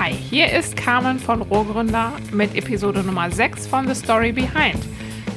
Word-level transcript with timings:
Hi, 0.00 0.12
hier 0.12 0.50
ist 0.50 0.76
Carmen 0.76 1.20
von 1.20 1.40
Rohgründer 1.40 2.14
mit 2.32 2.56
Episode 2.56 3.04
Nummer 3.04 3.30
6 3.30 3.68
von 3.68 3.86
The 3.86 3.94
Story 3.94 4.32
Behind, 4.32 4.80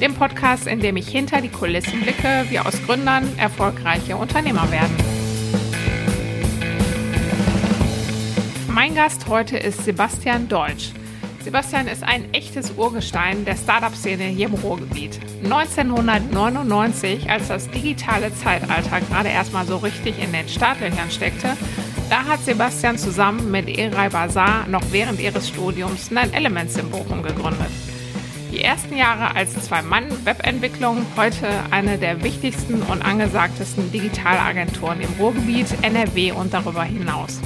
dem 0.00 0.14
Podcast, 0.14 0.66
in 0.66 0.80
dem 0.80 0.96
ich 0.96 1.08
hinter 1.08 1.40
die 1.40 1.48
Kulissen 1.48 2.00
blicke, 2.00 2.44
wie 2.48 2.58
aus 2.58 2.82
Gründern 2.84 3.28
erfolgreiche 3.38 4.16
Unternehmer 4.16 4.68
werden. 4.72 4.96
Mein 8.66 8.96
Gast 8.96 9.28
heute 9.28 9.56
ist 9.56 9.84
Sebastian 9.84 10.48
Deutsch. 10.48 10.90
Sebastian 11.44 11.86
ist 11.86 12.02
ein 12.02 12.34
echtes 12.34 12.72
Urgestein 12.72 13.44
der 13.44 13.56
Startup-Szene 13.56 14.24
hier 14.24 14.48
im 14.48 14.54
Ruhrgebiet. 14.54 15.20
1999, 15.44 17.30
als 17.30 17.46
das 17.46 17.70
digitale 17.70 18.34
Zeitalter 18.34 19.00
gerade 19.02 19.28
erstmal 19.28 19.66
so 19.66 19.76
richtig 19.76 20.20
in 20.20 20.32
den 20.32 20.48
Startlöchern 20.48 21.12
steckte, 21.12 21.56
da 22.10 22.24
hat 22.24 22.44
Sebastian 22.44 22.96
zusammen 22.96 23.50
mit 23.50 23.68
Eray 23.68 24.08
Bazar 24.08 24.66
noch 24.66 24.82
während 24.90 25.20
ihres 25.20 25.48
Studiums 25.48 26.10
Nine 26.10 26.32
Elements 26.32 26.76
in 26.76 26.90
Bochum 26.90 27.22
gegründet. 27.22 27.70
Die 28.50 28.62
ersten 28.62 28.96
Jahre 28.96 29.36
als 29.36 29.52
Zwei-Mann-Webentwicklung, 29.62 31.04
heute 31.16 31.46
eine 31.70 31.98
der 31.98 32.22
wichtigsten 32.22 32.82
und 32.82 33.02
angesagtesten 33.02 33.92
Digitalagenturen 33.92 35.00
im 35.02 35.10
Ruhrgebiet, 35.18 35.66
NRW 35.82 36.32
und 36.32 36.54
darüber 36.54 36.82
hinaus. 36.82 37.40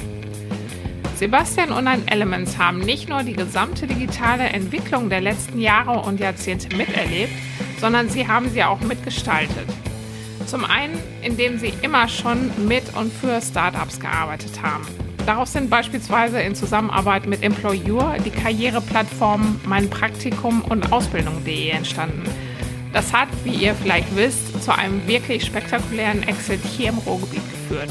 Sebastian 1.17 1.71
und 1.71 1.83
Nine 1.83 2.03
Elements 2.07 2.57
haben 2.57 2.79
nicht 2.79 3.09
nur 3.09 3.23
die 3.23 3.33
gesamte 3.33 3.85
digitale 3.85 4.45
Entwicklung 4.45 5.09
der 5.09 5.21
letzten 5.21 5.59
Jahre 5.59 5.99
und 5.99 6.19
Jahrzehnte 6.21 6.75
miterlebt, 6.75 7.33
sondern 7.79 8.09
sie 8.09 8.27
haben 8.27 8.49
sie 8.49 8.63
auch 8.63 8.79
mitgestaltet. 8.79 9.67
Zum 10.53 10.65
einen, 10.65 10.99
indem 11.23 11.57
sie 11.57 11.73
immer 11.81 12.07
schon 12.07 12.51
mit 12.67 12.95
und 12.95 13.11
für 13.11 13.41
Startups 13.41 13.99
gearbeitet 13.99 14.61
haben. 14.61 14.85
Daraus 15.25 15.51
sind 15.51 15.71
beispielsweise 15.71 16.39
in 16.41 16.53
Zusammenarbeit 16.53 17.25
mit 17.25 17.41
Employur 17.41 18.17
die 18.23 18.29
Karriereplattformen 18.29 19.59
Mein 19.65 19.89
Praktikum 19.89 20.61
und 20.61 20.91
Ausbildung.de 20.91 21.69
entstanden. 21.69 22.29
Das 22.93 23.13
hat, 23.13 23.29
wie 23.43 23.63
ihr 23.65 23.73
vielleicht 23.73 24.15
wisst, 24.15 24.63
zu 24.63 24.77
einem 24.77 25.07
wirklich 25.07 25.43
spektakulären 25.43 26.21
Exit 26.21 26.59
hier 26.63 26.89
im 26.89 26.99
Ruhrgebiet 26.99 27.41
geführt. 27.49 27.89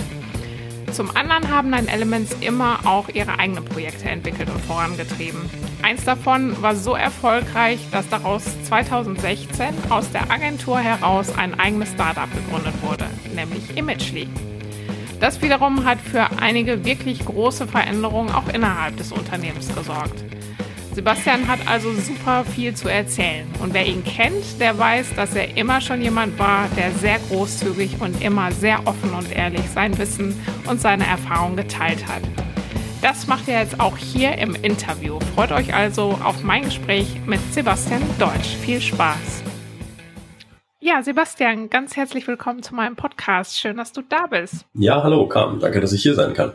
Zum 0.92 1.16
anderen 1.16 1.50
haben 1.50 1.70
Nine 1.70 1.90
Elements 1.90 2.36
immer 2.40 2.80
auch 2.84 3.08
ihre 3.08 3.38
eigenen 3.38 3.64
Projekte 3.64 4.10
entwickelt 4.10 4.50
und 4.50 4.60
vorangetrieben. 4.60 5.48
Eins 5.82 6.04
davon 6.04 6.60
war 6.60 6.76
so 6.76 6.94
erfolgreich, 6.94 7.80
dass 7.90 8.08
daraus 8.10 8.44
2016 8.64 9.68
aus 9.88 10.10
der 10.12 10.30
Agentur 10.30 10.78
heraus 10.78 11.34
ein 11.36 11.58
eigenes 11.58 11.92
Startup 11.92 12.28
gegründet 12.30 12.74
wurde, 12.82 13.06
nämlich 13.34 13.74
Imagely. 13.76 14.28
Das 15.18 15.40
wiederum 15.40 15.84
hat 15.84 15.98
für 15.98 16.26
einige 16.40 16.84
wirklich 16.84 17.24
große 17.24 17.66
Veränderungen 17.66 18.30
auch 18.34 18.48
innerhalb 18.48 18.96
des 18.98 19.12
Unternehmens 19.12 19.74
gesorgt. 19.74 20.22
Sebastian 20.94 21.48
hat 21.48 21.60
also 21.66 21.90
super 21.94 22.44
viel 22.44 22.74
zu 22.74 22.86
erzählen. 22.86 23.46
Und 23.62 23.72
wer 23.72 23.86
ihn 23.86 24.04
kennt, 24.04 24.60
der 24.60 24.78
weiß, 24.78 25.14
dass 25.16 25.34
er 25.34 25.56
immer 25.56 25.80
schon 25.80 26.02
jemand 26.02 26.38
war, 26.38 26.68
der 26.76 26.90
sehr 26.92 27.18
großzügig 27.30 28.00
und 28.00 28.22
immer 28.22 28.52
sehr 28.52 28.86
offen 28.86 29.14
und 29.14 29.34
ehrlich 29.34 29.62
sein 29.70 29.96
Wissen 29.96 30.38
und 30.68 30.82
seine 30.82 31.06
Erfahrungen 31.06 31.56
geteilt 31.56 32.06
hat. 32.06 32.20
Das 33.00 33.26
macht 33.26 33.48
er 33.48 33.62
jetzt 33.62 33.80
auch 33.80 33.96
hier 33.96 34.36
im 34.36 34.54
Interview. 34.54 35.18
Freut 35.34 35.50
euch 35.50 35.74
also 35.74 36.18
auf 36.22 36.42
mein 36.42 36.64
Gespräch 36.64 37.06
mit 37.26 37.40
Sebastian 37.54 38.02
Deutsch. 38.18 38.56
Viel 38.60 38.80
Spaß. 38.80 39.42
Ja, 40.78 41.02
Sebastian, 41.02 41.70
ganz 41.70 41.96
herzlich 41.96 42.26
willkommen 42.26 42.62
zu 42.62 42.74
meinem 42.74 42.96
Podcast. 42.96 43.58
Schön, 43.58 43.78
dass 43.78 43.92
du 43.92 44.02
da 44.02 44.26
bist. 44.26 44.66
Ja, 44.74 45.02
hallo, 45.02 45.26
Carmen. 45.26 45.58
Danke, 45.58 45.80
dass 45.80 45.92
ich 45.92 46.02
hier 46.02 46.14
sein 46.14 46.34
kann. 46.34 46.52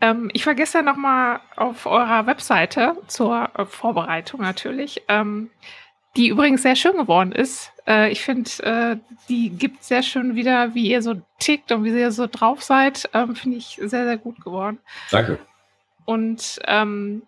Ähm, 0.00 0.30
ich 0.32 0.46
war 0.46 0.54
gestern 0.54 0.86
noch 0.86 0.96
mal 0.96 1.40
auf 1.56 1.86
eurer 1.86 2.26
Webseite 2.26 2.96
zur 3.06 3.50
äh, 3.56 3.66
Vorbereitung 3.66 4.40
natürlich, 4.40 5.02
ähm, 5.08 5.50
die 6.16 6.28
übrigens 6.28 6.62
sehr 6.62 6.76
schön 6.76 6.96
geworden 6.96 7.32
ist. 7.32 7.72
Äh, 7.86 8.10
ich 8.10 8.22
finde, 8.22 8.50
äh, 8.62 8.96
die 9.28 9.50
gibt 9.50 9.84
sehr 9.84 10.02
schön 10.02 10.34
wieder, 10.34 10.74
wie 10.74 10.90
ihr 10.90 11.02
so 11.02 11.20
tickt 11.38 11.70
und 11.72 11.84
wie 11.84 11.90
ihr 11.90 12.12
so 12.12 12.26
drauf 12.26 12.62
seid. 12.62 13.08
Ähm, 13.14 13.36
finde 13.36 13.58
ich 13.58 13.78
sehr, 13.82 14.04
sehr 14.04 14.16
gut 14.16 14.40
geworden. 14.42 14.78
Danke. 15.10 15.38
Und 16.04 16.60
ähm, 16.66 17.22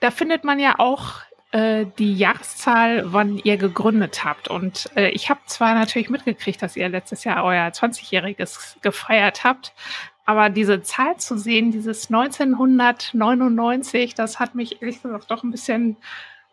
da 0.00 0.10
findet 0.10 0.44
man 0.44 0.58
ja 0.58 0.78
auch 0.78 1.22
äh, 1.52 1.86
die 1.98 2.14
Jahreszahl, 2.14 3.12
wann 3.12 3.38
ihr 3.38 3.56
gegründet 3.56 4.24
habt. 4.24 4.48
Und 4.48 4.90
äh, 4.96 5.08
ich 5.10 5.30
habe 5.30 5.40
zwar 5.46 5.74
natürlich 5.74 6.10
mitgekriegt, 6.10 6.60
dass 6.60 6.76
ihr 6.76 6.88
letztes 6.88 7.24
Jahr 7.24 7.42
euer 7.42 7.68
20-jähriges 7.68 8.80
gefeiert 8.82 9.44
habt, 9.44 9.72
aber 10.28 10.50
diese 10.50 10.82
Zahl 10.82 11.16
zu 11.16 11.38
sehen, 11.38 11.70
dieses 11.70 12.10
1999, 12.10 14.14
das 14.14 14.38
hat 14.38 14.54
mich 14.54 14.82
ehrlich 14.82 15.00
gesagt 15.00 15.30
doch 15.30 15.42
ein 15.42 15.50
bisschen 15.50 15.96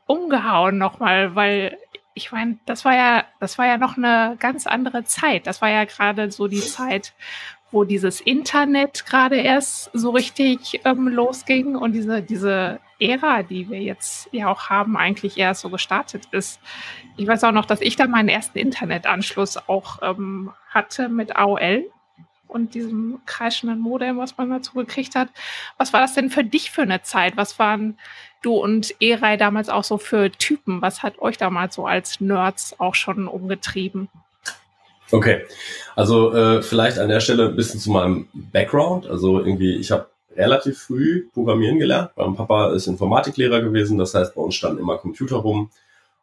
umgehauen 0.06 0.78
nochmal, 0.78 1.36
weil 1.36 1.78
ich 2.14 2.32
meine, 2.32 2.58
das 2.66 2.86
war 2.86 2.96
ja, 2.96 3.26
das 3.42 3.58
war 3.58 3.66
ja 3.66 3.78
noch 3.78 3.98
eine 3.98 4.38
ganz 4.40 4.66
andere 4.66 5.04
Zeit. 5.04 5.46
Das 5.46 5.62
war 5.62 5.70
ja 5.70 5.84
gerade 5.84 6.32
so 6.32 6.48
die 6.48 6.62
Zeit, 6.62 7.12
wo 7.70 7.84
dieses 7.84 8.22
Internet 8.22 9.06
gerade 9.06 9.36
erst 9.36 9.90
so 9.92 10.12
richtig 10.12 10.80
ähm, 10.86 11.10
losging 11.10 11.76
und 11.76 11.92
diese, 11.92 12.22
diese 12.22 12.80
Ära, 13.02 13.44
die 13.44 13.70
wir 13.70 13.82
jetzt 13.82 14.30
ja 14.32 14.48
auch 14.48 14.70
haben, 14.70 14.96
eigentlich 14.96 15.38
erst 15.38 15.60
so 15.60 15.70
gestartet 15.70 16.30
ist. 16.32 16.62
Ich 17.18 17.28
weiß 17.28 17.44
auch 17.44 17.52
noch, 17.52 17.66
dass 17.66 17.82
ich 17.82 17.98
da 17.98 18.08
meinen 18.08 18.30
ersten 18.30 18.58
Internetanschluss 18.58 19.58
auch 19.68 20.02
ähm, 20.02 20.54
hatte 20.70 21.10
mit 21.10 21.36
AOL 21.36 21.92
und 22.56 22.74
diesem 22.74 23.20
kreischenden 23.26 23.80
Modem, 23.80 24.18
was 24.18 24.38
man 24.38 24.50
dazu 24.50 24.74
gekriegt 24.74 25.14
hat. 25.14 25.28
Was 25.78 25.94
war 25.94 26.02
das 26.02 26.14
denn 26.14 26.30
für 26.30 26.44
dich 26.44 26.72
für 26.72 26.84
eine 26.84 27.04
Zeit? 27.04 27.36
Was 27.36 27.60
waren 27.60 28.00
du 28.42 28.56
und 28.56 28.96
Erei 29.02 29.36
damals 29.36 29.70
auch 29.70 29.84
so 29.84 29.98
für 29.98 30.32
Typen? 30.32 30.82
Was 30.82 31.04
hat 31.04 31.20
euch 31.20 31.38
damals 31.38 31.76
so 31.76 31.86
als 31.86 32.22
Nerds 32.22 32.80
auch 32.80 32.96
schon 32.96 33.28
umgetrieben? 33.28 34.08
Okay, 35.12 35.44
also 35.96 36.34
äh, 36.34 36.62
vielleicht 36.64 36.98
an 36.98 37.10
der 37.10 37.20
Stelle 37.20 37.50
ein 37.50 37.56
bisschen 37.56 37.80
zu 37.80 37.92
meinem 37.92 38.28
Background. 38.34 39.06
Also 39.06 39.40
irgendwie, 39.40 39.76
ich 39.76 39.92
habe 39.92 40.08
relativ 40.36 40.80
früh 40.80 41.28
Programmieren 41.34 41.78
gelernt. 41.78 42.12
Mein 42.16 42.36
Papa 42.36 42.74
ist 42.74 42.88
Informatiklehrer 42.88 43.62
gewesen, 43.62 43.98
das 43.98 44.16
heißt, 44.16 44.34
bei 44.34 44.42
uns 44.42 44.56
standen 44.56 44.80
immer 44.80 44.98
Computer 44.98 45.38
rum. 45.38 45.70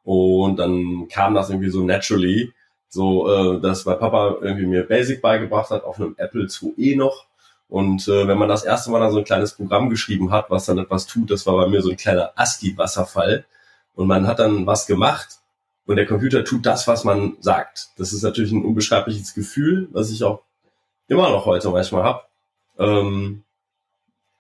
Und 0.05 0.57
dann 0.57 1.09
kam 1.09 1.35
das 1.35 1.51
irgendwie 1.51 1.71
so 1.71 1.85
naturally, 1.85 2.53
so, 2.93 3.57
äh, 3.57 3.61
dass 3.61 3.87
mein 3.87 3.99
Papa 3.99 4.37
irgendwie 4.43 4.67
mir 4.67 4.87
Basic 4.87 5.23
beigebracht 5.23 5.71
hat 5.71 5.83
auf 5.83 5.99
einem 5.99 6.15
Apple 6.19 6.47
IIe 6.47 6.97
noch. 6.97 7.25
Und 7.67 8.07
äh, 8.07 8.29
wenn 8.29 8.37
man 8.37 8.51
das 8.51 8.65
erste 8.65 8.91
Mal 8.91 9.01
dann 9.01 9.13
so 9.13 9.19
ein 9.19 9.25
kleines 9.25 9.55
Programm 9.55 9.89
geschrieben 9.89 10.31
hat, 10.31 10.51
was 10.51 10.67
dann 10.67 10.77
etwas 10.77 11.07
tut, 11.07 11.31
das 11.31 11.47
war 11.47 11.57
bei 11.57 11.69
mir 11.69 11.81
so 11.81 11.89
ein 11.89 11.97
kleiner 11.97 12.33
ASCII-Wasserfall. 12.37 13.47
Und 13.95 14.09
man 14.09 14.27
hat 14.27 14.41
dann 14.41 14.67
was 14.67 14.87
gemacht 14.87 15.39
und 15.87 15.97
der 15.97 16.05
Computer 16.05 16.45
tut 16.45 16.67
das, 16.67 16.87
was 16.87 17.05
man 17.05 17.39
sagt. 17.41 17.89
Das 17.97 18.13
ist 18.13 18.23
natürlich 18.23 18.53
ein 18.53 18.63
unbeschreibliches 18.63 19.33
Gefühl, 19.33 19.89
was 19.93 20.11
ich 20.11 20.23
auch 20.23 20.43
immer 21.09 21.31
noch 21.31 21.47
heute 21.47 21.71
manchmal 21.71 22.05
habe. 22.05 22.23
Ähm, 22.79 23.43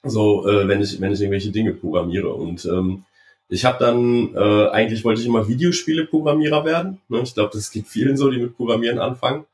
so, 0.03 0.47
äh, 0.47 0.69
wenn 0.69 0.83
ich 0.83 1.01
wenn 1.01 1.13
ich 1.13 1.21
irgendwelche 1.23 1.53
Dinge 1.53 1.73
programmiere 1.73 2.35
und 2.35 2.67
ähm, 2.67 3.05
ich 3.53 3.67
habe 3.67 3.77
dann, 3.79 4.35
äh, 4.35 4.71
eigentlich 4.71 5.05
wollte 5.05 5.21
ich 5.21 5.27
immer 5.27 5.47
Videospiele-Programmierer 5.47 6.65
werden. 6.65 7.03
Ne? 7.09 7.21
Ich 7.21 7.35
glaube, 7.35 7.51
das 7.53 7.71
geht 7.71 7.87
vielen 7.87 8.17
so, 8.17 8.31
die 8.31 8.39
mit 8.39 8.57
Programmieren 8.57 8.99
anfangen. 8.99 9.45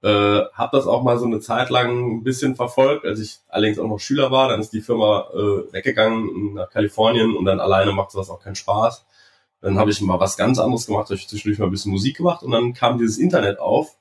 Äh, 0.00 0.08
habe 0.08 0.68
das 0.70 0.86
auch 0.86 1.02
mal 1.02 1.18
so 1.18 1.26
eine 1.26 1.40
Zeit 1.40 1.68
lang 1.68 2.18
ein 2.18 2.22
bisschen 2.22 2.54
verfolgt, 2.54 3.04
als 3.04 3.18
ich 3.18 3.40
allerdings 3.48 3.80
auch 3.80 3.88
noch 3.88 3.98
Schüler 3.98 4.30
war. 4.30 4.48
Dann 4.48 4.60
ist 4.60 4.72
die 4.72 4.80
Firma 4.80 5.26
äh, 5.34 5.72
weggegangen 5.72 6.54
nach 6.54 6.70
Kalifornien 6.70 7.34
und 7.36 7.46
dann 7.46 7.58
alleine 7.58 7.90
macht 7.90 8.12
sowas 8.12 8.30
auch 8.30 8.40
keinen 8.40 8.54
Spaß. 8.54 9.04
Dann 9.60 9.76
habe 9.76 9.90
ich 9.90 10.00
mal 10.02 10.20
was 10.20 10.36
ganz 10.36 10.60
anderes 10.60 10.86
gemacht, 10.86 11.06
habe 11.06 11.16
ich 11.16 11.26
zwischendurch 11.26 11.58
mal 11.58 11.64
ein 11.64 11.72
bisschen 11.72 11.90
Musik 11.90 12.18
gemacht 12.18 12.44
und 12.44 12.52
dann 12.52 12.74
kam 12.74 12.98
dieses 12.98 13.18
Internet 13.18 13.58
auf. 13.58 13.96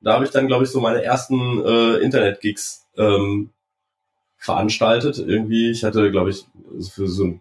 Da 0.00 0.12
habe 0.12 0.24
ich 0.24 0.30
dann, 0.30 0.46
glaube 0.46 0.62
ich, 0.62 0.70
so 0.70 0.80
meine 0.80 1.02
ersten 1.02 1.60
äh, 1.64 1.96
Internet-Gigs 1.96 2.86
ähm, 2.96 3.50
veranstaltet. 4.36 5.18
Irgendwie, 5.18 5.72
ich 5.72 5.82
hatte, 5.82 6.12
glaube 6.12 6.30
ich, 6.30 6.46
für 6.88 7.08
so 7.08 7.24
ein 7.24 7.40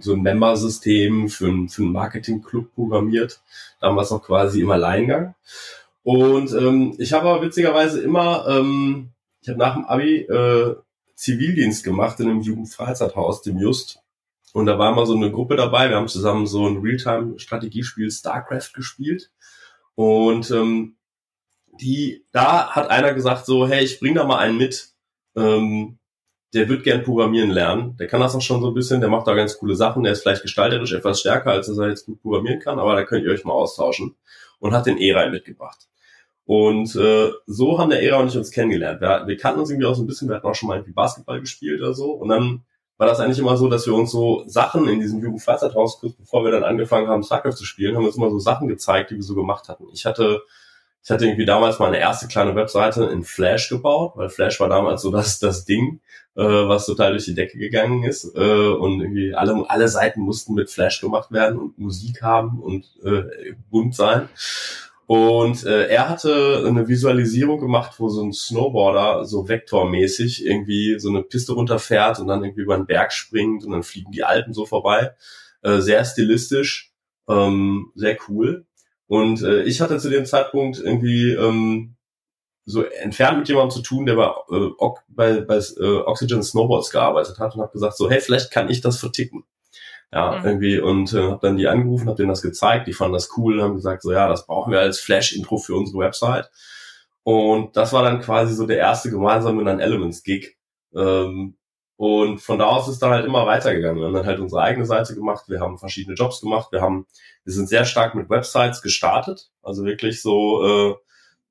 so 0.00 0.14
ein 0.14 0.22
Member-System 0.22 1.28
für, 1.28 1.48
ein, 1.48 1.68
für 1.68 1.82
einen 1.82 1.92
Marketing-Club 1.92 2.74
programmiert. 2.74 3.40
Damals 3.80 4.12
auch 4.12 4.22
quasi 4.22 4.60
im 4.60 4.70
Alleingang. 4.70 5.34
Und 6.02 6.52
ähm, 6.52 6.94
ich 6.98 7.12
habe 7.12 7.28
aber 7.28 7.42
witzigerweise 7.42 8.00
immer, 8.00 8.46
ähm, 8.48 9.10
ich 9.42 9.48
habe 9.48 9.58
nach 9.58 9.74
dem 9.74 9.84
Abi 9.84 10.20
äh, 10.22 10.76
Zivildienst 11.14 11.84
gemacht 11.84 12.20
in 12.20 12.28
einem 12.28 12.40
Jugendfreizeithaus, 12.40 13.42
dem 13.42 13.58
Just. 13.58 14.00
Und 14.52 14.66
da 14.66 14.78
war 14.78 14.94
mal 14.94 15.06
so 15.06 15.14
eine 15.14 15.30
Gruppe 15.30 15.56
dabei. 15.56 15.88
Wir 15.88 15.96
haben 15.96 16.08
zusammen 16.08 16.46
so 16.46 16.66
ein 16.66 16.78
Realtime-Strategiespiel 16.78 18.10
StarCraft 18.10 18.72
gespielt. 18.74 19.30
Und 19.94 20.50
ähm, 20.50 20.96
die, 21.80 22.24
da 22.32 22.70
hat 22.70 22.88
einer 22.88 23.14
gesagt 23.14 23.46
so, 23.46 23.68
hey, 23.68 23.84
ich 23.84 24.00
bring 24.00 24.14
da 24.14 24.24
mal 24.24 24.38
einen 24.38 24.56
mit. 24.56 24.90
Ähm, 25.36 25.97
der 26.54 26.68
wird 26.68 26.84
gern 26.84 27.02
programmieren 27.02 27.50
lernen. 27.50 27.96
Der 27.98 28.06
kann 28.06 28.20
das 28.20 28.34
auch 28.34 28.40
schon 28.40 28.62
so 28.62 28.68
ein 28.68 28.74
bisschen, 28.74 29.00
der 29.00 29.10
macht 29.10 29.26
da 29.26 29.34
ganz 29.34 29.58
coole 29.58 29.76
Sachen. 29.76 30.02
Der 30.02 30.12
ist 30.12 30.22
vielleicht 30.22 30.42
gestalterisch 30.42 30.92
etwas 30.92 31.20
stärker, 31.20 31.50
als 31.50 31.66
dass 31.66 31.78
er 31.78 31.88
jetzt 31.88 32.06
gut 32.06 32.22
programmieren 32.22 32.60
kann, 32.60 32.78
aber 32.78 32.94
da 32.94 33.04
könnt 33.04 33.24
ihr 33.24 33.32
euch 33.32 33.44
mal 33.44 33.52
austauschen. 33.52 34.16
Und 34.60 34.74
hat 34.74 34.86
den 34.86 34.98
E-Rein 34.98 35.30
mitgebracht. 35.30 35.86
Und 36.44 36.96
äh, 36.96 37.30
so 37.46 37.78
haben 37.78 37.90
der 37.90 38.02
Era 38.02 38.18
und 38.18 38.28
ich 38.28 38.36
uns 38.36 38.50
kennengelernt. 38.50 39.00
Wir, 39.00 39.24
wir 39.26 39.36
kannten 39.36 39.60
uns 39.60 39.70
irgendwie 39.70 39.86
auch 39.86 39.94
so 39.94 40.02
ein 40.02 40.06
bisschen, 40.06 40.28
wir 40.28 40.36
hatten 40.36 40.46
auch 40.46 40.54
schon 40.54 40.68
mal 40.68 40.76
irgendwie 40.76 40.94
Basketball 40.94 41.40
gespielt 41.40 41.80
oder 41.80 41.94
so. 41.94 42.10
Und 42.12 42.28
dann 42.28 42.64
war 42.96 43.06
das 43.06 43.20
eigentlich 43.20 43.38
immer 43.38 43.56
so, 43.56 43.68
dass 43.68 43.86
wir 43.86 43.94
uns 43.94 44.10
so 44.10 44.44
Sachen 44.46 44.88
in 44.88 44.98
diesem 44.98 45.20
Jugendfreizeithaus, 45.20 46.00
kurz 46.00 46.14
bevor 46.14 46.44
wir 46.44 46.50
dann 46.50 46.64
angefangen 46.64 47.06
haben, 47.06 47.22
StarCraft 47.22 47.52
zu 47.52 47.64
spielen, 47.64 47.96
haben 47.96 48.04
uns 48.04 48.16
immer 48.16 48.30
so 48.30 48.38
Sachen 48.38 48.66
gezeigt, 48.66 49.10
die 49.10 49.16
wir 49.16 49.22
so 49.22 49.34
gemacht 49.34 49.68
hatten. 49.68 49.84
Ich 49.92 50.04
hatte, 50.04 50.42
ich 51.02 51.10
hatte 51.10 51.24
irgendwie 51.24 51.46
damals 51.46 51.78
meine 51.78 51.98
erste 51.98 52.28
kleine 52.28 52.54
Webseite 52.54 53.04
in 53.04 53.24
Flash 53.24 53.68
gebaut, 53.68 54.12
weil 54.16 54.28
Flash 54.28 54.60
war 54.60 54.68
damals 54.68 55.02
so 55.02 55.10
das, 55.10 55.38
das 55.38 55.64
Ding, 55.64 56.00
äh, 56.36 56.42
was 56.42 56.86
total 56.86 57.12
durch 57.12 57.24
die 57.24 57.34
Decke 57.34 57.58
gegangen 57.58 58.04
ist. 58.04 58.36
Äh, 58.36 58.68
und 58.68 59.00
irgendwie 59.00 59.34
alle, 59.34 59.64
alle 59.68 59.88
Seiten 59.88 60.20
mussten 60.20 60.54
mit 60.54 60.70
Flash 60.70 61.00
gemacht 61.00 61.32
werden 61.32 61.58
und 61.58 61.78
Musik 61.78 62.22
haben 62.22 62.60
und 62.60 62.86
äh, 63.04 63.54
bunt 63.70 63.94
sein. 63.94 64.28
Und 65.08 65.64
äh, 65.64 65.88
er 65.88 66.10
hatte 66.10 66.64
eine 66.66 66.86
Visualisierung 66.86 67.58
gemacht, 67.58 67.94
wo 67.96 68.10
so 68.10 68.22
ein 68.22 68.34
Snowboarder 68.34 69.24
so 69.24 69.48
vektormäßig 69.48 70.44
irgendwie 70.44 70.98
so 70.98 71.08
eine 71.08 71.22
Piste 71.22 71.54
runterfährt 71.54 72.20
und 72.20 72.26
dann 72.26 72.44
irgendwie 72.44 72.60
über 72.60 72.74
einen 72.74 72.84
Berg 72.84 73.14
springt 73.14 73.64
und 73.64 73.72
dann 73.72 73.82
fliegen 73.82 74.12
die 74.12 74.24
Alpen 74.24 74.52
so 74.52 74.66
vorbei. 74.66 75.14
Äh, 75.62 75.78
sehr 75.80 76.04
stilistisch, 76.04 76.92
ähm, 77.26 77.90
sehr 77.94 78.18
cool. 78.28 78.66
Und 79.08 79.42
äh, 79.42 79.62
ich 79.62 79.80
hatte 79.80 79.98
zu 79.98 80.10
dem 80.10 80.26
Zeitpunkt 80.26 80.78
irgendwie 80.78 81.32
ähm, 81.32 81.96
so 82.66 82.84
entfernt 82.84 83.38
mit 83.38 83.48
jemandem 83.48 83.70
zu 83.70 83.82
tun, 83.82 84.04
der 84.06 84.14
bei, 84.14 84.30
äh, 84.50 84.70
bei, 85.08 85.40
bei 85.40 85.56
äh, 85.56 85.96
Oxygen 86.04 86.42
Snowboards 86.42 86.90
gearbeitet 86.90 87.38
hat 87.38 87.54
und 87.54 87.62
habe 87.62 87.72
gesagt 87.72 87.96
so, 87.96 88.10
hey, 88.10 88.20
vielleicht 88.20 88.50
kann 88.50 88.68
ich 88.68 88.82
das 88.82 88.98
verticken. 88.98 89.44
Ja, 90.12 90.38
mhm. 90.38 90.46
irgendwie 90.46 90.78
und 90.78 91.12
äh, 91.12 91.22
habe 91.22 91.40
dann 91.42 91.56
die 91.56 91.68
angerufen, 91.68 92.06
habe 92.06 92.16
denen 92.16 92.30
das 92.30 92.40
gezeigt, 92.40 92.86
die 92.86 92.94
fanden 92.94 93.12
das 93.12 93.36
cool, 93.36 93.62
haben 93.62 93.74
gesagt 93.74 94.02
so, 94.02 94.10
ja, 94.10 94.26
das 94.28 94.46
brauchen 94.46 94.72
wir 94.72 94.80
als 94.80 95.00
Flash-Intro 95.00 95.58
für 95.58 95.74
unsere 95.74 95.98
Website. 95.98 96.50
Und 97.24 97.76
das 97.76 97.92
war 97.92 98.02
dann 98.02 98.20
quasi 98.20 98.54
so 98.54 98.66
der 98.66 98.78
erste 98.78 99.10
gemeinsame 99.10 99.64
dann 99.64 99.80
Elements-Gig. 99.80 100.56
Ähm, 100.94 101.57
und 101.98 102.38
von 102.38 102.60
da 102.60 102.66
aus 102.66 102.86
ist 102.86 103.00
dann 103.02 103.10
halt 103.10 103.26
immer 103.26 103.44
weitergegangen. 103.44 103.98
Wir 103.98 104.06
haben 104.06 104.14
dann 104.14 104.24
halt 104.24 104.38
unsere 104.38 104.62
eigene 104.62 104.86
Seite 104.86 105.16
gemacht, 105.16 105.46
wir 105.48 105.58
haben 105.58 105.78
verschiedene 105.78 106.14
Jobs 106.14 106.40
gemacht, 106.40 106.68
wir 106.70 106.80
haben, 106.80 107.06
wir 107.42 107.52
sind 107.52 107.68
sehr 107.68 107.84
stark 107.84 108.14
mit 108.14 108.30
Websites 108.30 108.82
gestartet, 108.82 109.50
also 109.64 109.84
wirklich 109.84 110.22
so 110.22 110.92
äh, 110.92 110.94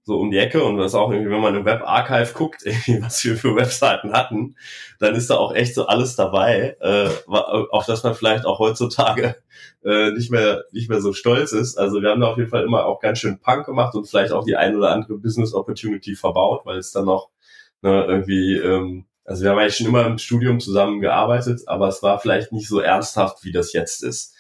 so 0.03 0.17
um 0.21 0.31
die 0.31 0.37
Ecke 0.37 0.63
und 0.63 0.77
das 0.77 0.95
auch 0.95 1.11
irgendwie, 1.11 1.31
wenn 1.31 1.41
man 1.41 1.53
im 1.53 1.65
Webarchive 1.65 2.33
guckt, 2.33 2.63
was 3.01 3.25
wir 3.25 3.35
für 3.35 3.57
Webseiten 3.57 4.13
hatten, 4.13 4.55
dann 4.99 5.15
ist 5.15 5.29
da 5.29 5.35
auch 5.35 5.53
echt 5.53 5.75
so 5.75 5.87
alles 5.87 6.15
dabei, 6.15 6.77
äh, 6.79 7.09
auf 7.27 7.85
das 7.85 8.03
man 8.03 8.15
vielleicht 8.15 8.45
auch 8.45 8.59
heutzutage 8.59 9.35
äh, 9.83 10.11
nicht 10.11 10.31
mehr 10.31 10.63
nicht 10.71 10.89
mehr 10.89 11.01
so 11.01 11.11
stolz 11.11 11.51
ist. 11.51 11.77
Also 11.77 12.01
wir 12.01 12.09
haben 12.09 12.21
da 12.21 12.27
auf 12.27 12.37
jeden 12.37 12.49
Fall 12.49 12.63
immer 12.63 12.85
auch 12.85 13.01
ganz 13.01 13.19
schön 13.19 13.39
Punk 13.39 13.65
gemacht 13.65 13.95
und 13.95 14.07
vielleicht 14.07 14.31
auch 14.31 14.45
die 14.45 14.55
ein 14.55 14.77
oder 14.77 14.91
andere 14.91 15.17
Business 15.17 15.53
Opportunity 15.53 16.15
verbaut, 16.15 16.61
weil 16.63 16.77
es 16.77 16.93
dann 16.93 17.03
noch 17.03 17.31
ne, 17.81 18.05
irgendwie, 18.05 18.55
ähm, 18.55 19.07
also 19.27 19.43
wir 19.43 19.51
haben 19.51 19.59
eigentlich 19.59 19.75
schon 19.75 19.87
immer 19.87 20.05
im 20.05 20.17
Studium 20.17 20.61
zusammen 20.61 21.01
gearbeitet, 21.01 21.61
aber 21.67 21.89
es 21.89 22.01
war 22.01 22.17
vielleicht 22.17 22.53
nicht 22.53 22.69
so 22.69 22.79
ernsthaft, 22.79 23.43
wie 23.43 23.51
das 23.51 23.73
jetzt 23.73 24.01
ist. 24.01 24.33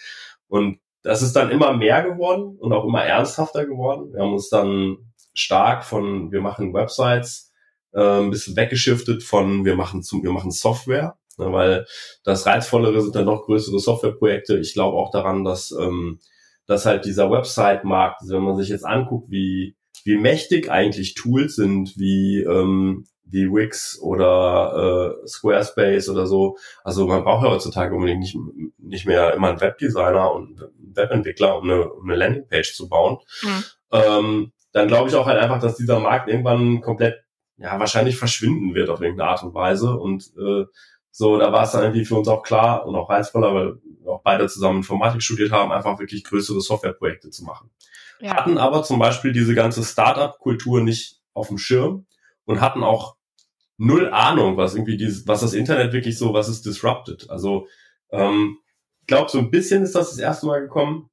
Und 0.47 0.79
das 1.03 1.21
ist 1.21 1.35
dann 1.35 1.51
immer 1.51 1.75
mehr 1.75 2.03
geworden 2.03 2.57
und 2.57 2.71
auch 2.71 2.85
immer 2.85 3.03
ernsthafter 3.03 3.65
geworden. 3.65 4.13
Wir 4.13 4.21
haben 4.21 4.31
uns 4.31 4.49
dann 4.49 4.97
stark 5.33 5.83
von 5.83 6.31
wir 6.31 6.41
machen 6.41 6.73
Websites 6.73 7.51
äh, 7.93 8.19
ein 8.21 8.31
bisschen 8.31 8.55
weggeschiftet 8.55 9.23
von 9.23 9.65
wir 9.65 9.75
machen 9.75 10.03
zum 10.03 10.23
wir 10.23 10.31
machen 10.31 10.51
Software, 10.51 11.17
ne, 11.37 11.51
weil 11.51 11.85
das 12.23 12.45
reizvollere 12.45 13.01
sind 13.01 13.13
dann 13.13 13.25
noch 13.25 13.45
größere 13.45 13.79
Softwareprojekte. 13.79 14.57
Ich 14.57 14.73
glaube 14.73 14.97
auch 14.97 15.11
daran, 15.11 15.43
dass 15.43 15.71
ähm, 15.71 16.19
dass 16.65 16.85
halt 16.85 17.05
dieser 17.05 17.29
Website-Markt, 17.29 18.21
also 18.21 18.35
wenn 18.35 18.43
man 18.43 18.57
sich 18.57 18.69
jetzt 18.69 18.85
anguckt, 18.85 19.29
wie 19.29 19.75
wie 20.05 20.17
mächtig 20.17 20.71
eigentlich 20.71 21.13
Tools 21.13 21.57
sind, 21.57 21.97
wie 21.97 22.41
ähm, 22.41 23.05
wie 23.29 23.51
Wix 23.51 23.99
oder 24.01 25.17
äh, 25.23 25.27
Squarespace 25.27 26.09
oder 26.09 26.27
so. 26.27 26.57
Also 26.83 27.07
man 27.07 27.23
braucht 27.23 27.43
ja 27.43 27.51
heutzutage 27.51 27.93
unbedingt 27.93 28.19
nicht, 28.19 28.37
nicht 28.77 29.05
mehr 29.05 29.33
immer 29.33 29.49
einen 29.49 29.61
Webdesigner 29.61 30.31
und 30.31 30.61
einen 30.61 30.95
Webentwickler, 30.95 31.57
um 31.57 31.63
eine, 31.63 31.89
um 31.89 32.09
eine 32.09 32.17
Landingpage 32.17 32.73
zu 32.73 32.87
bauen. 32.87 33.17
Mhm. 33.43 33.63
Ähm, 33.91 34.51
dann 34.71 34.87
glaube 34.87 35.09
ich 35.09 35.15
auch 35.15 35.25
halt 35.25 35.39
einfach, 35.39 35.59
dass 35.59 35.77
dieser 35.77 35.99
Markt 35.99 36.29
irgendwann 36.29 36.81
komplett, 36.81 37.23
ja, 37.57 37.79
wahrscheinlich 37.79 38.17
verschwinden 38.17 38.75
wird 38.75 38.89
auf 38.89 39.01
irgendeine 39.01 39.29
Art 39.29 39.43
und 39.43 39.53
Weise. 39.53 39.97
Und 39.97 40.31
äh, 40.37 40.65
so, 41.11 41.37
da 41.37 41.51
war 41.51 41.63
es 41.63 41.71
dann 41.71 41.83
irgendwie 41.83 42.05
für 42.05 42.15
uns 42.15 42.27
auch 42.27 42.43
klar 42.43 42.85
und 42.85 42.95
auch 42.95 43.09
reizvoller, 43.09 43.53
weil 43.53 43.77
wir 44.03 44.11
auch 44.11 44.21
beide 44.23 44.47
zusammen 44.47 44.77
Informatik 44.77 45.21
studiert 45.21 45.51
haben, 45.51 45.71
einfach 45.71 45.99
wirklich 45.99 46.23
größere 46.23 46.61
Softwareprojekte 46.61 47.29
zu 47.29 47.43
machen. 47.43 47.71
Ja. 48.19 48.35
Hatten 48.35 48.57
aber 48.57 48.83
zum 48.83 48.99
Beispiel 48.99 49.31
diese 49.31 49.53
ganze 49.53 49.83
Startup-Kultur 49.83 50.81
nicht 50.81 51.19
auf 51.33 51.49
dem 51.49 51.57
Schirm 51.57 52.05
und 52.45 52.61
hatten 52.61 52.83
auch 52.83 53.16
null 53.77 54.09
Ahnung, 54.09 54.57
was 54.57 54.75
irgendwie 54.75 54.97
dieses, 54.97 55.27
was 55.27 55.41
das 55.41 55.53
Internet 55.53 55.93
wirklich 55.93 56.17
so, 56.17 56.33
was 56.33 56.47
es 56.47 56.61
disrupted. 56.61 57.29
Also 57.29 57.67
ähm, 58.11 58.57
ich 59.01 59.07
glaube, 59.07 59.31
so 59.31 59.39
ein 59.39 59.51
bisschen 59.51 59.83
ist 59.83 59.95
das 59.95 60.09
das 60.09 60.19
erste 60.19 60.47
Mal 60.47 60.61
gekommen. 60.61 61.09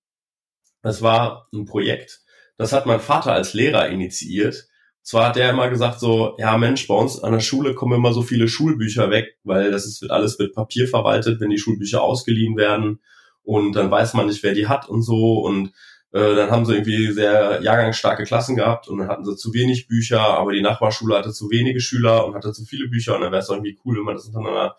Es 0.82 1.02
war 1.02 1.48
ein 1.54 1.64
Projekt, 1.64 2.22
das 2.58 2.72
hat 2.72 2.86
mein 2.86 3.00
Vater 3.00 3.32
als 3.32 3.54
Lehrer 3.54 3.88
initiiert. 3.88 4.68
Zwar 5.02 5.28
hat 5.28 5.36
er 5.36 5.50
immer 5.50 5.68
gesagt 5.68 6.00
so, 6.00 6.34
ja 6.38 6.56
Mensch, 6.56 6.86
bei 6.86 6.94
uns 6.94 7.22
an 7.22 7.32
der 7.32 7.40
Schule 7.40 7.74
kommen 7.74 7.92
immer 7.94 8.12
so 8.14 8.22
viele 8.22 8.48
Schulbücher 8.48 9.10
weg, 9.10 9.38
weil 9.44 9.70
das 9.70 9.84
ist, 9.84 10.00
wird 10.00 10.10
alles 10.10 10.38
mit 10.38 10.54
Papier 10.54 10.88
verwaltet, 10.88 11.40
wenn 11.40 11.50
die 11.50 11.58
Schulbücher 11.58 12.02
ausgeliehen 12.02 12.56
werden 12.56 13.00
und 13.42 13.74
dann 13.74 13.90
weiß 13.90 14.14
man 14.14 14.26
nicht, 14.26 14.42
wer 14.42 14.54
die 14.54 14.66
hat 14.66 14.88
und 14.88 15.02
so 15.02 15.40
und 15.40 15.72
äh, 16.14 16.36
dann 16.36 16.52
haben 16.52 16.64
sie 16.64 16.74
irgendwie 16.74 17.10
sehr 17.10 17.60
jahrgangsstarke 17.60 18.22
Klassen 18.22 18.54
gehabt 18.54 18.86
und 18.86 18.98
dann 18.98 19.08
hatten 19.08 19.24
sie 19.24 19.34
zu 19.34 19.52
wenig 19.52 19.88
Bücher, 19.88 20.20
aber 20.20 20.52
die 20.52 20.62
Nachbarschule 20.62 21.18
hatte 21.18 21.32
zu 21.32 21.50
wenige 21.50 21.80
Schüler 21.80 22.24
und 22.24 22.36
hatte 22.36 22.52
zu 22.52 22.64
viele 22.64 22.86
Bücher 22.86 23.16
und 23.16 23.22
dann 23.22 23.32
wäre 23.32 23.42
es 23.42 23.48
irgendwie 23.48 23.76
cool, 23.84 23.96
wenn 23.96 24.04
man 24.04 24.14
das 24.14 24.26
untereinander 24.26 24.76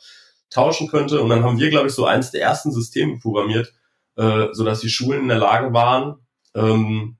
tauschen 0.50 0.88
könnte. 0.88 1.22
Und 1.22 1.30
dann 1.30 1.44
haben 1.44 1.60
wir, 1.60 1.70
glaube 1.70 1.88
ich, 1.88 1.94
so 1.94 2.06
eins 2.06 2.32
der 2.32 2.42
ersten 2.42 2.72
Systeme 2.72 3.20
programmiert, 3.20 3.74
äh, 4.16 4.48
so 4.54 4.64
dass 4.64 4.80
die 4.80 4.90
Schulen 4.90 5.24
in 5.24 5.28
der 5.28 5.38
Lage 5.38 5.74
waren, 5.74 6.26
ähm, 6.56 7.18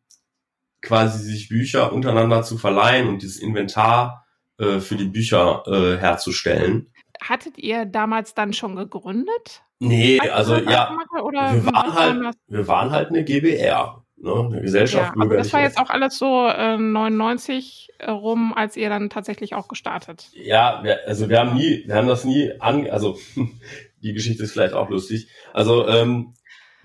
quasi 0.82 1.22
sich 1.22 1.50
Bücher 1.50 1.92
untereinander 1.92 2.42
zu 2.42 2.58
verleihen 2.58 3.10
und 3.10 3.22
dieses 3.22 3.40
Inventar 3.40 4.26
äh, 4.60 4.80
für 4.80 4.96
die 4.96 5.10
Bücher 5.10 5.64
äh, 5.68 5.98
herzustellen. 5.98 6.90
Hattet 7.22 7.58
ihr 7.58 7.84
damals 7.84 8.34
dann 8.34 8.54
schon 8.54 8.78
gegründet? 8.78 9.64
Nee, 9.80 10.22
also 10.22 10.56
ja, 10.56 10.98
wir, 11.12 11.66
waren 11.66 11.94
halt, 11.94 12.36
wir 12.48 12.68
waren 12.70 12.92
halt 12.92 13.10
eine 13.10 13.26
GBR, 13.26 14.05
ne, 14.26 14.50
eine 14.52 14.62
Gesellschaft. 14.62 15.16
Ja, 15.16 15.22
aber 15.22 15.38
das 15.38 15.54
war 15.54 15.62
jetzt 15.62 15.78
auch 15.78 15.90
alles 15.90 16.18
so 16.18 16.48
äh, 16.48 16.78
99 16.78 17.90
rum, 18.08 18.54
als 18.54 18.76
ihr 18.76 18.90
dann 18.90 19.10
tatsächlich 19.10 19.56
auch 19.56 19.68
gestartet. 19.68 20.30
Ja, 20.34 20.82
wir, 20.84 21.08
also 21.08 21.30
wir 21.30 21.40
haben 21.40 21.56
nie, 21.56 21.84
wir 21.86 21.96
haben 21.96 22.08
das 22.08 22.26
nie 22.26 22.52
an, 22.60 22.90
also 22.90 23.18
die 24.02 24.14
Geschichte 24.14 24.44
ist 24.44 24.52
vielleicht 24.52 24.74
auch 24.74 24.90
lustig. 24.90 25.28
Also 25.54 25.88
ähm, 25.88 26.34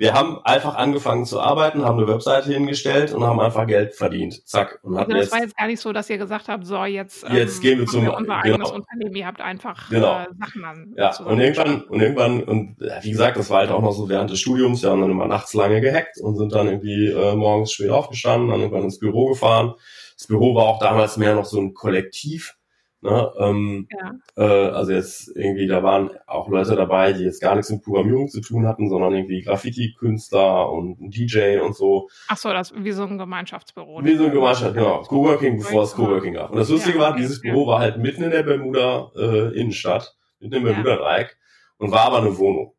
wir 0.00 0.14
haben 0.14 0.38
einfach 0.44 0.76
angefangen 0.76 1.26
zu 1.26 1.40
arbeiten, 1.40 1.84
haben 1.84 1.98
eine 1.98 2.08
Webseite 2.08 2.50
hingestellt 2.50 3.12
und 3.12 3.22
haben 3.22 3.38
einfach 3.38 3.66
Geld 3.66 3.94
verdient. 3.94 4.48
Zack. 4.48 4.80
Und 4.82 4.96
also 4.96 5.10
das 5.10 5.24
jetzt, 5.24 5.32
war 5.32 5.40
jetzt 5.40 5.56
gar 5.58 5.66
nicht 5.66 5.78
so, 5.78 5.92
dass 5.92 6.08
ihr 6.08 6.16
gesagt 6.16 6.48
habt, 6.48 6.66
so 6.66 6.82
jetzt, 6.86 7.28
jetzt 7.28 7.56
ähm, 7.56 7.60
gehen 7.60 7.78
wir 7.80 7.86
zum 7.86 8.04
wir 8.04 8.14
unser 8.14 8.40
genau. 8.40 8.54
eigenes 8.54 8.70
Unternehmen. 8.70 9.14
Ihr 9.14 9.26
habt 9.26 9.42
einfach 9.42 9.90
genau. 9.90 10.20
äh, 10.20 10.26
Sachen 10.40 10.64
an. 10.64 10.94
Ja, 10.96 11.14
und 11.18 11.38
irgendwann, 11.38 11.82
und 11.82 12.00
irgendwann, 12.00 12.42
und 12.44 12.76
wie 13.02 13.10
gesagt, 13.10 13.36
das 13.36 13.50
war 13.50 13.58
halt 13.58 13.70
auch 13.70 13.82
noch 13.82 13.92
so 13.92 14.08
während 14.08 14.30
des 14.30 14.40
Studiums, 14.40 14.82
wir 14.82 14.88
haben 14.88 15.02
dann 15.02 15.10
immer 15.10 15.26
nachts 15.26 15.52
lange 15.52 15.82
gehackt 15.82 16.18
und 16.18 16.38
sind 16.38 16.54
dann 16.54 16.68
irgendwie 16.68 17.08
äh, 17.08 17.36
morgens 17.36 17.72
spät 17.72 17.90
aufgestanden, 17.90 18.48
dann 18.48 18.60
irgendwann 18.60 18.84
ins 18.84 18.98
Büro 18.98 19.26
gefahren. 19.26 19.74
Das 20.16 20.28
Büro 20.28 20.54
war 20.54 20.64
auch 20.64 20.78
damals 20.78 21.18
mehr 21.18 21.34
noch 21.34 21.44
so 21.44 21.60
ein 21.60 21.74
Kollektiv 21.74 22.56
Ne? 23.02 23.32
Ähm, 23.38 23.88
ja. 23.90 24.12
äh, 24.36 24.70
also 24.70 24.92
jetzt 24.92 25.34
irgendwie, 25.34 25.66
da 25.66 25.82
waren 25.82 26.10
auch 26.26 26.48
Leute 26.48 26.76
dabei, 26.76 27.14
die 27.14 27.24
jetzt 27.24 27.40
gar 27.40 27.54
nichts 27.54 27.70
mit 27.70 27.82
Programmierung 27.82 28.28
zu 28.28 28.42
tun 28.42 28.66
hatten, 28.66 28.90
sondern 28.90 29.14
irgendwie 29.14 29.40
Graffiti-Künstler 29.40 30.70
und 30.70 31.00
ein 31.00 31.10
DJ 31.10 31.60
und 31.60 31.74
so. 31.74 32.08
Ach 32.28 32.36
so, 32.36 32.50
das 32.50 32.74
wie 32.76 32.92
so 32.92 33.04
ein 33.04 33.16
Gemeinschaftsbüro. 33.16 34.04
Wie 34.04 34.16
so 34.16 34.26
ein 34.26 34.32
Gemeinschaft, 34.32 34.74
genau. 34.74 35.02
Coworking, 35.02 35.58
bevor 35.58 35.84
es 35.84 35.94
Coworking 35.94 36.34
gab. 36.34 36.50
Und 36.50 36.58
das 36.58 36.68
Lustige 36.68 36.98
ja, 36.98 37.04
war, 37.04 37.16
dieses 37.16 37.40
Büro 37.40 37.66
war 37.66 37.80
halt 37.80 37.96
mitten 37.96 38.22
in 38.22 38.30
der 38.30 38.42
Bermuda 38.42 39.10
äh, 39.16 39.58
Innenstadt, 39.58 40.14
mitten 40.38 40.56
im 40.56 40.64
Bermuda-Dreieck 40.64 41.38
und 41.78 41.90
war 41.90 42.04
aber 42.04 42.18
eine 42.18 42.36
Wohnung. 42.36 42.74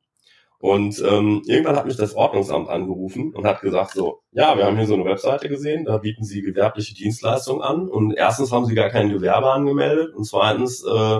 Und 0.61 0.99
ähm, 0.99 1.41
irgendwann 1.47 1.75
hat 1.75 1.87
mich 1.87 1.97
das 1.97 2.13
Ordnungsamt 2.13 2.69
angerufen 2.69 3.33
und 3.33 3.47
hat 3.47 3.61
gesagt 3.61 3.93
so, 3.93 4.21
ja, 4.31 4.55
wir 4.55 4.65
haben 4.65 4.77
hier 4.77 4.85
so 4.85 4.93
eine 4.93 5.05
Webseite 5.05 5.49
gesehen, 5.49 5.85
da 5.85 5.97
bieten 5.97 6.23
Sie 6.23 6.43
gewerbliche 6.43 6.93
Dienstleistungen 6.93 7.63
an 7.63 7.89
und 7.89 8.13
erstens 8.13 8.51
haben 8.51 8.67
Sie 8.67 8.75
gar 8.75 8.91
kein 8.91 9.09
Gewerbe 9.09 9.51
angemeldet 9.51 10.13
und 10.13 10.23
zweitens 10.23 10.85
äh, 10.85 11.19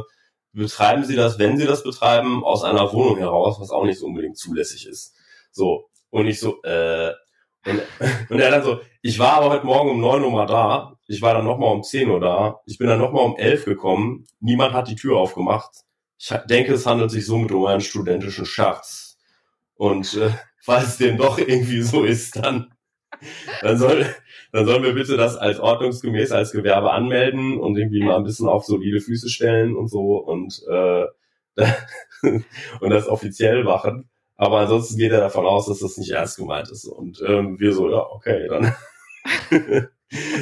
betreiben 0.53 1.05
Sie 1.05 1.15
das, 1.15 1.39
wenn 1.39 1.57
Sie 1.57 1.65
das 1.65 1.81
betreiben, 1.81 2.43
aus 2.43 2.63
einer 2.63 2.93
Wohnung 2.93 3.17
heraus, 3.17 3.59
was 3.59 3.71
auch 3.71 3.83
nicht 3.83 3.97
so 3.97 4.05
unbedingt 4.05 4.37
zulässig 4.37 4.85
ist. 4.87 5.15
So, 5.51 5.89
und 6.11 6.27
ich 6.27 6.39
so, 6.39 6.61
äh, 6.61 7.11
und, 7.65 7.81
und 8.29 8.39
er 8.39 8.51
dann 8.51 8.63
so, 8.63 8.79
ich 9.01 9.17
war 9.17 9.33
aber 9.33 9.49
heute 9.49 9.65
Morgen 9.65 9.89
um 9.89 10.01
neun 10.01 10.23
Uhr 10.23 10.31
mal 10.31 10.45
da, 10.45 10.99
ich 11.07 11.23
war 11.23 11.33
dann 11.33 11.45
nochmal 11.45 11.73
um 11.73 11.81
zehn 11.81 12.11
Uhr 12.11 12.19
da, 12.19 12.59
ich 12.67 12.77
bin 12.77 12.85
dann 12.85 12.99
nochmal 12.99 13.25
um 13.25 13.37
elf 13.37 13.65
gekommen, 13.65 14.27
niemand 14.39 14.73
hat 14.73 14.87
die 14.87 14.95
Tür 14.95 15.17
aufgemacht. 15.17 15.71
Ich 16.19 16.29
denke, 16.47 16.73
es 16.73 16.85
handelt 16.85 17.09
sich 17.09 17.25
somit 17.25 17.51
um 17.51 17.65
einen 17.65 17.81
studentischen 17.81 18.45
Scherz. 18.45 19.10
Und 19.81 20.15
äh, 20.15 20.29
falls 20.59 20.97
dem 20.97 21.17
doch 21.17 21.39
irgendwie 21.39 21.81
so 21.81 22.03
ist, 22.03 22.35
dann, 22.35 22.71
dann 23.63 23.79
soll, 23.79 24.05
dann 24.51 24.67
sollen 24.67 24.83
wir 24.83 24.93
bitte 24.93 25.17
das 25.17 25.37
als 25.37 25.59
ordnungsgemäß 25.59 26.31
als 26.33 26.51
Gewerbe 26.51 26.91
anmelden 26.91 27.59
und 27.59 27.79
irgendwie 27.79 28.03
mal 28.03 28.15
ein 28.15 28.23
bisschen 28.23 28.47
auf 28.47 28.63
solide 28.63 29.01
Füße 29.01 29.27
stellen 29.27 29.75
und 29.75 29.87
so. 29.87 30.17
Und 30.17 30.61
äh, 30.69 31.05
und 32.79 32.89
das 32.91 33.07
offiziell 33.07 33.63
machen. 33.63 34.07
Aber 34.35 34.59
ansonsten 34.59 34.99
geht 34.99 35.13
er 35.13 35.19
davon 35.19 35.47
aus, 35.47 35.65
dass 35.65 35.79
das 35.79 35.97
nicht 35.97 36.11
ernst 36.11 36.37
gemeint 36.37 36.69
ist. 36.69 36.85
Und 36.85 37.19
ähm, 37.27 37.59
wir 37.59 37.73
so, 37.73 37.89
ja, 37.89 38.05
okay, 38.05 38.47
dann, 38.49 38.75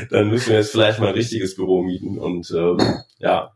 dann 0.10 0.30
müssen 0.32 0.50
wir 0.50 0.58
jetzt 0.58 0.72
vielleicht 0.72 1.00
mal 1.00 1.08
ein 1.08 1.14
richtiges 1.14 1.56
Büro 1.56 1.82
mieten. 1.82 2.20
Und 2.20 2.52
ähm, 2.52 2.78
ja, 3.20 3.54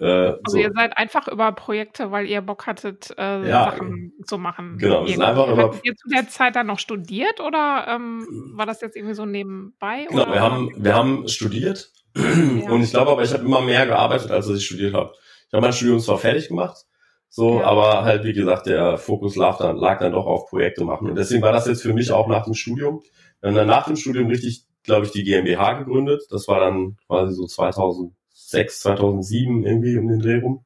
äh, 0.00 0.04
also 0.06 0.40
so. 0.46 0.58
ihr 0.58 0.70
seid 0.74 0.96
einfach 0.96 1.28
über 1.28 1.52
Projekte, 1.52 2.10
weil 2.10 2.26
ihr 2.26 2.40
Bock 2.40 2.66
hattet, 2.66 3.14
äh, 3.18 3.46
ja, 3.46 3.70
Sachen 3.70 4.12
zu 4.24 4.38
machen. 4.38 4.78
Genau, 4.78 5.04
wir 5.04 5.12
sind 5.12 5.22
einfach 5.22 5.48
über 5.48 5.64
Hattet 5.64 5.84
ihr 5.84 5.94
zu 5.94 6.08
der 6.08 6.28
Zeit 6.28 6.56
dann 6.56 6.66
noch 6.66 6.78
studiert 6.78 7.40
oder 7.40 7.86
ähm, 7.88 8.52
war 8.54 8.64
das 8.64 8.80
jetzt 8.80 8.96
irgendwie 8.96 9.14
so 9.14 9.26
nebenbei? 9.26 10.06
Genau, 10.08 10.22
oder? 10.22 10.32
wir 10.32 10.40
haben, 10.40 10.70
wir 10.76 10.94
haben 10.94 11.28
studiert 11.28 11.92
ja. 12.16 12.22
und 12.70 12.82
ich 12.82 12.90
glaube 12.90 13.10
aber, 13.10 13.22
ich 13.22 13.32
habe 13.32 13.44
immer 13.44 13.60
mehr 13.60 13.86
gearbeitet, 13.86 14.30
als 14.30 14.48
ich 14.48 14.64
studiert 14.64 14.94
habe. 14.94 15.12
Ich 15.48 15.52
habe 15.52 15.62
mein 15.62 15.72
Studium 15.72 16.00
zwar 16.00 16.16
fertig 16.16 16.48
gemacht, 16.48 16.86
so, 17.28 17.60
ja. 17.60 17.66
aber 17.66 18.04
halt, 18.04 18.24
wie 18.24 18.32
gesagt, 18.32 18.66
der 18.66 18.96
Fokus 18.96 19.36
lag 19.36 19.58
dann, 19.58 19.76
lag 19.76 19.98
dann 19.98 20.12
doch 20.12 20.26
auf 20.26 20.48
Projekte 20.48 20.84
machen. 20.84 21.10
Und 21.10 21.16
deswegen 21.16 21.42
war 21.42 21.52
das 21.52 21.66
jetzt 21.66 21.82
für 21.82 21.92
mich 21.92 22.10
auch 22.10 22.26
nach 22.26 22.44
dem 22.44 22.54
Studium. 22.54 23.02
Wir 23.40 23.48
haben 23.48 23.56
dann 23.56 23.66
nach 23.66 23.86
dem 23.86 23.96
Studium 23.96 24.28
richtig, 24.28 24.64
glaube 24.82 25.04
ich, 25.04 25.12
die 25.12 25.24
GmbH 25.24 25.74
gegründet. 25.74 26.22
Das 26.30 26.48
war 26.48 26.60
dann 26.60 26.96
quasi 27.06 27.34
so 27.34 27.46
2000 27.46 28.14
2006, 28.50 28.80
2007 28.80 29.64
irgendwie 29.64 29.98
um 29.98 30.08
den 30.08 30.20
Dreh 30.20 30.40
rum. 30.40 30.64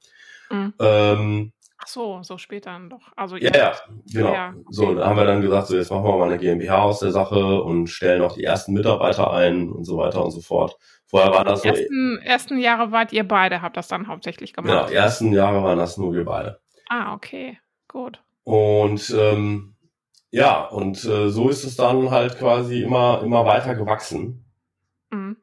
Mhm. 0.50 0.74
Ähm, 0.78 1.52
Ach 1.78 1.88
so, 1.88 2.22
so 2.22 2.38
später 2.38 2.70
dann 2.70 2.88
doch. 2.88 3.12
Also 3.14 3.36
ja, 3.36 3.54
ja, 3.54 3.74
genau. 4.10 4.32
Ja, 4.32 4.48
okay. 4.50 4.64
So, 4.70 4.94
da 4.94 5.06
haben 5.06 5.16
wir 5.16 5.26
dann 5.26 5.42
gesagt, 5.42 5.66
so 5.66 5.76
jetzt 5.76 5.90
machen 5.90 6.04
wir 6.04 6.16
mal 6.16 6.28
eine 6.30 6.38
GmbH 6.38 6.82
aus 6.82 7.00
der 7.00 7.10
Sache 7.10 7.62
und 7.62 7.88
stellen 7.88 8.22
auch 8.22 8.34
die 8.34 8.44
ersten 8.44 8.72
Mitarbeiter 8.72 9.30
ein 9.32 9.70
und 9.70 9.84
so 9.84 9.98
weiter 9.98 10.24
und 10.24 10.30
so 10.30 10.40
fort. 10.40 10.78
Vorher 11.06 11.30
war 11.32 11.44
das 11.44 11.60
die 11.60 11.68
so. 11.68 11.74
Ersten, 11.74 12.18
ersten 12.24 12.58
Jahre 12.58 12.90
wart 12.90 13.12
ihr 13.12 13.28
beide, 13.28 13.60
habt 13.60 13.76
das 13.76 13.88
dann 13.88 14.06
hauptsächlich 14.06 14.54
gemacht. 14.54 14.72
Genau, 14.72 14.86
die 14.86 14.94
ersten 14.94 15.32
Jahre 15.32 15.62
waren 15.62 15.78
das 15.78 15.98
nur 15.98 16.14
wir 16.14 16.24
beide. 16.24 16.60
Ah, 16.88 17.12
okay, 17.12 17.58
gut. 17.86 18.22
Und 18.44 19.14
ähm, 19.16 19.74
ja, 20.30 20.64
und 20.64 21.04
äh, 21.04 21.28
so 21.28 21.48
ist 21.48 21.64
es 21.64 21.76
dann 21.76 22.10
halt 22.10 22.38
quasi 22.38 22.82
immer, 22.82 23.20
immer 23.22 23.44
weiter 23.44 23.74
gewachsen. 23.74 24.44
Mhm. 25.10 25.36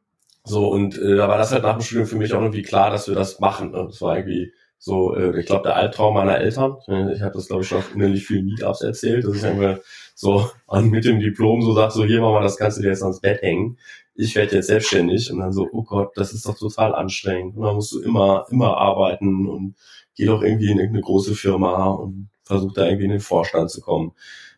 So, 0.44 0.70
und 0.70 0.98
äh, 0.98 1.16
da 1.16 1.28
war 1.28 1.38
das 1.38 1.52
halt 1.52 1.64
nach 1.64 1.74
dem 1.78 1.82
Studium 1.82 2.08
für 2.08 2.16
mich 2.16 2.34
auch 2.34 2.42
irgendwie 2.42 2.64
klar, 2.64 2.90
dass 2.90 3.08
wir 3.08 3.16
das 3.16 3.40
machen. 3.40 3.72
Ne? 3.72 3.86
Das 3.88 4.02
war 4.02 4.18
irgendwie 4.18 4.52
so, 4.80 5.16
äh, 5.16 5.40
ich 5.40 5.46
glaube, 5.46 5.64
der 5.64 5.76
Albtraum 5.76 6.16
meiner 6.16 6.40
Eltern. 6.40 6.78
Ich 7.14 7.22
habe 7.22 7.34
das, 7.36 7.48
glaube 7.48 7.62
ich, 7.62 7.70
schon 7.70 7.78
auf 7.78 7.94
unendlich 7.94 8.26
vielen 8.26 8.46
Meetups 8.46 8.82
erzählt, 8.82 9.24
dass 9.24 9.36
ich 9.36 9.44
irgendwie 9.44 9.80
so 10.16 10.50
an, 10.68 10.90
mit 10.90 11.06
dem 11.06 11.20
Diplom 11.20 11.62
so 11.62 11.74
sag, 11.74 11.92
so 11.92 12.04
hier 12.04 12.22
mal, 12.22 12.42
das 12.42 12.58
kannst 12.58 12.78
du 12.78 12.82
dir 12.82 12.90
jetzt 12.90 13.04
ans 13.04 13.22
Bett 13.22 13.42
hängen. 13.44 13.78
Ich 14.16 14.36
werde 14.36 14.56
jetzt 14.56 14.68
selbstständig 14.68 15.32
und 15.32 15.40
dann 15.40 15.54
so, 15.54 15.68
oh 15.72 15.84
Gott, 15.84 16.12
das 16.16 16.34
ist 16.34 16.48
doch 16.48 16.58
total 16.58 16.96
anstrengend. 16.96 17.56
Und 17.58 17.64
dann 17.64 17.76
musst 17.76 17.94
du 17.94 18.02
immer, 18.02 18.46
immer 18.50 18.78
arbeiten 18.78 19.48
und 19.48 19.76
geh 20.16 20.26
doch 20.26 20.42
irgendwie 20.42 20.72
in 20.72 20.80
irgendeine 20.80 21.04
große 21.04 21.36
Firma 21.36 21.86
und 21.92 22.30
versuch 22.44 22.74
da 22.74 22.86
irgendwie 22.86 23.06
in 23.06 23.12
den 23.12 23.20
Vorstand 23.20 23.70
zu 23.70 23.82
kommen. 23.82 24.14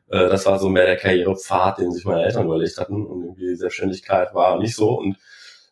Äh, 0.10 0.30
das 0.30 0.46
war 0.46 0.60
so 0.60 0.70
mehr 0.70 0.86
der 0.86 0.98
Karrierepfad, 0.98 1.80
den 1.80 1.92
sich 1.92 2.06
meine 2.06 2.24
Eltern 2.24 2.46
überlegt 2.46 2.78
hatten 2.78 3.06
und 3.06 3.24
irgendwie 3.24 3.56
Selbstständigkeit 3.56 4.34
war 4.34 4.58
nicht 4.60 4.75
so 4.75 4.98
und 4.98 5.18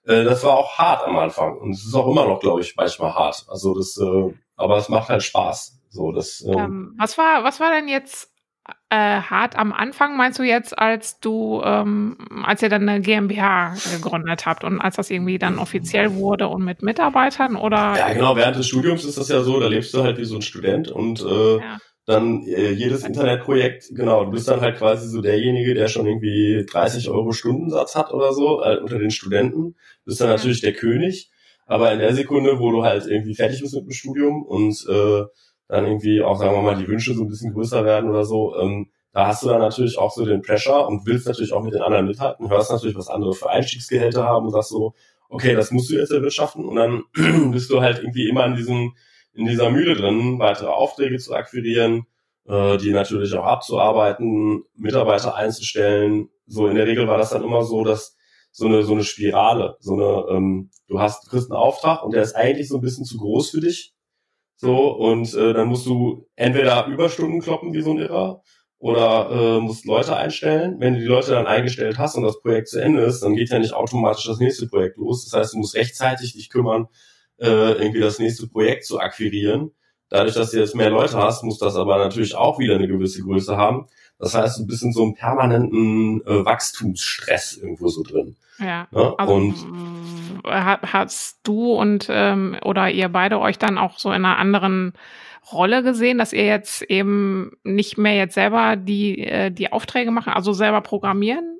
äh, 0.05 0.24
das 0.24 0.43
war 0.43 0.58
auch 0.58 0.77
hart 0.77 1.05
am 1.05 1.17
Anfang 1.17 1.58
und 1.58 1.72
es 1.72 1.86
ist 1.86 1.93
auch 1.93 2.08
immer 2.08 2.25
noch, 2.25 2.39
glaube 2.39 2.62
ich, 2.62 2.75
manchmal 2.75 3.13
hart. 3.13 3.46
Also 3.48 3.75
das, 3.75 3.98
äh, 3.98 4.34
aber 4.55 4.77
es 4.77 4.89
macht 4.89 5.10
halt 5.10 5.24
Spaß. 5.24 5.79
So, 5.89 6.12
das, 6.12 6.43
ähm, 6.48 6.58
ähm, 6.58 6.96
was 6.98 7.17
war, 7.17 7.43
was 7.43 7.60
war 7.60 7.72
denn 7.72 7.88
jetzt 7.88 8.31
äh, 8.89 8.96
hart 8.96 9.58
am 9.58 9.74
Anfang, 9.74 10.15
meinst 10.15 10.39
du 10.39 10.43
jetzt, 10.43 10.77
als 10.77 11.20
du, 11.20 11.62
ähm, 11.63 12.17
als 12.43 12.62
ihr 12.62 12.70
dann 12.70 12.88
eine 12.88 13.01
GmbH 13.01 13.75
gegründet 13.91 14.46
habt 14.46 14.63
und 14.63 14.79
als 14.79 14.96
das 14.96 15.10
irgendwie 15.10 15.38
dann 15.38 15.60
offiziell 15.60 16.13
wurde 16.13 16.48
und 16.48 16.63
mit 16.63 16.81
Mitarbeitern 16.81 17.55
oder? 17.55 17.96
Ja, 17.98 18.13
genau, 18.13 18.36
während 18.36 18.55
des 18.55 18.67
Studiums 18.67 19.03
ist 19.03 19.17
das 19.17 19.27
ja 19.27 19.41
so, 19.41 19.60
da 19.60 19.67
lebst 19.67 19.93
du 19.93 20.03
halt 20.03 20.17
wie 20.17 20.25
so 20.25 20.36
ein 20.36 20.41
Student 20.41 20.89
und 20.89 21.22
äh, 21.22 21.58
ja 21.58 21.77
dann 22.05 22.43
äh, 22.43 22.72
jedes 22.72 23.03
Internetprojekt, 23.03 23.91
genau, 23.93 24.25
du 24.25 24.31
bist 24.31 24.48
dann 24.48 24.62
halt 24.62 24.77
quasi 24.77 25.08
so 25.08 25.22
derjenige, 25.22 25.74
der 25.74 25.88
schon 25.88 26.08
irgendwie 26.08 26.65
30 26.70 27.10
Euro 27.10 27.31
Stundensatz 27.31 27.96
hat 27.96 28.12
oder 28.12 28.34
so 28.34 28.63
äh, 28.63 28.77
unter 28.77 28.98
den 28.98 29.12
Studenten, 29.12 29.75
bist 30.05 30.22
dann 30.22 30.29
natürlich 30.29 30.62
der 30.62 30.74
König, 30.74 31.29
aber 31.65 31.91
in 31.91 32.00
der 32.00 32.13
Sekunde, 32.13 32.60
wo 32.60 32.72
du 32.72 32.84
halt 32.84 33.05
irgendwie 33.08 33.36
fertig 33.36 33.62
bist 33.62 33.75
mit 33.75 33.86
dem 33.86 33.91
Studium 33.91 34.43
und 34.43 34.86
äh, 34.89 35.24
dann 35.67 35.86
irgendwie 35.86 36.22
auch, 36.22 36.38
sagen 36.38 36.55
wir 36.55 36.62
mal, 36.62 36.75
die 36.75 36.88
Wünsche 36.88 37.13
so 37.13 37.24
ein 37.24 37.29
bisschen 37.29 37.53
größer 37.53 37.86
werden 37.86 38.10
oder 38.10 38.25
so, 38.25 38.55
ähm, 38.58 38.91
da 39.13 39.27
hast 39.27 39.43
du 39.43 39.50
dann 39.50 39.60
natürlich 39.60 39.98
auch 39.98 40.12
so 40.12 40.25
den 40.25 40.41
Pressure 40.41 40.88
und 40.88 41.05
willst 41.05 41.27
natürlich 41.27 41.53
auch 41.53 41.63
mit 41.63 41.74
den 41.74 41.81
anderen 41.81 42.08
mithalten, 42.08 42.50
hörst 42.50 42.72
natürlich, 42.72 42.96
was 42.96 43.10
andere 43.10 43.34
für 43.34 43.50
Einstiegsgehälter 43.50 44.24
haben 44.24 44.46
und 44.46 44.51
sagst 44.51 44.70
so, 44.70 44.93
okay, 45.29 45.55
das 45.55 45.72
musst 45.72 45.89
du 45.89 45.96
jetzt 45.96 46.12
erwirtschaften 46.12 46.65
und 46.65 46.75
dann 46.75 47.03
bist 47.51 47.70
du 47.72 47.81
halt 47.81 48.00
irgendwie 48.00 48.29
immer 48.29 48.46
in 48.46 48.55
diesem 48.55 48.93
in 49.34 49.46
dieser 49.46 49.70
Mühle 49.70 49.96
drin, 49.96 50.39
weitere 50.39 50.67
Aufträge 50.67 51.17
zu 51.17 51.34
akquirieren, 51.34 52.05
äh, 52.48 52.77
die 52.77 52.91
natürlich 52.91 53.34
auch 53.34 53.46
abzuarbeiten, 53.46 54.63
Mitarbeiter 54.75 55.36
einzustellen. 55.36 56.29
So 56.48 56.67
in 56.67 56.75
der 56.75 56.88
Regel 56.88 57.08
war 57.08 57.17
das 57.17 57.29
dann 57.29 57.43
immer 57.43 57.63
so, 57.63 57.84
dass 57.84 58.17
so 58.51 58.65
eine 58.65 58.84
so 58.84 58.93
eine 58.93 59.03
Spirale, 59.03 59.77
so 59.79 59.93
eine 59.93 60.38
ähm, 60.38 60.72
du 60.88 61.00
hast 61.00 61.25
du 61.25 61.29
kriegst 61.29 61.51
einen 61.51 61.60
Auftrag 61.60 62.03
und 62.03 62.13
der 62.13 62.24
ist 62.24 62.36
eigentlich 62.36 62.67
so 62.67 62.77
ein 62.77 62.81
bisschen 62.81 63.05
zu 63.05 63.17
groß 63.17 63.50
für 63.51 63.62
dich. 63.62 63.93
So 64.55 64.91
und 64.91 65.34
äh, 65.34 65.53
dann 65.53 65.67
musst 65.70 65.86
du 65.86 66.27
entweder 66.36 66.86
Überstunden 66.88 67.41
kloppen 67.41 67.74
wie 67.74 67.81
so 67.81 67.91
ein 67.91 67.98
Irrer 67.98 68.43
oder 68.81 69.29
äh, 69.31 69.60
musst 69.60 69.86
Leute 69.86 70.15
einstellen. 70.17 70.77
Wenn 70.79 70.96
du 70.96 71.00
die 71.01 71.05
Leute 71.05 71.31
dann 71.31 71.48
eingestellt 71.48 71.98
hast 72.00 72.15
und 72.15 72.24
das 72.24 72.41
Projekt 72.41 72.67
zu 72.67 72.81
Ende 72.81 73.03
ist, 73.03 73.22
dann 73.22 73.36
geht 73.36 73.50
ja 73.50 73.60
nicht 73.60 73.74
automatisch 73.74 74.25
das 74.25 74.39
nächste 74.39 74.67
Projekt 74.67 74.98
los. 74.98 75.25
Das 75.25 75.39
heißt, 75.39 75.53
du 75.53 75.60
musst 75.60 75.75
rechtzeitig 75.75 76.34
dich 76.34 76.50
kümmern, 76.50 76.88
äh, 77.39 77.74
irgendwie 77.74 78.00
das 78.00 78.20
nächste 78.20 78.48
Projekt 78.48 78.86
zu 78.86 79.00
akquirieren. 79.00 79.72
Dadurch, 80.10 80.34
dass 80.34 80.51
du 80.51 80.60
jetzt 80.60 80.75
mehr 80.75 80.89
Leute 80.89 81.17
hast, 81.17 81.43
muss 81.43 81.60
das 81.60 81.75
aber 81.75 81.98
natürlich 81.98 82.36
auch 82.36 82.60
wieder 82.60 82.75
eine 82.75 82.88
gewisse 82.88 83.22
Größe 83.22 83.55
haben. 83.55 83.88
Das 84.22 84.36
heißt, 84.36 84.60
du 84.60 84.68
bist 84.68 84.84
in 84.84 84.94
so 84.94 85.04
einem 85.04 85.16
permanenten 85.16 86.22
äh, 86.25 86.46
Wachstumsstress 86.46 87.58
irgendwo 87.58 87.88
so 87.88 88.04
drin. 88.04 88.36
Ja. 88.60 88.88
Ne? 88.92 89.13
Also, 89.18 89.34
und 89.34 89.56
hast 90.54 91.40
du 91.44 91.74
und 91.74 92.08
ähm, 92.10 92.58
oder 92.63 92.90
ihr 92.90 93.10
beide 93.10 93.40
euch 93.40 93.58
dann 93.58 93.78
auch 93.78 93.98
so 93.98 94.10
in 94.10 94.24
einer 94.24 94.38
anderen 94.38 94.94
Rolle 95.51 95.82
gesehen, 95.82 96.20
dass 96.20 96.34
ihr 96.34 96.46
jetzt 96.46 96.84
eben 96.84 97.54
nicht 97.63 97.98
mehr 97.98 98.16
jetzt 98.16 98.36
selber 98.36 98.75
die, 98.75 99.25
äh, 99.25 99.50
die 99.50 99.72
Aufträge 99.72 100.12
machen, 100.12 100.34
also 100.34 100.54
selber 100.54 100.82
programmieren, 100.82 101.58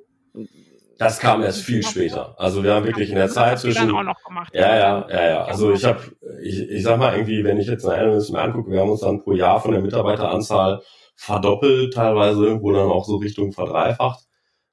das 1.02 1.18
kam 1.18 1.42
erst 1.42 1.62
viel 1.62 1.82
später. 1.82 2.36
Also 2.38 2.62
wir 2.62 2.74
haben 2.74 2.86
wirklich 2.86 3.08
in 3.08 3.16
der 3.16 3.28
Zeit 3.28 3.58
zwischen. 3.58 3.88
Dann 3.88 3.96
auch 3.96 4.04
noch 4.04 4.22
gemacht, 4.22 4.54
ja, 4.54 4.76
ja, 4.76 5.06
ja, 5.10 5.28
ja. 5.28 5.44
Also 5.44 5.72
ich 5.72 5.84
habe, 5.84 5.98
ich, 6.42 6.70
ich 6.70 6.82
sag 6.84 6.98
mal 6.98 7.14
irgendwie, 7.14 7.42
wenn 7.42 7.58
ich 7.58 7.66
jetzt 7.66 7.84
eine 7.84 8.00
Analyst 8.00 8.32
mir 8.32 8.40
angucke, 8.40 8.70
wir 8.70 8.80
haben 8.80 8.90
uns 8.90 9.00
dann 9.00 9.20
pro 9.20 9.32
Jahr 9.32 9.60
von 9.60 9.72
der 9.72 9.80
Mitarbeiteranzahl 9.80 10.82
verdoppelt, 11.22 11.94
teilweise 11.94 12.44
irgendwo 12.44 12.72
dann 12.72 12.90
auch 12.90 13.04
so 13.04 13.16
Richtung 13.16 13.52
verdreifacht. 13.52 14.26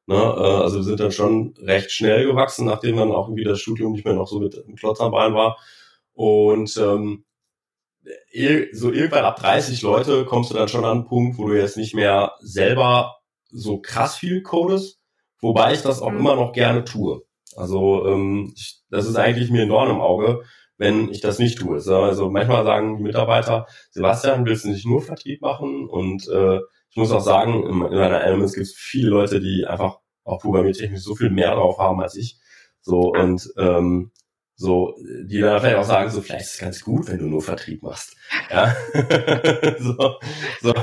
Ne? 0.07 0.15
Äh, 0.15 0.63
also 0.63 0.77
wir 0.77 0.83
sind 0.83 0.99
dann 0.99 1.11
schon 1.11 1.53
recht 1.59 1.91
schnell 1.91 2.25
gewachsen, 2.25 2.65
nachdem 2.65 2.97
dann 2.97 3.11
auch 3.11 3.27
irgendwie 3.27 3.43
das 3.43 3.59
Studium 3.59 3.93
nicht 3.93 4.05
mehr 4.05 4.15
noch 4.15 4.27
so 4.27 4.39
mit 4.39 4.55
einem 4.55 4.75
Klotz 4.75 4.99
am 5.01 5.11
Bein 5.11 5.33
war. 5.33 5.57
Und 6.13 6.75
ähm, 6.77 7.25
so 8.73 8.91
irgendwann 8.91 9.25
ab 9.25 9.39
30 9.39 9.81
Leute 9.81 10.25
kommst 10.25 10.51
du 10.51 10.55
dann 10.55 10.67
schon 10.67 10.85
an 10.85 10.99
einen 10.99 11.05
Punkt, 11.05 11.37
wo 11.37 11.47
du 11.47 11.57
jetzt 11.57 11.77
nicht 11.77 11.93
mehr 11.93 12.33
selber 12.39 13.17
so 13.51 13.79
krass 13.79 14.15
viel 14.15 14.41
codest, 14.41 14.99
Wobei 15.41 15.73
ich 15.73 15.81
das 15.81 16.01
auch 16.01 16.11
mhm. 16.11 16.19
immer 16.19 16.35
noch 16.35 16.51
gerne 16.51 16.83
tue. 16.83 17.21
Also 17.55 18.05
ähm, 18.07 18.53
ich, 18.55 18.81
das 18.89 19.07
ist 19.07 19.15
eigentlich 19.15 19.49
mir 19.49 19.63
ein 19.63 19.69
Dorn 19.69 19.89
im 19.89 20.01
Auge, 20.01 20.43
wenn 20.79 21.09
ich 21.11 21.19
das 21.19 21.37
nicht 21.37 21.59
tue. 21.59 21.75
Also 21.75 22.31
manchmal 22.31 22.63
sagen 22.63 22.97
die 22.97 23.03
Mitarbeiter, 23.03 23.67
Sebastian, 23.91 24.45
willst 24.45 24.63
du 24.63 24.69
nicht 24.69 24.87
nur 24.87 25.01
Vertrieb 25.01 25.41
machen? 25.41 25.87
Und 25.87 26.27
äh, 26.29 26.59
ich 26.89 26.95
muss 26.95 27.11
auch 27.11 27.21
sagen, 27.21 27.63
in, 27.63 27.69
in 27.69 27.97
meiner 27.97 28.23
Elements 28.23 28.53
gibt 28.53 28.65
es 28.65 28.73
viele 28.75 29.09
Leute, 29.09 29.41
die 29.41 29.65
einfach 29.67 29.99
auch 30.23 30.39
programmiertechnisch 30.39 31.01
so 31.01 31.15
viel 31.15 31.29
mehr 31.29 31.53
drauf 31.53 31.77
haben 31.77 32.01
als 32.01 32.15
ich. 32.15 32.39
So 32.81 33.11
und 33.11 33.47
ähm, 33.57 34.11
so, 34.55 34.95
die 35.25 35.41
dann 35.41 35.59
vielleicht 35.59 35.77
auch 35.77 35.83
sagen, 35.83 36.09
so 36.09 36.21
vielleicht 36.21 36.45
ist 36.45 36.53
es 36.55 36.59
ganz 36.59 36.81
gut, 36.81 37.07
wenn 37.07 37.19
du 37.19 37.25
nur 37.25 37.41
Vertrieb 37.41 37.83
machst. 37.83 38.15
Ja. 38.49 38.73
so, 39.79 40.15
so. 40.61 40.73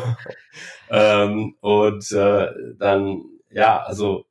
Ähm, 0.91 1.57
und 1.61 2.13
äh, 2.13 2.49
dann, 2.79 3.23
ja, 3.51 3.83
also 3.83 4.27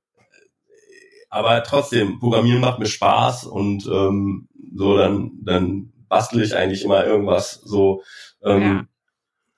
aber 1.35 1.63
trotzdem, 1.63 2.19
Programmieren 2.19 2.61
macht 2.61 2.79
mir 2.79 2.85
Spaß 2.85 3.43
und 3.43 3.85
ähm, 3.87 4.47
so, 4.75 4.97
dann, 4.97 5.31
dann 5.41 5.93
bastel 6.09 6.41
ich 6.41 6.55
eigentlich 6.55 6.83
immer 6.83 7.05
irgendwas 7.05 7.61
so. 7.63 8.03
Ähm, 8.43 8.61
ja. 8.61 8.85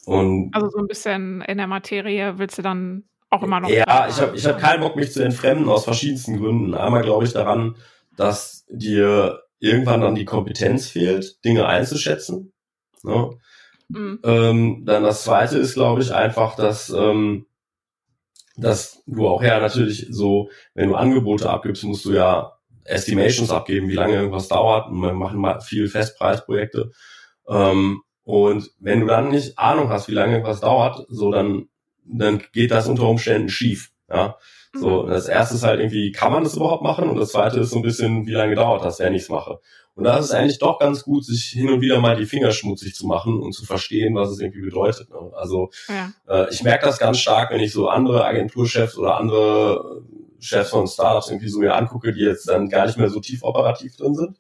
und 0.05 0.53
also 0.53 0.69
so 0.69 0.77
ein 0.77 0.87
bisschen 0.87 1.41
in 1.41 1.57
der 1.57 1.67
Materie 1.67 2.37
willst 2.37 2.57
du 2.57 2.61
dann 2.61 3.03
auch 3.29 3.43
immer 3.43 3.59
noch. 3.59 3.69
Ja, 3.69 4.07
ich 4.07 4.21
habe 4.21 4.35
ich 4.35 4.45
hab 4.45 4.59
keinen 4.59 4.81
Bock, 4.81 4.95
mich 4.95 5.11
zu 5.11 5.23
entfremden 5.23 5.67
aus 5.67 5.83
verschiedensten 5.83 6.37
Gründen. 6.37 6.73
Einmal 6.73 7.01
glaube 7.01 7.25
ich 7.25 7.33
daran, 7.33 7.75
dass 8.15 8.65
dir 8.69 9.41
irgendwann 9.59 10.01
dann 10.01 10.15
die 10.15 10.25
Kompetenz 10.25 10.87
fehlt, 10.87 11.43
Dinge 11.43 11.67
einzuschätzen. 11.67 12.53
Ne? 13.03 13.31
Mhm. 13.89 14.19
Ähm, 14.23 14.83
dann 14.85 15.03
das 15.03 15.23
zweite 15.23 15.57
ist, 15.57 15.73
glaube 15.73 16.01
ich, 16.01 16.13
einfach, 16.13 16.55
dass 16.55 16.89
ähm, 16.89 17.47
dass 18.57 19.03
du 19.05 19.27
auch 19.27 19.43
ja 19.43 19.59
natürlich 19.59 20.07
so, 20.09 20.49
wenn 20.73 20.89
du 20.89 20.95
Angebote 20.95 21.49
abgibst, 21.49 21.83
musst 21.83 22.05
du 22.05 22.13
ja 22.13 22.56
Estimations 22.87 23.51
abgeben, 23.51 23.89
wie 23.89 23.95
lange 23.95 24.15
irgendwas 24.15 24.47
dauert. 24.47 24.89
Und 24.89 25.01
wir 25.01 25.13
machen 25.13 25.39
mal 25.39 25.61
viel 25.61 25.87
Festpreisprojekte. 25.87 26.91
Ähm, 27.47 28.01
Und 28.23 28.71
wenn 28.79 28.99
du 28.99 29.07
dann 29.07 29.29
nicht 29.29 29.57
Ahnung 29.57 29.87
hast, 29.87 30.09
wie 30.09 30.13
lange 30.13 30.43
was 30.43 30.59
dauert, 30.59 31.05
so 31.07 31.31
dann, 31.31 31.69
dann 32.03 32.43
geht 32.51 32.71
das 32.71 32.87
unter 32.87 33.03
Umständen 33.07 33.47
schief. 33.47 33.91
Ja. 34.09 34.35
So, 34.73 35.03
mhm. 35.03 35.09
das 35.09 35.29
erste 35.29 35.55
ist 35.55 35.63
halt 35.63 35.79
irgendwie, 35.79 36.11
kann 36.11 36.33
man 36.33 36.43
das 36.43 36.57
überhaupt 36.57 36.83
machen? 36.83 37.09
Und 37.09 37.15
das 37.17 37.31
zweite 37.31 37.61
ist 37.61 37.69
so 37.69 37.77
ein 37.77 37.83
bisschen, 37.83 38.27
wie 38.27 38.33
lange 38.33 38.55
dauert 38.55 38.83
das, 38.83 38.99
wenn 38.99 39.13
ich 39.13 39.23
es 39.23 39.29
mache? 39.29 39.59
Und 39.95 40.03
da 40.03 40.17
ist 40.17 40.25
es 40.25 40.31
eigentlich 40.31 40.59
doch 40.59 40.77
ganz 40.77 41.03
gut, 41.03 41.25
sich 41.25 41.45
hin 41.45 41.69
und 41.69 41.79
wieder 41.79 42.01
mal 42.01 42.17
die 42.17 42.25
Finger 42.25 42.51
schmutzig 42.51 42.95
zu 42.95 43.07
machen 43.07 43.39
und 43.39 43.53
zu 43.53 43.65
verstehen, 43.65 44.13
was 44.13 44.29
es 44.29 44.39
irgendwie 44.41 44.61
bedeutet. 44.61 45.09
Ne? 45.09 45.31
Also 45.33 45.69
ja. 45.87 46.11
äh, 46.27 46.53
ich 46.53 46.63
merke 46.63 46.85
das 46.85 46.99
ganz 46.99 47.19
stark, 47.19 47.51
wenn 47.51 47.61
ich 47.61 47.71
so 47.71 47.87
andere 47.87 48.25
Agenturchefs 48.25 48.97
oder 48.97 49.17
andere 49.17 50.03
Chefs 50.39 50.69
von 50.69 50.87
Startups 50.87 51.29
irgendwie 51.29 51.49
so 51.49 51.59
mir 51.59 51.75
angucke, 51.75 52.11
die 52.13 52.21
jetzt 52.21 52.47
dann 52.47 52.69
gar 52.69 52.85
nicht 52.85 52.97
mehr 52.97 53.09
so 53.09 53.19
tief 53.19 53.43
operativ 53.43 53.95
drin 53.95 54.15
sind. 54.15 54.37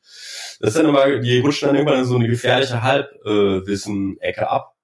Das 0.59 0.69
ist 0.69 0.77
dann 0.77 0.87
immer, 0.87 1.19
die 1.19 1.39
rutschen 1.39 1.67
dann 1.67 1.75
irgendwann 1.75 1.99
in 1.99 2.05
so 2.05 2.15
eine 2.15 2.27
gefährliche 2.27 2.81
Halbwissen-Ecke 2.81 4.49
ab, 4.49 4.75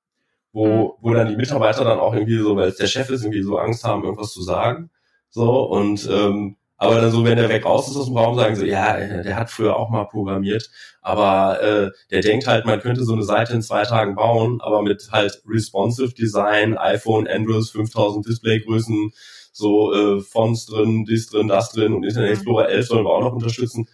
wo, 0.51 0.67
mhm. 0.67 0.91
wo 1.01 1.13
dann 1.13 1.29
die 1.29 1.35
Mitarbeiter 1.35 1.83
dann 1.83 1.99
auch 1.99 2.13
irgendwie 2.13 2.37
so, 2.37 2.55
weil 2.55 2.69
es 2.69 2.77
der 2.77 2.87
Chef 2.87 3.09
ist, 3.09 3.23
irgendwie 3.23 3.43
so 3.43 3.57
Angst 3.57 3.83
haben, 3.83 4.03
irgendwas 4.03 4.33
zu 4.33 4.41
sagen. 4.41 4.89
So, 5.29 5.63
und 5.63 6.07
ähm, 6.11 6.57
aber 6.83 6.99
dann 6.99 7.11
so, 7.11 7.23
wenn 7.23 7.37
der 7.37 7.49
weg 7.49 7.65
raus 7.65 7.87
ist 7.87 7.95
aus 7.95 8.07
dem 8.07 8.17
Raum, 8.17 8.35
sagen 8.35 8.55
sie, 8.55 8.67
ja, 8.67 8.97
der 8.97 9.35
hat 9.37 9.49
früher 9.49 9.77
auch 9.77 9.89
mal 9.89 10.03
programmiert, 10.05 10.69
aber 11.01 11.61
äh, 11.61 11.91
der 12.11 12.21
denkt 12.21 12.45
halt, 12.45 12.65
man 12.65 12.81
könnte 12.81 13.05
so 13.05 13.13
eine 13.13 13.23
Seite 13.23 13.53
in 13.53 13.61
zwei 13.61 13.83
Tagen 13.83 14.15
bauen, 14.15 14.59
aber 14.61 14.81
mit 14.81 15.09
halt 15.11 15.41
responsive 15.47 16.13
Design, 16.13 16.77
iPhone, 16.77 17.27
Android, 17.27 17.65
5000 17.65 18.25
Displaygrößen, 18.27 19.13
so 19.53 19.93
äh, 19.93 20.19
Fonts 20.19 20.65
drin, 20.65 21.05
dies 21.05 21.27
drin, 21.27 21.47
das 21.47 21.71
drin 21.71 21.93
und 21.93 22.03
Internet 22.03 22.29
mhm. 22.29 22.33
Explorer 22.33 22.69
11 22.69 22.87
sollen 22.87 23.05
wir 23.05 23.11
auch 23.11 23.21
noch 23.21 23.33
unterstützen, 23.33 23.87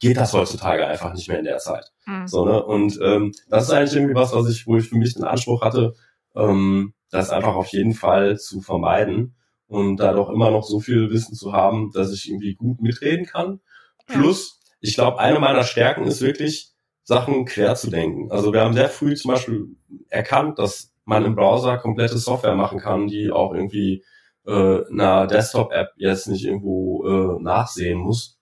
geht 0.00 0.16
das 0.16 0.34
heutzutage 0.34 0.86
einfach 0.86 1.14
nicht 1.14 1.28
mehr 1.28 1.38
in 1.38 1.44
der 1.44 1.58
Zeit. 1.58 1.92
Mhm. 2.04 2.26
So, 2.26 2.44
ne? 2.44 2.62
Und 2.62 2.98
ähm, 3.00 3.32
das 3.48 3.64
ist 3.64 3.70
eigentlich 3.70 3.94
irgendwie 3.94 4.14
was, 4.14 4.34
was 4.34 4.50
ich, 4.50 4.66
wo 4.66 4.76
ich 4.76 4.88
für 4.88 4.96
mich 4.96 5.14
den 5.14 5.24
Anspruch 5.24 5.62
hatte, 5.62 5.94
ähm, 6.34 6.92
das 7.10 7.30
einfach 7.30 7.54
auf 7.54 7.68
jeden 7.68 7.94
Fall 7.94 8.38
zu 8.38 8.60
vermeiden 8.60 9.36
und 9.68 9.96
da 9.96 10.12
doch 10.12 10.30
immer 10.30 10.50
noch 10.50 10.64
so 10.64 10.80
viel 10.80 11.10
Wissen 11.10 11.34
zu 11.34 11.52
haben, 11.52 11.90
dass 11.92 12.12
ich 12.12 12.28
irgendwie 12.28 12.54
gut 12.54 12.80
mitreden 12.80 13.24
kann. 13.24 13.60
Plus, 14.06 14.60
ich 14.80 14.94
glaube, 14.94 15.20
eine 15.20 15.38
meiner 15.38 15.62
Stärken 15.62 16.04
ist 16.04 16.20
wirklich, 16.20 16.74
Sachen 17.04 17.44
quer 17.44 17.74
zu 17.76 17.90
denken. 17.90 18.32
Also 18.32 18.52
wir 18.52 18.62
haben 18.62 18.74
sehr 18.74 18.88
früh 18.88 19.14
zum 19.14 19.30
Beispiel 19.30 19.76
erkannt, 20.08 20.58
dass 20.58 20.92
man 21.04 21.24
im 21.24 21.34
Browser 21.34 21.76
komplette 21.76 22.18
Software 22.18 22.54
machen 22.54 22.80
kann, 22.80 23.06
die 23.06 23.30
auch 23.30 23.54
irgendwie 23.54 24.04
äh, 24.46 24.86
einer 24.90 25.26
Desktop-App 25.26 25.90
jetzt 25.96 26.28
nicht 26.28 26.44
irgendwo 26.44 27.06
äh, 27.06 27.42
nachsehen 27.42 27.98
muss. 27.98 28.38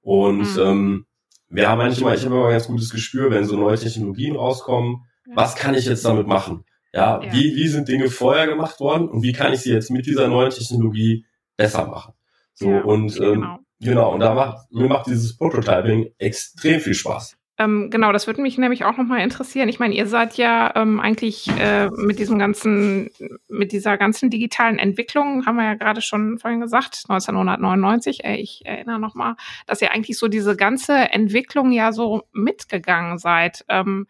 Und 0.00 0.56
mhm. 0.56 0.60
ähm, 0.60 1.06
wir 1.48 1.68
haben 1.68 1.80
eigentlich 1.80 2.00
immer, 2.00 2.14
ich 2.14 2.24
habe 2.24 2.34
immer 2.34 2.46
ein 2.46 2.52
ganz 2.52 2.66
gutes 2.66 2.90
Gespür, 2.90 3.30
wenn 3.30 3.44
so 3.44 3.56
neue 3.56 3.78
Technologien 3.78 4.36
rauskommen, 4.36 5.04
ja. 5.26 5.36
was 5.36 5.54
kann 5.54 5.74
ich 5.74 5.86
jetzt 5.86 6.04
damit 6.04 6.26
machen? 6.26 6.64
Ja, 6.92 7.22
ja, 7.22 7.32
Wie, 7.32 7.54
wie 7.56 7.68
sind 7.68 7.88
Dinge 7.88 8.08
vorher 8.08 8.46
gemacht 8.46 8.80
worden 8.80 9.08
und 9.08 9.22
wie 9.22 9.32
kann 9.32 9.52
ich 9.52 9.60
sie 9.60 9.72
jetzt 9.72 9.90
mit 9.90 10.06
dieser 10.06 10.28
neuen 10.28 10.50
Technologie 10.50 11.26
besser 11.56 11.86
machen? 11.86 12.14
So 12.54 12.70
ja, 12.70 12.82
und 12.82 13.16
ähm, 13.20 13.32
genau. 13.34 13.58
genau, 13.80 14.14
und 14.14 14.20
da 14.20 14.34
macht 14.34 14.72
mir 14.72 14.88
macht 14.88 15.06
dieses 15.06 15.36
Prototyping 15.36 16.14
extrem 16.18 16.80
viel 16.80 16.94
Spaß. 16.94 17.36
Ähm, 17.58 17.88
genau, 17.90 18.12
das 18.12 18.26
würde 18.26 18.42
mich 18.42 18.58
nämlich 18.58 18.84
auch 18.84 18.98
nochmal 18.98 19.20
interessieren. 19.20 19.68
Ich 19.70 19.78
meine, 19.78 19.94
ihr 19.94 20.06
seid 20.06 20.36
ja 20.36 20.72
ähm, 20.76 21.00
eigentlich 21.00 21.48
äh, 21.58 21.88
mit 21.88 22.18
diesem 22.18 22.38
ganzen, 22.38 23.10
mit 23.48 23.72
dieser 23.72 23.96
ganzen 23.96 24.28
digitalen 24.28 24.78
Entwicklung, 24.78 25.46
haben 25.46 25.56
wir 25.56 25.64
ja 25.64 25.74
gerade 25.74 26.02
schon 26.02 26.38
vorhin 26.38 26.60
gesagt, 26.60 27.04
1999, 27.08 28.24
äh, 28.24 28.36
ich 28.36 28.66
erinnere 28.66 28.98
nochmal, 28.98 29.36
dass 29.66 29.80
ihr 29.80 29.90
eigentlich 29.92 30.18
so 30.18 30.28
diese 30.28 30.54
ganze 30.54 30.94
Entwicklung 30.94 31.72
ja 31.72 31.92
so 31.92 32.24
mitgegangen 32.32 33.16
seid. 33.16 33.64
Ähm, 33.68 34.06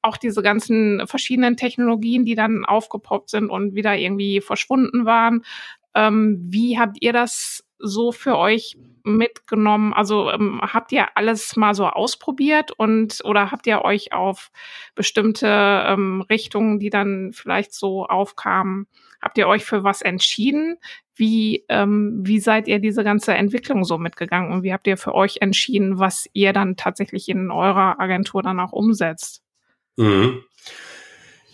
auch 0.00 0.16
diese 0.16 0.42
ganzen 0.42 1.06
verschiedenen 1.06 1.56
Technologien, 1.56 2.24
die 2.24 2.34
dann 2.34 2.64
aufgepoppt 2.64 3.28
sind 3.28 3.50
und 3.50 3.74
wieder 3.74 3.96
irgendwie 3.96 4.40
verschwunden 4.40 5.04
waren. 5.04 5.44
Ähm, 5.94 6.38
wie 6.48 6.78
habt 6.78 6.96
ihr 7.00 7.12
das 7.12 7.64
so 7.78 8.12
für 8.12 8.38
euch 8.38 8.78
mitgenommen? 9.06 9.94
Also 9.94 10.30
ähm, 10.30 10.60
habt 10.60 10.92
ihr 10.92 11.16
alles 11.16 11.56
mal 11.56 11.74
so 11.74 11.86
ausprobiert 11.86 12.72
und 12.72 13.20
oder 13.24 13.50
habt 13.50 13.66
ihr 13.66 13.82
euch 13.82 14.12
auf 14.12 14.50
bestimmte 14.94 15.46
ähm, 15.86 16.22
Richtungen, 16.22 16.78
die 16.78 16.90
dann 16.90 17.32
vielleicht 17.32 17.72
so 17.72 18.06
aufkamen, 18.06 18.86
habt 19.22 19.38
ihr 19.38 19.48
euch 19.48 19.64
für 19.64 19.84
was 19.84 20.02
entschieden? 20.02 20.78
Wie, 21.14 21.64
ähm, 21.68 22.20
wie 22.24 22.40
seid 22.40 22.68
ihr 22.68 22.78
diese 22.78 23.02
ganze 23.02 23.34
Entwicklung 23.34 23.84
so 23.84 23.96
mitgegangen 23.96 24.52
und 24.52 24.62
wie 24.62 24.72
habt 24.72 24.86
ihr 24.86 24.98
für 24.98 25.14
euch 25.14 25.38
entschieden, 25.40 25.98
was 25.98 26.28
ihr 26.34 26.52
dann 26.52 26.76
tatsächlich 26.76 27.28
in 27.28 27.50
eurer 27.50 27.98
Agentur 27.98 28.42
dann 28.42 28.60
auch 28.60 28.72
umsetzt? 28.72 29.42
Mhm. 29.96 30.42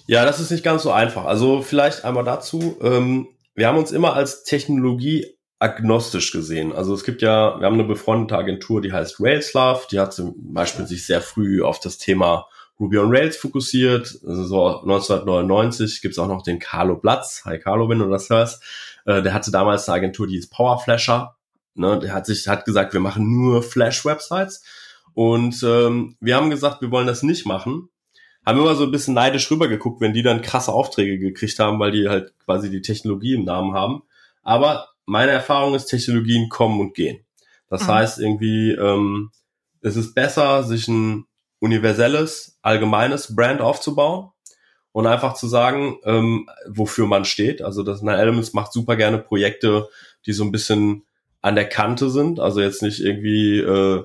Ja, 0.07 0.25
das 0.25 0.41
ist 0.41 0.51
nicht 0.51 0.65
ganz 0.65 0.83
so 0.83 0.91
einfach. 0.91 1.27
Also 1.27 1.63
vielleicht 1.63 2.05
einmal 2.05 2.25
dazu. 2.25 2.77
Ähm, 2.83 3.29
wir 3.55 3.69
haben 3.69 3.79
uns 3.79 3.93
immer 3.93 4.15
als 4.15 4.43
Technologie 4.43 5.27
agnostisch 5.63 6.33
gesehen. 6.33 6.73
Also 6.73 6.93
es 6.93 7.05
gibt 7.05 7.23
ja, 7.23 7.59
wir 7.61 7.67
haben 7.67 7.75
eine 7.75 7.85
befreundete 7.85 8.37
Agentur, 8.37 8.81
die 8.81 8.93
heißt 8.93 9.21
Railslove, 9.21 9.87
die 9.91 10.01
hat 10.01 10.13
zum 10.13 10.35
Beispiel 10.53 10.87
sich 10.87 11.07
sehr 11.07 11.21
früh 11.21 11.63
auf 11.63 11.79
das 11.79 11.99
Thema 11.99 12.47
Ruby 12.81 12.99
on 12.99 13.15
Rails 13.15 13.37
fokussiert. 13.37 14.19
Also 14.27 14.45
so 14.45 14.81
1999 14.81 16.03
gibt 16.03 16.13
es 16.13 16.19
auch 16.19 16.27
noch 16.27 16.43
den 16.43 16.59
Carlo 16.59 16.97
Platz. 16.97 17.43
Hi 17.45 17.61
Carlo, 17.61 17.89
wenn 17.89 18.01
du 18.01 18.11
das 18.11 18.29
hörst. 18.29 18.63
Äh, 19.07 19.23
der 19.23 19.33
hatte 19.35 19.53
damals 19.53 19.89
eine 19.89 19.97
Agentur, 19.97 20.27
die 20.27 20.37
ist 20.37 20.51
Powerflasher. 20.51 21.37
Ne, 21.75 21.99
der 22.01 22.13
hat 22.13 22.27
sich 22.27 22.49
hat 22.49 22.65
gesagt, 22.65 22.93
wir 22.93 23.01
machen 23.01 23.31
nur 23.31 23.63
Flash-Websites. 23.63 24.65
Und 25.15 25.63
ähm, 25.63 26.17
wir 26.21 26.35
haben 26.35 26.51
gesagt, 26.51 26.83
wir 26.83 26.91
wollen 26.91 27.07
das 27.07 27.23
nicht 27.23 27.47
machen, 27.47 27.89
haben 28.45 28.59
immer 28.59 28.75
so 28.75 28.85
ein 28.85 28.91
bisschen 28.91 29.15
neidisch 29.15 29.51
rübergeguckt, 29.51 30.01
wenn 30.01 30.13
die 30.13 30.23
dann 30.23 30.43
krasse 30.43 30.73
Aufträge 30.73 31.19
gekriegt 31.19 31.59
haben, 31.61 31.79
weil 31.79 31.93
die 31.93 32.09
halt 32.09 32.35
quasi 32.45 32.71
die 32.71 32.83
Technologie 32.83 33.35
im 33.35 33.45
Namen 33.45 33.75
haben. 33.75 34.03
Aber 34.43 34.92
meine 35.13 35.33
Erfahrung 35.33 35.75
ist, 35.75 35.87
Technologien 35.87 36.49
kommen 36.49 36.81
und 36.81 36.95
gehen. 36.95 37.25
Das 37.69 37.83
mhm. 37.83 37.89
heißt 37.89 38.19
irgendwie, 38.19 38.73
ähm, 38.73 39.31
es 39.83 39.97
ist 39.97 40.15
besser, 40.15 40.63
sich 40.63 40.89
ein 40.89 41.27
universelles, 41.61 42.59
allgemeines 42.63 43.37
Brand 43.37 43.61
aufzubauen 43.61 44.31
und 44.93 45.07
einfach 45.07 45.35
zu 45.35 45.47
sagen, 45.47 45.99
ähm, 46.05 46.49
wofür 46.67 47.07
man 47.07 47.27
steht. 47.27 47.61
Also 47.63 47.83
das 47.83 48.01
Nine 48.01 48.17
Elements 48.17 48.55
macht 48.55 48.73
super 48.73 48.97
gerne 48.97 49.19
Projekte, 49.19 49.89
die 50.27 50.33
so 50.33 50.45
ein 50.45 50.53
bisschen 50.53 51.05
an 51.43 51.57
der 51.57 51.69
Kante 51.69 52.09
sind. 52.09 52.41
Also 52.41 52.61
jetzt 52.61 52.83
nicht 52.83 53.01
irgendwie 53.01 53.59
äh, 53.59 54.05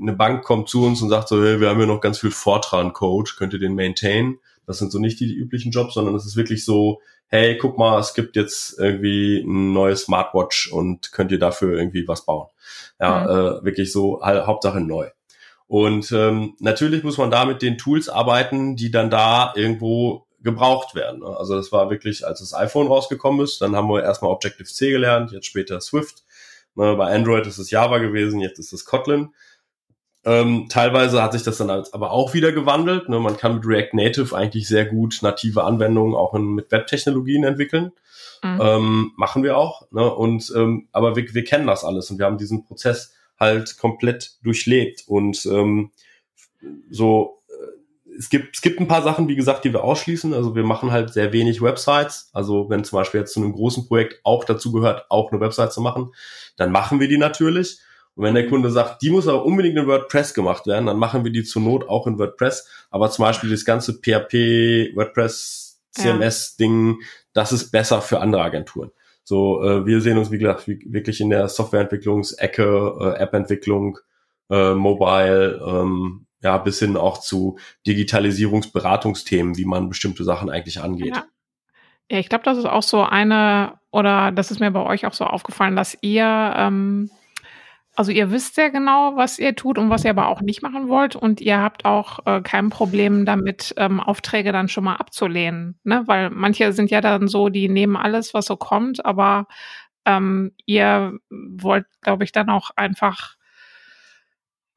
eine 0.00 0.12
Bank 0.14 0.44
kommt 0.44 0.68
zu 0.68 0.84
uns 0.84 1.00
und 1.00 1.10
sagt 1.10 1.28
so, 1.28 1.40
hey, 1.42 1.60
wir 1.60 1.68
haben 1.68 1.78
hier 1.78 1.86
noch 1.86 2.00
ganz 2.00 2.18
viel 2.18 2.32
Fortran-Code, 2.32 3.32
könnt 3.38 3.52
ihr 3.52 3.60
den 3.60 3.76
maintain? 3.76 4.38
Das 4.68 4.78
sind 4.78 4.92
so 4.92 4.98
nicht 4.98 5.18
die, 5.18 5.26
die 5.26 5.34
üblichen 5.34 5.72
Jobs, 5.72 5.94
sondern 5.94 6.14
es 6.14 6.26
ist 6.26 6.36
wirklich 6.36 6.64
so, 6.64 7.00
hey, 7.26 7.56
guck 7.56 7.78
mal, 7.78 7.98
es 7.98 8.14
gibt 8.14 8.36
jetzt 8.36 8.78
irgendwie 8.78 9.38
ein 9.38 9.72
neues 9.72 10.02
Smartwatch 10.02 10.70
und 10.70 11.10
könnt 11.10 11.32
ihr 11.32 11.38
dafür 11.38 11.76
irgendwie 11.76 12.06
was 12.06 12.24
bauen. 12.24 12.48
Ja, 13.00 13.20
mhm. 13.20 13.28
äh, 13.28 13.64
wirklich 13.64 13.90
so, 13.90 14.20
halt, 14.22 14.46
Hauptsache 14.46 14.80
neu. 14.80 15.08
Und 15.66 16.12
ähm, 16.12 16.54
natürlich 16.60 17.02
muss 17.02 17.18
man 17.18 17.30
da 17.30 17.44
mit 17.44 17.62
den 17.62 17.78
Tools 17.78 18.08
arbeiten, 18.08 18.76
die 18.76 18.90
dann 18.90 19.10
da 19.10 19.52
irgendwo 19.56 20.26
gebraucht 20.40 20.94
werden. 20.94 21.20
Ne? 21.20 21.36
Also 21.36 21.56
das 21.56 21.72
war 21.72 21.90
wirklich, 21.90 22.26
als 22.26 22.40
das 22.40 22.54
iPhone 22.54 22.86
rausgekommen 22.86 23.44
ist, 23.44 23.60
dann 23.60 23.74
haben 23.74 23.88
wir 23.88 24.02
erstmal 24.02 24.30
Objective-C 24.30 24.90
gelernt, 24.90 25.32
jetzt 25.32 25.46
später 25.46 25.80
Swift. 25.80 26.24
Ne, 26.74 26.94
bei 26.94 27.12
Android 27.12 27.46
ist 27.46 27.58
es 27.58 27.70
Java 27.70 27.98
gewesen, 27.98 28.40
jetzt 28.40 28.58
ist 28.58 28.72
es 28.72 28.84
Kotlin. 28.84 29.34
Ähm, 30.28 30.66
teilweise 30.68 31.22
hat 31.22 31.32
sich 31.32 31.42
das 31.42 31.56
dann 31.56 31.70
aber 31.70 32.10
auch 32.10 32.34
wieder 32.34 32.52
gewandelt. 32.52 33.08
Ne? 33.08 33.18
Man 33.18 33.38
kann 33.38 33.54
mit 33.54 33.66
React 33.66 33.94
Native 33.94 34.36
eigentlich 34.36 34.68
sehr 34.68 34.84
gut 34.84 35.20
native 35.22 35.64
Anwendungen 35.64 36.14
auch 36.14 36.34
in, 36.34 36.54
mit 36.54 36.70
Webtechnologien 36.70 37.44
entwickeln. 37.44 37.92
Mhm. 38.42 38.60
Ähm, 38.60 39.12
machen 39.16 39.42
wir 39.42 39.56
auch. 39.56 39.90
Ne? 39.90 40.12
Und 40.14 40.52
ähm, 40.54 40.88
aber 40.92 41.16
wir, 41.16 41.32
wir 41.32 41.44
kennen 41.44 41.66
das 41.66 41.82
alles 41.82 42.10
und 42.10 42.18
wir 42.18 42.26
haben 42.26 42.36
diesen 42.36 42.66
Prozess 42.66 43.14
halt 43.40 43.78
komplett 43.78 44.36
durchlebt. 44.42 45.04
Und 45.06 45.46
ähm, 45.46 45.92
so 46.90 47.38
äh, 47.48 48.14
es 48.18 48.28
gibt, 48.28 48.54
es 48.54 48.60
gibt 48.60 48.80
ein 48.80 48.88
paar 48.88 49.02
Sachen, 49.02 49.28
wie 49.28 49.36
gesagt, 49.36 49.64
die 49.64 49.72
wir 49.72 49.82
ausschließen. 49.82 50.34
Also 50.34 50.54
wir 50.54 50.64
machen 50.64 50.92
halt 50.92 51.10
sehr 51.10 51.32
wenig 51.32 51.62
Websites. 51.62 52.28
Also 52.34 52.68
wenn 52.68 52.84
zum 52.84 52.98
Beispiel 52.98 53.20
jetzt 53.20 53.32
zu 53.32 53.40
einem 53.40 53.54
großen 53.54 53.88
Projekt 53.88 54.20
auch 54.24 54.44
dazu 54.44 54.72
gehört, 54.72 55.06
auch 55.08 55.32
eine 55.32 55.40
Website 55.40 55.72
zu 55.72 55.80
machen, 55.80 56.12
dann 56.58 56.70
machen 56.70 57.00
wir 57.00 57.08
die 57.08 57.16
natürlich. 57.16 57.78
Und 58.18 58.24
wenn 58.24 58.34
der 58.34 58.48
Kunde 58.48 58.68
sagt, 58.72 59.00
die 59.02 59.10
muss 59.10 59.28
aber 59.28 59.44
unbedingt 59.44 59.78
in 59.78 59.86
WordPress 59.86 60.34
gemacht 60.34 60.66
werden, 60.66 60.86
dann 60.86 60.98
machen 60.98 61.22
wir 61.22 61.30
die 61.30 61.44
zur 61.44 61.62
Not 61.62 61.88
auch 61.88 62.08
in 62.08 62.18
WordPress. 62.18 62.68
Aber 62.90 63.08
zum 63.12 63.24
Beispiel 63.24 63.48
das 63.48 63.64
ganze 63.64 63.92
PHP, 63.92 64.96
WordPress, 64.96 65.80
CMS-Ding, 65.92 66.98
das 67.32 67.52
ist 67.52 67.70
besser 67.70 68.02
für 68.02 68.18
andere 68.18 68.42
Agenturen. 68.42 68.90
So, 69.22 69.62
äh, 69.62 69.86
wir 69.86 70.00
sehen 70.00 70.18
uns, 70.18 70.32
wie 70.32 70.38
gesagt, 70.38 70.66
wirklich 70.66 71.20
in 71.20 71.30
der 71.30 71.48
Softwareentwicklungsecke, 71.48 72.96
äh, 73.00 73.22
App-Entwicklung, 73.22 74.00
äh, 74.50 74.74
Mobile, 74.74 75.64
ähm, 75.64 76.26
ja, 76.42 76.58
bis 76.58 76.80
hin 76.80 76.96
auch 76.96 77.20
zu 77.20 77.56
Digitalisierungsberatungsthemen, 77.86 79.56
wie 79.56 79.64
man 79.64 79.88
bestimmte 79.88 80.24
Sachen 80.24 80.50
eigentlich 80.50 80.80
angeht. 80.80 81.14
Ja. 81.14 81.24
Ja, 82.10 82.18
ich 82.18 82.28
glaube, 82.28 82.44
das 82.44 82.58
ist 82.58 82.66
auch 82.66 82.82
so 82.82 83.04
eine, 83.04 83.74
oder 83.92 84.32
das 84.32 84.50
ist 84.50 84.58
mir 84.58 84.72
bei 84.72 84.82
euch 84.82 85.06
auch 85.06 85.12
so 85.12 85.24
aufgefallen, 85.24 85.76
dass 85.76 85.96
ihr 86.00 86.24
ähm, 86.56 87.10
Also 87.98 88.12
ihr 88.12 88.30
wisst 88.30 88.54
sehr 88.54 88.70
genau, 88.70 89.16
was 89.16 89.40
ihr 89.40 89.56
tut 89.56 89.76
und 89.76 89.90
was 89.90 90.04
ihr 90.04 90.10
aber 90.10 90.28
auch 90.28 90.40
nicht 90.40 90.62
machen 90.62 90.86
wollt 90.86 91.16
und 91.16 91.40
ihr 91.40 91.60
habt 91.60 91.84
auch 91.84 92.20
äh, 92.26 92.40
kein 92.42 92.70
Problem 92.70 93.24
damit, 93.24 93.74
ähm, 93.76 93.98
Aufträge 93.98 94.52
dann 94.52 94.68
schon 94.68 94.84
mal 94.84 94.94
abzulehnen, 94.94 95.80
ne? 95.82 96.04
Weil 96.06 96.30
manche 96.30 96.72
sind 96.72 96.92
ja 96.92 97.00
dann 97.00 97.26
so, 97.26 97.48
die 97.48 97.68
nehmen 97.68 97.96
alles, 97.96 98.34
was 98.34 98.46
so 98.46 98.56
kommt, 98.56 99.04
aber 99.04 99.48
ähm, 100.04 100.52
ihr 100.64 101.18
wollt, 101.28 101.86
glaube 102.00 102.22
ich, 102.22 102.30
dann 102.30 102.50
auch 102.50 102.70
einfach 102.76 103.34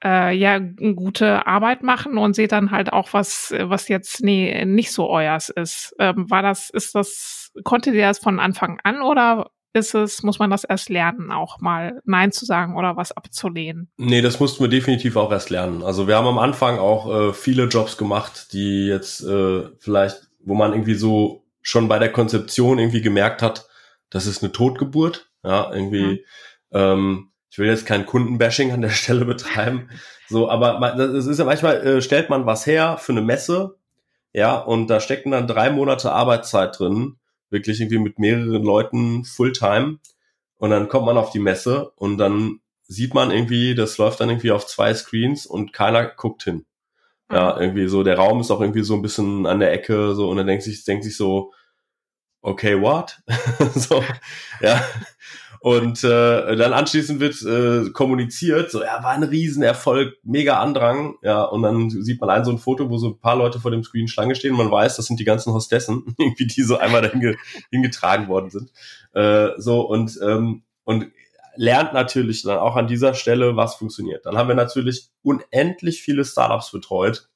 äh, 0.03 0.35
ja 0.35 0.57
gute 0.57 1.45
Arbeit 1.45 1.83
machen 1.83 2.17
und 2.17 2.35
seht 2.35 2.51
dann 2.53 2.71
halt 2.71 2.91
auch 2.91 3.13
was, 3.13 3.53
was 3.55 3.87
jetzt 3.87 4.23
nee, 4.23 4.65
nicht 4.65 4.91
so 4.91 5.07
euers 5.11 5.49
ist. 5.49 5.95
Ähm, 5.99 6.27
war 6.31 6.41
das, 6.41 6.71
ist 6.71 6.95
das, 6.95 7.51
konntet 7.63 7.93
ihr 7.93 8.07
das 8.07 8.17
von 8.17 8.39
Anfang 8.39 8.79
an 8.83 9.03
oder 9.03 9.51
ist 9.73 9.95
es, 9.95 10.23
muss 10.23 10.39
man 10.39 10.49
das 10.49 10.63
erst 10.63 10.89
lernen, 10.89 11.31
auch 11.31 11.59
mal 11.59 12.01
Nein 12.05 12.31
zu 12.31 12.45
sagen 12.45 12.75
oder 12.75 12.97
was 12.97 13.11
abzulehnen? 13.11 13.89
Nee, 13.97 14.21
das 14.21 14.39
mussten 14.39 14.63
wir 14.63 14.69
definitiv 14.69 15.15
auch 15.15 15.31
erst 15.31 15.49
lernen. 15.49 15.83
Also 15.83 16.07
wir 16.07 16.15
haben 16.15 16.27
am 16.27 16.39
Anfang 16.39 16.79
auch 16.79 17.29
äh, 17.29 17.33
viele 17.33 17.65
Jobs 17.65 17.97
gemacht, 17.97 18.53
die 18.53 18.87
jetzt 18.87 19.21
äh, 19.23 19.63
vielleicht, 19.79 20.29
wo 20.39 20.55
man 20.55 20.73
irgendwie 20.73 20.95
so 20.95 21.43
schon 21.61 21.87
bei 21.87 21.99
der 21.99 22.11
Konzeption 22.11 22.79
irgendwie 22.79 23.01
gemerkt 23.01 23.41
hat, 23.41 23.67
das 24.09 24.25
ist 24.25 24.43
eine 24.43 24.51
Totgeburt. 24.51 25.29
Ja, 25.43 25.73
irgendwie, 25.73 26.03
mhm. 26.03 26.19
ähm, 26.71 27.27
ich 27.49 27.57
will 27.57 27.67
jetzt 27.67 27.85
kein 27.85 28.05
Kundenbashing 28.05 28.71
an 28.71 28.81
der 28.81 28.89
Stelle 28.91 29.25
betreiben. 29.25 29.89
So, 30.27 30.49
aber 30.49 30.95
es 30.99 31.25
ist 31.25 31.39
ja 31.39 31.45
manchmal, 31.45 31.85
äh, 31.85 32.01
stellt 32.01 32.29
man 32.29 32.45
was 32.45 32.65
her 32.65 32.97
für 32.97 33.13
eine 33.13 33.21
Messe, 33.21 33.77
ja, 34.33 34.57
und 34.57 34.87
da 34.87 34.99
stecken 34.99 35.31
dann 35.31 35.47
drei 35.47 35.69
Monate 35.69 36.11
Arbeitszeit 36.11 36.79
drin 36.79 37.17
wirklich 37.51 37.79
irgendwie 37.79 37.99
mit 37.99 38.19
mehreren 38.19 38.63
Leuten 38.63 39.25
Fulltime 39.25 39.99
und 40.57 40.69
dann 40.69 40.87
kommt 40.87 41.05
man 41.05 41.17
auf 41.17 41.31
die 41.31 41.39
Messe 41.39 41.91
und 41.95 42.17
dann 42.17 42.59
sieht 42.83 43.13
man 43.13 43.31
irgendwie, 43.31 43.73
das 43.75 43.97
läuft 43.97 44.19
dann 44.19 44.29
irgendwie 44.29 44.51
auf 44.51 44.67
zwei 44.67 44.93
Screens 44.93 45.45
und 45.45 45.73
keiner 45.73 46.05
guckt 46.05 46.43
hin. 46.43 46.65
Ja, 47.31 47.55
mhm. 47.55 47.61
irgendwie 47.61 47.87
so, 47.87 48.03
der 48.03 48.17
Raum 48.17 48.41
ist 48.41 48.51
auch 48.51 48.61
irgendwie 48.61 48.83
so 48.83 48.95
ein 48.95 49.01
bisschen 49.01 49.45
an 49.45 49.59
der 49.59 49.71
Ecke, 49.71 50.13
so, 50.13 50.29
und 50.29 50.37
dann 50.37 50.47
denkt 50.47 50.63
sich, 50.63 50.83
denkt 50.83 51.03
sich 51.03 51.15
so, 51.15 51.53
okay, 52.41 52.79
what? 52.81 53.21
so, 53.75 54.03
ja. 54.59 54.83
Und 55.63 56.03
äh, 56.03 56.55
dann 56.55 56.73
anschließend 56.73 57.19
wird 57.19 57.39
äh, 57.43 57.91
kommuniziert, 57.91 58.71
so, 58.71 58.81
ja, 58.81 59.03
war 59.03 59.11
ein 59.11 59.21
Riesenerfolg, 59.21 60.15
mega 60.23 60.59
Andrang, 60.59 61.17
ja, 61.21 61.43
und 61.43 61.61
dann 61.61 61.91
sieht 61.91 62.19
man 62.19 62.31
ein 62.31 62.43
so 62.43 62.49
ein 62.49 62.57
Foto, 62.57 62.89
wo 62.89 62.97
so 62.97 63.09
ein 63.09 63.19
paar 63.19 63.35
Leute 63.35 63.59
vor 63.59 63.69
dem 63.69 63.83
Screen 63.83 64.07
Schlange 64.07 64.33
stehen, 64.33 64.55
man 64.55 64.71
weiß, 64.71 64.95
das 64.95 65.05
sind 65.05 65.19
die 65.19 65.23
ganzen 65.23 65.53
Hostessen, 65.53 66.03
irgendwie, 66.17 66.47
die 66.47 66.63
so 66.63 66.77
einmal 66.77 67.03
dahin 67.03 67.37
hingetragen 67.69 68.27
worden 68.27 68.49
sind. 68.49 68.71
Äh, 69.13 69.49
so, 69.57 69.81
und, 69.81 70.19
ähm, 70.25 70.63
und 70.83 71.11
lernt 71.55 71.93
natürlich 71.93 72.41
dann 72.41 72.57
auch 72.57 72.75
an 72.75 72.87
dieser 72.87 73.13
Stelle, 73.13 73.55
was 73.55 73.75
funktioniert. 73.75 74.25
Dann 74.25 74.37
haben 74.37 74.47
wir 74.47 74.55
natürlich 74.55 75.09
unendlich 75.21 76.01
viele 76.01 76.25
Startups 76.25 76.71
betreut, 76.71 77.29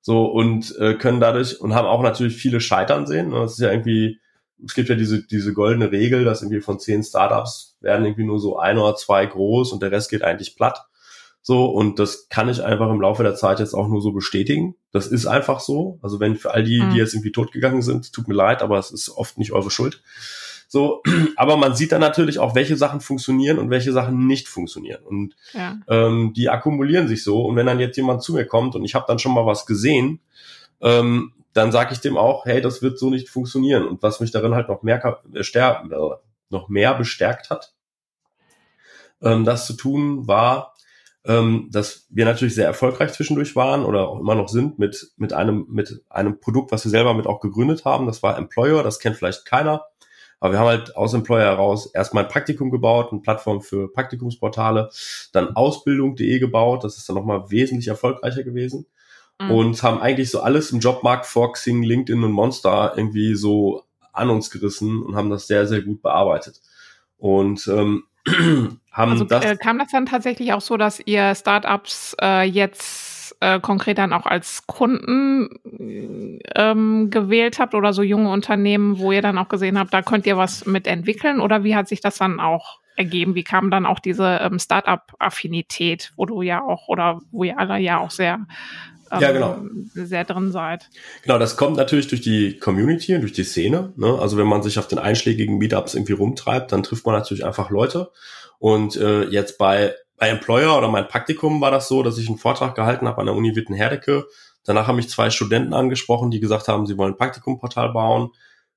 so, 0.00 0.24
und 0.24 0.74
äh, 0.78 0.94
können 0.94 1.20
dadurch, 1.20 1.60
und 1.60 1.74
haben 1.74 1.86
auch 1.86 2.02
natürlich 2.02 2.34
viele 2.34 2.62
Scheitern 2.62 3.06
sehen. 3.06 3.28
Ne? 3.28 3.40
Das 3.40 3.52
ist 3.52 3.60
ja 3.60 3.70
irgendwie, 3.70 4.20
es 4.64 4.74
gibt 4.74 4.88
ja 4.88 4.94
diese, 4.94 5.22
diese 5.26 5.52
goldene 5.52 5.90
Regel, 5.90 6.24
dass 6.24 6.42
irgendwie 6.42 6.60
von 6.60 6.78
zehn 6.78 7.02
Startups 7.02 7.76
werden 7.80 8.04
irgendwie 8.04 8.24
nur 8.24 8.38
so 8.38 8.58
ein 8.58 8.78
oder 8.78 8.94
zwei 8.94 9.26
groß 9.26 9.72
und 9.72 9.82
der 9.82 9.90
Rest 9.90 10.10
geht 10.10 10.22
eigentlich 10.22 10.56
platt. 10.56 10.86
So, 11.44 11.66
und 11.66 11.98
das 11.98 12.28
kann 12.28 12.48
ich 12.48 12.62
einfach 12.62 12.88
im 12.88 13.00
Laufe 13.00 13.24
der 13.24 13.34
Zeit 13.34 13.58
jetzt 13.58 13.74
auch 13.74 13.88
nur 13.88 14.00
so 14.00 14.12
bestätigen. 14.12 14.76
Das 14.92 15.08
ist 15.08 15.26
einfach 15.26 15.58
so. 15.58 15.98
Also 16.00 16.20
wenn 16.20 16.36
für 16.36 16.52
all 16.52 16.62
die, 16.62 16.78
die 16.78 16.84
mhm. 16.84 16.94
jetzt 16.94 17.14
irgendwie 17.14 17.32
totgegangen 17.32 17.82
sind, 17.82 18.12
tut 18.12 18.28
mir 18.28 18.34
leid, 18.34 18.62
aber 18.62 18.78
es 18.78 18.92
ist 18.92 19.10
oft 19.10 19.38
nicht 19.38 19.50
eure 19.50 19.70
Schuld. 19.70 20.02
So, 20.68 21.02
aber 21.36 21.56
man 21.56 21.74
sieht 21.74 21.90
dann 21.90 22.00
natürlich 22.00 22.38
auch, 22.38 22.54
welche 22.54 22.76
Sachen 22.76 23.00
funktionieren 23.00 23.58
und 23.58 23.70
welche 23.70 23.92
Sachen 23.92 24.28
nicht 24.28 24.48
funktionieren. 24.48 25.02
Und 25.02 25.34
ja. 25.52 25.80
ähm, 25.88 26.32
die 26.36 26.48
akkumulieren 26.48 27.08
sich 27.08 27.24
so. 27.24 27.44
Und 27.44 27.56
wenn 27.56 27.66
dann 27.66 27.80
jetzt 27.80 27.96
jemand 27.96 28.22
zu 28.22 28.34
mir 28.34 28.46
kommt 28.46 28.76
und 28.76 28.84
ich 28.84 28.94
habe 28.94 29.06
dann 29.08 29.18
schon 29.18 29.34
mal 29.34 29.44
was 29.44 29.66
gesehen, 29.66 30.20
ähm, 30.80 31.32
dann 31.52 31.72
sage 31.72 31.92
ich 31.92 32.00
dem 32.00 32.16
auch, 32.16 32.46
hey, 32.46 32.60
das 32.60 32.82
wird 32.82 32.98
so 32.98 33.10
nicht 33.10 33.28
funktionieren. 33.28 33.86
Und 33.86 34.02
was 34.02 34.20
mich 34.20 34.30
darin 34.30 34.54
halt 34.54 34.68
noch 34.68 34.82
mehr, 34.82 35.20
äh, 35.34 35.40
noch 36.50 36.68
mehr 36.68 36.94
bestärkt 36.94 37.50
hat, 37.50 37.74
ähm, 39.22 39.44
das 39.44 39.66
zu 39.66 39.74
tun, 39.74 40.26
war, 40.26 40.74
ähm, 41.24 41.68
dass 41.70 42.06
wir 42.10 42.24
natürlich 42.24 42.54
sehr 42.54 42.66
erfolgreich 42.66 43.12
zwischendurch 43.12 43.54
waren 43.54 43.84
oder 43.84 44.08
auch 44.08 44.18
immer 44.18 44.34
noch 44.34 44.48
sind 44.48 44.78
mit, 44.78 45.12
mit 45.16 45.32
einem, 45.32 45.66
mit 45.68 46.02
einem 46.08 46.40
Produkt, 46.40 46.72
was 46.72 46.84
wir 46.84 46.90
selber 46.90 47.14
mit 47.14 47.26
auch 47.26 47.40
gegründet 47.40 47.84
haben. 47.84 48.06
Das 48.06 48.22
war 48.22 48.36
Employer, 48.38 48.82
das 48.82 48.98
kennt 48.98 49.16
vielleicht 49.16 49.44
keiner. 49.44 49.84
Aber 50.40 50.54
wir 50.54 50.58
haben 50.58 50.66
halt 50.66 50.96
aus 50.96 51.14
Employer 51.14 51.44
heraus 51.44 51.86
erstmal 51.86 52.24
ein 52.24 52.30
Praktikum 52.30 52.72
gebaut, 52.72 53.12
eine 53.12 53.20
Plattform 53.20 53.62
für 53.62 53.92
Praktikumsportale, 53.92 54.90
dann 55.32 55.54
Ausbildung.de 55.54 56.40
gebaut. 56.40 56.82
Das 56.82 56.96
ist 56.96 57.08
dann 57.08 57.14
nochmal 57.14 57.48
wesentlich 57.50 57.86
erfolgreicher 57.86 58.42
gewesen 58.42 58.86
mhm. 59.44 59.50
und 59.50 59.82
haben 59.82 60.00
eigentlich 60.00 60.30
so 60.30 60.40
alles 60.40 60.70
im 60.72 60.80
Jobmarkt 60.80 61.26
vor 61.26 61.52
Xing, 61.52 61.82
LinkedIn 61.82 62.22
und 62.22 62.32
Monster 62.32 62.94
irgendwie 62.96 63.34
so 63.34 63.84
an 64.12 64.30
uns 64.30 64.50
gerissen 64.50 65.02
und 65.02 65.16
haben 65.16 65.30
das 65.30 65.46
sehr, 65.46 65.66
sehr 65.66 65.82
gut 65.82 66.02
bearbeitet. 66.02 66.60
Und 67.18 67.66
ähm, 67.68 68.04
haben 68.92 69.12
also, 69.12 69.24
das. 69.24 69.44
Äh, 69.44 69.56
kam 69.56 69.78
das 69.78 69.90
dann 69.90 70.06
tatsächlich 70.06 70.52
auch 70.52 70.60
so, 70.60 70.76
dass 70.76 71.00
ihr 71.04 71.34
Startups 71.34 72.16
äh, 72.20 72.42
jetzt 72.42 73.36
äh, 73.40 73.60
konkret 73.60 73.98
dann 73.98 74.12
auch 74.12 74.26
als 74.26 74.66
Kunden 74.66 75.48
ähm, 76.54 77.10
gewählt 77.10 77.58
habt 77.58 77.74
oder 77.74 77.92
so 77.92 78.02
junge 78.02 78.30
Unternehmen, 78.30 78.98
wo 78.98 79.12
ihr 79.12 79.22
dann 79.22 79.38
auch 79.38 79.48
gesehen 79.48 79.78
habt, 79.78 79.92
da 79.92 80.02
könnt 80.02 80.26
ihr 80.26 80.36
was 80.36 80.66
mit 80.66 80.86
entwickeln? 80.86 81.40
Oder 81.40 81.64
wie 81.64 81.74
hat 81.74 81.88
sich 81.88 82.00
das 82.00 82.18
dann 82.18 82.38
auch 82.38 82.78
ergeben? 82.96 83.34
Wie 83.34 83.44
kam 83.44 83.70
dann 83.70 83.86
auch 83.86 83.98
diese 83.98 84.38
ähm, 84.42 84.58
Startup-Affinität, 84.58 86.12
wo 86.16 86.26
du 86.26 86.42
ja 86.42 86.62
auch 86.62 86.88
oder 86.88 87.20
wo 87.30 87.44
ihr 87.44 87.58
alle 87.58 87.78
ja 87.78 87.98
auch 87.98 88.10
sehr 88.10 88.46
ja, 89.20 89.32
genau. 89.32 89.58
sehr 89.94 90.24
drin 90.24 90.52
seid. 90.52 90.88
Genau, 91.22 91.38
das 91.38 91.56
kommt 91.56 91.76
natürlich 91.76 92.08
durch 92.08 92.20
die 92.20 92.58
Community 92.58 93.14
und 93.14 93.20
durch 93.20 93.32
die 93.32 93.44
Szene. 93.44 93.92
Ne? 93.96 94.18
Also 94.18 94.36
wenn 94.36 94.46
man 94.46 94.62
sich 94.62 94.78
auf 94.78 94.88
den 94.88 94.98
einschlägigen 94.98 95.58
Meetups 95.58 95.94
irgendwie 95.94 96.12
rumtreibt, 96.12 96.72
dann 96.72 96.82
trifft 96.82 97.04
man 97.06 97.14
natürlich 97.14 97.44
einfach 97.44 97.70
Leute. 97.70 98.10
Und 98.58 98.96
äh, 98.96 99.24
jetzt 99.24 99.58
bei, 99.58 99.94
bei 100.16 100.28
Employer 100.28 100.78
oder 100.78 100.88
mein 100.88 101.08
Praktikum 101.08 101.60
war 101.60 101.70
das 101.70 101.88
so, 101.88 102.02
dass 102.02 102.18
ich 102.18 102.28
einen 102.28 102.38
Vortrag 102.38 102.74
gehalten 102.74 103.08
habe 103.08 103.20
an 103.20 103.26
der 103.26 103.34
Uni 103.34 103.54
Witten-Herdecke. 103.54 104.24
Danach 104.64 104.86
haben 104.86 104.96
mich 104.96 105.08
zwei 105.08 105.30
Studenten 105.30 105.74
angesprochen, 105.74 106.30
die 106.30 106.40
gesagt 106.40 106.68
haben, 106.68 106.86
sie 106.86 106.96
wollen 106.96 107.14
ein 107.14 107.18
Praktikumportal 107.18 107.92
bauen. 107.92 108.30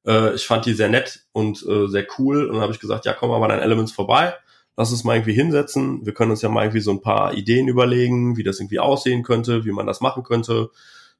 Äh, 0.05 0.33
ich 0.35 0.45
fand 0.45 0.65
die 0.65 0.73
sehr 0.73 0.89
nett 0.89 1.25
und 1.31 1.63
äh, 1.67 1.87
sehr 1.87 2.07
cool. 2.17 2.45
Und 2.45 2.53
dann 2.53 2.61
habe 2.61 2.73
ich 2.73 2.79
gesagt, 2.79 3.05
ja, 3.05 3.13
komm 3.13 3.29
mal 3.29 3.39
bei 3.39 3.47
deinen 3.47 3.61
Elements 3.61 3.91
vorbei 3.91 4.33
lass 4.77 4.91
uns 4.91 5.03
mal 5.03 5.15
irgendwie 5.15 5.33
hinsetzen. 5.33 6.05
Wir 6.05 6.13
können 6.13 6.31
uns 6.31 6.41
ja 6.41 6.49
mal 6.49 6.63
irgendwie 6.63 6.81
so 6.81 6.91
ein 6.91 7.01
paar 7.01 7.33
Ideen 7.33 7.67
überlegen, 7.67 8.37
wie 8.37 8.43
das 8.43 8.59
irgendwie 8.59 8.79
aussehen 8.79 9.23
könnte, 9.23 9.65
wie 9.65 9.71
man 9.71 9.87
das 9.87 10.01
machen 10.01 10.23
könnte. 10.23 10.69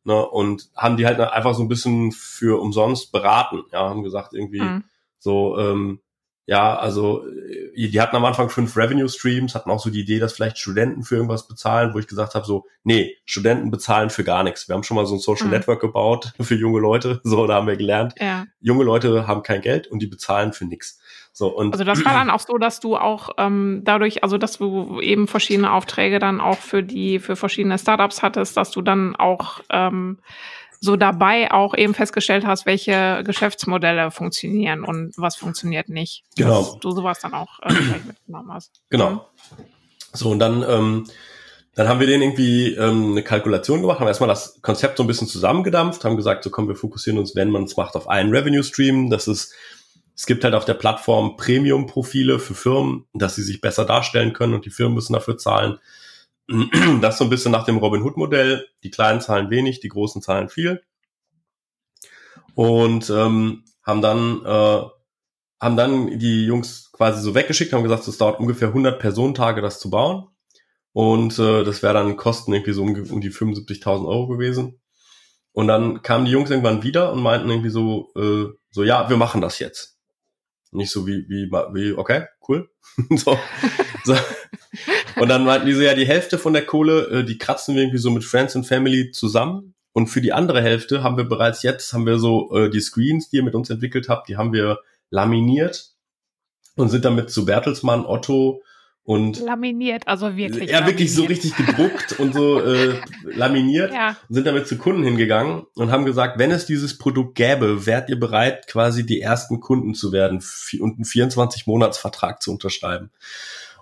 Ne? 0.04 0.26
Und 0.26 0.70
haben 0.76 0.98
die 0.98 1.06
halt 1.06 1.20
einfach 1.20 1.56
so 1.56 1.64
ein 1.64 1.68
bisschen 1.68 2.12
für 2.12 2.62
umsonst 2.62 3.12
beraten. 3.12 3.64
Ja, 3.72 3.90
haben 3.90 4.04
gesagt 4.04 4.34
irgendwie 4.34 4.62
mhm. 4.62 4.84
so, 5.20 5.58
ähm, 5.58 6.00
ja, 6.48 6.76
also 6.76 7.28
äh, 7.28 7.88
die 7.88 8.00
hatten 8.00 8.16
am 8.16 8.26
Anfang 8.26 8.50
fünf 8.50 8.78
Revenue 8.78 9.10
Streams, 9.10 9.56
hatten 9.56 9.72
auch 9.72 9.80
so 9.80 9.90
die 9.90 10.02
Idee, 10.02 10.20
dass 10.20 10.34
vielleicht 10.34 10.60
Studenten 10.60 11.04
für 11.04 11.16
irgendwas 11.16 11.48
bezahlen, 11.48 11.94
wo 11.94 12.00
ich 12.00 12.08
gesagt 12.08 12.36
habe, 12.36 12.46
so, 12.46 12.66
nee, 12.84 13.18
Studenten 13.26 13.72
bezahlen 13.72 14.12
für 14.12 14.24
gar 14.24 14.44
nichts. 14.44 14.68
Wir 14.68 14.76
haben 14.76 14.84
schon 14.84 14.96
mal 14.96 15.08
so 15.08 15.16
ein 15.16 15.20
Social 15.20 15.48
mhm. 15.48 15.54
Network 15.54 15.82
gebaut 15.82 16.34
für 16.40 16.56
junge 16.56 16.80
Leute, 16.80 17.20
so, 17.24 17.48
da 17.48 17.56
haben 17.56 17.68
wir 17.68 17.78
gelernt. 17.78 18.14
Ja. 18.20 18.46
Junge 18.60 18.84
Leute 18.84 19.26
haben 19.26 19.42
kein 19.42 19.62
Geld 19.62 19.88
und 19.88 20.00
die 20.00 20.08
bezahlen 20.08 20.54
für 20.54 20.66
nichts. 20.66 21.00
So, 21.38 21.50
und 21.50 21.74
also 21.74 21.84
das 21.84 22.06
war 22.06 22.14
dann 22.14 22.30
auch 22.32 22.40
so, 22.40 22.58
dass 22.58 22.80
du 22.80 22.96
auch 22.96 23.32
ähm, 23.38 23.82
dadurch, 23.84 24.24
also 24.24 24.38
dass 24.38 24.58
du 24.58 25.02
eben 25.02 25.28
verschiedene 25.28 25.74
Aufträge 25.74 26.20
dann 26.20 26.40
auch 26.40 26.58
für 26.58 26.82
die, 26.82 27.20
für 27.20 27.36
verschiedene 27.36 27.78
Startups 27.78 28.24
hattest, 28.24 28.56
dass 28.56 28.72
du 28.72 28.82
dann 28.82 29.18
auch 29.18 29.60
ähm, 29.70 30.20
so 30.80 30.96
dabei 30.96 31.52
auch 31.52 31.76
eben 31.76 31.94
festgestellt 31.94 32.46
hast, 32.46 32.66
welche 32.66 33.22
Geschäftsmodelle 33.26 34.12
funktionieren 34.12 34.86
und 34.86 35.12
was 35.18 35.36
funktioniert 35.36 35.90
nicht. 35.90 36.24
Genau. 36.38 36.60
Dass 36.60 36.80
du 36.80 36.92
sowas 36.92 37.20
dann 37.20 37.34
auch 37.34 37.60
äh, 37.64 37.74
mitgenommen 38.08 38.54
hast. 38.54 38.80
Genau. 38.90 39.12
Mhm. 39.12 39.20
So, 40.14 40.30
und 40.30 40.40
dann, 40.40 40.64
ähm, 40.66 41.06
dann 41.76 41.90
haben 41.90 42.00
wir 42.00 42.08
denen 42.08 42.24
irgendwie 42.24 42.76
ähm, 42.76 43.12
eine 43.12 43.24
Kalkulation 43.24 43.82
gemacht, 43.82 44.00
haben 44.00 44.08
erstmal 44.08 44.30
das 44.30 44.62
Konzept 44.62 44.96
so 44.96 45.04
ein 45.04 45.08
bisschen 45.08 45.28
zusammengedampft, 45.28 46.06
haben 46.06 46.16
gesagt, 46.16 46.46
so 46.46 46.50
komm, 46.50 46.70
wir 46.70 46.76
fokussieren 46.76 47.20
uns, 47.20 47.36
wenn 47.36 47.50
man 47.50 47.64
es 47.64 47.76
macht, 47.76 47.98
auf 47.98 48.08
einen 48.08 48.34
Revenue 48.34 48.64
Stream. 48.64 49.10
Das 49.10 49.28
ist 49.28 49.54
es 50.16 50.26
gibt 50.26 50.44
halt 50.44 50.54
auf 50.54 50.66
der 50.66 50.76
Plattform 50.76 51.36
Premium-Profile 51.36 52.40
für 52.40 52.56
Firmen, 52.56 53.06
dass 53.14 53.36
sie 53.36 53.44
sich 53.44 53.60
besser 53.60 53.86
darstellen 53.86 54.34
können 54.34 54.54
und 54.54 54.66
die 54.66 54.70
Firmen 54.70 54.96
müssen 54.96 55.14
dafür 55.14 55.38
zahlen. 55.38 55.80
Das 57.02 57.18
so 57.18 57.24
ein 57.24 57.30
bisschen 57.30 57.52
nach 57.52 57.66
dem 57.66 57.78
Robin 57.78 58.04
Hood-Modell. 58.04 58.68
Die 58.84 58.92
kleinen 58.92 59.20
zahlen 59.20 59.50
wenig, 59.50 59.80
die 59.80 59.90
großen 59.90 60.22
zahlen 60.22 60.48
viel. 60.48 60.84
Und 62.54 63.10
ähm, 63.10 63.64
haben 63.84 64.02
dann 64.02 64.46
äh, 64.46 64.84
haben 65.60 65.78
dann 65.78 66.20
die 66.20 66.46
Jungs 66.46 66.92
quasi 66.92 67.22
so 67.22 67.34
weggeschickt, 67.34 67.74
haben 67.74 67.84
gesagt, 67.84 68.08
es 68.08 68.18
dauert 68.18 68.40
ungefähr 68.40 68.70
100 68.70 69.00
Personentage, 69.00 69.62
das 69.62 69.80
zu 69.80 69.90
bauen. 69.90 70.28
Und 70.94 71.38
äh, 71.40 71.64
das 71.64 71.84
wäre 71.84 71.94
dann 71.94 72.16
Kosten 72.18 72.54
irgendwie 72.54 72.74
so 72.74 72.84
um, 72.84 72.96
um 73.10 73.22
die 73.22 73.32
75.000 73.32 74.08
Euro 74.08 74.28
gewesen. 74.28 74.80
Und 75.52 75.68
dann 75.68 76.02
kamen 76.02 76.26
die 76.26 76.32
Jungs 76.32 76.50
irgendwann 76.52 76.84
wieder 76.84 77.12
und 77.12 77.22
meinten 77.22 77.50
irgendwie 77.50 77.70
so, 77.70 78.12
äh, 78.16 78.46
so 78.72 78.84
ja, 78.84 79.10
wir 79.10 79.18
machen 79.18 79.42
das 79.42 79.60
jetzt. 79.60 79.95
Nicht 80.76 80.92
so 80.92 81.08
wie, 81.08 81.26
wie, 81.28 81.50
wie, 81.52 81.94
okay, 81.94 82.26
cool. 82.48 82.70
so, 83.16 83.40
so. 84.04 84.16
Und 85.16 85.30
dann 85.30 85.46
meinten 85.46 85.68
die 85.68 85.74
so, 85.74 85.82
ja, 85.82 85.94
die 85.94 86.08
Hälfte 86.08 86.38
von 86.38 86.54
der 86.54 86.66
Kohle, 86.66 87.08
äh, 87.08 87.24
die 87.24 87.38
kratzen 87.38 87.76
wir 87.76 87.84
irgendwie 87.84 88.00
so 88.00 88.12
mit 88.12 88.24
Friends 88.24 88.56
and 88.56 88.68
Family 88.68 89.12
zusammen. 89.12 89.74
Und 89.94 90.08
für 90.08 90.22
die 90.22 90.34
andere 90.34 90.62
Hälfte 90.62 91.04
haben 91.04 91.18
wir 91.18 91.24
bereits 91.24 91.64
jetzt, 91.64 91.94
haben 91.94 92.06
wir 92.06 92.20
so 92.20 92.54
äh, 92.54 92.70
die 92.70 92.82
Screens, 92.82 93.30
die 93.30 93.38
ihr 93.38 93.44
mit 93.44 93.56
uns 93.56 93.70
entwickelt 93.70 94.10
habt, 94.10 94.28
die 94.28 94.36
haben 94.36 94.52
wir 94.52 94.80
laminiert 95.10 95.92
und 96.76 96.90
sind 96.90 97.06
damit 97.06 97.30
zu 97.30 97.46
Bertelsmann, 97.46 98.06
Otto, 98.06 98.62
und 99.06 99.40
laminiert, 99.40 100.08
also 100.08 100.36
wirklich. 100.36 100.72
Ja, 100.72 100.86
wirklich 100.88 101.14
so 101.14 101.26
richtig 101.26 101.56
gedruckt 101.56 102.20
und 102.20 102.34
so 102.34 102.60
äh, 102.60 103.00
laminiert. 103.24 103.94
Ja. 103.94 104.18
Sind 104.30 104.48
damit 104.48 104.68
zu 104.68 104.78
Kunden 104.80 105.04
hingegangen 105.04 105.68
und 105.76 105.92
haben 105.92 106.06
gesagt, 106.06 106.40
wenn 106.40 106.50
es 106.50 106.66
dieses 106.66 106.98
Produkt 106.98 107.36
gäbe, 107.36 107.86
wärt 107.86 108.10
ihr 108.10 108.20
bereit, 108.20 108.66
quasi 108.68 109.06
die 109.06 109.22
ersten 109.22 109.60
Kunden 109.60 109.94
zu 109.94 110.12
werden 110.12 110.44
und 110.80 110.96
einen 110.96 111.04
24-Monats-Vertrag 111.04 112.42
zu 112.42 112.52
unterschreiben. 112.52 113.12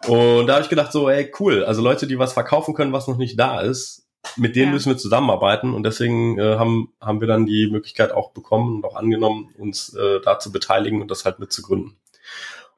Und 0.08 0.48
da 0.48 0.56
habe 0.56 0.64
ich 0.64 0.70
gedacht, 0.70 0.92
so, 0.92 1.10
ey, 1.10 1.32
cool. 1.40 1.64
Also 1.64 1.82
Leute, 1.82 2.06
die 2.06 2.20
was 2.20 2.34
verkaufen 2.34 2.74
können, 2.74 2.92
was 2.92 3.08
noch 3.08 3.18
nicht 3.18 3.40
da 3.40 3.62
ist, 3.62 4.06
mit 4.36 4.58
denen 4.58 4.68
ja. 4.68 4.74
müssen 4.74 4.90
wir 4.90 4.98
zusammenarbeiten. 4.98 5.74
Und 5.74 5.84
deswegen 5.84 6.38
äh, 6.38 6.58
haben, 6.58 6.90
haben 7.00 7.22
wir 7.22 7.30
dann 7.30 7.46
die 7.46 7.70
Möglichkeit 7.72 8.12
auch 8.12 8.32
bekommen 8.32 8.76
und 8.76 8.86
auch 8.86 8.98
angenommen, 8.98 9.54
uns 9.58 9.94
äh, 9.94 10.20
da 10.22 10.38
zu 10.38 10.52
beteiligen 10.52 11.02
und 11.02 11.10
das 11.10 11.24
halt 11.24 11.40
mitzugründen. 11.40 11.96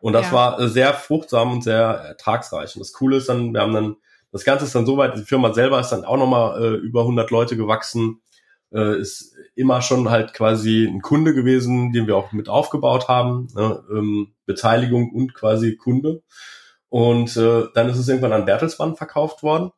Und 0.05 0.13
das 0.13 0.27
ja. 0.27 0.33
war 0.33 0.59
äh, 0.59 0.69
sehr 0.69 0.93
fruchtsam 0.93 1.51
und 1.51 1.63
sehr 1.63 1.79
ertragsreich. 1.79 2.75
Und 2.75 2.81
das 2.81 2.93
Coole 2.93 3.17
ist 3.17 3.27
dann, 3.27 3.55
wir 3.55 3.61
haben 3.61 3.73
dann, 3.73 3.95
das 4.31 4.43
Ganze 4.43 4.65
ist 4.65 4.75
dann 4.75 4.85
soweit, 4.85 5.17
die 5.17 5.23
Firma 5.23 5.51
selber 5.51 5.79
ist 5.79 5.89
dann 5.89 6.05
auch 6.05 6.17
nochmal 6.17 6.61
äh, 6.61 6.75
über 6.75 7.01
100 7.01 7.31
Leute 7.31 7.57
gewachsen, 7.57 8.21
äh, 8.71 8.99
ist 8.99 9.33
immer 9.55 9.81
schon 9.81 10.11
halt 10.11 10.35
quasi 10.35 10.85
ein 10.85 11.01
Kunde 11.01 11.33
gewesen, 11.33 11.91
den 11.91 12.05
wir 12.05 12.17
auch 12.17 12.33
mit 12.33 12.49
aufgebaut 12.49 13.07
haben, 13.07 13.47
ne? 13.55 13.83
ähm, 13.89 14.35
Beteiligung 14.45 15.11
und 15.11 15.33
quasi 15.33 15.75
Kunde. 15.75 16.21
Und 16.89 17.35
äh, 17.35 17.63
dann 17.73 17.89
ist 17.89 17.97
es 17.97 18.07
irgendwann 18.07 18.33
an 18.33 18.45
Bertelsmann 18.45 18.95
verkauft 18.95 19.41
worden. 19.41 19.71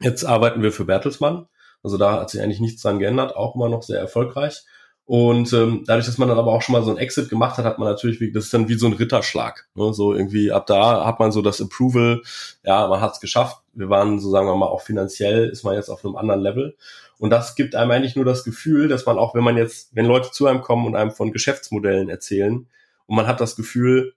Jetzt 0.00 0.24
arbeiten 0.24 0.62
wir 0.62 0.72
für 0.72 0.86
Bertelsmann. 0.86 1.46
Also 1.82 1.98
da 1.98 2.22
hat 2.22 2.30
sich 2.30 2.40
eigentlich 2.40 2.60
nichts 2.60 2.80
dran 2.80 3.00
geändert, 3.00 3.36
auch 3.36 3.54
immer 3.54 3.68
noch 3.68 3.82
sehr 3.82 4.00
erfolgreich. 4.00 4.64
Und 5.06 5.52
ähm, 5.52 5.84
dadurch, 5.86 6.06
dass 6.06 6.18
man 6.18 6.28
dann 6.28 6.38
aber 6.38 6.52
auch 6.52 6.62
schon 6.62 6.72
mal 6.72 6.82
so 6.82 6.90
ein 6.90 6.98
Exit 6.98 7.28
gemacht 7.28 7.56
hat, 7.58 7.64
hat 7.64 7.78
man 7.78 7.88
natürlich, 7.88 8.20
wie, 8.20 8.32
das 8.32 8.46
ist 8.46 8.54
dann 8.54 8.68
wie 8.68 8.74
so 8.74 8.86
ein 8.86 8.92
Ritterschlag. 8.92 9.68
Ne? 9.76 9.94
So 9.94 10.12
irgendwie 10.12 10.50
ab 10.50 10.66
da 10.66 11.06
hat 11.06 11.20
man 11.20 11.30
so 11.30 11.42
das 11.42 11.60
Approval, 11.60 12.22
ja, 12.64 12.88
man 12.88 13.00
hat 13.00 13.12
es 13.14 13.20
geschafft. 13.20 13.58
Wir 13.72 13.88
waren, 13.88 14.18
so 14.18 14.30
sagen 14.30 14.48
wir 14.48 14.56
mal, 14.56 14.66
auch 14.66 14.82
finanziell 14.82 15.48
ist 15.48 15.62
man 15.62 15.76
jetzt 15.76 15.90
auf 15.90 16.04
einem 16.04 16.16
anderen 16.16 16.40
Level. 16.40 16.76
Und 17.18 17.30
das 17.30 17.54
gibt 17.54 17.76
einem 17.76 17.92
eigentlich 17.92 18.16
nur 18.16 18.24
das 18.24 18.42
Gefühl, 18.42 18.88
dass 18.88 19.06
man 19.06 19.16
auch, 19.16 19.34
wenn 19.36 19.44
man 19.44 19.56
jetzt, 19.56 19.94
wenn 19.94 20.06
Leute 20.06 20.32
zu 20.32 20.46
einem 20.46 20.60
kommen 20.60 20.86
und 20.86 20.96
einem 20.96 21.12
von 21.12 21.30
Geschäftsmodellen 21.30 22.08
erzählen 22.08 22.66
und 23.06 23.16
man 23.16 23.28
hat 23.28 23.40
das 23.40 23.54
Gefühl, 23.54 24.12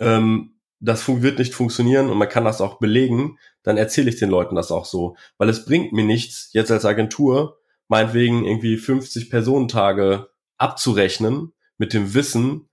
ähm, 0.00 0.52
das 0.80 1.08
wird 1.08 1.38
nicht 1.38 1.54
funktionieren 1.54 2.10
und 2.10 2.18
man 2.18 2.28
kann 2.28 2.44
das 2.44 2.60
auch 2.60 2.78
belegen, 2.78 3.38
dann 3.62 3.78
erzähle 3.78 4.10
ich 4.10 4.18
den 4.18 4.28
Leuten 4.28 4.54
das 4.54 4.70
auch 4.70 4.84
so. 4.84 5.16
Weil 5.38 5.48
es 5.48 5.64
bringt 5.64 5.94
mir 5.94 6.04
nichts, 6.04 6.50
jetzt 6.52 6.70
als 6.70 6.84
Agentur 6.84 7.56
meinetwegen 7.88 8.44
irgendwie 8.44 8.76
50 8.76 9.30
Personentage 9.30 10.28
abzurechnen 10.58 11.52
mit 11.78 11.92
dem 11.92 12.14
Wissen, 12.14 12.68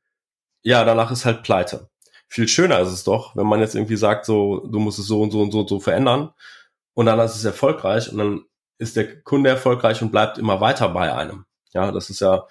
ja, 0.62 0.84
danach 0.86 1.12
ist 1.12 1.26
halt 1.26 1.44
pleite. 1.44 1.90
Viel 2.28 2.48
schöner 2.48 2.80
ist 2.80 2.90
es 2.90 3.04
doch, 3.04 3.36
wenn 3.36 3.46
man 3.46 3.60
jetzt 3.60 3.76
irgendwie 3.76 3.98
sagt, 3.98 4.26
so, 4.26 4.66
du 4.66 4.80
musst 4.80 4.98
es 4.98 5.06
so 5.06 5.22
und 5.22 5.32
so 5.32 5.42
und 5.42 5.52
so 5.52 5.60
und 5.60 5.70
so 5.70 5.80
verändern 5.80 6.32
und 6.94 7.06
dann 7.06 7.20
ist 7.20 7.36
es 7.36 7.46
erfolgreich 7.46 8.12
und 8.12 8.18
dann 8.18 8.46
ist 8.78 8.96
der 8.96 9.22
Kunde 9.22 9.50
erfolgreich 9.50 10.02
und 10.02 10.12
bleibt 10.12 10.38
immer 10.38 10.62
weiter 10.62 10.90
bei 10.90 11.14
einem. 11.14 11.46
Ja, 11.74 11.92
das 11.92 12.10
ist 12.10 12.22
ja 12.22 12.46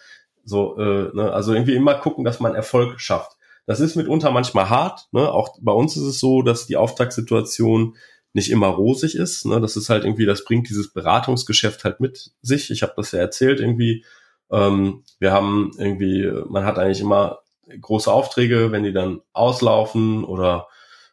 so, 0.45 0.77
äh, 0.79 1.11
ne, 1.15 1.33
also 1.33 1.53
irgendwie 1.53 1.75
immer 1.75 1.95
gucken, 1.95 2.25
dass 2.25 2.41
man 2.41 2.55
Erfolg 2.55 3.01
schafft. 3.01 3.37
Das 3.67 3.81
ist 3.81 3.97
mitunter 3.97 4.31
manchmal 4.33 4.69
hart. 4.69 5.09
Ne? 5.13 5.31
Auch 5.31 5.57
bei 5.61 5.73
uns 5.73 5.97
ist 5.97 6.03
es 6.03 6.21
so, 6.21 6.43
dass 6.43 6.67
die 6.67 6.77
Auftragssituation 6.77 7.97
nicht 8.33 8.51
immer 8.51 8.69
rosig 8.69 9.15
ist. 9.15 9.45
Ne? 9.47 9.61
Das 9.61 9.77
ist 9.77 9.89
halt 9.89 10.05
irgendwie, 10.05 10.27
das 10.27 10.45
bringt 10.45 10.69
dieses 10.69 10.93
Beratungsgeschäft 10.93 11.85
halt 11.85 12.01
mit 12.01 12.33
sich. 12.43 12.71
Ich 12.71 12.83
habe 12.83 12.95
das 12.97 13.13
ja 13.13 13.21
erzählt 13.21 13.61
irgendwie. 13.61 14.05
Ähm, 14.51 15.05
wir 15.19 15.33
haben 15.33 15.73
irgendwie, 15.79 16.31
man 16.49 16.65
hat 16.65 16.79
eigentlich 16.79 17.01
immer 17.01 17.41
große 17.81 18.11
Aufträge, 18.11 18.73
wenn 18.73 18.85
die 18.85 18.93
dann 18.93 19.21
auslaufen 19.33 20.25
oder 20.25 20.69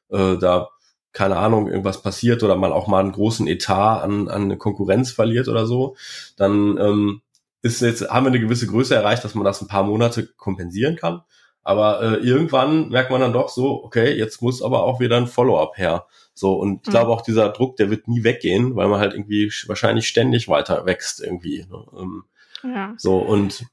äh, 0.10 0.38
da 0.38 0.70
keine 1.12 1.38
Ahnung, 1.38 1.68
irgendwas 1.68 2.02
passiert 2.02 2.44
oder 2.44 2.56
man 2.56 2.72
auch 2.72 2.88
mal 2.88 3.00
einen 3.00 3.12
großen 3.12 3.48
Etat 3.48 4.04
an, 4.04 4.28
an 4.28 4.44
eine 4.44 4.58
Konkurrenz 4.58 5.12
verliert 5.12 5.48
oder 5.48 5.66
so, 5.66 5.96
dann 6.38 6.78
ähm, 6.78 7.22
ist 7.62 7.82
jetzt, 7.82 8.10
haben 8.10 8.26
wir 8.26 8.30
eine 8.30 8.40
gewisse 8.40 8.68
Größe 8.68 8.96
erreicht, 8.96 9.24
dass 9.24 9.36
man 9.36 9.44
das 9.44 9.62
ein 9.62 9.68
paar 9.68 9.84
Monate 9.84 10.28
kompensieren 10.38 10.96
kann. 10.96 11.22
Aber 11.64 12.02
äh, 12.02 12.16
irgendwann 12.16 12.90
merkt 12.90 13.12
man 13.12 13.22
dann 13.22 13.34
doch 13.34 13.50
so, 13.50 13.84
okay, 13.84 14.14
jetzt 14.14 14.42
muss 14.42 14.62
aber 14.62 14.84
auch 14.84 15.00
wieder 15.00 15.18
ein 15.18 15.28
Follow-up 15.28 15.78
her. 15.78 16.06
So, 16.40 16.54
und 16.54 16.84
ich 16.84 16.88
mhm. 16.88 16.92
glaube 16.92 17.12
auch 17.12 17.22
dieser 17.22 17.50
Druck, 17.50 17.76
der 17.76 17.90
wird 17.90 18.08
nie 18.08 18.24
weggehen, 18.24 18.78
weil 18.78 18.88
man 18.88 19.02
halt 19.02 19.14
irgendwie 19.14 19.52
wahrscheinlich 19.68 20.08
ständig 20.08 20.48
weiter 20.48 20.86
wächst 20.86 21.22
irgendwie. 21.22 21.66
Ne? 21.70 21.84
Ähm, 22.00 22.24
ja. 22.64 22.94
So, 22.96 23.18
und 23.18 23.66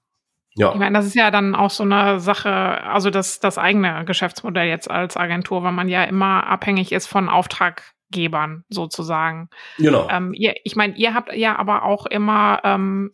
ja. 0.56 0.72
Ich 0.72 0.78
meine, 0.78 0.98
das 0.98 1.06
ist 1.06 1.14
ja 1.14 1.30
dann 1.30 1.54
auch 1.54 1.70
so 1.70 1.84
eine 1.84 2.18
Sache, 2.18 2.50
also 2.50 3.10
das, 3.10 3.38
das 3.38 3.56
eigene 3.56 4.04
Geschäftsmodell 4.04 4.66
jetzt 4.66 4.90
als 4.90 5.16
Agentur, 5.16 5.62
weil 5.62 5.70
man 5.70 5.88
ja 5.88 6.02
immer 6.02 6.44
abhängig 6.48 6.90
ist 6.90 7.06
von 7.06 7.28
Auftraggebern 7.28 8.64
sozusagen. 8.68 9.48
Genau. 9.78 10.08
Ähm, 10.10 10.34
ihr, 10.34 10.54
ich 10.64 10.74
meine, 10.74 10.96
ihr 10.96 11.14
habt 11.14 11.32
ja 11.34 11.56
aber 11.56 11.84
auch 11.84 12.06
immer, 12.06 12.62
ähm, 12.64 13.12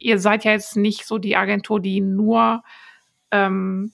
ihr 0.00 0.18
seid 0.18 0.44
ja 0.44 0.52
jetzt 0.52 0.74
nicht 0.74 1.04
so 1.04 1.18
die 1.18 1.36
Agentur, 1.36 1.80
die 1.80 2.00
nur 2.00 2.62
ähm, 3.30 3.92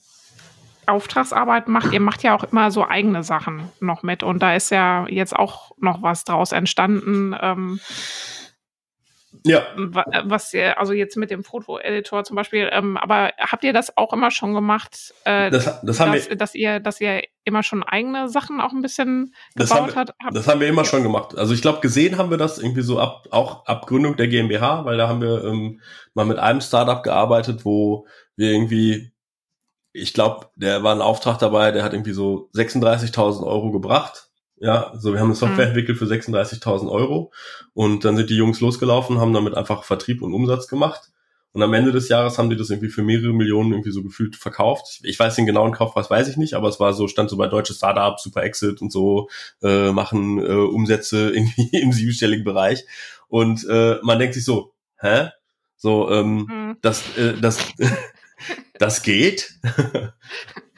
Auftragsarbeit 0.87 1.67
macht, 1.67 1.93
ihr 1.93 1.99
macht 1.99 2.23
ja 2.23 2.35
auch 2.35 2.43
immer 2.43 2.71
so 2.71 2.87
eigene 2.87 3.23
Sachen 3.23 3.71
noch 3.79 4.03
mit 4.03 4.23
und 4.23 4.39
da 4.39 4.55
ist 4.55 4.71
ja 4.71 5.07
jetzt 5.07 5.35
auch 5.35 5.71
noch 5.77 6.01
was 6.01 6.23
draus 6.23 6.51
entstanden. 6.51 7.35
Ähm, 7.39 7.79
ja. 9.45 9.63
Was 9.75 10.53
ihr, 10.53 10.79
also 10.79 10.93
jetzt 10.93 11.17
mit 11.17 11.29
dem 11.29 11.43
Foto-Editor 11.43 12.23
zum 12.23 12.35
Beispiel, 12.35 12.69
ähm, 12.71 12.97
aber 12.97 13.31
habt 13.37 13.63
ihr 13.63 13.73
das 13.73 13.97
auch 13.97 14.13
immer 14.13 14.31
schon 14.31 14.53
gemacht, 14.53 15.13
äh, 15.25 15.49
das, 15.49 15.81
das 15.81 15.99
haben 15.99 16.13
dass, 16.13 16.29
wir, 16.29 16.35
dass 16.35 16.55
ihr, 16.55 16.79
dass 16.79 17.01
ihr 17.01 17.23
immer 17.43 17.63
schon 17.63 17.83
eigene 17.83 18.29
Sachen 18.29 18.61
auch 18.61 18.71
ein 18.71 18.81
bisschen 18.81 19.33
gebaut 19.55 19.95
habt? 19.95 20.13
Das 20.31 20.47
haben 20.47 20.61
wir 20.61 20.67
immer 20.67 20.83
ja. 20.83 20.87
schon 20.87 21.03
gemacht. 21.03 21.37
Also 21.37 21.53
ich 21.53 21.61
glaube, 21.61 21.81
gesehen 21.81 22.17
haben 22.17 22.29
wir 22.29 22.37
das 22.37 22.57
irgendwie 22.57 22.83
so 22.83 22.99
ab, 22.99 23.27
auch 23.31 23.65
ab 23.65 23.85
Gründung 23.85 24.15
der 24.15 24.27
GmbH, 24.27 24.85
weil 24.85 24.97
da 24.97 25.09
haben 25.09 25.21
wir 25.21 25.43
ähm, 25.43 25.81
mal 26.13 26.25
mit 26.25 26.39
einem 26.39 26.61
Startup 26.61 27.03
gearbeitet, 27.03 27.65
wo 27.65 28.07
wir 28.35 28.51
irgendwie 28.51 29.12
ich 29.93 30.13
glaube, 30.13 30.47
der 30.55 30.83
war 30.83 30.93
ein 30.93 31.01
Auftrag 31.01 31.39
dabei, 31.39 31.71
der 31.71 31.83
hat 31.83 31.93
irgendwie 31.93 32.13
so 32.13 32.49
36.000 32.55 33.45
Euro 33.45 33.71
gebracht. 33.71 34.29
Ja, 34.57 34.93
so 34.97 35.13
wir 35.13 35.19
haben 35.19 35.27
eine 35.27 35.35
Software 35.35 35.65
mhm. 35.65 35.75
entwickelt 35.75 35.97
für 35.97 36.05
36.000 36.05 36.89
Euro 36.89 37.31
und 37.73 38.05
dann 38.05 38.15
sind 38.17 38.29
die 38.29 38.37
Jungs 38.37 38.61
losgelaufen, 38.61 39.19
haben 39.19 39.33
damit 39.33 39.55
einfach 39.55 39.83
Vertrieb 39.83 40.21
und 40.21 40.33
Umsatz 40.33 40.67
gemacht. 40.67 41.11
Und 41.53 41.61
am 41.61 41.73
Ende 41.73 41.91
des 41.91 42.09
Jahres 42.09 42.39
haben 42.39 42.49
die 42.49 42.55
das 42.55 42.71
irgendwie 42.71 42.89
für 42.89 43.03
mehrere 43.03 43.31
Millionen 43.31 43.73
irgendwie 43.73 43.91
so 43.91 44.01
gefühlt 44.01 44.35
verkauft. 44.35 45.01
Ich 45.03 45.19
weiß 45.19 45.35
den 45.35 45.45
genauen 45.45 45.71
Kaufpreis, 45.71 46.09
weiß 46.09 46.27
ich 46.27 46.37
nicht, 46.37 46.55
aber 46.55 46.67
es 46.67 46.79
war 46.79 46.93
so, 46.93 47.07
stand 47.07 47.29
so 47.29 47.37
bei 47.37 47.47
deutsche 47.47 47.75
Startups, 47.75 48.23
Super 48.23 48.41
Exit 48.41 48.81
und 48.81 48.91
so, 48.91 49.29
äh, 49.61 49.91
machen 49.91 50.39
äh, 50.39 50.51
Umsätze 50.51 51.29
irgendwie 51.35 51.69
im 51.77 51.91
siebenstelligen 51.91 52.43
Bereich. 52.43 52.85
Und 53.27 53.67
äh, 53.69 53.97
man 54.01 54.17
denkt 54.17 54.33
sich 54.33 54.45
so, 54.45 54.73
hä? 54.97 55.29
So, 55.77 56.09
ähm, 56.09 56.47
mhm. 56.49 56.77
das, 56.81 57.03
äh, 57.17 57.33
das, 57.39 57.59
das 58.79 59.01
geht. 59.01 59.59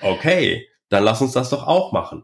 okay, 0.01 0.67
dann 0.89 1.03
lass 1.03 1.21
uns 1.21 1.33
das 1.33 1.49
doch 1.49 1.67
auch 1.67 1.91
machen. 1.91 2.23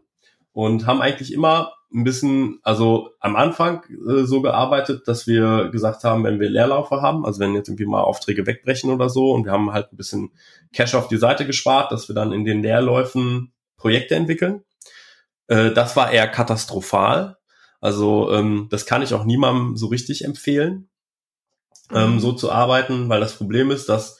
Und 0.52 0.86
haben 0.86 1.00
eigentlich 1.00 1.32
immer 1.32 1.72
ein 1.94 2.04
bisschen, 2.04 2.58
also 2.62 3.10
am 3.20 3.36
Anfang 3.36 3.84
äh, 4.08 4.24
so 4.24 4.40
gearbeitet, 4.40 5.06
dass 5.06 5.26
wir 5.26 5.68
gesagt 5.70 6.04
haben, 6.04 6.24
wenn 6.24 6.40
wir 6.40 6.48
Leerlaufe 6.48 7.02
haben, 7.02 7.24
also 7.24 7.40
wenn 7.40 7.54
jetzt 7.54 7.68
irgendwie 7.68 7.86
mal 7.86 8.02
Aufträge 8.02 8.46
wegbrechen 8.46 8.90
oder 8.90 9.08
so 9.08 9.32
und 9.32 9.44
wir 9.44 9.52
haben 9.52 9.72
halt 9.72 9.92
ein 9.92 9.96
bisschen 9.96 10.30
Cash 10.72 10.94
auf 10.94 11.08
die 11.08 11.18
Seite 11.18 11.46
gespart, 11.46 11.92
dass 11.92 12.08
wir 12.08 12.14
dann 12.14 12.32
in 12.32 12.44
den 12.44 12.62
Leerläufen 12.62 13.52
Projekte 13.76 14.14
entwickeln. 14.14 14.62
Äh, 15.48 15.72
das 15.72 15.96
war 15.96 16.10
eher 16.10 16.28
katastrophal. 16.28 17.36
Also 17.80 18.32
ähm, 18.32 18.68
das 18.70 18.86
kann 18.86 19.02
ich 19.02 19.12
auch 19.12 19.24
niemandem 19.24 19.76
so 19.76 19.88
richtig 19.88 20.24
empfehlen, 20.24 20.88
ähm, 21.92 22.14
mhm. 22.14 22.20
so 22.20 22.32
zu 22.32 22.50
arbeiten, 22.50 23.08
weil 23.08 23.20
das 23.20 23.34
Problem 23.34 23.70
ist, 23.70 23.88
dass 23.88 24.18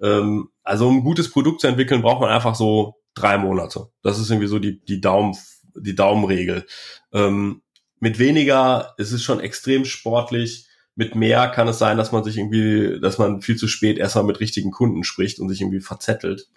ähm, 0.00 0.48
also 0.62 0.88
um 0.88 0.98
ein 0.98 1.04
gutes 1.04 1.30
Produkt 1.30 1.60
zu 1.60 1.66
entwickeln, 1.66 2.02
braucht 2.02 2.20
man 2.20 2.30
einfach 2.30 2.54
so 2.54 2.96
drei 3.14 3.38
Monate. 3.38 3.88
Das 4.02 4.18
ist 4.18 4.30
irgendwie 4.30 4.48
so 4.48 4.58
die, 4.58 4.84
die 4.84 5.00
Daumen, 5.00 5.36
die 5.76 5.94
Daumenregel. 5.94 6.66
Ähm, 7.12 7.62
mit 8.00 8.18
weniger 8.18 8.94
ist 8.98 9.12
es 9.12 9.22
schon 9.22 9.40
extrem 9.40 9.84
sportlich. 9.84 10.66
Mit 10.96 11.14
mehr 11.14 11.48
kann 11.48 11.68
es 11.68 11.78
sein, 11.78 11.96
dass 11.96 12.12
man 12.12 12.22
sich 12.22 12.36
irgendwie, 12.36 13.00
dass 13.00 13.18
man 13.18 13.42
viel 13.42 13.56
zu 13.56 13.66
spät 13.66 13.98
erstmal 13.98 14.24
mit 14.24 14.40
richtigen 14.40 14.70
Kunden 14.70 15.04
spricht 15.04 15.40
und 15.40 15.48
sich 15.48 15.60
irgendwie 15.60 15.80
verzettelt. 15.80 16.48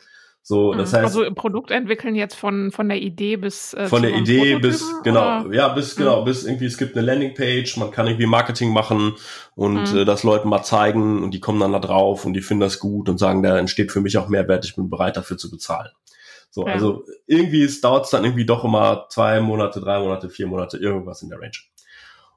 So, 0.50 0.74
das 0.74 0.94
mhm. 0.94 0.96
heißt, 0.96 1.18
also 1.18 1.34
Produkt 1.36 1.72
entwickeln 1.72 2.16
jetzt 2.16 2.36
von 2.36 2.72
von 2.72 2.88
der 2.88 3.02
Idee 3.02 3.36
bis 3.36 3.74
äh, 3.74 3.88
von 3.88 4.02
der 4.02 4.16
Idee 4.16 4.56
bis 4.56 4.82
genau 5.04 5.42
oder? 5.42 5.54
ja 5.54 5.68
bis 5.68 5.98
genau 5.98 6.22
mhm. 6.22 6.26
bis 6.26 6.46
irgendwie 6.46 6.68
es 6.68 6.78
gibt 6.78 6.96
eine 6.96 7.06
Landingpage, 7.06 7.76
man 7.76 7.92
kann 7.92 8.08
irgendwie 8.08 8.28
Marketing 8.28 8.72
machen 8.72 9.16
und 9.56 9.92
mhm. 9.92 9.98
äh, 9.98 10.06
das 10.06 10.24
Leuten 10.24 10.48
mal 10.48 10.64
zeigen 10.64 11.22
und 11.22 11.32
die 11.32 11.42
kommen 11.42 11.60
dann 11.60 11.74
da 11.74 11.80
drauf 11.80 12.24
und 12.24 12.32
die 12.32 12.40
finden 12.40 12.62
das 12.62 12.80
gut 12.80 13.10
und 13.10 13.18
sagen, 13.18 13.44
da 13.44 13.58
entsteht 13.58 13.92
für 13.92 14.00
mich 14.00 14.18
auch 14.18 14.30
Mehrwert, 14.30 14.64
ich 14.64 14.78
bin 14.78 14.90
bereit 14.90 15.18
dafür 15.18 15.38
zu 15.38 15.52
bezahlen. 15.52 15.90
So, 16.50 16.66
ja. 16.66 16.72
also 16.72 17.04
irgendwie 17.26 17.70
dauert 17.82 18.06
es 18.06 18.12
dann 18.12 18.24
irgendwie 18.24 18.46
doch 18.46 18.64
immer 18.64 19.08
zwei 19.10 19.42
Monate, 19.42 19.82
drei 19.82 20.00
Monate, 20.00 20.30
vier 20.30 20.48
Monate, 20.48 20.78
irgendwas 20.78 21.22
in 21.24 21.28
der 21.28 21.42
Range. 21.42 21.58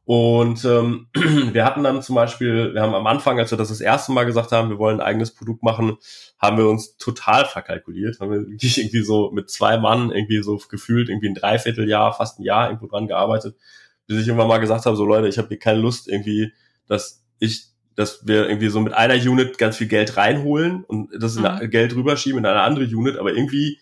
Und 0.05 0.64
ähm, 0.64 1.07
wir 1.14 1.64
hatten 1.64 1.85
dann 1.85 2.03
zum 2.03 2.16
Beispiel, 2.16 2.75
wir 2.75 2.83
haben 2.83 2.96
am 2.96 3.07
Anfang, 3.07 3.38
als 3.38 3.53
wir 3.53 3.59
das 3.59 3.68
das 3.68 3.81
erste 3.81 4.11
Mal 4.11 4.27
gesagt 4.27 4.51
haben, 4.51 4.68
wir 4.68 4.79
wollen 4.79 4.99
ein 4.99 5.07
eigenes 5.07 5.33
Produkt 5.33 5.62
machen, 5.62 5.99
haben 6.40 6.57
wir 6.57 6.68
uns 6.68 6.96
total 6.96 7.44
verkalkuliert. 7.44 8.18
Haben 8.18 8.31
wir 8.31 8.48
wirklich 8.48 8.79
irgendwie 8.79 9.03
so 9.03 9.31
mit 9.31 9.50
zwei 9.50 9.76
Mann 9.76 10.11
irgendwie 10.11 10.42
so 10.42 10.61
gefühlt 10.68 11.09
irgendwie 11.09 11.29
ein 11.29 11.35
Dreivierteljahr, 11.35 12.14
fast 12.14 12.38
ein 12.38 12.44
Jahr 12.44 12.68
irgendwo 12.68 12.87
dran 12.87 13.07
gearbeitet, 13.07 13.57
bis 14.07 14.20
ich 14.20 14.26
irgendwann 14.26 14.48
mal 14.48 14.59
gesagt 14.59 14.87
habe, 14.87 14.96
so 14.96 15.05
Leute, 15.05 15.29
ich 15.29 15.38
habe 15.38 15.48
hier 15.48 15.59
keine 15.59 15.81
Lust 15.81 16.09
irgendwie, 16.09 16.53
dass 16.87 17.22
ich, 17.38 17.66
dass 17.94 18.26
wir 18.26 18.48
irgendwie 18.48 18.68
so 18.68 18.81
mit 18.81 18.94
einer 18.94 19.14
Unit 19.14 19.59
ganz 19.59 19.76
viel 19.76 19.88
Geld 19.88 20.16
reinholen 20.16 20.83
und 20.85 21.11
das 21.20 21.37
mhm. 21.37 21.70
Geld 21.70 21.94
rüberschieben 21.94 22.38
in 22.38 22.46
eine 22.46 22.62
andere 22.62 22.85
Unit, 22.85 23.18
aber 23.18 23.35
irgendwie 23.35 23.79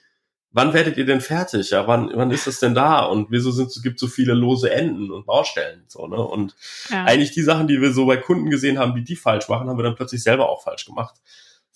wann 0.50 0.72
werdet 0.72 0.96
ihr 0.96 1.04
denn 1.04 1.20
fertig? 1.20 1.70
Ja, 1.70 1.86
wann, 1.86 2.10
wann 2.14 2.30
ist 2.30 2.46
das 2.46 2.58
denn 2.58 2.74
da? 2.74 3.04
Und 3.04 3.30
wieso 3.30 3.50
sind 3.50 3.68
es 3.68 3.82
gibt 3.82 3.98
so 4.00 4.08
viele 4.08 4.34
lose 4.34 4.70
Enden 4.70 5.10
und 5.10 5.26
Baustellen? 5.26 5.84
So, 5.88 6.06
ne? 6.06 6.16
Und 6.16 6.56
ja. 6.90 7.04
eigentlich 7.04 7.32
die 7.32 7.42
Sachen, 7.42 7.68
die 7.68 7.80
wir 7.80 7.92
so 7.92 8.06
bei 8.06 8.16
Kunden 8.16 8.50
gesehen 8.50 8.78
haben, 8.78 8.94
wie 8.94 9.04
die 9.04 9.16
falsch 9.16 9.48
machen, 9.48 9.68
haben 9.68 9.78
wir 9.78 9.84
dann 9.84 9.94
plötzlich 9.94 10.22
selber 10.22 10.48
auch 10.48 10.62
falsch 10.62 10.86
gemacht. 10.86 11.16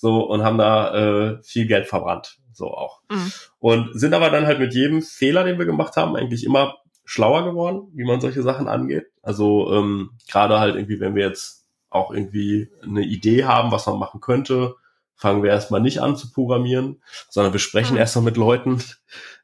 So, 0.03 0.23
und 0.23 0.43
haben 0.43 0.59
da 0.59 0.95
äh, 0.95 1.43
viel 1.45 1.69
Geld 1.69 1.87
verbrannt. 1.87 2.39
So 2.53 2.75
auch. 2.75 3.03
Mhm. 3.09 3.33
Und 3.61 3.91
sind 4.01 4.15
aber 4.15 4.31
dann 4.31 4.47
halt 4.47 4.59
mit 4.59 4.75
jedem 4.75 5.01
Fehler, 5.01 5.45
den 5.45 5.61
wir 5.61 5.65
gemacht 5.65 5.95
haben, 5.95 6.17
eigentlich 6.17 6.45
immer 6.45 6.75
schlauer 7.05 7.45
geworden, 7.45 7.87
wie 7.95 8.03
man 8.03 8.21
solche 8.21 8.43
Sachen 8.43 8.67
angeht. 8.67 9.07
Also 9.23 9.73
ähm, 9.73 10.11
gerade 10.29 10.59
halt 10.59 10.75
irgendwie, 10.75 10.99
wenn 10.99 11.15
wir 11.15 11.25
jetzt 11.25 11.69
auch 11.89 12.11
irgendwie 12.11 12.69
eine 12.83 13.03
Idee 13.03 13.45
haben, 13.45 13.71
was 13.71 13.87
man 13.87 14.01
machen 14.01 14.21
könnte, 14.21 14.75
fangen 15.15 15.45
wir 15.45 15.51
erstmal 15.51 15.81
nicht 15.81 16.01
an 16.01 16.17
zu 16.17 16.33
programmieren, 16.33 17.01
sondern 17.31 17.53
wir 17.53 17.61
sprechen 17.61 17.97
ah. 17.97 18.01
erstmal 18.01 18.25
mit 18.25 18.37
Leuten, 18.37 18.83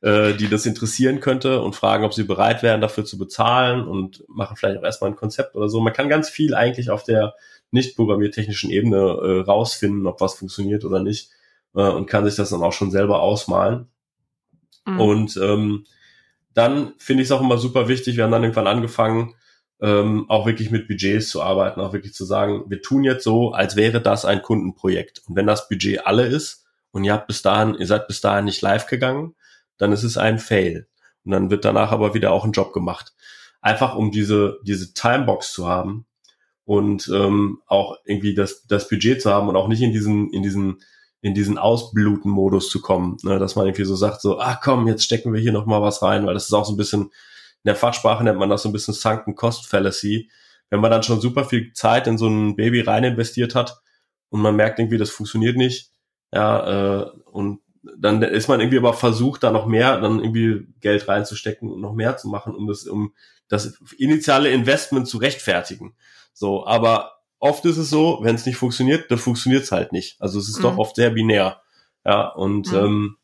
äh, 0.02 0.34
die 0.34 0.48
das 0.48 0.66
interessieren 0.66 1.20
könnte 1.20 1.62
und 1.62 1.76
fragen, 1.76 2.04
ob 2.04 2.14
sie 2.14 2.24
bereit 2.24 2.64
wären, 2.64 2.80
dafür 2.80 3.04
zu 3.04 3.16
bezahlen 3.16 3.86
und 3.86 4.24
machen 4.26 4.56
vielleicht 4.56 4.80
auch 4.80 4.84
erstmal 4.84 5.12
ein 5.12 5.16
Konzept 5.16 5.54
oder 5.54 5.68
so. 5.68 5.78
Man 5.78 5.92
kann 5.92 6.08
ganz 6.08 6.28
viel 6.28 6.56
eigentlich 6.56 6.90
auf 6.90 7.04
der 7.04 7.34
nicht 7.70 7.96
programmiertechnischen 7.96 8.70
Ebene 8.70 8.96
äh, 8.96 9.40
rausfinden, 9.40 10.06
ob 10.06 10.20
was 10.20 10.34
funktioniert 10.34 10.84
oder 10.84 11.02
nicht 11.02 11.30
äh, 11.74 11.82
und 11.82 12.06
kann 12.06 12.24
sich 12.24 12.36
das 12.36 12.50
dann 12.50 12.62
auch 12.62 12.72
schon 12.72 12.90
selber 12.90 13.20
ausmalen. 13.20 13.88
Mhm. 14.86 15.00
Und 15.00 15.36
ähm, 15.36 15.86
dann 16.54 16.94
finde 16.98 17.22
ich 17.22 17.28
es 17.28 17.32
auch 17.32 17.42
immer 17.42 17.58
super 17.58 17.88
wichtig, 17.88 18.16
wir 18.16 18.24
haben 18.24 18.32
dann 18.32 18.42
irgendwann 18.42 18.66
angefangen, 18.66 19.34
ähm, 19.80 20.26
auch 20.28 20.46
wirklich 20.46 20.70
mit 20.70 20.88
Budgets 20.88 21.28
zu 21.28 21.42
arbeiten, 21.42 21.80
auch 21.80 21.92
wirklich 21.92 22.14
zu 22.14 22.24
sagen, 22.24 22.64
wir 22.68 22.82
tun 22.82 23.04
jetzt 23.04 23.22
so, 23.22 23.52
als 23.52 23.76
wäre 23.76 24.00
das 24.00 24.24
ein 24.24 24.42
Kundenprojekt. 24.42 25.22
Und 25.26 25.36
wenn 25.36 25.46
das 25.46 25.68
Budget 25.68 26.04
alle 26.04 26.26
ist 26.26 26.66
und 26.90 27.04
ihr 27.04 27.12
habt 27.12 27.28
bis 27.28 27.42
dahin, 27.42 27.76
ihr 27.76 27.86
seid 27.86 28.08
bis 28.08 28.20
dahin 28.20 28.46
nicht 28.46 28.60
live 28.60 28.86
gegangen, 28.86 29.36
dann 29.76 29.92
ist 29.92 30.02
es 30.02 30.18
ein 30.18 30.38
Fail. 30.38 30.88
Und 31.24 31.30
dann 31.30 31.50
wird 31.50 31.64
danach 31.64 31.92
aber 31.92 32.14
wieder 32.14 32.32
auch 32.32 32.44
ein 32.44 32.52
Job 32.52 32.72
gemacht. 32.72 33.12
Einfach 33.60 33.94
um 33.94 34.10
diese, 34.10 34.58
diese 34.64 34.94
Timebox 34.94 35.52
zu 35.52 35.68
haben 35.68 36.06
und 36.68 37.10
ähm, 37.14 37.62
auch 37.66 37.96
irgendwie 38.04 38.34
das, 38.34 38.66
das 38.66 38.90
Budget 38.90 39.22
zu 39.22 39.30
haben 39.30 39.48
und 39.48 39.56
auch 39.56 39.68
nicht 39.68 39.80
in 39.80 39.90
diesen, 39.90 40.30
in 40.34 40.42
diesen, 40.42 40.82
in 41.22 41.32
diesen 41.32 41.56
Ausbluten-Modus 41.56 42.68
zu 42.68 42.82
kommen, 42.82 43.16
ne? 43.22 43.38
dass 43.38 43.56
man 43.56 43.64
irgendwie 43.64 43.86
so 43.86 43.96
sagt, 43.96 44.20
so, 44.20 44.38
ah 44.38 44.54
komm, 44.62 44.86
jetzt 44.86 45.02
stecken 45.02 45.32
wir 45.32 45.40
hier 45.40 45.52
noch 45.52 45.64
mal 45.64 45.80
was 45.80 46.02
rein, 46.02 46.26
weil 46.26 46.34
das 46.34 46.44
ist 46.44 46.52
auch 46.52 46.66
so 46.66 46.74
ein 46.74 46.76
bisschen 46.76 47.10
in 47.64 47.68
der 47.70 47.74
Fachsprache 47.74 48.22
nennt 48.22 48.38
man 48.38 48.50
das 48.50 48.64
so 48.64 48.68
ein 48.68 48.72
bisschen 48.72 48.92
Sunken 48.92 49.34
Cost 49.34 49.66
Fallacy. 49.66 50.30
Wenn 50.68 50.80
man 50.80 50.90
dann 50.90 51.02
schon 51.02 51.22
super 51.22 51.46
viel 51.46 51.72
Zeit 51.72 52.06
in 52.06 52.18
so 52.18 52.28
ein 52.28 52.54
Baby 52.54 52.82
rein 52.82 53.02
investiert 53.02 53.54
hat 53.54 53.80
und 54.28 54.42
man 54.42 54.54
merkt 54.54 54.78
irgendwie, 54.78 54.98
das 54.98 55.08
funktioniert 55.08 55.56
nicht, 55.56 55.90
ja, 56.34 57.00
äh, 57.00 57.10
und 57.32 57.60
dann 57.96 58.20
ist 58.20 58.46
man 58.46 58.60
irgendwie 58.60 58.76
aber 58.76 58.92
versucht, 58.92 59.42
da 59.42 59.50
noch 59.50 59.64
mehr, 59.64 59.98
dann 60.02 60.20
irgendwie 60.20 60.68
Geld 60.80 61.08
reinzustecken 61.08 61.70
und 61.70 61.80
noch 61.80 61.94
mehr 61.94 62.18
zu 62.18 62.28
machen, 62.28 62.54
um 62.54 62.66
das, 62.66 62.86
um 62.86 63.14
das 63.48 63.78
initiale 63.96 64.50
Investment 64.50 65.08
zu 65.08 65.16
rechtfertigen. 65.16 65.94
So, 66.38 66.64
aber 66.64 67.14
oft 67.40 67.64
ist 67.64 67.78
es 67.78 67.90
so, 67.90 68.20
wenn 68.22 68.36
es 68.36 68.46
nicht 68.46 68.58
funktioniert, 68.58 69.10
dann 69.10 69.18
funktioniert 69.18 69.64
es 69.64 69.72
halt 69.72 69.90
nicht. 69.90 70.20
Also 70.20 70.38
es 70.38 70.48
ist 70.48 70.58
mhm. 70.58 70.62
doch 70.62 70.78
oft 70.78 70.94
sehr 70.94 71.10
binär. 71.10 71.62
Ja, 72.06 72.28
und 72.28 72.70
mhm. 72.70 72.78
ähm, 72.78 73.16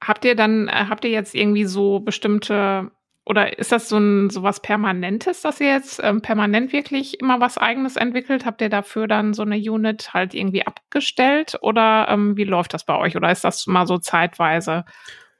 habt 0.00 0.24
ihr 0.24 0.36
dann, 0.36 0.68
äh, 0.68 0.86
habt 0.88 1.04
ihr 1.04 1.10
jetzt 1.10 1.34
irgendwie 1.34 1.64
so 1.64 1.98
bestimmte 1.98 2.92
oder 3.26 3.58
ist 3.58 3.72
das 3.72 3.88
so 3.88 3.96
ein 3.96 4.30
so 4.30 4.44
was 4.44 4.60
Permanentes, 4.60 5.40
dass 5.40 5.60
ihr 5.60 5.72
jetzt 5.72 5.98
ähm, 6.04 6.20
permanent 6.20 6.72
wirklich 6.72 7.18
immer 7.20 7.40
was 7.40 7.58
Eigenes 7.58 7.96
entwickelt? 7.96 8.46
Habt 8.46 8.60
ihr 8.60 8.68
dafür 8.68 9.08
dann 9.08 9.34
so 9.34 9.42
eine 9.42 9.56
Unit 9.56 10.14
halt 10.14 10.34
irgendwie 10.34 10.64
abgestellt? 10.64 11.58
Oder 11.62 12.06
ähm, 12.10 12.36
wie 12.36 12.44
läuft 12.44 12.74
das 12.74 12.84
bei 12.84 12.96
euch? 12.96 13.16
Oder 13.16 13.32
ist 13.32 13.42
das 13.42 13.66
mal 13.66 13.88
so 13.88 13.98
zeitweise? 13.98 14.84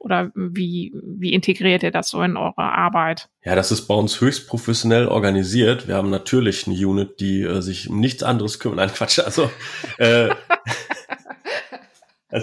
Oder 0.05 0.31
wie, 0.35 0.93
wie 1.03 1.33
integriert 1.33 1.81
ihr 1.81 1.89
das 1.89 2.09
so 2.09 2.21
in 2.21 2.37
eure 2.37 2.61
Arbeit? 2.61 3.27
Ja, 3.43 3.55
das 3.55 3.71
ist 3.71 3.87
bei 3.87 3.95
uns 3.95 4.21
höchst 4.21 4.47
professionell 4.47 5.07
organisiert. 5.07 5.87
Wir 5.87 5.95
haben 5.95 6.11
natürlich 6.11 6.67
eine 6.67 6.75
Unit, 6.75 7.19
die 7.19 7.41
äh, 7.41 7.59
sich 7.61 7.89
um 7.89 7.99
nichts 7.99 8.21
anderes 8.21 8.59
kümmert. 8.59 8.77
Nein, 8.77 8.91
Quatsch. 8.93 9.17
Also, 9.17 9.49
äh, 9.97 10.29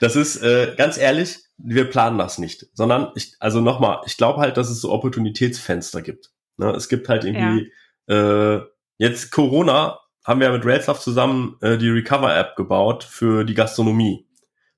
das 0.00 0.14
ist 0.14 0.36
äh, 0.44 0.74
ganz 0.76 0.96
ehrlich, 0.96 1.38
wir 1.58 1.90
planen 1.90 2.18
das 2.18 2.38
nicht, 2.38 2.66
sondern 2.72 3.10
ich, 3.16 3.34
also 3.40 3.60
nochmal, 3.60 4.02
ich 4.06 4.16
glaube 4.16 4.40
halt, 4.40 4.56
dass 4.56 4.70
es 4.70 4.80
so 4.80 4.92
Opportunitätsfenster 4.92 6.02
gibt. 6.02 6.30
Ne? 6.56 6.70
Es 6.70 6.88
gibt 6.88 7.08
halt 7.08 7.24
irgendwie 7.24 7.72
ja. 8.06 8.58
äh, 8.58 8.62
jetzt 8.98 9.32
Corona 9.32 9.98
haben 10.24 10.40
wir 10.40 10.52
mit 10.52 10.64
Railsoft 10.64 11.02
zusammen 11.02 11.56
äh, 11.62 11.78
die 11.78 11.88
Recover-App 11.88 12.54
gebaut 12.54 13.02
für 13.02 13.44
die 13.44 13.54
Gastronomie. 13.54 14.25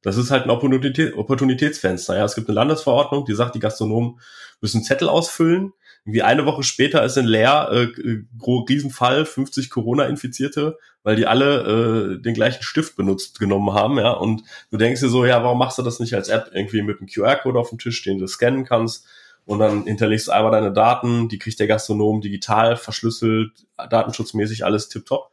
Das 0.02 0.16
ist 0.16 0.30
halt 0.30 0.44
ein 0.44 0.50
Opportunität, 0.50 1.16
Opportunitätsfenster. 1.16 2.16
Ja, 2.16 2.24
es 2.24 2.34
gibt 2.34 2.48
eine 2.48 2.54
Landesverordnung, 2.54 3.24
die 3.24 3.34
sagt, 3.34 3.54
die 3.54 3.60
Gastronomen 3.60 4.20
müssen 4.60 4.82
Zettel 4.82 5.08
ausfüllen 5.08 5.72
irgendwie 6.08 6.22
eine 6.22 6.46
Woche 6.46 6.62
später 6.62 7.04
ist 7.04 7.18
in 7.18 7.26
Leer 7.26 7.68
äh, 7.70 8.22
Riesenfall, 8.42 9.26
50 9.26 9.68
Corona-Infizierte, 9.68 10.78
weil 11.02 11.16
die 11.16 11.26
alle 11.26 12.16
äh, 12.16 12.22
den 12.22 12.32
gleichen 12.32 12.62
Stift 12.62 12.96
benutzt 12.96 13.38
genommen 13.38 13.74
haben, 13.74 13.98
ja. 13.98 14.12
Und 14.12 14.42
du 14.70 14.78
denkst 14.78 15.02
dir 15.02 15.10
so, 15.10 15.26
ja, 15.26 15.42
warum 15.44 15.58
machst 15.58 15.76
du 15.76 15.82
das 15.82 16.00
nicht 16.00 16.14
als 16.14 16.30
App 16.30 16.50
irgendwie 16.54 16.80
mit 16.80 16.98
einem 16.98 17.08
QR-Code 17.08 17.58
auf 17.58 17.68
dem 17.68 17.78
Tisch, 17.78 18.02
den 18.02 18.18
du 18.18 18.26
scannen 18.26 18.64
kannst? 18.64 19.06
Und 19.44 19.58
dann 19.58 19.84
hinterlegst 19.84 20.28
du 20.28 20.32
einmal 20.32 20.52
deine 20.52 20.72
Daten, 20.72 21.28
die 21.28 21.38
kriegt 21.38 21.60
der 21.60 21.66
Gastronom 21.66 22.22
digital, 22.22 22.76
verschlüsselt, 22.76 23.66
datenschutzmäßig 23.90 24.64
alles 24.64 24.88
tipptopp. 24.88 25.30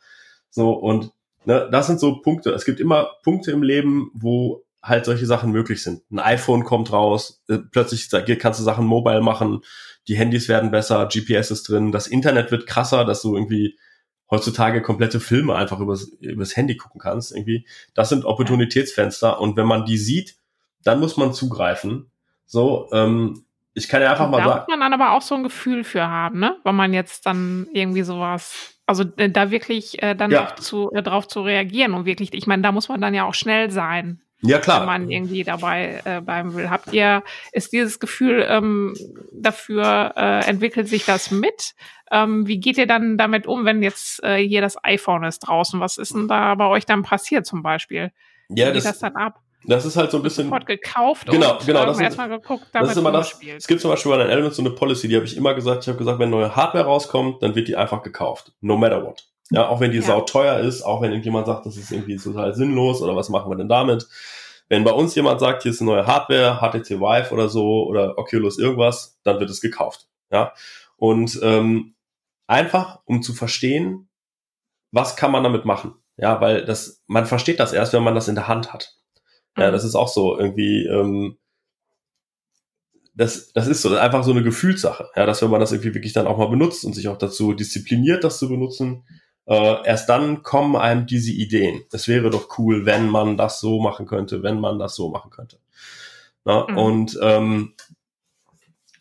So, 0.50 0.72
und 0.72 1.12
ne, 1.46 1.70
das 1.72 1.88
sind 1.88 2.00
so 2.00 2.22
Punkte. 2.22 2.52
Es 2.52 2.66
gibt 2.66 2.80
immer 2.80 3.10
Punkte 3.24 3.52
im 3.52 3.64
Leben, 3.64 4.12
wo 4.14 4.64
halt 4.84 5.06
solche 5.06 5.26
Sachen 5.26 5.52
möglich 5.52 5.82
sind. 5.82 6.04
Ein 6.12 6.20
iPhone 6.20 6.64
kommt 6.64 6.92
raus, 6.92 7.44
äh, 7.48 7.58
plötzlich 7.58 8.10
kannst 8.40 8.60
du 8.60 8.64
Sachen 8.64 8.86
mobile 8.86 9.22
machen, 9.22 9.62
die 10.08 10.16
Handys 10.16 10.48
werden 10.48 10.70
besser, 10.70 11.08
GPS 11.08 11.50
ist 11.52 11.68
drin, 11.70 11.92
das 11.92 12.08
Internet 12.08 12.52
wird 12.52 12.68
krasser, 12.68 13.04
dass 13.06 13.22
du 13.24 13.36
irgendwie 13.36 13.78
heutzutage 14.30 14.82
komplette 14.82 15.20
Filme 15.20 15.56
einfach 15.56 15.80
übers, 15.80 16.06
übers 16.20 16.56
Handy 16.56 16.78
gucken 16.78 17.00
kannst. 17.00 17.36
Irgendwie, 17.36 17.68
das 17.94 18.10
sind 18.10 18.26
Opportunitätsfenster 18.26 19.40
und 19.40 19.58
wenn 19.58 19.68
man 19.68 19.86
die 19.86 19.98
sieht, 19.98 20.36
dann 20.84 21.00
muss 21.00 21.18
man 21.18 21.34
zugreifen. 21.34 22.12
So, 22.46 22.88
ähm, 22.92 23.46
ich 23.74 23.88
kann 23.90 24.02
ja 24.02 24.12
einfach 24.12 24.30
mal 24.30 24.38
sagen. 24.38 24.50
Da 24.50 24.56
muss 24.58 24.68
man 24.68 24.80
dann 24.80 24.94
aber 24.94 25.12
auch 25.14 25.22
so 25.22 25.36
ein 25.36 25.44
Gefühl 25.44 25.84
für 25.84 26.08
haben, 26.08 26.40
ne? 26.40 26.58
Wenn 26.64 26.76
man 26.76 26.94
jetzt 26.94 27.26
dann 27.26 27.68
irgendwie 27.74 28.04
sowas, 28.04 28.75
also 28.86 29.04
äh, 29.18 29.30
da 29.30 29.52
wirklich 29.52 30.02
äh, 30.02 30.16
dann 30.16 30.32
ja. 30.32 30.46
auch 30.46 30.56
zu, 30.56 30.92
äh, 30.92 31.02
drauf 31.02 31.28
zu 31.28 31.42
reagieren 31.42 31.94
und 31.94 32.06
wirklich, 32.06 32.34
ich 32.34 32.48
meine, 32.48 32.62
da 32.62 32.72
muss 32.72 32.90
man 32.90 33.02
dann 33.02 33.14
ja 33.14 33.26
auch 33.26 33.34
schnell 33.34 33.72
sein. 33.72 34.22
Ja, 34.42 34.60
klar. 34.60 34.82
Wenn 34.82 34.88
man 34.88 35.10
irgendwie 35.10 35.44
dabei 35.44 36.02
äh, 36.06 36.22
bleiben 36.22 36.54
will. 36.56 36.70
Habt 36.70 36.94
ihr, 36.94 37.24
ist 37.52 37.74
dieses 37.74 38.00
Gefühl 38.00 38.46
ähm, 38.48 38.94
dafür, 39.32 40.14
äh, 40.16 40.46
entwickelt 40.46 40.88
sich 40.88 41.06
das 41.06 41.32
mit? 41.32 41.74
Ähm, 42.12 42.46
wie 42.46 42.60
geht 42.60 42.78
ihr 42.78 42.86
dann 42.86 43.18
damit 43.18 43.48
um, 43.48 43.66
wenn 43.66 43.82
jetzt 43.82 44.24
äh, 44.24 44.38
hier 44.38 44.62
das 44.62 44.84
iPhone 44.84 45.24
ist 45.24 45.40
draußen? 45.40 45.80
Was 45.80 45.98
ist 45.98 46.14
denn 46.14 46.28
da 46.28 46.54
bei 46.56 46.68
euch 46.68 46.86
dann 46.86 47.02
passiert 47.02 47.46
zum 47.46 47.64
Beispiel? 47.64 48.12
Wie 48.50 48.60
ja, 48.60 48.68
geht 48.68 48.78
das, 48.78 48.84
das 48.84 49.00
dann 49.00 49.16
ab? 49.16 49.42
Das 49.68 49.86
ist 49.86 49.98
halt 49.98 50.12
so 50.12 50.18
ein 50.18 50.24
bisschen. 50.24 50.46
Sofort 50.46 50.66
gekauft 50.66 51.28
genau, 51.28 51.54
und 51.54 51.66
genau, 51.66 51.86
das 51.86 52.00
erstmal 52.00 52.30
geguckt, 52.30 52.68
damit 52.72 52.90
das 52.90 52.96
ist 52.96 53.00
immer 53.00 53.12
das. 53.12 53.40
Es 53.42 53.68
gibt 53.68 53.82
zum 53.82 53.92
Beispiel 53.92 54.12
bei 54.12 54.20
den 54.20 54.30
Elements 54.30 54.58
so 54.58 54.64
eine 54.64 54.72
Policy, 54.72 55.08
die 55.08 55.16
habe 55.16 55.26
ich 55.26 55.36
immer 55.36 55.54
gesagt. 55.54 55.84
Ich 55.84 55.88
habe 55.88 55.98
gesagt, 55.98 56.20
wenn 56.20 56.30
neue 56.30 56.56
Hardware 56.56 56.86
rauskommt, 56.86 57.42
dann 57.42 57.56
wird 57.56 57.68
die 57.68 57.76
einfach 57.76 58.04
gekauft. 58.04 58.54
No 58.62 58.78
matter 58.78 59.04
what. 59.04 59.24
Ja, 59.52 59.68
auch 59.68 59.80
wenn 59.80 59.92
die 59.92 59.98
ja. 59.98 60.04
sau 60.04 60.22
teuer 60.22 60.60
ist, 60.60 60.82
auch 60.82 61.02
wenn 61.02 61.12
irgendjemand 61.12 61.46
sagt, 61.46 61.66
das 61.66 61.78
ist 61.78 61.92
irgendwie 61.92 62.18
total 62.18 62.54
sinnlos 62.56 63.02
oder 63.02 63.16
was 63.16 63.30
machen 63.30 63.52
wir 63.52 63.56
denn 63.56 63.70
damit? 63.70 64.08
Wenn 64.70 64.84
bei 64.84 64.92
uns 64.92 65.14
jemand 65.14 65.40
sagt, 65.40 65.64
hier 65.64 65.72
ist 65.72 65.82
eine 65.82 65.92
neue 65.92 66.08
Hardware, 66.08 66.58
HTC 66.60 67.00
Vive 67.00 67.32
oder 67.32 67.50
so 67.50 67.86
oder 67.86 68.18
Oculus 68.18 68.58
irgendwas, 68.58 69.20
dann 69.24 69.40
wird 69.40 69.50
es 69.50 69.62
gekauft. 69.62 70.08
Ja. 70.32 70.54
Und 70.98 71.40
ähm, 71.44 71.94
einfach, 72.48 73.02
um 73.06 73.22
zu 73.22 73.34
verstehen, 73.34 74.10
was 74.92 75.16
kann 75.16 75.32
man 75.32 75.44
damit 75.44 75.66
machen. 75.66 75.94
Ja, 76.18 76.40
weil 76.42 76.66
das, 76.66 77.04
man 77.08 77.26
versteht 77.26 77.60
das 77.60 77.74
erst, 77.74 77.94
wenn 77.94 78.04
man 78.04 78.16
das 78.16 78.28
in 78.28 78.36
der 78.36 78.48
Hand 78.48 78.74
hat. 78.74 78.96
Ja, 79.58 79.68
mhm. 79.68 79.72
das 79.74 79.84
ist 79.84 79.96
auch 79.96 80.08
so 80.08 80.38
irgendwie, 80.38 80.86
ähm, 80.86 81.38
das, 83.14 83.54
das 83.54 83.68
ist 83.68 83.82
so 83.82 83.90
das 83.90 84.00
ist 84.00 84.04
einfach 84.04 84.24
so 84.24 84.32
eine 84.32 84.44
Gefühlssache, 84.44 85.10
ja, 85.16 85.26
dass 85.26 85.42
wenn 85.42 85.50
man 85.50 85.62
das 85.62 85.72
irgendwie 85.72 85.94
wirklich 85.94 86.14
dann 86.14 86.28
auch 86.28 86.38
mal 86.38 86.50
benutzt 86.50 86.84
und 86.84 86.94
sich 86.94 87.08
auch 87.08 87.18
dazu 87.18 87.54
diszipliniert, 87.54 88.24
das 88.24 88.40
zu 88.40 88.50
benutzen, 88.50 89.04
äh, 89.48 89.86
erst 89.86 90.10
dann 90.10 90.44
kommen 90.44 90.76
einem 90.76 91.06
diese 91.06 91.32
Ideen. 91.32 91.84
Es 91.92 92.08
wäre 92.08 92.30
doch 92.30 92.58
cool, 92.58 92.86
wenn 92.86 93.08
man 93.08 93.38
das 93.38 93.60
so 93.60 93.80
machen 93.80 94.06
könnte, 94.06 94.44
wenn 94.44 94.60
man 94.60 94.80
das 94.80 94.96
so 94.96 95.10
machen 95.10 95.32
könnte. 95.32 95.60
Na, 96.44 96.68
mhm. 96.70 96.78
Und 96.78 97.20
ähm, 97.22 97.74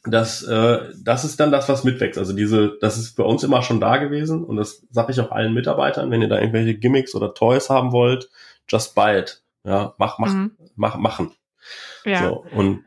das, 0.04 0.42
äh, 0.42 0.80
das 1.02 1.24
ist 1.24 1.40
dann 1.40 1.50
das, 1.50 1.68
was 1.68 1.84
mitwächst. 1.84 2.18
Also 2.18 2.34
diese, 2.34 2.76
das 2.80 2.98
ist 2.98 3.16
bei 3.16 3.24
uns 3.24 3.42
immer 3.42 3.62
schon 3.62 3.80
da 3.80 3.96
gewesen 3.96 4.44
und 4.44 4.56
das 4.56 4.86
sage 4.90 5.12
ich 5.12 5.20
auch 5.20 5.30
allen 5.30 5.54
Mitarbeitern, 5.54 6.10
wenn 6.10 6.22
ihr 6.22 6.28
da 6.28 6.38
irgendwelche 6.38 6.74
Gimmicks 6.74 7.14
oder 7.14 7.32
Toys 7.32 7.70
haben 7.70 7.92
wollt, 7.92 8.30
just 8.68 8.94
buy 8.94 9.18
it. 9.18 9.42
Ja, 9.64 9.94
mach, 9.98 10.18
mach, 10.18 10.32
mhm. 10.32 10.52
mach, 10.76 10.96
machen. 10.96 11.32
Ja. 12.04 12.28
So, 12.28 12.44
und 12.54 12.84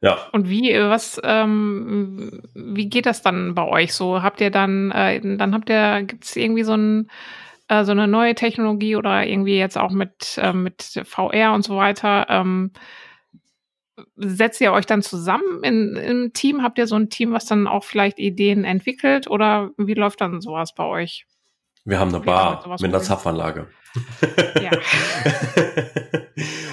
ja. 0.00 0.28
Und 0.32 0.48
wie, 0.48 0.74
was, 0.74 1.20
ähm, 1.24 2.42
wie 2.54 2.88
geht 2.88 3.06
das 3.06 3.22
dann 3.22 3.54
bei 3.54 3.64
euch 3.64 3.94
so? 3.94 4.22
Habt 4.22 4.40
ihr 4.40 4.50
dann, 4.50 4.90
äh, 4.92 5.20
dann 5.36 5.54
habt 5.54 5.70
ihr, 5.70 6.02
gibt 6.04 6.24
es 6.24 6.36
irgendwie 6.36 6.62
so 6.62 6.74
ein 6.74 7.10
äh, 7.68 7.84
so 7.84 7.92
eine 7.92 8.08
neue 8.08 8.34
Technologie 8.34 8.96
oder 8.96 9.26
irgendwie 9.26 9.58
jetzt 9.58 9.78
auch 9.78 9.90
mit, 9.90 10.38
äh, 10.38 10.52
mit 10.52 11.02
VR 11.04 11.52
und 11.52 11.62
so 11.62 11.76
weiter, 11.76 12.26
ähm, 12.28 12.72
setzt 14.16 14.60
ihr 14.60 14.72
euch 14.72 14.86
dann 14.86 15.02
zusammen 15.02 15.62
in, 15.62 15.96
im 15.96 16.32
Team? 16.32 16.62
Habt 16.62 16.78
ihr 16.78 16.86
so 16.86 16.96
ein 16.96 17.10
Team, 17.10 17.32
was 17.32 17.46
dann 17.46 17.66
auch 17.66 17.84
vielleicht 17.84 18.18
Ideen 18.18 18.64
entwickelt 18.64 19.28
oder 19.28 19.70
wie 19.76 19.94
läuft 19.94 20.20
dann 20.20 20.40
sowas 20.40 20.74
bei 20.74 20.84
euch? 20.84 21.26
Wir 21.84 21.98
haben 21.98 22.14
eine 22.14 22.24
Bar 22.24 22.64
mit 22.80 22.84
einer 22.84 23.00
Zapfanlage. 23.02 23.68
Ja. 24.60 24.72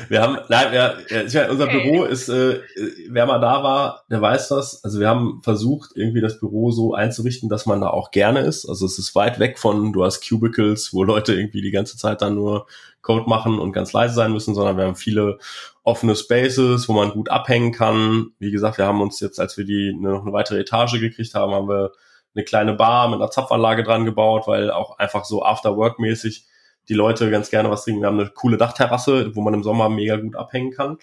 wir 0.10 0.22
haben, 0.22 0.38
nein, 0.50 0.72
wir, 0.72 0.98
ja, 1.28 1.50
unser 1.50 1.66
okay. 1.66 1.84
Büro 1.84 2.04
ist, 2.04 2.30
äh, 2.30 2.62
wer 3.10 3.26
mal 3.26 3.40
da 3.40 3.64
war, 3.64 4.04
der 4.10 4.22
weiß 4.22 4.50
das. 4.50 4.84
Also 4.84 5.00
wir 5.00 5.08
haben 5.08 5.42
versucht, 5.44 5.92
irgendwie 5.96 6.22
das 6.22 6.40
Büro 6.40 6.72
so 6.72 6.94
einzurichten, 6.94 7.50
dass 7.50 7.66
man 7.66 7.82
da 7.82 7.90
auch 7.90 8.12
gerne 8.12 8.42
ist. 8.42 8.68
Also 8.68 8.86
es 8.86 9.00
ist 9.00 9.16
weit 9.16 9.40
weg 9.40 9.60
von, 9.60 9.94
du 9.94 10.04
hast 10.04 10.28
Cubicles, 10.28 10.94
wo 10.94 11.04
Leute 11.04 11.34
irgendwie 11.34 11.62
die 11.62 11.72
ganze 11.72 11.98
Zeit 11.98 12.22
dann 12.22 12.36
nur 12.36 12.68
Code 13.02 13.30
machen 13.30 13.60
und 13.60 13.72
ganz 13.72 13.94
leise 13.94 14.16
sein 14.16 14.34
müssen, 14.34 14.56
sondern 14.56 14.78
wir 14.78 14.86
haben 14.86 14.96
viele 14.96 15.38
offene 15.84 16.16
Spaces, 16.16 16.90
wo 16.90 16.94
man 16.94 17.12
gut 17.12 17.30
abhängen 17.30 17.72
kann. 17.72 18.32
Wie 18.40 18.52
gesagt, 18.52 18.78
wir 18.78 18.86
haben 18.86 19.02
uns 19.02 19.20
jetzt, 19.20 19.40
als 19.40 19.58
wir 19.58 19.66
die 19.66 19.94
noch 19.94 20.24
eine 20.24 20.34
weitere 20.34 20.60
Etage 20.60 21.00
gekriegt 21.00 21.36
haben, 21.36 21.54
haben 21.54 21.70
wir 21.70 21.92
eine 22.34 22.44
kleine 22.44 22.74
Bar 22.74 23.10
mit 23.10 23.22
einer 23.22 23.30
Zapfanlage 23.30 23.84
dran 23.84 24.06
gebaut, 24.06 24.48
weil 24.48 24.72
auch 24.72 24.98
einfach 24.98 25.24
so 25.24 25.44
After-Work-mäßig 25.44 26.46
die 26.90 26.94
Leute 26.94 27.30
ganz 27.32 27.50
gerne 27.50 27.70
was 27.70 27.84
trinken. 27.84 28.02
Wir 28.02 28.08
haben 28.08 28.20
eine 28.20 28.30
coole 28.30 28.58
Dachterrasse, 28.58 29.36
wo 29.36 29.42
man 29.42 29.54
im 29.54 29.64
Sommer 29.64 29.90
mega 29.90 30.18
gut 30.18 30.36
abhängen 30.36 30.72
kann. 30.72 30.98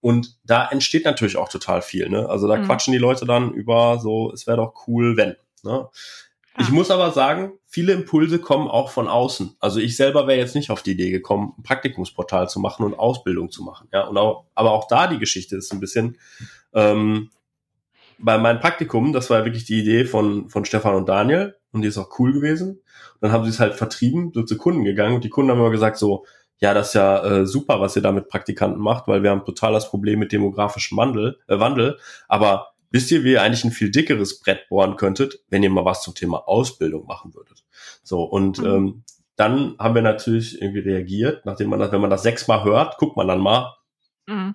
Und 0.00 0.36
da 0.44 0.68
entsteht 0.68 1.04
natürlich 1.04 1.36
auch 1.36 1.48
total 1.48 1.80
viel. 1.80 2.08
Ne? 2.08 2.28
Also 2.28 2.46
da 2.46 2.56
mhm. 2.56 2.66
quatschen 2.66 2.92
die 2.92 2.98
Leute 2.98 3.24
dann 3.24 3.52
über 3.52 3.98
so, 3.98 4.32
es 4.32 4.46
wäre 4.46 4.58
doch 4.58 4.74
cool, 4.86 5.16
wenn. 5.16 5.36
Ne? 5.62 5.88
Ich 6.58 6.70
muss 6.70 6.90
aber 6.90 7.10
sagen, 7.10 7.52
viele 7.66 7.94
Impulse 7.94 8.38
kommen 8.38 8.68
auch 8.68 8.90
von 8.90 9.08
außen. 9.08 9.56
Also 9.58 9.80
ich 9.80 9.96
selber 9.96 10.26
wäre 10.28 10.38
jetzt 10.38 10.54
nicht 10.54 10.70
auf 10.70 10.82
die 10.82 10.92
Idee 10.92 11.10
gekommen, 11.10 11.54
ein 11.58 11.62
Praktikumsportal 11.64 12.48
zu 12.48 12.60
machen 12.60 12.84
und 12.84 12.94
Ausbildung 12.94 13.50
zu 13.50 13.64
machen. 13.64 13.88
Ja, 13.92 14.06
und 14.06 14.16
auch, 14.16 14.44
aber 14.54 14.72
auch 14.72 14.86
da 14.86 15.08
die 15.08 15.18
Geschichte 15.18 15.56
ist 15.56 15.72
ein 15.72 15.80
bisschen, 15.80 16.18
ähm, 16.72 17.30
bei 18.18 18.38
meinem 18.38 18.60
Praktikum, 18.60 19.12
das 19.12 19.30
war 19.30 19.44
wirklich 19.44 19.64
die 19.64 19.80
Idee 19.80 20.04
von, 20.04 20.48
von 20.48 20.64
Stefan 20.64 20.94
und 20.94 21.08
Daniel 21.08 21.56
und 21.72 21.82
die 21.82 21.88
ist 21.88 21.98
auch 21.98 22.18
cool 22.18 22.32
gewesen. 22.32 22.80
Dann 23.20 23.32
haben 23.32 23.44
sie 23.44 23.50
es 23.50 23.60
halt 23.60 23.74
vertrieben, 23.74 24.32
so 24.34 24.42
zu 24.42 24.56
Kunden 24.56 24.84
gegangen 24.84 25.14
und 25.16 25.24
die 25.24 25.30
Kunden 25.30 25.50
haben 25.50 25.58
immer 25.58 25.70
gesagt 25.70 25.96
so, 25.96 26.24
ja, 26.58 26.72
das 26.72 26.88
ist 26.88 26.94
ja 26.94 27.24
äh, 27.24 27.46
super, 27.46 27.80
was 27.80 27.96
ihr 27.96 28.02
da 28.02 28.12
mit 28.12 28.28
Praktikanten 28.28 28.80
macht, 28.80 29.08
weil 29.08 29.22
wir 29.22 29.30
haben 29.30 29.44
total 29.44 29.72
das 29.72 29.90
Problem 29.90 30.18
mit 30.18 30.32
demografischem 30.32 30.96
Wandel, 30.96 31.38
äh, 31.48 31.58
Wandel. 31.58 31.98
Aber 32.28 32.68
wisst 32.90 33.10
ihr, 33.10 33.24
wie 33.24 33.32
ihr 33.32 33.42
eigentlich 33.42 33.64
ein 33.64 33.72
viel 33.72 33.90
dickeres 33.90 34.40
Brett 34.40 34.68
bohren 34.68 34.96
könntet, 34.96 35.40
wenn 35.48 35.62
ihr 35.62 35.70
mal 35.70 35.84
was 35.84 36.02
zum 36.02 36.14
Thema 36.14 36.48
Ausbildung 36.48 37.06
machen 37.06 37.34
würdet? 37.34 37.64
So, 38.02 38.22
und 38.22 38.58
mhm. 38.58 38.66
ähm, 38.66 39.04
dann 39.36 39.74
haben 39.78 39.94
wir 39.96 40.02
natürlich 40.02 40.62
irgendwie 40.62 40.80
reagiert, 40.80 41.44
nachdem 41.44 41.70
man 41.70 41.80
das, 41.80 41.90
wenn 41.90 42.00
man 42.00 42.10
das 42.10 42.22
sechsmal 42.22 42.62
hört, 42.62 42.98
guckt 42.98 43.16
man 43.16 43.26
dann 43.26 43.40
mal, 43.40 43.74
mhm 44.26 44.54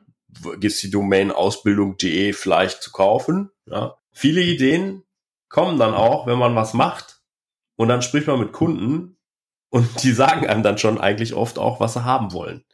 ist 0.60 0.84
die 0.84 0.92
Domain 0.92 1.32
ausbildung.de 1.32 2.34
vielleicht 2.34 2.84
zu 2.84 2.92
kaufen. 2.92 3.52
Ja. 3.66 3.98
Viele 4.12 4.42
Ideen 4.42 5.04
kommen 5.48 5.80
dann 5.80 5.94
auch, 5.94 6.28
wenn 6.28 6.38
man 6.38 6.56
was 6.56 6.74
macht 6.74 7.19
und 7.80 7.88
dann 7.88 8.02
spricht 8.02 8.28
man 8.28 8.40
mit 8.40 8.52
Kunden 8.52 9.16
und 9.70 9.88
die 10.04 10.12
sagen 10.12 10.46
einem 10.46 10.64
dann 10.64 10.78
schon 10.78 11.00
eigentlich 11.00 11.34
oft 11.34 11.58
auch, 11.58 11.80
was 11.80 11.94
sie 11.94 12.04
haben 12.04 12.34
wollen. 12.34 12.66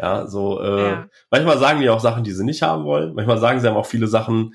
Ja, 0.00 0.26
so 0.26 0.60
äh, 0.60 0.90
ja. 0.90 1.08
manchmal 1.30 1.58
sagen 1.58 1.80
die 1.80 1.90
auch 1.90 2.00
Sachen, 2.00 2.24
die 2.24 2.32
sie 2.32 2.44
nicht 2.44 2.62
haben 2.62 2.84
wollen. 2.84 3.14
Manchmal 3.14 3.38
sagen 3.38 3.60
sie 3.60 3.68
einem 3.68 3.76
auch 3.76 3.86
viele 3.86 4.06
Sachen, 4.06 4.54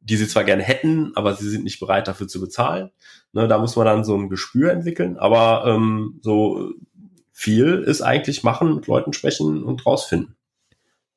die 0.00 0.16
sie 0.16 0.28
zwar 0.28 0.44
gerne 0.44 0.62
hätten, 0.62 1.10
aber 1.16 1.34
sie 1.34 1.50
sind 1.50 1.64
nicht 1.64 1.80
bereit 1.80 2.06
dafür 2.06 2.28
zu 2.28 2.40
bezahlen. 2.40 2.92
Ne, 3.32 3.48
da 3.48 3.58
muss 3.58 3.74
man 3.74 3.84
dann 3.84 4.04
so 4.04 4.16
ein 4.16 4.28
Gespür 4.28 4.70
entwickeln. 4.70 5.18
Aber 5.18 5.64
ähm, 5.66 6.20
so 6.22 6.70
viel 7.32 7.82
ist 7.84 8.00
eigentlich 8.00 8.44
machen, 8.44 8.76
mit 8.76 8.86
Leuten 8.86 9.12
sprechen 9.12 9.64
und 9.64 9.84
rausfinden. 9.84 10.36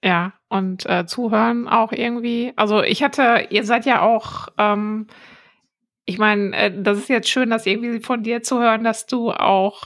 Ja, 0.04 0.34
und 0.50 0.88
äh, 0.88 1.06
zuhören 1.06 1.68
auch 1.68 1.92
irgendwie. 1.92 2.54
Also 2.56 2.82
ich 2.82 3.04
hatte, 3.04 3.48
ihr 3.52 3.66
seid 3.66 3.86
ja 3.86 4.02
auch, 4.02 4.48
ähm, 4.58 5.06
ich 6.06 6.18
meine, 6.18 6.56
äh, 6.56 6.84
das 6.84 7.00
ist 7.00 7.10
jetzt 7.10 7.30
schön, 7.30 7.50
das 7.50 7.66
irgendwie 7.66 8.00
von 8.00 8.24
dir 8.24 8.44
zu 8.44 8.60
hören, 8.60 8.84
dass 8.84 9.06
du 9.06 9.32
auch, 9.32 9.86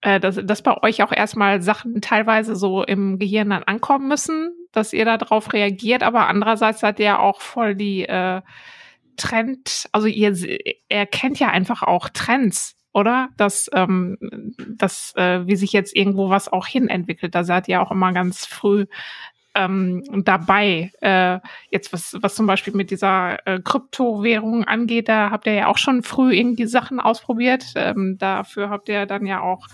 äh, 0.00 0.20
dass, 0.20 0.40
dass 0.42 0.62
bei 0.62 0.76
euch 0.82 1.02
auch 1.02 1.12
erstmal 1.12 1.62
Sachen 1.62 2.00
teilweise 2.00 2.56
so 2.56 2.82
im 2.82 3.18
Gehirn 3.18 3.50
dann 3.50 3.62
ankommen 3.62 4.08
müssen, 4.08 4.50
dass 4.72 4.92
ihr 4.92 5.04
darauf 5.04 5.52
reagiert, 5.52 6.02
aber 6.02 6.28
andererseits 6.28 6.80
seid 6.80 6.98
ihr 6.98 7.06
ja 7.06 7.18
auch 7.18 7.40
voll 7.40 7.74
die 7.74 8.04
äh, 8.08 8.42
Trend, 9.16 9.88
also 9.92 10.06
ihr 10.06 10.34
erkennt 10.88 11.38
ja 11.38 11.48
einfach 11.48 11.82
auch 11.82 12.08
Trends 12.08 12.76
oder? 12.94 13.30
Dass, 13.36 13.70
ähm, 13.72 14.18
dass 14.76 15.14
äh, 15.16 15.46
wie 15.46 15.56
sich 15.56 15.72
jetzt 15.72 15.96
irgendwo 15.96 16.28
was 16.28 16.52
auch 16.52 16.66
hin 16.66 16.88
entwickelt. 16.88 17.34
Da 17.34 17.44
seid 17.44 17.68
ihr 17.68 17.80
auch 17.80 17.90
immer 17.90 18.12
ganz 18.12 18.46
früh 18.46 18.86
ähm, 19.54 20.02
dabei. 20.24 20.90
Äh, 21.00 21.40
jetzt 21.70 21.92
was, 21.92 22.16
was 22.20 22.34
zum 22.34 22.46
Beispiel 22.46 22.74
mit 22.74 22.90
dieser 22.90 23.46
äh, 23.46 23.60
Kryptowährung 23.60 24.64
angeht, 24.64 25.08
da 25.08 25.30
habt 25.30 25.46
ihr 25.46 25.54
ja 25.54 25.66
auch 25.66 25.78
schon 25.78 26.02
früh 26.02 26.34
irgendwie 26.34 26.66
Sachen 26.66 27.00
ausprobiert. 27.00 27.64
Ähm, 27.74 28.16
dafür 28.18 28.70
habt 28.70 28.88
ihr 28.88 29.06
dann 29.06 29.26
ja 29.26 29.40
auch 29.40 29.66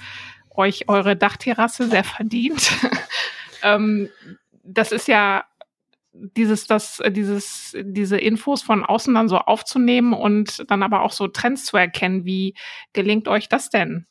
euch 0.51 0.89
eure 0.89 1.17
Dachterrasse 1.17 1.89
sehr 1.89 2.05
verdient. 2.05 2.73
ähm, 3.63 4.09
das 4.65 4.93
ist 4.93 5.09
ja 5.09 5.45
dieses, 6.13 6.67
das, 6.67 7.01
dieses, 7.11 7.77
diese 7.81 8.19
Infos 8.19 8.63
von 8.63 8.85
außen 8.85 9.15
dann 9.15 9.29
so 9.29 9.39
aufzunehmen 9.39 10.13
und 10.13 10.69
dann 10.69 10.83
aber 10.83 11.03
auch 11.03 11.13
so 11.13 11.29
Trends 11.29 11.65
zu 11.65 11.77
erkennen. 11.77 12.25
Wie 12.25 12.55
gelingt 12.93 13.29
euch 13.29 13.49
das 13.49 13.71
denn? 13.71 14.07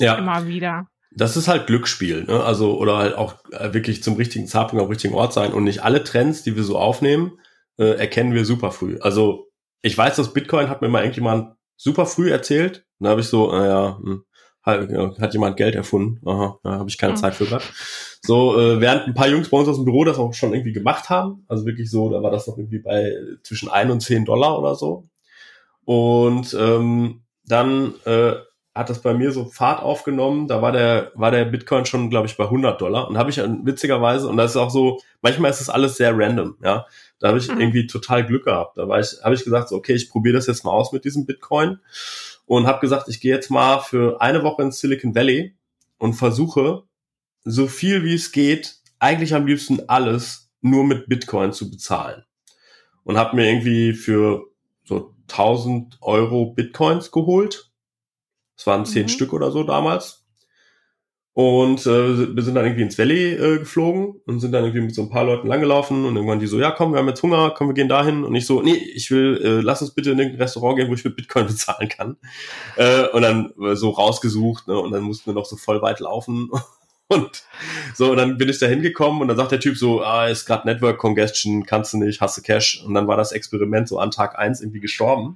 Ja. 0.00 0.14
Immer 0.16 0.46
wieder. 0.46 0.88
Das 1.16 1.36
ist 1.36 1.48
halt 1.48 1.66
Glücksspiel, 1.66 2.24
ne? 2.24 2.42
Also, 2.42 2.78
oder 2.78 2.96
halt 2.96 3.14
auch 3.14 3.36
äh, 3.50 3.74
wirklich 3.74 4.02
zum 4.02 4.16
richtigen 4.16 4.46
Zeitpunkt 4.46 4.82
am 4.82 4.90
richtigen 4.90 5.14
Ort 5.14 5.32
sein 5.32 5.52
und 5.52 5.64
nicht 5.64 5.82
alle 5.82 6.04
Trends, 6.04 6.42
die 6.42 6.56
wir 6.56 6.64
so 6.64 6.78
aufnehmen, 6.78 7.38
äh, 7.78 7.96
erkennen 7.98 8.34
wir 8.34 8.44
super 8.44 8.70
früh. 8.70 8.98
Also, 9.00 9.48
ich 9.82 9.96
weiß, 9.96 10.16
dass 10.16 10.32
Bitcoin 10.32 10.68
hat 10.68 10.80
mir 10.80 10.88
mal 10.88 11.02
irgendjemand 11.02 11.54
super 11.76 12.06
früh 12.06 12.30
erzählt. 12.30 12.86
Dann 12.98 13.10
habe 13.10 13.20
ich 13.20 13.26
so, 13.26 13.50
naja, 13.50 13.98
hm, 14.02 14.24
hat, 14.62 14.88
hat 15.20 15.32
jemand 15.32 15.56
Geld 15.56 15.74
erfunden. 15.74 16.20
Aha, 16.26 16.58
da 16.62 16.70
habe 16.72 16.88
ich 16.88 16.98
keine 16.98 17.14
mhm. 17.14 17.18
Zeit 17.18 17.34
für 17.34 17.46
grad. 17.46 17.62
So, 18.22 18.58
äh, 18.58 18.80
während 18.80 19.08
ein 19.08 19.14
paar 19.14 19.28
Jungs 19.28 19.48
bei 19.48 19.58
uns 19.58 19.68
aus 19.68 19.76
dem 19.76 19.84
Büro 19.84 20.04
das 20.04 20.18
auch 20.18 20.32
schon 20.32 20.54
irgendwie 20.54 20.72
gemacht 20.72 21.10
haben. 21.10 21.44
Also 21.48 21.66
wirklich 21.66 21.90
so, 21.90 22.10
da 22.10 22.22
war 22.22 22.30
das 22.30 22.46
noch 22.46 22.56
irgendwie 22.56 22.78
bei 22.78 23.12
zwischen 23.42 23.68
ein 23.68 23.90
und 23.90 24.00
zehn 24.00 24.24
Dollar 24.24 24.58
oder 24.58 24.76
so. 24.76 25.08
Und 25.84 26.54
ähm, 26.54 27.24
dann 27.44 27.94
äh, 28.04 28.34
hat 28.74 28.88
das 28.88 29.02
bei 29.02 29.12
mir 29.12 29.32
so 29.32 29.44
Fahrt 29.44 29.82
aufgenommen. 29.82 30.48
Da 30.48 30.62
war 30.62 30.72
der, 30.72 31.12
war 31.14 31.30
der 31.30 31.44
Bitcoin 31.44 31.84
schon, 31.84 32.08
glaube 32.08 32.26
ich, 32.26 32.36
bei 32.36 32.44
100 32.44 32.80
Dollar. 32.80 33.08
Und 33.08 33.18
habe 33.18 33.30
ich 33.30 33.36
witzigerweise, 33.36 34.28
und 34.28 34.36
das 34.36 34.52
ist 34.52 34.56
auch 34.56 34.70
so, 34.70 35.00
manchmal 35.20 35.50
ist 35.50 35.60
es 35.60 35.68
alles 35.68 35.96
sehr 35.96 36.16
random, 36.16 36.56
ja. 36.62 36.86
Da 37.18 37.28
habe 37.28 37.38
ich 37.38 37.48
mhm. 37.48 37.60
irgendwie 37.60 37.86
total 37.86 38.26
Glück 38.26 38.46
gehabt. 38.46 38.78
Da 38.78 38.88
war 38.88 38.98
ich, 38.98 39.14
habe 39.22 39.34
ich 39.34 39.44
gesagt, 39.44 39.68
so, 39.68 39.76
okay, 39.76 39.94
ich 39.94 40.10
probiere 40.10 40.34
das 40.34 40.46
jetzt 40.46 40.64
mal 40.64 40.72
aus 40.72 40.92
mit 40.92 41.04
diesem 41.04 41.26
Bitcoin 41.26 41.78
und 42.46 42.66
habe 42.66 42.80
gesagt, 42.80 43.08
ich 43.08 43.20
gehe 43.20 43.34
jetzt 43.34 43.50
mal 43.50 43.78
für 43.78 44.20
eine 44.20 44.42
Woche 44.42 44.62
ins 44.62 44.80
Silicon 44.80 45.14
Valley 45.14 45.54
und 45.98 46.14
versuche 46.14 46.82
so 47.44 47.66
viel 47.66 48.04
wie 48.04 48.14
es 48.14 48.32
geht, 48.32 48.76
eigentlich 48.98 49.34
am 49.34 49.46
liebsten 49.46 49.88
alles 49.88 50.50
nur 50.60 50.84
mit 50.84 51.08
Bitcoin 51.08 51.52
zu 51.52 51.70
bezahlen. 51.70 52.24
Und 53.04 53.18
habe 53.18 53.36
mir 53.36 53.48
irgendwie 53.48 53.94
für 53.94 54.44
so 54.84 55.14
1000 55.30 55.98
Euro 56.00 56.52
Bitcoins 56.52 57.10
geholt. 57.10 57.71
Das 58.56 58.66
waren 58.66 58.86
zehn 58.86 59.04
mhm. 59.04 59.08
Stück 59.08 59.32
oder 59.32 59.50
so 59.50 59.64
damals. 59.64 60.22
Und 61.34 61.86
äh, 61.86 62.36
wir 62.36 62.42
sind 62.42 62.54
dann 62.56 62.66
irgendwie 62.66 62.82
ins 62.82 62.98
Valley 62.98 63.32
äh, 63.32 63.58
geflogen 63.58 64.20
und 64.26 64.40
sind 64.40 64.52
dann 64.52 64.64
irgendwie 64.64 64.84
mit 64.84 64.94
so 64.94 65.02
ein 65.02 65.08
paar 65.08 65.24
Leuten 65.24 65.46
langgelaufen 65.46 66.04
und 66.04 66.14
irgendwann 66.14 66.40
die 66.40 66.46
so, 66.46 66.60
ja 66.60 66.70
komm, 66.70 66.92
wir 66.92 66.98
haben 66.98 67.08
jetzt 67.08 67.22
Hunger, 67.22 67.54
komm, 67.56 67.68
wir 67.68 67.74
gehen 67.74 67.88
dahin. 67.88 68.22
Und 68.22 68.34
ich 68.34 68.44
so, 68.44 68.60
nee, 68.60 68.74
ich 68.74 69.10
will, 69.10 69.40
äh, 69.42 69.60
lass 69.62 69.80
uns 69.80 69.94
bitte 69.94 70.10
in 70.10 70.20
ein 70.20 70.34
Restaurant 70.34 70.76
gehen, 70.76 70.90
wo 70.90 70.94
ich 70.94 71.04
mit 71.04 71.16
Bitcoin 71.16 71.46
bezahlen 71.48 71.88
kann. 71.88 72.18
Äh, 72.76 73.08
und 73.08 73.22
dann 73.22 73.52
äh, 73.62 73.76
so 73.76 73.90
rausgesucht 73.90 74.68
ne, 74.68 74.78
und 74.78 74.92
dann 74.92 75.02
mussten 75.02 75.30
wir 75.30 75.34
noch 75.34 75.46
so 75.46 75.56
voll 75.56 75.80
weit 75.80 76.00
laufen. 76.00 76.50
Und 77.08 77.44
so, 77.94 78.12
und 78.12 78.16
dann 78.16 78.38
bin 78.38 78.48
ich 78.48 78.58
da 78.58 78.64
hingekommen 78.64 79.20
und 79.20 79.28
dann 79.28 79.36
sagt 79.36 79.52
der 79.52 79.60
Typ 79.60 79.76
so, 79.76 80.02
ah, 80.02 80.28
ist 80.28 80.46
gerade 80.46 80.66
Network 80.66 80.96
Congestion, 80.96 81.66
kannst 81.66 81.92
du 81.92 81.98
nicht, 81.98 82.22
hast 82.22 82.38
du 82.38 82.42
Cash. 82.42 82.82
Und 82.86 82.94
dann 82.94 83.06
war 83.06 83.18
das 83.18 83.32
Experiment 83.32 83.86
so 83.86 83.98
an 83.98 84.10
Tag 84.10 84.38
eins 84.38 84.62
irgendwie 84.62 84.80
gestorben. 84.80 85.34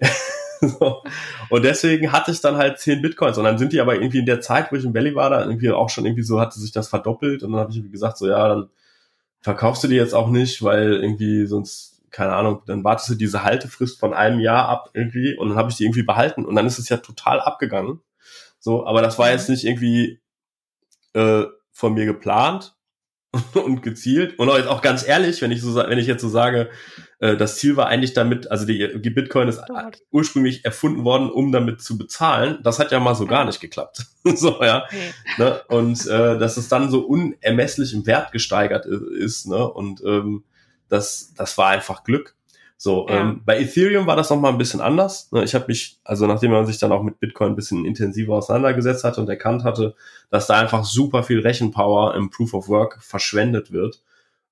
so. 0.78 1.02
Und 1.50 1.64
deswegen 1.64 2.12
hatte 2.12 2.30
ich 2.30 2.40
dann 2.40 2.56
halt 2.56 2.78
10 2.78 3.02
Bitcoins. 3.02 3.38
Und 3.38 3.44
dann 3.44 3.58
sind 3.58 3.72
die 3.72 3.80
aber 3.80 3.94
irgendwie 3.94 4.18
in 4.18 4.26
der 4.26 4.40
Zeit, 4.40 4.70
wo 4.70 4.76
ich 4.76 4.84
im 4.84 4.94
Valley 4.94 5.14
war, 5.14 5.30
da 5.30 5.44
irgendwie 5.44 5.70
auch 5.70 5.90
schon 5.90 6.06
irgendwie 6.06 6.22
so, 6.22 6.40
hatte 6.40 6.58
sich 6.60 6.72
das 6.72 6.88
verdoppelt. 6.88 7.42
Und 7.42 7.52
dann 7.52 7.60
habe 7.60 7.70
ich 7.70 7.78
irgendwie 7.78 7.92
gesagt, 7.92 8.18
so 8.18 8.28
ja, 8.28 8.48
dann 8.48 8.70
verkaufst 9.40 9.84
du 9.84 9.88
die 9.88 9.96
jetzt 9.96 10.14
auch 10.14 10.28
nicht, 10.28 10.62
weil 10.62 10.94
irgendwie 10.94 11.46
sonst, 11.46 12.02
keine 12.10 12.32
Ahnung, 12.32 12.62
dann 12.66 12.84
wartest 12.84 13.10
du 13.10 13.14
diese 13.14 13.44
Haltefrist 13.44 14.00
von 14.00 14.14
einem 14.14 14.40
Jahr 14.40 14.68
ab 14.68 14.90
irgendwie 14.92 15.36
und 15.36 15.50
dann 15.50 15.58
habe 15.58 15.70
ich 15.70 15.76
die 15.76 15.84
irgendwie 15.84 16.02
behalten 16.02 16.44
und 16.44 16.56
dann 16.56 16.66
ist 16.66 16.78
es 16.78 16.88
ja 16.88 16.96
total 16.96 17.40
abgegangen. 17.40 18.00
So, 18.58 18.86
aber 18.86 19.02
das 19.02 19.18
war 19.18 19.30
jetzt 19.30 19.48
nicht 19.48 19.64
irgendwie 19.64 20.20
äh, 21.14 21.44
von 21.70 21.94
mir 21.94 22.06
geplant 22.06 22.75
und 23.54 23.82
gezielt. 23.82 24.38
Und 24.38 24.48
auch, 24.48 24.56
jetzt 24.56 24.68
auch 24.68 24.82
ganz 24.82 25.06
ehrlich, 25.06 25.42
wenn 25.42 25.50
ich 25.50 25.62
so 25.62 25.74
wenn 25.74 25.98
ich 25.98 26.06
jetzt 26.06 26.22
so 26.22 26.28
sage, 26.28 26.70
äh, 27.18 27.36
das 27.36 27.56
Ziel 27.56 27.76
war 27.76 27.86
eigentlich 27.86 28.12
damit, 28.12 28.50
also 28.50 28.66
die, 28.66 29.00
die 29.00 29.10
Bitcoin 29.10 29.48
ist 29.48 29.60
Dort. 29.68 29.98
ursprünglich 30.10 30.64
erfunden 30.64 31.04
worden, 31.04 31.30
um 31.30 31.52
damit 31.52 31.80
zu 31.80 31.96
bezahlen. 31.98 32.58
Das 32.62 32.78
hat 32.78 32.92
ja 32.92 33.00
mal 33.00 33.14
so 33.14 33.26
gar 33.26 33.44
nicht 33.44 33.60
geklappt. 33.60 34.06
so, 34.24 34.62
ja. 34.62 34.84
Okay. 34.84 35.12
Ne? 35.38 35.60
Und 35.68 36.06
äh, 36.06 36.38
dass 36.38 36.56
es 36.56 36.68
dann 36.68 36.90
so 36.90 37.00
unermesslich 37.00 37.94
im 37.94 38.06
Wert 38.06 38.32
gesteigert 38.32 38.86
ist, 38.86 39.46
ne? 39.46 39.68
Und 39.68 40.02
ähm, 40.04 40.44
das, 40.88 41.32
das 41.36 41.58
war 41.58 41.68
einfach 41.68 42.04
Glück. 42.04 42.34
So, 42.78 43.06
ja. 43.08 43.20
ähm, 43.20 43.42
bei 43.44 43.58
Ethereum 43.58 44.06
war 44.06 44.16
das 44.16 44.28
noch 44.28 44.38
mal 44.38 44.50
ein 44.50 44.58
bisschen 44.58 44.80
anders. 44.80 45.32
Ne? 45.32 45.44
Ich 45.44 45.54
habe 45.54 45.64
mich, 45.68 45.98
also 46.04 46.26
nachdem 46.26 46.50
man 46.50 46.66
sich 46.66 46.78
dann 46.78 46.92
auch 46.92 47.02
mit 47.02 47.18
Bitcoin 47.20 47.52
ein 47.52 47.56
bisschen 47.56 47.86
intensiver 47.86 48.34
auseinandergesetzt 48.34 49.02
hatte 49.02 49.20
und 49.20 49.28
erkannt 49.28 49.64
hatte, 49.64 49.94
dass 50.30 50.46
da 50.46 50.60
einfach 50.60 50.84
super 50.84 51.22
viel 51.22 51.40
Rechenpower 51.40 52.14
im 52.14 52.28
Proof 52.28 52.52
of 52.52 52.68
Work 52.68 53.02
verschwendet 53.02 53.72
wird 53.72 54.02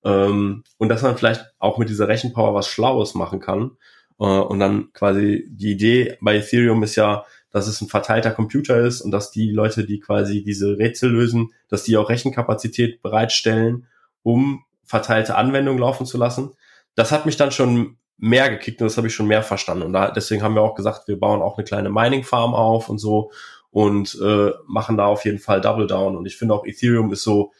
ähm, 0.05 0.65
und 0.79 0.89
dass 0.89 1.03
man 1.03 1.19
vielleicht 1.19 1.53
auch 1.59 1.77
mit 1.77 1.91
dieser 1.91 2.09
Rechenpower 2.09 2.55
was 2.55 2.67
Schlaues 2.69 3.15
machen 3.15 3.41
kann. 3.41 3.73
Äh, 4.19 4.25
und 4.25 4.59
dann 4.59 4.93
quasi 4.95 5.47
die 5.51 5.73
Idee 5.73 6.17
bei 6.23 6.37
Ethereum 6.37 6.83
ist 6.83 6.97
ja, 6.97 7.25
dass 7.51 7.67
es 7.67 7.81
ein 7.81 7.89
verteilter 7.89 8.31
Computer 8.31 8.81
ist 8.81 9.03
und 9.03 9.11
dass 9.11 9.31
die 9.31 9.51
Leute, 9.51 9.85
die 9.85 10.01
quasi 10.01 10.43
diese 10.43 10.79
Rätsel 10.79 11.11
lösen, 11.11 11.53
dass 11.69 11.85
die 11.85 11.97
auch 11.97 12.09
Rechenkapazität 12.09 13.03
bereitstellen, 13.03 13.87
um 14.23 14.65
verteilte 14.83 15.37
Anwendungen 15.37 15.79
laufen 15.79 16.07
zu 16.07 16.19
lassen. 16.19 16.53
Das 16.95 17.13
hat 17.13 17.27
mich 17.27 17.37
dann 17.37 17.53
schon 17.53 17.97
mehr 18.17 18.51
gekickt 18.51 18.81
und 18.81 18.87
das 18.87 18.97
habe 18.97 19.07
ich 19.07 19.15
schon 19.15 19.27
mehr 19.27 19.43
verstanden. 19.43 19.85
Und 19.85 19.93
da, 19.93 20.11
deswegen 20.11 20.43
haben 20.43 20.55
wir 20.55 20.63
auch 20.63 20.75
gesagt, 20.75 21.09
wir 21.09 21.19
bauen 21.19 21.43
auch 21.43 21.59
eine 21.59 21.65
kleine 21.65 21.91
Mining-Farm 21.91 22.55
auf 22.55 22.89
und 22.89 22.99
so 22.99 23.31
und 23.71 24.19
äh, 24.23 24.53
machen 24.67 24.97
da 24.97 25.07
auf 25.07 25.25
jeden 25.25 25.41
Fall 25.41 25.61
Double 25.61 25.87
Down. 25.87 26.17
Und 26.17 26.27
ich 26.27 26.37
finde 26.37 26.55
auch 26.55 26.65
Ethereum 26.65 27.13
ist 27.13 27.25
so 27.25 27.53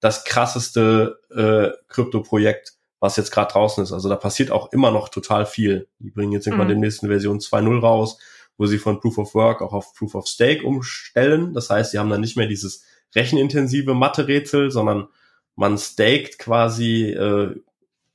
das 0.00 0.24
krasseste 0.24 1.18
äh, 1.34 1.76
Krypto-Projekt, 1.88 2.74
was 3.00 3.16
jetzt 3.16 3.30
gerade 3.30 3.52
draußen 3.52 3.82
ist. 3.82 3.92
Also 3.92 4.08
da 4.08 4.16
passiert 4.16 4.50
auch 4.50 4.72
immer 4.72 4.90
noch 4.90 5.08
total 5.08 5.44
viel. 5.44 5.88
Die 5.98 6.10
bringen 6.10 6.32
jetzt 6.32 6.46
irgendwann 6.46 6.68
mhm. 6.68 6.74
demnächst 6.74 7.02
eine 7.02 7.12
Version 7.12 7.40
2.0 7.40 7.80
raus, 7.80 8.18
wo 8.56 8.66
sie 8.66 8.78
von 8.78 9.00
Proof 9.00 9.18
of 9.18 9.34
Work 9.34 9.60
auch 9.62 9.72
auf 9.72 9.94
Proof 9.94 10.14
of 10.14 10.26
Stake 10.28 10.64
umstellen. 10.64 11.52
Das 11.52 11.68
heißt, 11.68 11.90
sie 11.90 11.98
haben 11.98 12.10
dann 12.10 12.20
nicht 12.20 12.36
mehr 12.36 12.46
dieses 12.46 12.84
rechenintensive 13.14 13.94
Mathe-Rätsel, 13.94 14.70
sondern 14.70 15.08
man 15.56 15.78
staked 15.78 16.38
quasi 16.38 17.10
äh, 17.10 17.56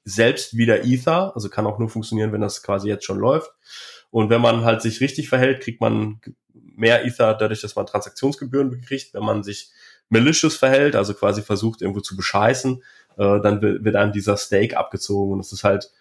selbst 0.03 0.57
wieder 0.57 0.83
Ether, 0.83 1.33
also 1.35 1.49
kann 1.49 1.67
auch 1.67 1.79
nur 1.79 1.89
funktionieren, 1.89 2.31
wenn 2.31 2.41
das 2.41 2.63
quasi 2.63 2.87
jetzt 2.87 3.05
schon 3.05 3.19
läuft. 3.19 3.51
Und 4.09 4.29
wenn 4.29 4.41
man 4.41 4.65
halt 4.65 4.81
sich 4.81 4.99
richtig 4.99 5.29
verhält, 5.29 5.61
kriegt 5.61 5.81
man 5.81 6.19
mehr 6.53 7.05
Ether 7.05 7.33
dadurch, 7.33 7.61
dass 7.61 7.75
man 7.75 7.85
Transaktionsgebühren 7.85 8.69
bekriegt. 8.69 9.13
Wenn 9.13 9.23
man 9.23 9.43
sich 9.43 9.69
malicious 10.09 10.57
verhält, 10.57 10.95
also 10.95 11.13
quasi 11.13 11.41
versucht 11.41 11.81
irgendwo 11.81 12.01
zu 12.01 12.15
bescheißen, 12.15 12.83
äh, 13.17 13.39
dann 13.41 13.61
wird 13.61 13.95
einem 13.95 14.11
dieser 14.11 14.37
Stake 14.37 14.77
abgezogen. 14.77 15.33
Und 15.33 15.39
es 15.39 15.53
ist 15.53 15.63
halt 15.63 15.91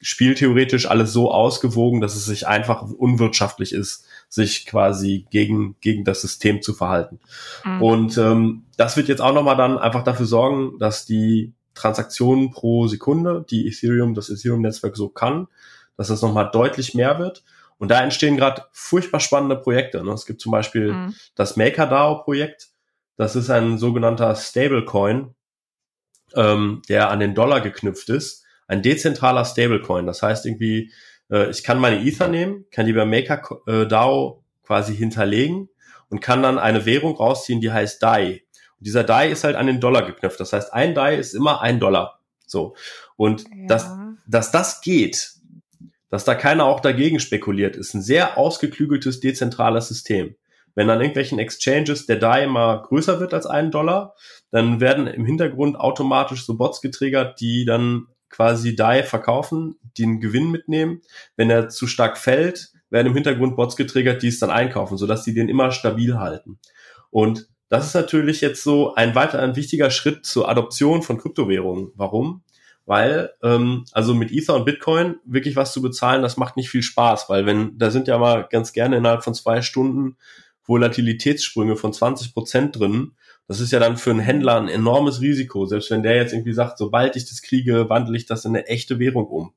spieltheoretisch 0.00 0.86
alles 0.86 1.12
so 1.12 1.30
ausgewogen, 1.30 2.02
dass 2.02 2.14
es 2.14 2.26
sich 2.26 2.46
einfach 2.46 2.82
unwirtschaftlich 2.82 3.72
ist, 3.72 4.04
sich 4.28 4.66
quasi 4.66 5.26
gegen, 5.30 5.76
gegen 5.80 6.04
das 6.04 6.20
System 6.20 6.60
zu 6.60 6.74
verhalten. 6.74 7.20
Mhm. 7.64 7.82
Und 7.82 8.18
ähm, 8.18 8.64
das 8.76 8.98
wird 8.98 9.08
jetzt 9.08 9.22
auch 9.22 9.32
nochmal 9.32 9.56
dann 9.56 9.78
einfach 9.78 10.04
dafür 10.04 10.26
sorgen, 10.26 10.78
dass 10.78 11.06
die 11.06 11.54
Transaktionen 11.74 12.50
pro 12.50 12.86
Sekunde, 12.86 13.44
die 13.48 13.66
Ethereum, 13.66 14.14
das 14.14 14.30
Ethereum-Netzwerk 14.30 14.96
so 14.96 15.08
kann, 15.08 15.48
dass 15.96 16.08
das 16.08 16.22
nochmal 16.22 16.50
deutlich 16.52 16.94
mehr 16.94 17.18
wird. 17.18 17.44
Und 17.78 17.90
da 17.90 18.02
entstehen 18.02 18.36
gerade 18.36 18.64
furchtbar 18.72 19.20
spannende 19.20 19.56
Projekte. 19.56 20.04
Ne? 20.04 20.12
Es 20.12 20.26
gibt 20.26 20.40
zum 20.40 20.52
Beispiel 20.52 20.92
mhm. 20.92 21.14
das 21.34 21.56
MakerDAO-Projekt. 21.56 22.68
Das 23.16 23.36
ist 23.36 23.50
ein 23.50 23.78
sogenannter 23.78 24.34
Stablecoin, 24.34 25.34
ähm, 26.34 26.82
der 26.88 27.10
an 27.10 27.20
den 27.20 27.34
Dollar 27.34 27.60
geknüpft 27.60 28.08
ist. 28.08 28.44
Ein 28.66 28.82
dezentraler 28.82 29.44
Stablecoin. 29.44 30.06
Das 30.06 30.22
heißt 30.22 30.46
irgendwie, 30.46 30.92
äh, 31.30 31.50
ich 31.50 31.64
kann 31.64 31.78
meine 31.78 32.04
Ether 32.04 32.28
nehmen, 32.28 32.64
kann 32.70 32.86
die 32.86 32.92
bei 32.92 33.04
MakerDAO 33.04 34.42
quasi 34.62 34.96
hinterlegen 34.96 35.68
und 36.08 36.20
kann 36.20 36.42
dann 36.42 36.58
eine 36.58 36.86
Währung 36.86 37.16
rausziehen, 37.16 37.60
die 37.60 37.72
heißt 37.72 38.02
DAI 38.02 38.43
dieser 38.84 39.04
DAI 39.04 39.30
ist 39.30 39.44
halt 39.44 39.56
an 39.56 39.66
den 39.66 39.80
Dollar 39.80 40.04
geknüpft. 40.04 40.38
Das 40.38 40.52
heißt, 40.52 40.72
ein 40.72 40.94
DAI 40.94 41.16
ist 41.16 41.34
immer 41.34 41.62
ein 41.62 41.80
Dollar. 41.80 42.20
So. 42.46 42.76
Und 43.16 43.44
ja. 43.44 43.66
dass, 43.66 43.90
dass 44.26 44.50
das 44.50 44.80
geht, 44.80 45.32
dass 46.10 46.24
da 46.24 46.34
keiner 46.34 46.66
auch 46.66 46.80
dagegen 46.80 47.18
spekuliert, 47.18 47.76
ist 47.76 47.94
ein 47.94 48.02
sehr 48.02 48.38
ausgeklügeltes, 48.38 49.20
dezentrales 49.20 49.88
System. 49.88 50.36
Wenn 50.74 50.90
an 50.90 51.00
irgendwelchen 51.00 51.38
Exchanges 51.38 52.06
der 52.06 52.16
DAI 52.16 52.46
mal 52.46 52.82
größer 52.82 53.20
wird 53.20 53.32
als 53.32 53.46
einen 53.46 53.70
Dollar, 53.70 54.14
dann 54.50 54.80
werden 54.80 55.06
im 55.06 55.24
Hintergrund 55.24 55.76
automatisch 55.76 56.44
so 56.44 56.56
Bots 56.56 56.80
getriggert, 56.80 57.40
die 57.40 57.64
dann 57.64 58.06
quasi 58.28 58.74
DAI 58.74 59.04
verkaufen, 59.04 59.76
den 59.96 60.20
Gewinn 60.20 60.50
mitnehmen. 60.50 61.02
Wenn 61.36 61.50
er 61.50 61.68
zu 61.68 61.86
stark 61.86 62.18
fällt, 62.18 62.72
werden 62.90 63.08
im 63.08 63.14
Hintergrund 63.14 63.56
Bots 63.56 63.76
getriggert, 63.76 64.22
die 64.22 64.28
es 64.28 64.40
dann 64.40 64.50
einkaufen, 64.50 64.96
sodass 64.96 65.22
die 65.22 65.34
den 65.34 65.48
immer 65.48 65.70
stabil 65.70 66.18
halten. 66.18 66.58
Und 67.10 67.48
das 67.74 67.88
ist 67.88 67.94
natürlich 67.94 68.40
jetzt 68.40 68.62
so 68.62 68.94
ein 68.94 69.16
weiter 69.16 69.40
ein 69.40 69.56
wichtiger 69.56 69.90
Schritt 69.90 70.24
zur 70.24 70.48
Adoption 70.48 71.02
von 71.02 71.18
Kryptowährungen. 71.18 71.90
Warum? 71.96 72.44
Weil, 72.86 73.32
ähm, 73.42 73.84
also 73.90 74.14
mit 74.14 74.30
Ether 74.30 74.54
und 74.54 74.64
Bitcoin 74.64 75.16
wirklich 75.24 75.56
was 75.56 75.72
zu 75.72 75.82
bezahlen, 75.82 76.22
das 76.22 76.36
macht 76.36 76.56
nicht 76.56 76.70
viel 76.70 76.82
Spaß, 76.82 77.28
weil 77.28 77.46
wenn, 77.46 77.76
da 77.76 77.90
sind 77.90 78.06
ja 78.06 78.16
mal 78.16 78.46
ganz 78.48 78.72
gerne 78.72 78.96
innerhalb 78.96 79.24
von 79.24 79.34
zwei 79.34 79.60
Stunden 79.60 80.16
Volatilitätssprünge 80.62 81.74
von 81.74 81.92
20 81.92 82.32
Prozent 82.32 82.78
drin. 82.78 83.16
Das 83.48 83.58
ist 83.58 83.72
ja 83.72 83.80
dann 83.80 83.96
für 83.96 84.10
einen 84.10 84.20
Händler 84.20 84.56
ein 84.56 84.68
enormes 84.68 85.20
Risiko, 85.20 85.66
selbst 85.66 85.90
wenn 85.90 86.04
der 86.04 86.14
jetzt 86.14 86.32
irgendwie 86.32 86.52
sagt, 86.52 86.78
sobald 86.78 87.16
ich 87.16 87.28
das 87.28 87.42
kriege, 87.42 87.90
wandle 87.90 88.16
ich 88.16 88.26
das 88.26 88.44
in 88.44 88.52
eine 88.54 88.68
echte 88.68 89.00
Währung 89.00 89.26
um. 89.26 89.52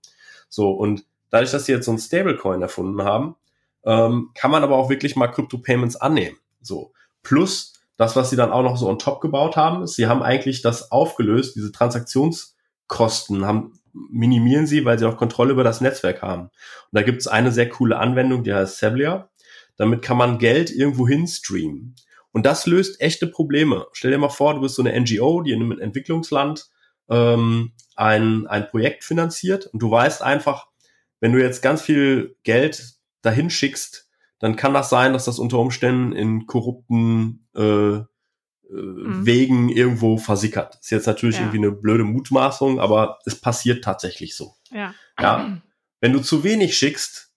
So, 0.49 0.72
und 0.72 1.05
dadurch, 1.30 1.51
dass 1.51 1.65
sie 1.65 1.72
jetzt 1.72 1.86
so 1.86 1.91
ein 1.91 1.99
Stablecoin 1.99 2.63
erfunden 2.63 3.03
haben, 3.03 3.36
ähm, 3.86 4.32
kann 4.34 4.49
man 4.49 4.63
aber 4.63 4.76
auch 4.76 4.89
wirklich 4.89 5.15
mal 5.15 5.28
Crypto-Payments 5.28 5.97
annehmen. 5.97 6.38
So. 6.61 6.93
Plus, 7.22 7.76
das, 7.98 8.16
was 8.16 8.30
sie 8.30 8.36
dann 8.36 8.52
auch 8.52 8.64
noch 8.64 8.78
so 8.78 8.88
on 8.88 9.00
top 9.00 9.22
gebaut 9.22 9.58
haben, 9.58 9.84
ist, 9.84 9.95
sie 9.95 10.08
haben 10.08 10.24
eigentlich 10.24 10.62
das 10.62 10.91
aufgelöst, 10.91 11.56
diese 11.56 11.72
Transaktionskosten 11.72 13.45
haben, 13.45 13.74
minimieren 13.91 14.68
sie, 14.68 14.86
weil 14.86 15.00
sie 15.00 15.08
auch 15.08 15.18
Kontrolle 15.18 15.52
über 15.52 15.64
das 15.64 15.82
Netzwerk 15.82 16.22
haben. 16.22 16.43
Und 16.43 16.52
da 16.91 17.02
gibt 17.02 17.20
es 17.20 17.28
eine 17.28 17.52
sehr 17.52 17.68
coole 17.68 17.98
Anwendung, 17.98 18.43
die 18.43 18.54
heißt 18.54 18.78
Sevlia. 18.78 19.30
Damit 19.76 20.04
kann 20.04 20.18
man 20.18 20.38
Geld 20.38 20.72
irgendwo 20.72 21.08
hin 21.08 21.28
streamen. 21.28 21.95
Und 22.32 22.45
das 22.45 22.68
löst 22.68 23.02
echte 23.02 23.26
Probleme. 23.26 23.88
Stell 23.93 24.12
dir 24.12 24.18
mal 24.20 24.30
vor, 24.30 24.54
du 24.54 24.62
bist 24.62 24.76
so 24.76 24.84
eine 24.84 25.00
NGO, 25.00 25.41
die 25.41 25.52
in 25.52 25.62
einem 25.62 25.80
Entwicklungsland 25.80 26.68
ähm, 27.10 27.72
ein, 27.95 28.45
ein 28.48 28.68
Projekt 28.68 29.04
finanziert 29.04 29.66
und 29.68 29.82
du 29.82 29.89
weißt 29.89 30.22
einfach, 30.22 30.68
wenn 31.20 31.34
du 31.34 31.41
jetzt 31.41 31.64
ganz 31.64 31.82
viel 31.82 32.36
Geld 32.43 32.98
dahin 33.24 33.50
schickst, 33.50 34.08
dann 34.39 34.56
kann 34.56 34.74
das 34.74 34.89
sein, 34.89 35.14
dass 35.14 35.26
das 35.26 35.39
unter 35.39 35.58
Umständen 35.58 36.12
in 36.12 36.45
korrupten 36.45 37.47
äh, 37.58 38.03
äh, 38.70 38.74
mhm. 38.74 39.26
Wegen 39.26 39.70
irgendwo 39.70 40.18
versickert. 40.18 40.78
Ist 40.82 40.91
jetzt 40.91 41.08
natürlich 41.08 41.36
ja. 41.36 41.41
irgendwie 41.41 41.60
eine 41.60 41.72
blöde 41.72 42.03
Mutmaßung, 42.03 42.80
aber 42.80 43.20
es 43.26 43.39
passiert 43.39 43.84
tatsächlich 43.84 44.36
so. 44.36 44.55
Ja. 44.72 44.93
ja. 45.20 45.58
Wenn 46.01 46.14
du 46.14 46.20
zu 46.20 46.43
wenig 46.43 46.78
schickst, 46.78 47.28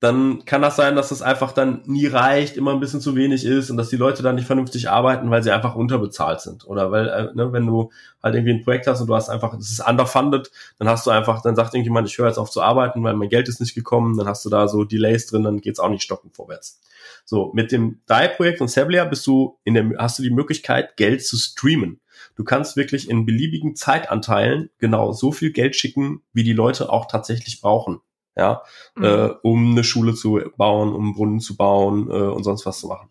dann 0.00 0.44
kann 0.44 0.62
das 0.62 0.74
sein, 0.74 0.96
dass 0.96 1.10
das 1.10 1.22
einfach 1.22 1.52
dann 1.52 1.82
nie 1.86 2.08
reicht, 2.08 2.56
immer 2.56 2.72
ein 2.72 2.80
bisschen 2.80 3.00
zu 3.00 3.14
wenig 3.14 3.44
ist 3.44 3.70
und 3.70 3.76
dass 3.76 3.88
die 3.88 3.96
Leute 3.96 4.24
dann 4.24 4.34
nicht 4.34 4.48
vernünftig 4.48 4.90
arbeiten, 4.90 5.30
weil 5.30 5.44
sie 5.44 5.52
einfach 5.52 5.76
unterbezahlt 5.76 6.40
sind. 6.40 6.66
Oder 6.66 6.90
weil, 6.90 7.08
äh, 7.08 7.28
ne, 7.34 7.52
wenn 7.52 7.64
du 7.64 7.92
halt 8.20 8.34
irgendwie 8.34 8.54
ein 8.54 8.64
Projekt 8.64 8.88
hast 8.88 9.00
und 9.00 9.06
du 9.06 9.14
hast 9.14 9.28
einfach, 9.28 9.54
es 9.54 9.70
ist 9.70 9.88
underfunded, 9.88 10.50
dann 10.80 10.88
hast 10.88 11.06
du 11.06 11.12
einfach, 11.12 11.40
dann 11.42 11.54
sagt 11.54 11.74
irgendjemand, 11.74 12.08
ich 12.08 12.18
höre 12.18 12.26
jetzt 12.26 12.38
auf 12.38 12.50
zu 12.50 12.60
arbeiten, 12.60 13.04
weil 13.04 13.14
mein 13.14 13.28
Geld 13.28 13.48
ist 13.48 13.60
nicht 13.60 13.76
gekommen, 13.76 14.18
dann 14.18 14.26
hast 14.26 14.44
du 14.44 14.50
da 14.50 14.66
so 14.66 14.82
Delays 14.82 15.28
drin, 15.28 15.44
dann 15.44 15.60
geht's 15.60 15.78
auch 15.78 15.88
nicht 15.88 16.02
stocken 16.02 16.32
vorwärts. 16.32 16.80
So, 17.24 17.52
mit 17.54 17.72
dem 17.72 18.00
DAI-Projekt 18.06 18.60
und 18.60 18.68
Sablia 18.68 19.04
bist 19.04 19.26
du 19.26 19.58
in 19.64 19.74
der, 19.74 19.90
hast 19.98 20.18
du 20.18 20.22
die 20.22 20.30
Möglichkeit, 20.30 20.96
Geld 20.96 21.24
zu 21.24 21.36
streamen. 21.36 22.00
Du 22.36 22.44
kannst 22.44 22.76
wirklich 22.76 23.08
in 23.08 23.26
beliebigen 23.26 23.76
Zeitanteilen 23.76 24.70
genau 24.78 25.12
so 25.12 25.32
viel 25.32 25.52
Geld 25.52 25.76
schicken, 25.76 26.22
wie 26.32 26.44
die 26.44 26.52
Leute 26.52 26.90
auch 26.90 27.06
tatsächlich 27.06 27.60
brauchen 27.60 28.00
ja, 28.36 28.62
mhm. 28.94 29.04
äh, 29.04 29.28
um 29.42 29.72
eine 29.72 29.84
Schule 29.84 30.14
zu 30.14 30.40
bauen, 30.56 30.94
um 30.94 31.04
einen 31.04 31.14
Brunnen 31.14 31.40
zu 31.40 31.56
bauen 31.56 32.08
äh, 32.08 32.12
und 32.12 32.44
sonst 32.44 32.66
was 32.66 32.80
zu 32.80 32.88
machen. 32.88 33.08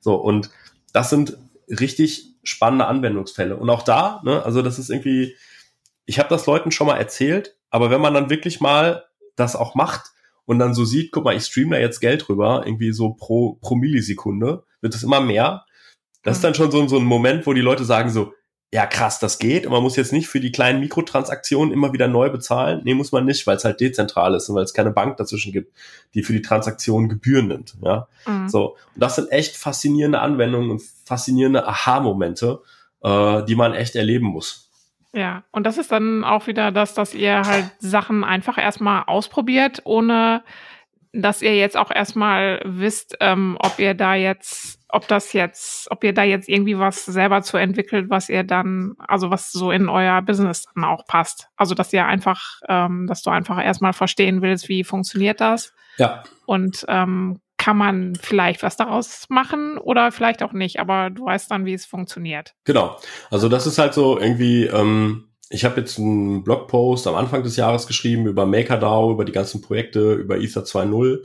So, 0.00 0.14
und 0.14 0.50
das 0.92 1.10
sind 1.10 1.36
richtig 1.68 2.34
spannende 2.42 2.86
Anwendungsfälle. 2.86 3.56
Und 3.56 3.70
auch 3.70 3.82
da, 3.82 4.20
ne, 4.24 4.42
also 4.44 4.62
das 4.62 4.78
ist 4.78 4.90
irgendwie, 4.90 5.34
ich 6.04 6.18
habe 6.18 6.28
das 6.28 6.46
Leuten 6.46 6.70
schon 6.70 6.86
mal 6.86 6.96
erzählt, 6.98 7.56
aber 7.70 7.90
wenn 7.90 8.00
man 8.00 8.14
dann 8.14 8.30
wirklich 8.30 8.60
mal 8.60 9.04
das 9.36 9.56
auch 9.56 9.74
macht 9.74 10.12
und 10.46 10.58
dann 10.58 10.74
so 10.74 10.84
sieht, 10.84 11.12
guck 11.12 11.24
mal, 11.24 11.36
ich 11.36 11.44
streame 11.44 11.76
da 11.76 11.80
jetzt 11.80 12.00
Geld 12.00 12.28
rüber, 12.28 12.62
irgendwie 12.64 12.92
so 12.92 13.10
pro, 13.10 13.58
pro 13.60 13.76
Millisekunde, 13.76 14.64
wird 14.80 14.94
es 14.94 15.02
immer 15.02 15.20
mehr. 15.20 15.64
Das 16.22 16.36
ist 16.36 16.42
mhm. 16.42 16.46
dann 16.46 16.54
schon 16.54 16.70
so, 16.70 16.86
so 16.88 16.98
ein 16.98 17.04
Moment, 17.04 17.46
wo 17.46 17.52
die 17.52 17.60
Leute 17.60 17.84
sagen 17.84 18.10
so, 18.10 18.32
ja 18.74 18.86
krass, 18.86 19.20
das 19.20 19.38
geht 19.38 19.66
und 19.66 19.72
man 19.72 19.84
muss 19.84 19.94
jetzt 19.94 20.12
nicht 20.12 20.26
für 20.26 20.40
die 20.40 20.50
kleinen 20.50 20.80
Mikrotransaktionen 20.80 21.72
immer 21.72 21.92
wieder 21.92 22.08
neu 22.08 22.28
bezahlen. 22.28 22.80
Nee, 22.82 22.94
muss 22.94 23.12
man 23.12 23.24
nicht, 23.24 23.46
weil 23.46 23.56
es 23.56 23.64
halt 23.64 23.80
dezentral 23.80 24.34
ist 24.34 24.48
und 24.48 24.56
weil 24.56 24.64
es 24.64 24.74
keine 24.74 24.90
Bank 24.90 25.16
dazwischen 25.16 25.52
gibt, 25.52 25.72
die 26.14 26.24
für 26.24 26.32
die 26.32 26.42
Transaktionen 26.42 27.08
Gebühren 27.08 27.46
nimmt. 27.46 27.76
Ja, 27.82 28.08
mhm. 28.26 28.48
so. 28.48 28.70
Und 28.94 29.00
das 29.00 29.14
sind 29.14 29.30
echt 29.30 29.56
faszinierende 29.56 30.18
Anwendungen 30.18 30.72
und 30.72 30.82
faszinierende 31.04 31.68
Aha-Momente, 31.68 32.62
äh, 33.04 33.44
die 33.44 33.54
man 33.54 33.74
echt 33.74 33.94
erleben 33.94 34.26
muss. 34.26 34.63
Ja, 35.14 35.44
und 35.52 35.64
das 35.64 35.78
ist 35.78 35.92
dann 35.92 36.24
auch 36.24 36.48
wieder 36.48 36.72
das, 36.72 36.94
dass 36.94 37.14
ihr 37.14 37.42
halt 37.42 37.70
Sachen 37.78 38.24
einfach 38.24 38.58
erstmal 38.58 39.04
ausprobiert, 39.06 39.80
ohne 39.84 40.42
dass 41.12 41.40
ihr 41.40 41.56
jetzt 41.56 41.76
auch 41.76 41.92
erstmal 41.92 42.60
wisst, 42.64 43.16
ähm, 43.20 43.56
ob 43.60 43.78
ihr 43.78 43.94
da 43.94 44.16
jetzt, 44.16 44.80
ob 44.88 45.06
das 45.06 45.32
jetzt, 45.32 45.88
ob 45.92 46.02
ihr 46.02 46.12
da 46.12 46.24
jetzt 46.24 46.48
irgendwie 46.48 46.76
was 46.78 47.04
selber 47.04 47.42
zu 47.42 47.56
entwickelt, 47.56 48.10
was 48.10 48.28
ihr 48.28 48.42
dann, 48.42 48.94
also 48.98 49.30
was 49.30 49.52
so 49.52 49.70
in 49.70 49.88
euer 49.88 50.20
Business 50.22 50.66
dann 50.74 50.82
auch 50.82 51.06
passt. 51.06 51.48
Also 51.56 51.76
dass 51.76 51.92
ihr 51.92 52.04
einfach, 52.04 52.42
ähm, 52.68 53.06
dass 53.06 53.22
du 53.22 53.30
einfach 53.30 53.62
erstmal 53.64 53.92
verstehen 53.92 54.42
willst, 54.42 54.68
wie 54.68 54.82
funktioniert 54.82 55.40
das. 55.40 55.72
Ja. 55.98 56.24
Und 56.46 56.84
ähm, 56.88 57.40
kann 57.64 57.78
man 57.78 58.14
vielleicht 58.14 58.62
was 58.62 58.76
daraus 58.76 59.24
machen 59.30 59.78
oder 59.78 60.12
vielleicht 60.12 60.42
auch 60.42 60.52
nicht, 60.52 60.80
aber 60.80 61.08
du 61.08 61.24
weißt 61.24 61.50
dann, 61.50 61.64
wie 61.64 61.72
es 61.72 61.86
funktioniert. 61.86 62.52
Genau. 62.64 62.98
Also 63.30 63.48
das 63.48 63.66
ist 63.66 63.78
halt 63.78 63.94
so 63.94 64.18
irgendwie, 64.18 64.66
ähm, 64.66 65.28
ich 65.48 65.64
habe 65.64 65.80
jetzt 65.80 65.98
einen 65.98 66.44
Blogpost 66.44 67.06
am 67.06 67.14
Anfang 67.14 67.42
des 67.42 67.56
Jahres 67.56 67.86
geschrieben 67.86 68.26
über 68.26 68.44
MakerDAO, 68.44 69.12
über 69.12 69.24
die 69.24 69.32
ganzen 69.32 69.62
Projekte, 69.62 70.12
über 70.12 70.36
Ether 70.36 70.64
2.0 70.64 71.24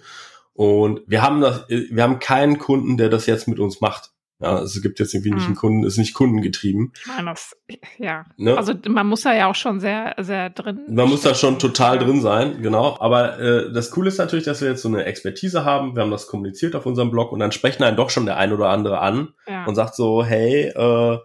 und 0.53 1.01
wir 1.07 1.21
haben 1.21 1.41
das, 1.41 1.65
wir 1.67 2.03
haben 2.03 2.19
keinen 2.19 2.57
Kunden, 2.57 2.95
der 2.95 3.09
das 3.09 3.25
jetzt 3.25 3.49
mit 3.49 3.59
uns 3.59 3.81
macht. 3.81 4.11
Ja, 4.41 4.55
also 4.55 4.77
es 4.77 4.81
gibt 4.81 4.99
jetzt 4.99 5.13
irgendwie 5.13 5.31
nicht 5.31 5.47
einen 5.47 5.55
Kunden, 5.55 5.83
ist 5.83 5.97
nicht 5.97 6.13
kundengetrieben. 6.13 6.93
Nein, 7.07 7.25
das, 7.25 7.57
ja. 7.97 8.25
Ne? 8.37 8.55
Also 8.57 8.73
man 8.87 9.05
muss 9.05 9.21
da 9.21 9.35
ja 9.35 9.47
auch 9.47 9.55
schon 9.55 9.81
sehr, 9.81 10.15
sehr 10.17 10.49
drin. 10.49 10.79
Man 10.87 11.09
muss 11.09 11.23
da 11.23 11.35
schon 11.35 11.59
total 11.59 11.97
ja. 11.97 12.03
drin 12.03 12.21
sein, 12.21 12.61
genau. 12.61 12.95
Aber 13.01 13.37
äh, 13.37 13.73
das 13.73 13.91
Coole 13.91 14.07
ist 14.07 14.17
natürlich, 14.17 14.45
dass 14.45 14.61
wir 14.61 14.69
jetzt 14.69 14.81
so 14.81 14.87
eine 14.87 15.03
Expertise 15.03 15.65
haben. 15.65 15.95
Wir 15.95 16.03
haben 16.03 16.11
das 16.11 16.27
kommuniziert 16.27 16.73
auf 16.75 16.85
unserem 16.85 17.11
Blog 17.11 17.33
und 17.33 17.39
dann 17.39 17.51
sprechen 17.51 17.83
einen 17.83 17.97
doch 17.97 18.09
schon 18.09 18.25
der 18.25 18.37
ein 18.37 18.53
oder 18.53 18.69
andere 18.69 18.99
an 18.99 19.33
ja. 19.45 19.65
und 19.65 19.75
sagt 19.75 19.95
so, 19.95 20.23
hey, 20.23 20.67
äh, 20.67 21.17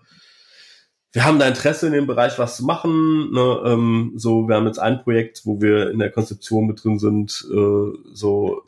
wir 1.12 1.24
haben 1.24 1.38
da 1.38 1.46
Interesse 1.46 1.86
in 1.86 1.92
dem 1.92 2.08
Bereich 2.08 2.36
was 2.40 2.56
zu 2.56 2.64
machen. 2.64 3.30
Ne, 3.32 3.62
ähm, 3.64 4.12
so, 4.16 4.48
wir 4.48 4.56
haben 4.56 4.66
jetzt 4.66 4.80
ein 4.80 5.00
Projekt, 5.00 5.42
wo 5.44 5.60
wir 5.60 5.90
in 5.92 6.00
der 6.00 6.10
Konzeption 6.10 6.66
mit 6.66 6.82
drin 6.82 6.98
sind, 6.98 7.46
äh, 7.48 7.92
so, 8.12 8.62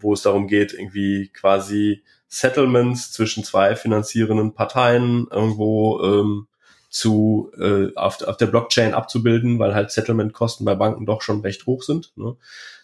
wo 0.00 0.12
es 0.12 0.22
darum 0.22 0.48
geht, 0.48 0.72
irgendwie 0.72 1.30
quasi 1.32 2.02
Settlements 2.32 3.12
zwischen 3.12 3.44
zwei 3.44 3.76
finanzierenden 3.76 4.54
Parteien 4.54 5.26
irgendwo 5.30 6.00
ähm, 6.02 6.46
zu 6.88 7.52
äh, 7.58 7.94
auf, 7.94 8.22
auf 8.22 8.38
der 8.38 8.46
Blockchain 8.46 8.94
abzubilden, 8.94 9.58
weil 9.58 9.74
halt 9.74 9.90
Settlement-Kosten 9.90 10.64
bei 10.64 10.74
Banken 10.74 11.04
doch 11.04 11.20
schon 11.20 11.42
recht 11.42 11.66
hoch 11.66 11.82
sind. 11.82 12.12
Ne? 12.16 12.34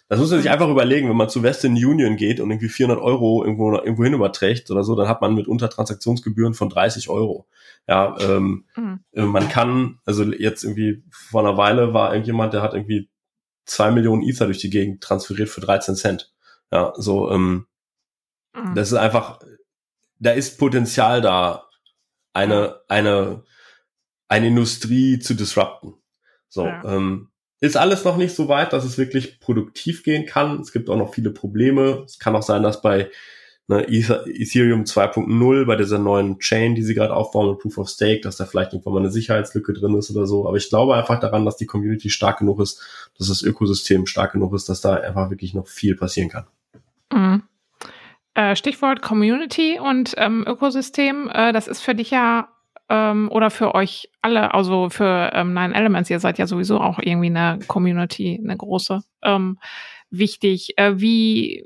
Das 0.07 0.19
muss 0.19 0.29
man 0.29 0.41
sich 0.41 0.51
einfach 0.51 0.69
überlegen, 0.69 1.09
wenn 1.09 1.15
man 1.15 1.29
zu 1.29 1.41
Western 1.41 1.71
Union 1.71 2.15
geht 2.15 2.39
und 2.39 2.51
irgendwie 2.51 2.69
400 2.69 3.03
Euro 3.03 3.43
irgendwo, 3.43 3.73
irgendwo 3.73 4.03
hin 4.03 4.13
überträgt 4.13 4.69
oder 4.69 4.83
so, 4.83 4.95
dann 4.95 5.07
hat 5.07 5.21
man 5.21 5.33
mitunter 5.33 5.69
Transaktionsgebühren 5.69 6.53
von 6.53 6.69
30 6.69 7.09
Euro. 7.09 7.47
Ja, 7.87 8.15
ähm, 8.19 8.65
mhm. 8.75 8.99
Äh, 9.13 9.23
man 9.23 9.49
kann, 9.49 9.97
also 10.05 10.23
jetzt 10.25 10.63
irgendwie 10.63 11.01
vor 11.09 11.41
einer 11.41 11.57
Weile 11.57 11.91
war 11.95 12.11
irgendjemand, 12.11 12.53
der 12.53 12.61
hat 12.61 12.75
irgendwie 12.75 13.09
zwei 13.65 13.89
Millionen 13.89 14.21
Ether 14.21 14.45
durch 14.45 14.59
die 14.59 14.69
Gegend 14.69 15.01
transferiert 15.01 15.49
für 15.49 15.61
13 15.61 15.95
Cent. 15.95 16.31
Ja, 16.71 16.93
so, 16.97 17.31
ähm, 17.31 17.65
mhm. 18.53 18.75
das 18.75 18.91
ist 18.91 18.97
einfach, 18.97 19.39
da 20.19 20.31
ist 20.31 20.57
Potenzial 20.57 21.21
da, 21.21 21.69
eine, 22.33 22.79
eine, 22.87 23.43
eine 24.27 24.47
Industrie 24.47 25.19
zu 25.19 25.33
disrupten. 25.33 25.95
So, 26.47 26.65
ja. 26.65 26.83
ähm, 26.85 27.29
ist 27.61 27.77
alles 27.77 28.05
noch 28.05 28.17
nicht 28.17 28.35
so 28.35 28.47
weit, 28.47 28.73
dass 28.73 28.85
es 28.85 28.97
wirklich 28.97 29.39
produktiv 29.39 30.03
gehen 30.03 30.25
kann. 30.25 30.61
Es 30.61 30.71
gibt 30.71 30.89
auch 30.89 30.97
noch 30.97 31.13
viele 31.13 31.31
Probleme. 31.31 32.03
Es 32.05 32.19
kann 32.19 32.35
auch 32.35 32.43
sein, 32.43 32.63
dass 32.63 32.81
bei 32.81 33.11
ne, 33.67 33.85
Ethereum 33.87 34.83
2.0, 34.83 35.65
bei 35.65 35.75
dieser 35.75 35.99
neuen 35.99 36.39
Chain, 36.39 36.75
die 36.75 36.83
sie 36.83 36.93
gerade 36.95 37.13
aufbauen 37.13 37.57
Proof 37.57 37.77
of 37.77 37.89
Stake, 37.89 38.21
dass 38.21 38.37
da 38.37 38.45
vielleicht 38.45 38.71
irgendwann 38.71 38.93
mal 38.93 38.99
eine 38.99 39.11
Sicherheitslücke 39.11 39.73
drin 39.73 39.95
ist 39.95 40.09
oder 40.11 40.25
so. 40.25 40.47
Aber 40.47 40.55
ich 40.55 40.69
glaube 40.69 40.95
einfach 40.95 41.19
daran, 41.19 41.45
dass 41.45 41.57
die 41.57 41.65
Community 41.65 42.09
stark 42.09 42.39
genug 42.39 42.61
ist, 42.61 42.81
dass 43.17 43.27
das 43.27 43.41
Ökosystem 43.41 44.05
stark 44.05 44.33
genug 44.33 44.53
ist, 44.53 44.69
dass 44.69 44.79
da 44.79 44.95
einfach 44.95 45.29
wirklich 45.29 45.53
noch 45.53 45.67
viel 45.67 45.95
passieren 45.95 46.29
kann. 46.29 46.47
Mhm. 47.11 47.43
Äh, 48.39 48.55
Stichwort 48.55 49.01
Community 49.01 49.79
und 49.81 50.13
ähm, 50.15 50.45
Ökosystem, 50.47 51.29
äh, 51.29 51.51
das 51.51 51.67
ist 51.67 51.81
für 51.81 51.93
dich 51.93 52.11
ja 52.11 52.47
ähm, 52.87 53.29
oder 53.33 53.49
für 53.49 53.75
euch 53.75 54.09
alle, 54.21 54.53
also 54.53 54.89
für 54.89 55.31
ähm, 55.33 55.53
Nine 55.53 55.75
Elements, 55.75 56.09
ihr 56.09 56.21
seid 56.21 56.37
ja 56.37 56.47
sowieso 56.47 56.79
auch 56.79 56.99
irgendwie 57.01 57.27
eine 57.27 57.59
Community, 57.67 58.39
eine 58.41 58.55
große, 58.55 59.01
ähm, 59.23 59.59
wichtig. 60.09 60.77
Äh, 60.77 61.01
wie, 61.01 61.65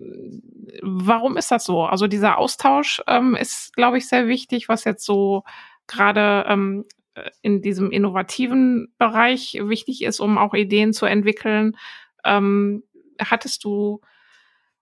warum 0.81 1.37
ist 1.37 1.51
das 1.51 1.63
so? 1.63 1.83
Also 1.83 2.07
dieser 2.07 2.39
Austausch 2.39 3.03
ähm, 3.05 3.35
ist, 3.35 3.75
glaube 3.75 3.99
ich, 3.99 4.07
sehr 4.07 4.27
wichtig, 4.27 4.67
was 4.67 4.83
jetzt 4.83 5.05
so 5.05 5.43
gerade 5.85 6.43
ähm, 6.49 6.85
in 7.43 7.61
diesem 7.61 7.91
innovativen 7.91 8.91
Bereich 8.97 9.59
wichtig 9.61 10.01
ist, 10.01 10.19
um 10.19 10.39
auch 10.39 10.55
Ideen 10.55 10.91
zu 10.91 11.05
entwickeln. 11.05 11.77
Ähm, 12.25 12.81
hattest 13.19 13.63
du, 13.63 14.01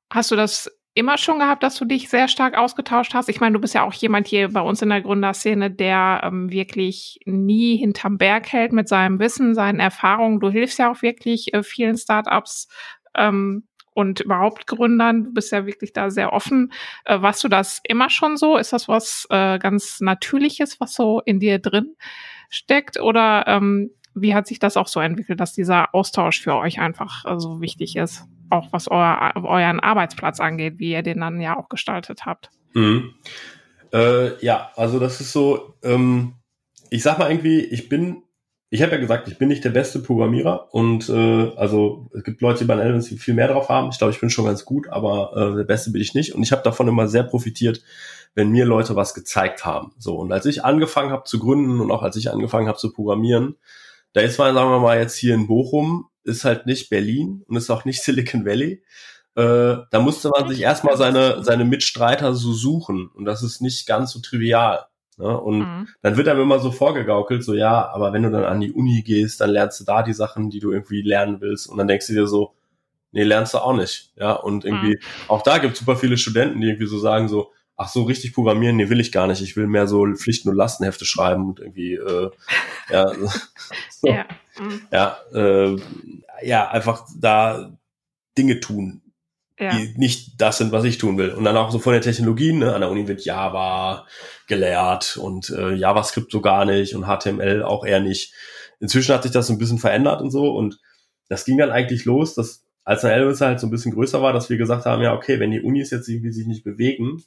hast 0.09 0.31
du 0.31 0.37
das 0.37 0.71
immer 0.93 1.17
schon 1.17 1.39
gehabt, 1.39 1.63
dass 1.63 1.75
du 1.75 1.85
dich 1.85 2.09
sehr 2.09 2.27
stark 2.27 2.57
ausgetauscht 2.57 3.13
hast? 3.13 3.29
Ich 3.29 3.39
meine, 3.39 3.53
du 3.53 3.59
bist 3.59 3.73
ja 3.73 3.83
auch 3.83 3.93
jemand 3.93 4.27
hier 4.27 4.49
bei 4.49 4.61
uns 4.61 4.81
in 4.81 4.89
der 4.89 5.01
Gründerszene, 5.01 5.71
der 5.71 6.21
ähm, 6.23 6.51
wirklich 6.51 7.19
nie 7.25 7.77
hinterm 7.77 8.17
Berg 8.17 8.51
hält 8.51 8.73
mit 8.73 8.89
seinem 8.89 9.19
Wissen, 9.19 9.55
seinen 9.55 9.79
Erfahrungen. 9.79 10.39
Du 10.39 10.49
hilfst 10.49 10.79
ja 10.79 10.91
auch 10.91 11.01
wirklich 11.01 11.53
äh, 11.53 11.63
vielen 11.63 11.97
Startups 11.97 12.67
ähm, 13.15 13.63
und 13.93 14.19
überhaupt 14.19 14.67
Gründern. 14.67 15.23
Du 15.23 15.33
bist 15.33 15.51
ja 15.51 15.65
wirklich 15.65 15.93
da 15.93 16.09
sehr 16.09 16.33
offen. 16.33 16.73
Äh, 17.05 17.21
warst 17.21 17.43
du 17.43 17.47
das 17.47 17.79
immer 17.87 18.09
schon 18.09 18.35
so? 18.35 18.57
Ist 18.57 18.73
das 18.73 18.89
was 18.89 19.27
äh, 19.29 19.59
ganz 19.59 20.01
Natürliches, 20.01 20.81
was 20.81 20.93
so 20.93 21.21
in 21.25 21.39
dir 21.39 21.59
drin 21.59 21.95
steckt? 22.49 22.99
Oder 22.99 23.45
ähm, 23.47 23.91
wie 24.13 24.35
hat 24.35 24.45
sich 24.45 24.59
das 24.59 24.75
auch 24.75 24.87
so 24.87 24.99
entwickelt, 24.99 25.39
dass 25.39 25.53
dieser 25.53 25.95
Austausch 25.95 26.41
für 26.41 26.55
euch 26.55 26.79
einfach 26.79 27.23
äh, 27.25 27.39
so 27.39 27.61
wichtig 27.61 27.95
ist? 27.95 28.25
Auch 28.51 28.67
was 28.71 28.89
euer, 28.89 29.33
euren 29.35 29.79
Arbeitsplatz 29.79 30.39
angeht, 30.39 30.75
wie 30.77 30.91
ihr 30.91 31.03
den 31.03 31.19
dann 31.19 31.41
ja 31.41 31.57
auch 31.57 31.69
gestaltet 31.69 32.25
habt. 32.25 32.49
Mhm. 32.73 33.13
Äh, 33.93 34.43
ja, 34.43 34.71
also 34.75 34.99
das 34.99 35.21
ist 35.21 35.33
so, 35.33 35.75
ähm, 35.83 36.35
ich 36.89 37.03
sag 37.03 37.19
mal 37.19 37.29
irgendwie, 37.29 37.59
ich 37.59 37.89
bin, 37.89 38.23
ich 38.69 38.81
habe 38.81 38.93
ja 38.93 38.97
gesagt, 38.99 39.27
ich 39.27 39.37
bin 39.37 39.49
nicht 39.49 39.63
der 39.65 39.69
beste 39.69 39.99
Programmierer 39.99 40.73
und 40.73 41.09
äh, 41.09 41.51
also 41.55 42.09
es 42.15 42.23
gibt 42.23 42.41
Leute, 42.41 42.59
die 42.59 42.65
bei 42.65 42.75
Elements 42.75 43.09
viel 43.09 43.33
mehr 43.33 43.49
drauf 43.49 43.69
haben. 43.69 43.89
Ich 43.89 43.97
glaube, 43.97 44.13
ich 44.13 44.19
bin 44.19 44.29
schon 44.29 44.45
ganz 44.45 44.63
gut, 44.63 44.87
aber 44.89 45.33
äh, 45.35 45.57
der 45.57 45.63
Beste 45.65 45.91
bin 45.91 46.01
ich 46.01 46.13
nicht. 46.13 46.33
Und 46.33 46.43
ich 46.43 46.51
habe 46.51 46.63
davon 46.63 46.87
immer 46.87 47.07
sehr 47.07 47.23
profitiert, 47.23 47.81
wenn 48.33 48.51
mir 48.51 48.65
Leute 48.65 48.95
was 48.95 49.13
gezeigt 49.13 49.65
haben. 49.65 49.91
So 49.97 50.15
und 50.15 50.31
als 50.31 50.45
ich 50.45 50.63
angefangen 50.63 51.11
habe 51.11 51.25
zu 51.25 51.39
gründen 51.39 51.81
und 51.81 51.91
auch 51.91 52.01
als 52.01 52.15
ich 52.15 52.31
angefangen 52.31 52.67
habe 52.67 52.77
zu 52.77 52.93
programmieren, 52.93 53.57
da 54.13 54.21
ist 54.21 54.37
man, 54.37 54.53
sagen 54.53 54.69
wir 54.69 54.79
mal, 54.79 54.99
jetzt 54.99 55.15
hier 55.15 55.35
in 55.35 55.47
Bochum 55.47 56.07
ist 56.24 56.45
halt 56.45 56.65
nicht 56.65 56.89
Berlin 56.89 57.43
und 57.47 57.55
ist 57.55 57.69
auch 57.69 57.86
nicht 57.86 58.01
Silicon 58.03 58.45
Valley. 58.45 58.84
Äh, 59.36 59.78
da 59.89 59.99
musste 59.99 60.30
man 60.30 60.49
sich 60.49 60.61
erstmal 60.61 60.97
seine, 60.97 61.43
seine 61.43 61.63
Mitstreiter 61.63 62.34
so 62.34 62.51
suchen 62.51 63.09
und 63.13 63.26
das 63.26 63.43
ist 63.43 63.61
nicht 63.61 63.88
ganz 63.88 64.11
so 64.11 64.19
trivial. 64.19 64.86
Ne? 65.17 65.39
Und 65.39 65.59
mhm. 65.59 65.88
dann 66.01 66.17
wird 66.17 66.28
einem 66.28 66.41
immer 66.41 66.59
so 66.59 66.72
vorgegaukelt, 66.72 67.43
so 67.43 67.53
ja, 67.53 67.89
aber 67.93 68.11
wenn 68.11 68.24
du 68.24 68.32
dann 68.32 68.43
an 68.43 68.59
die 68.59 68.72
Uni 68.72 69.03
gehst, 69.03 69.39
dann 69.39 69.51
lernst 69.51 69.80
du 69.80 69.84
da 69.86 70.03
die 70.03 70.13
Sachen, 70.13 70.49
die 70.49 70.59
du 70.59 70.72
irgendwie 70.72 71.01
lernen 71.01 71.39
willst 71.39 71.67
und 71.67 71.78
dann 71.78 71.88
denkst 71.88 72.07
du 72.07 72.13
dir 72.13 72.28
so, 72.28 72.53
nee, 73.11 73.24
lernst 73.24 73.53
du 73.53 73.59
auch 73.59 73.76
nicht. 73.76 74.11
Ja, 74.17 74.34
und 74.34 74.65
irgendwie, 74.65 74.95
mhm. 74.95 75.30
auch 75.30 75.43
da 75.43 75.59
gibt 75.59 75.74
es 75.74 75.80
super 75.80 75.95
viele 75.95 76.17
Studenten, 76.17 76.59
die 76.59 76.67
irgendwie 76.67 76.88
so 76.88 76.99
sagen 76.99 77.30
so, 77.30 77.51
ach 77.82 77.89
so, 77.89 78.03
richtig 78.03 78.34
programmieren, 78.34 78.77
nee, 78.77 78.89
will 78.89 78.99
ich 78.99 79.11
gar 79.11 79.27
nicht. 79.27 79.41
Ich 79.41 79.55
will 79.55 79.67
mehr 79.67 79.88
so 79.88 80.05
Pflichten- 80.15 80.49
und 80.49 80.55
Lastenhefte 80.55 81.05
schreiben 81.05 81.49
und 81.49 81.59
irgendwie, 81.59 81.95
äh, 81.95 82.29
ja, 82.89 83.11
so. 83.89 84.07
ja, 84.07 84.25
mhm. 84.59 84.82
ja, 84.91 85.17
äh, 85.34 85.77
ja, 86.43 86.69
einfach 86.69 87.05
da 87.17 87.77
Dinge 88.38 88.59
tun, 88.59 89.01
ja. 89.59 89.71
die 89.71 89.93
nicht 89.97 90.39
das 90.39 90.57
sind, 90.57 90.71
was 90.71 90.84
ich 90.84 90.97
tun 90.97 91.17
will. 91.17 91.32
Und 91.32 91.43
dann 91.43 91.57
auch 91.57 91.71
so 91.71 91.79
von 91.79 91.93
den 91.93 92.01
Technologien, 92.01 92.59
ne? 92.59 92.73
an 92.73 92.82
der 92.82 92.89
Uni 92.89 93.07
wird 93.07 93.25
Java 93.25 94.05
gelehrt 94.47 95.17
und 95.17 95.49
äh, 95.49 95.73
JavaScript 95.73 96.32
so 96.32 96.41
gar 96.41 96.65
nicht 96.65 96.95
und 96.95 97.05
HTML 97.05 97.63
auch 97.63 97.86
eher 97.86 97.99
nicht. 97.99 98.34
Inzwischen 98.79 99.13
hat 99.13 99.23
sich 99.23 99.32
das 99.32 99.47
so 99.47 99.53
ein 99.53 99.59
bisschen 99.59 99.77
verändert 99.77 100.21
und 100.21 100.32
so 100.32 100.55
und 100.55 100.79
das 101.29 101.45
ging 101.45 101.57
dann 101.57 101.71
eigentlich 101.71 102.05
los, 102.05 102.34
dass 102.34 102.65
als 102.84 103.05
eine 103.05 103.13
Elvis 103.13 103.41
halt 103.41 103.59
so 103.59 103.67
ein 103.67 103.71
bisschen 103.71 103.93
größer 103.93 104.21
war, 104.21 104.34
dass 104.34 104.49
wir 104.49 104.57
gesagt 104.57 104.86
haben, 104.86 105.01
ja, 105.01 105.13
okay, 105.13 105.39
wenn 105.39 105.51
die 105.51 105.61
Unis 105.61 105.91
jetzt 105.91 106.09
irgendwie 106.09 106.32
sich 106.32 106.47
nicht 106.47 106.63
bewegen, 106.63 107.23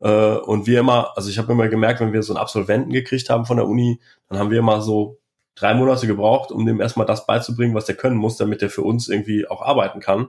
äh, 0.00 0.36
und 0.36 0.66
wir 0.66 0.80
immer, 0.80 1.16
also 1.16 1.30
ich 1.30 1.38
habe 1.38 1.52
immer 1.52 1.68
gemerkt, 1.68 2.00
wenn 2.00 2.12
wir 2.12 2.22
so 2.22 2.32
einen 2.32 2.40
Absolventen 2.40 2.90
gekriegt 2.90 3.30
haben 3.30 3.46
von 3.46 3.56
der 3.56 3.66
Uni, 3.66 4.00
dann 4.28 4.38
haben 4.38 4.50
wir 4.50 4.58
immer 4.58 4.80
so 4.80 5.18
drei 5.54 5.74
Monate 5.74 6.06
gebraucht, 6.06 6.52
um 6.52 6.66
dem 6.66 6.80
erstmal 6.80 7.06
das 7.06 7.26
beizubringen, 7.26 7.74
was 7.74 7.86
der 7.86 7.96
können 7.96 8.16
muss, 8.16 8.36
damit 8.36 8.62
er 8.62 8.70
für 8.70 8.82
uns 8.82 9.08
irgendwie 9.08 9.48
auch 9.48 9.62
arbeiten 9.62 10.00
kann. 10.00 10.28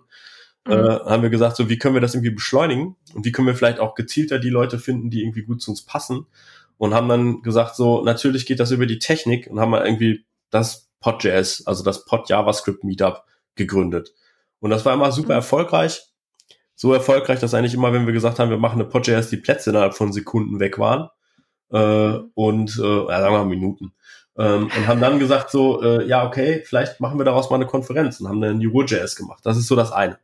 Mhm. 0.65 0.74
Äh, 0.74 0.99
haben 1.05 1.24
wir 1.24 1.30
gesagt, 1.30 1.55
so 1.55 1.70
wie 1.70 1.78
können 1.78 1.93
wir 1.93 2.01
das 2.01 2.15
irgendwie 2.15 2.32
beschleunigen 2.32 2.95
und 3.13 3.26
wie 3.26 3.32
können 3.32 3.47
wir 3.47 3.55
vielleicht 3.55 3.80
auch 3.80 3.95
gezielter 3.95 4.39
die 4.39 4.49
Leute 4.49 4.80
finden, 4.80 5.09
die 5.09 5.22
irgendwie 5.22 5.43
gut 5.43 5.61
zu 5.61 5.72
uns 5.72 5.84
passen. 5.84 6.26
und 6.78 6.93
haben 6.93 7.09
dann 7.09 7.41
gesagt, 7.41 7.76
so, 7.76 8.03
natürlich 8.03 8.45
geht 8.45 8.61
das 8.61 8.72
über 8.72 8.86
die 8.86 8.99
Technik 8.99 9.47
und 9.47 9.59
haben 9.59 9.70
mal 9.70 9.86
irgendwie 9.86 10.26
das 10.49 10.89
Pod.js, 11.01 11.67
also 11.67 11.84
das 11.84 12.05
Pod 12.05 12.30
JavaScript 12.30 12.86
Meetup 12.86 13.24
gegründet. 13.55 14.13
Und 14.61 14.70
das 14.70 14.86
war 14.86 14.93
immer 14.93 15.11
super 15.11 15.34
mhm. 15.34 15.39
erfolgreich. 15.39 16.09
So 16.82 16.93
erfolgreich, 16.93 17.41
dass 17.41 17.53
eigentlich 17.53 17.73
immer, 17.73 17.91
wenn 17.91 18.05
wir 18.05 18.13
gesagt 18.13 18.39
haben, 18.39 18.49
wir 18.49 18.57
machen 18.57 18.80
eine 18.80 18.89
Pod.js, 18.89 19.30
die 19.30 19.36
Plätze 19.36 19.71
innerhalb 19.71 19.95
von 19.95 20.13
Sekunden 20.13 20.61
weg 20.61 20.80
waren. 20.80 21.09
Äh, 21.73 22.19
und, 22.36 22.80
äh, 22.82 23.01
ja, 23.01 23.19
sagen 23.19 23.34
wir 23.34 23.39
mal 23.39 23.45
Minuten. 23.45 23.91
Ähm, 24.38 24.71
und 24.73 24.88
haben 24.88 25.01
dann 25.01 25.19
gesagt 25.19 25.51
so, 25.51 25.84
äh, 25.84 26.07
ja, 26.07 26.25
okay, 26.25 26.63
vielleicht 26.65 27.01
machen 27.01 27.19
wir 27.19 27.25
daraus 27.25 27.49
mal 27.49 27.57
eine 27.57 27.65
Konferenz 27.65 28.21
und 28.21 28.30
haben 28.30 28.39
dann 28.39 28.59
Neuro.js 28.59 29.17
gemacht. 29.17 29.41
Das 29.43 29.57
ist 29.57 29.67
so 29.67 29.75
das 29.75 29.91
eine. 29.91 30.19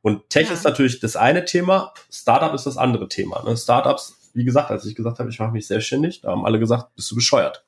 Und 0.00 0.28
Tech 0.28 0.48
ja. 0.48 0.54
ist 0.54 0.64
natürlich 0.64 0.98
das 0.98 1.14
eine 1.14 1.44
Thema, 1.44 1.94
Startup 2.10 2.52
ist 2.52 2.66
das 2.66 2.76
andere 2.76 3.06
Thema. 3.06 3.40
Ne? 3.44 3.56
Startups, 3.56 4.32
wie 4.34 4.44
gesagt, 4.44 4.72
als 4.72 4.84
ich 4.84 4.96
gesagt 4.96 5.20
habe, 5.20 5.30
ich 5.30 5.38
mache 5.38 5.52
mich 5.52 5.68
selbstständig, 5.68 6.22
da 6.22 6.32
haben 6.32 6.44
alle 6.44 6.58
gesagt, 6.58 6.96
bist 6.96 7.12
du 7.12 7.14
bescheuert. 7.14 7.64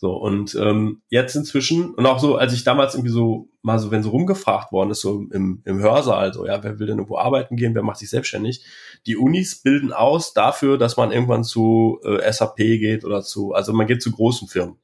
So, 0.00 0.12
und 0.14 0.54
ähm, 0.54 1.02
jetzt 1.08 1.34
inzwischen, 1.34 1.92
und 1.92 2.06
auch 2.06 2.20
so, 2.20 2.36
als 2.36 2.52
ich 2.52 2.62
damals 2.62 2.94
irgendwie 2.94 3.10
so, 3.10 3.48
mal 3.62 3.80
so, 3.80 3.90
wenn 3.90 4.04
so 4.04 4.10
rumgefragt 4.10 4.70
worden 4.70 4.92
ist, 4.92 5.00
so 5.00 5.26
im, 5.32 5.60
im 5.64 5.80
Hörsaal, 5.80 6.32
so, 6.32 6.46
ja, 6.46 6.62
wer 6.62 6.78
will 6.78 6.86
denn 6.86 6.98
irgendwo 6.98 7.18
arbeiten 7.18 7.56
gehen, 7.56 7.74
wer 7.74 7.82
macht 7.82 7.98
sich 7.98 8.08
selbstständig? 8.08 8.64
Die 9.06 9.16
Unis 9.16 9.60
bilden 9.60 9.92
aus 9.92 10.34
dafür, 10.34 10.78
dass 10.78 10.96
man 10.96 11.10
irgendwann 11.10 11.42
zu 11.42 11.98
äh, 12.04 12.32
SAP 12.32 12.58
geht 12.58 13.04
oder 13.04 13.22
zu, 13.22 13.54
also 13.54 13.72
man 13.72 13.88
geht 13.88 14.00
zu 14.00 14.12
großen 14.12 14.46
Firmen. 14.46 14.76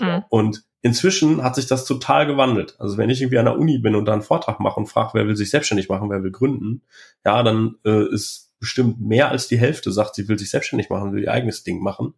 So, 0.00 0.04
mhm. 0.04 0.24
Und 0.30 0.64
inzwischen 0.82 1.44
hat 1.44 1.54
sich 1.54 1.68
das 1.68 1.84
total 1.84 2.26
gewandelt. 2.26 2.74
Also 2.80 2.98
wenn 2.98 3.08
ich 3.08 3.20
irgendwie 3.20 3.38
an 3.38 3.44
der 3.44 3.56
Uni 3.56 3.78
bin 3.78 3.94
und 3.94 4.06
da 4.06 4.14
einen 4.14 4.22
Vortrag 4.22 4.58
mache 4.58 4.80
und 4.80 4.86
frage, 4.86 5.10
wer 5.12 5.28
will 5.28 5.36
sich 5.36 5.50
selbstständig 5.50 5.88
machen, 5.88 6.10
wer 6.10 6.24
will 6.24 6.32
gründen, 6.32 6.82
ja, 7.24 7.44
dann 7.44 7.76
äh, 7.84 8.12
ist 8.12 8.50
bestimmt 8.58 9.00
mehr 9.00 9.30
als 9.30 9.46
die 9.46 9.58
Hälfte 9.58 9.92
sagt, 9.92 10.16
sie 10.16 10.28
will 10.28 10.38
sich 10.38 10.50
selbstständig 10.50 10.90
machen, 10.90 11.12
will 11.12 11.22
ihr 11.22 11.32
eigenes 11.32 11.62
Ding 11.62 11.80
machen. 11.82 12.14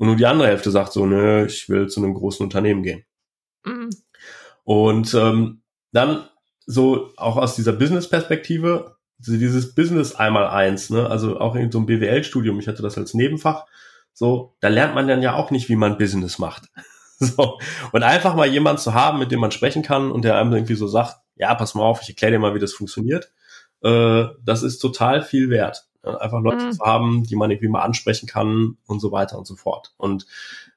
Und 0.00 0.06
nur 0.06 0.16
die 0.16 0.24
andere 0.24 0.48
Hälfte 0.48 0.70
sagt 0.70 0.94
so, 0.94 1.04
nö, 1.04 1.44
ich 1.44 1.68
will 1.68 1.86
zu 1.88 2.00
einem 2.00 2.14
großen 2.14 2.42
Unternehmen 2.42 2.82
gehen. 2.82 3.04
Mhm. 3.66 3.90
Und 4.64 5.12
ähm, 5.12 5.60
dann 5.92 6.26
so 6.64 7.12
auch 7.18 7.36
aus 7.36 7.54
dieser 7.54 7.74
Business-Perspektive, 7.74 8.96
also 9.18 9.32
dieses 9.32 9.74
Business 9.74 10.14
einmal 10.14 10.46
eins, 10.46 10.88
ne, 10.88 11.06
also 11.06 11.38
auch 11.38 11.54
in 11.54 11.70
so 11.70 11.76
einem 11.76 11.86
BWL-Studium, 11.86 12.58
ich 12.60 12.66
hatte 12.66 12.80
das 12.80 12.96
als 12.96 13.12
Nebenfach, 13.12 13.66
so, 14.14 14.56
da 14.60 14.68
lernt 14.68 14.94
man 14.94 15.06
dann 15.06 15.20
ja 15.20 15.34
auch 15.34 15.50
nicht, 15.50 15.68
wie 15.68 15.76
man 15.76 15.98
Business 15.98 16.38
macht. 16.38 16.70
so. 17.18 17.58
Und 17.92 18.02
einfach 18.02 18.34
mal 18.34 18.48
jemand 18.48 18.80
zu 18.80 18.94
haben, 18.94 19.18
mit 19.18 19.30
dem 19.30 19.40
man 19.40 19.50
sprechen 19.50 19.82
kann 19.82 20.10
und 20.10 20.24
der 20.24 20.38
einem 20.38 20.54
irgendwie 20.54 20.76
so 20.76 20.86
sagt, 20.86 21.16
ja, 21.36 21.54
pass 21.54 21.74
mal 21.74 21.82
auf, 21.82 22.00
ich 22.00 22.08
erkläre 22.08 22.32
dir 22.32 22.38
mal, 22.38 22.54
wie 22.54 22.58
das 22.58 22.72
funktioniert, 22.72 23.34
äh, 23.82 24.24
das 24.42 24.62
ist 24.62 24.78
total 24.78 25.20
viel 25.20 25.50
wert. 25.50 25.89
Einfach 26.02 26.40
Leute 26.40 26.66
mhm. 26.66 26.72
zu 26.72 26.84
haben, 26.84 27.24
die 27.24 27.36
man 27.36 27.50
irgendwie 27.50 27.68
mal 27.68 27.82
ansprechen 27.82 28.26
kann 28.26 28.76
und 28.86 29.00
so 29.00 29.12
weiter 29.12 29.38
und 29.38 29.46
so 29.46 29.56
fort. 29.56 29.92
Und 29.96 30.26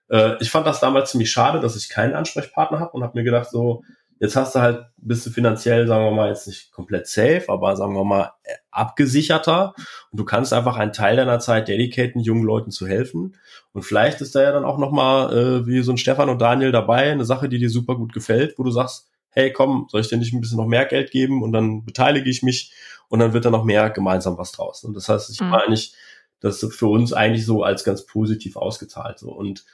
äh, 0.09 0.35
ich 0.41 0.51
fand 0.51 0.67
das 0.67 0.79
damals 0.79 1.11
ziemlich 1.11 1.31
schade, 1.31 1.59
dass 1.59 1.75
ich 1.75 1.89
keinen 1.89 2.13
Ansprechpartner 2.13 2.79
habe 2.79 2.91
und 2.91 3.03
habe 3.03 3.17
mir 3.17 3.23
gedacht, 3.23 3.49
so, 3.49 3.83
jetzt 4.19 4.35
hast 4.35 4.55
du 4.55 4.61
halt, 4.61 4.85
bist 4.97 5.25
du 5.25 5.31
finanziell, 5.31 5.87
sagen 5.87 6.05
wir 6.05 6.11
mal, 6.11 6.29
jetzt 6.29 6.47
nicht 6.47 6.71
komplett 6.71 7.07
safe, 7.07 7.45
aber 7.47 7.75
sagen 7.75 7.93
wir 7.93 8.05
mal, 8.05 8.31
äh, 8.43 8.53
abgesicherter 8.71 9.73
und 10.11 10.19
du 10.19 10.23
kannst 10.23 10.53
einfach 10.53 10.77
einen 10.77 10.93
Teil 10.93 11.17
deiner 11.17 11.39
Zeit 11.39 11.67
dedicaten, 11.67 12.21
jungen 12.21 12.43
Leuten 12.43 12.71
zu 12.71 12.87
helfen. 12.87 13.35
Und 13.73 13.83
vielleicht 13.83 14.21
ist 14.21 14.35
da 14.35 14.43
ja 14.43 14.51
dann 14.51 14.65
auch 14.65 14.77
nochmal, 14.77 15.35
äh, 15.35 15.67
wie 15.67 15.81
so 15.81 15.91
ein 15.91 15.97
Stefan 15.97 16.29
und 16.29 16.41
Daniel 16.41 16.71
dabei, 16.71 17.11
eine 17.11 17.25
Sache, 17.25 17.49
die 17.49 17.59
dir 17.59 17.69
super 17.69 17.95
gut 17.95 18.13
gefällt, 18.13 18.57
wo 18.57 18.63
du 18.63 18.71
sagst, 18.71 19.09
hey, 19.29 19.51
komm, 19.51 19.87
soll 19.89 20.01
ich 20.01 20.09
dir 20.09 20.17
nicht 20.17 20.33
ein 20.33 20.41
bisschen 20.41 20.57
noch 20.57 20.67
mehr 20.67 20.85
Geld 20.85 21.11
geben 21.11 21.41
und 21.43 21.51
dann 21.51 21.83
beteilige 21.83 22.29
ich 22.29 22.43
mich 22.43 22.71
und 23.13 23.19
dann 23.19 23.33
wird 23.33 23.45
da 23.45 23.51
noch 23.51 23.63
mehr 23.63 23.91
gemeinsam 23.91 24.39
was 24.39 24.53
draus. 24.53 24.83
Und 24.83 24.95
das 24.95 25.07
heißt, 25.07 25.29
ich 25.29 25.39
mhm. 25.39 25.51
war 25.51 25.61
eigentlich 25.61 25.93
das 26.39 26.65
für 26.71 26.87
uns 26.87 27.13
eigentlich 27.13 27.45
so 27.45 27.61
als 27.61 27.83
ganz 27.83 28.07
positiv 28.07 28.55
ausgezahlt. 28.55 29.19
So. 29.19 29.31
Und 29.31 29.65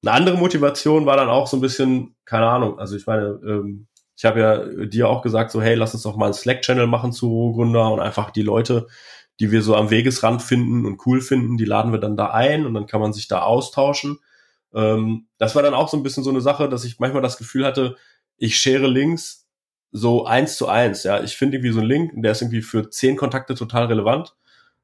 eine 0.00 0.12
andere 0.12 0.36
Motivation 0.36 1.04
war 1.04 1.16
dann 1.16 1.28
auch 1.28 1.48
so 1.48 1.56
ein 1.56 1.60
bisschen, 1.60 2.14
keine 2.24 2.46
Ahnung, 2.46 2.78
also 2.78 2.94
ich 2.94 3.04
meine, 3.04 3.40
ähm, 3.44 3.88
ich 4.16 4.24
habe 4.24 4.38
ja 4.38 4.86
dir 4.86 5.08
auch 5.08 5.22
gesagt, 5.22 5.50
so, 5.50 5.60
hey, 5.60 5.74
lass 5.74 5.92
uns 5.92 6.04
doch 6.04 6.14
mal 6.14 6.26
einen 6.26 6.34
Slack-Channel 6.34 6.86
machen 6.86 7.10
zu 7.10 7.26
Rohgründer 7.26 7.90
und 7.90 7.98
einfach 7.98 8.30
die 8.30 8.42
Leute, 8.42 8.86
die 9.40 9.50
wir 9.50 9.62
so 9.62 9.74
am 9.74 9.90
Wegesrand 9.90 10.40
finden 10.40 10.86
und 10.86 11.04
cool 11.04 11.20
finden, 11.20 11.56
die 11.56 11.64
laden 11.64 11.90
wir 11.90 11.98
dann 11.98 12.16
da 12.16 12.30
ein 12.30 12.64
und 12.64 12.74
dann 12.74 12.86
kann 12.86 13.00
man 13.00 13.12
sich 13.12 13.26
da 13.26 13.42
austauschen. 13.42 14.20
Ähm, 14.72 15.26
das 15.38 15.56
war 15.56 15.64
dann 15.64 15.74
auch 15.74 15.88
so 15.88 15.96
ein 15.96 16.04
bisschen 16.04 16.22
so 16.22 16.30
eine 16.30 16.42
Sache, 16.42 16.68
dass 16.68 16.84
ich 16.84 17.00
manchmal 17.00 17.22
das 17.22 17.38
Gefühl 17.38 17.66
hatte, 17.66 17.96
ich 18.36 18.56
schere 18.56 18.86
Links 18.86 19.37
so 19.92 20.26
eins 20.26 20.56
zu 20.56 20.68
eins. 20.68 21.02
Ja, 21.04 21.22
ich 21.22 21.36
finde 21.36 21.56
irgendwie 21.56 21.72
so 21.72 21.80
einen 21.80 21.88
Link, 21.88 22.12
der 22.16 22.32
ist 22.32 22.42
irgendwie 22.42 22.62
für 22.62 22.90
zehn 22.90 23.16
Kontakte 23.16 23.54
total 23.54 23.86
relevant. 23.86 24.34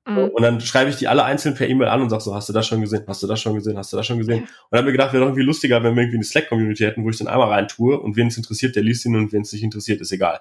Mhm. 0.07 0.29
Und 0.29 0.43
dann 0.43 0.61
schreibe 0.61 0.91
ich 0.91 0.97
die 0.97 1.09
alle 1.09 1.25
einzeln 1.25 1.55
per 1.55 1.69
E-Mail 1.69 1.89
an 1.89 2.03
und 2.03 2.11
sag 2.11 2.21
so, 2.21 2.35
hast 2.35 2.49
du 2.49 2.53
das 2.53 2.67
schon 2.67 2.81
gesehen? 2.81 3.05
Hast 3.07 3.23
du 3.23 3.27
das 3.27 3.41
schon 3.41 3.55
gesehen? 3.55 3.79
Hast 3.79 3.93
du 3.93 3.97
das 3.97 4.07
schon 4.07 4.19
gesehen? 4.19 4.43
Und 4.43 4.49
dann 4.71 4.79
habe 4.79 4.87
mir 4.87 4.93
gedacht, 4.93 5.13
wäre 5.13 5.23
doch 5.23 5.29
irgendwie 5.29 5.47
lustiger, 5.47 5.83
wenn 5.83 5.95
wir 5.95 6.03
irgendwie 6.03 6.19
eine 6.19 6.25
Slack-Community 6.25 6.85
hätten, 6.85 7.05
wo 7.05 7.11
ich 7.11 7.17
dann 7.17 7.29
einmal 7.29 7.49
rein 7.49 7.69
tue 7.69 7.99
und 7.99 8.17
wen 8.17 8.27
es 8.27 8.37
interessiert, 8.37 8.77
der 8.77 8.83
liest 8.83 9.07
ihn 9.07 9.17
und 9.17 9.33
wen 9.33 9.43
es 9.43 9.53
nicht 9.53 9.63
interessiert, 9.63 10.03
ist 10.03 10.13
egal. 10.13 10.41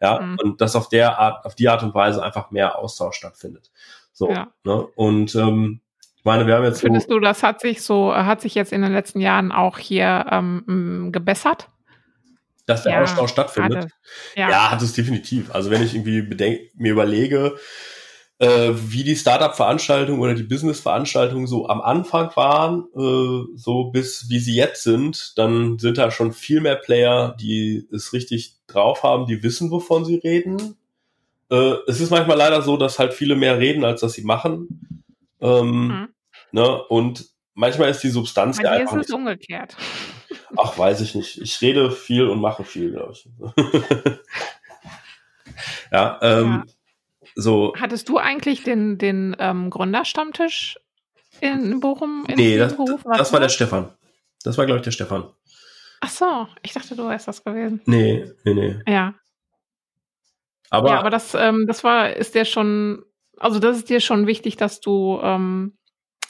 Ja, 0.00 0.20
mhm. 0.20 0.38
und 0.42 0.60
dass 0.60 0.74
auf 0.74 0.88
der 0.88 1.18
Art, 1.18 1.44
auf 1.44 1.54
die 1.54 1.68
Art 1.68 1.82
und 1.84 1.94
Weise 1.94 2.22
einfach 2.22 2.50
mehr 2.50 2.78
Austausch 2.78 3.16
stattfindet. 3.16 3.70
So, 4.12 4.28
ja. 4.30 4.48
ne? 4.64 4.86
Und 4.96 5.34
ähm, 5.36 5.80
ich 6.16 6.24
meine, 6.24 6.46
wir 6.46 6.56
haben 6.56 6.64
jetzt. 6.64 6.80
Findest 6.80 7.08
so, 7.08 7.14
du, 7.14 7.20
das 7.20 7.44
hat 7.44 7.60
sich 7.60 7.82
so, 7.82 8.12
hat 8.14 8.40
sich 8.40 8.56
jetzt 8.56 8.72
in 8.72 8.82
den 8.82 8.92
letzten 8.92 9.20
Jahren 9.20 9.52
auch 9.52 9.78
hier 9.78 10.26
ähm, 10.32 11.10
gebessert? 11.12 11.68
Dass 12.66 12.82
der 12.82 12.92
ja, 12.92 13.02
Austausch 13.02 13.30
stattfindet. 13.30 13.84
Hatte. 13.84 13.92
Ja. 14.34 14.50
ja, 14.50 14.70
hat 14.70 14.82
es 14.82 14.92
definitiv. 14.92 15.54
Also 15.54 15.70
wenn 15.70 15.82
ich 15.82 15.94
irgendwie 15.94 16.22
bedenk, 16.22 16.60
mir 16.74 16.92
überlege, 16.92 17.56
äh, 18.38 18.72
wie 18.74 19.04
die 19.04 19.16
Startup-Veranstaltungen 19.16 20.20
oder 20.20 20.34
die 20.34 20.42
Business-Veranstaltungen 20.42 21.46
so 21.46 21.68
am 21.68 21.80
Anfang 21.80 22.34
waren, 22.36 22.84
äh, 22.94 23.56
so 23.56 23.84
bis 23.84 24.28
wie 24.28 24.40
sie 24.40 24.54
jetzt 24.54 24.82
sind, 24.82 25.38
dann 25.38 25.78
sind 25.78 25.96
da 25.96 26.10
schon 26.10 26.32
viel 26.32 26.60
mehr 26.60 26.76
Player, 26.76 27.34
die 27.40 27.88
es 27.92 28.12
richtig 28.12 28.56
drauf 28.66 29.02
haben, 29.02 29.26
die 29.26 29.42
wissen, 29.42 29.70
wovon 29.70 30.04
sie 30.04 30.16
reden. 30.16 30.76
Äh, 31.50 31.74
es 31.86 32.00
ist 32.00 32.10
manchmal 32.10 32.36
leider 32.36 32.60
so, 32.62 32.76
dass 32.76 32.98
halt 32.98 33.14
viele 33.14 33.36
mehr 33.36 33.58
reden, 33.58 33.84
als 33.84 34.00
dass 34.00 34.12
sie 34.12 34.24
machen. 34.24 35.00
Ähm, 35.40 35.86
mhm. 35.86 36.08
ne? 36.52 36.82
Und 36.88 37.26
manchmal 37.54 37.90
ist 37.90 38.02
die 38.02 38.10
Substanz 38.10 38.60
ja 38.60 38.70
einfach. 38.70 38.96
Ist 38.96 39.08
es 39.08 39.14
umgekehrt. 39.14 39.76
Ach, 40.56 40.78
weiß 40.78 41.00
ich 41.00 41.14
nicht. 41.14 41.40
Ich 41.40 41.60
rede 41.60 41.90
viel 41.90 42.28
und 42.28 42.40
mache 42.40 42.64
viel, 42.64 42.92
glaube 42.92 43.12
ich. 43.12 43.28
ja, 45.92 46.18
ähm, 46.22 46.64
ja. 46.66 46.72
so. 47.34 47.74
Hattest 47.78 48.08
du 48.08 48.18
eigentlich 48.18 48.62
den, 48.62 48.98
den 48.98 49.36
ähm, 49.38 49.70
Gründerstammtisch 49.70 50.78
in 51.40 51.80
Bochum? 51.80 52.24
In 52.28 52.36
nee, 52.36 52.56
das, 52.56 52.76
das 53.16 53.32
war 53.32 53.40
der 53.40 53.48
Stefan. 53.48 53.92
Das 54.44 54.58
war, 54.58 54.66
glaube 54.66 54.78
ich, 54.78 54.84
der 54.84 54.92
Stefan. 54.92 55.30
Ach 56.00 56.10
so, 56.10 56.46
ich 56.62 56.72
dachte, 56.72 56.94
du 56.94 57.08
wärst 57.08 57.26
das 57.26 57.42
gewesen. 57.42 57.80
Nee, 57.86 58.30
nee, 58.44 58.54
nee. 58.54 58.76
Ja. 58.86 59.14
Aber, 60.70 60.90
ja, 60.90 60.98
aber 60.98 61.10
das, 61.10 61.34
ähm, 61.34 61.66
das 61.66 61.84
war, 61.84 62.10
ist 62.14 62.34
dir 62.34 62.44
schon, 62.44 63.04
also 63.38 63.58
das 63.58 63.78
ist 63.78 63.88
dir 63.88 64.00
schon 64.00 64.26
wichtig, 64.26 64.56
dass 64.56 64.80
du 64.80 65.18
ähm, 65.22 65.76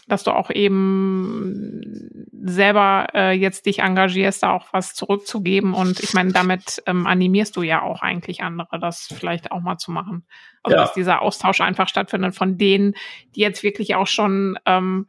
dass 0.07 0.23
du 0.23 0.31
auch 0.31 0.51
eben 0.51 2.27
selber 2.45 3.09
äh, 3.13 3.33
jetzt 3.33 3.67
dich 3.67 3.81
engagierst, 3.81 4.43
da 4.43 4.53
auch 4.53 4.73
was 4.73 4.95
zurückzugeben. 4.95 5.75
Und 5.75 6.01
ich 6.01 6.15
meine, 6.15 6.33
damit 6.33 6.83
ähm, 6.87 7.07
animierst 7.07 7.57
du 7.57 7.63
ja 7.63 7.83
auch 7.83 8.03
eigentlich 8.03 8.43
andere, 8.43 8.79
das 8.79 9.09
vielleicht 9.13 9.51
auch 9.51 9.61
mal 9.61 9.79
zu 9.79 9.91
machen. 9.91 10.27
Also 10.63 10.77
ja. 10.77 10.83
dass 10.83 10.93
dieser 10.93 11.23
Austausch 11.23 11.61
einfach 11.61 11.89
stattfindet 11.89 12.37
von 12.37 12.57
denen, 12.57 12.95
die 13.35 13.41
jetzt 13.41 13.63
wirklich 13.63 13.97
auch 13.97 14.07
schon 14.07 14.59
ähm, 14.65 15.09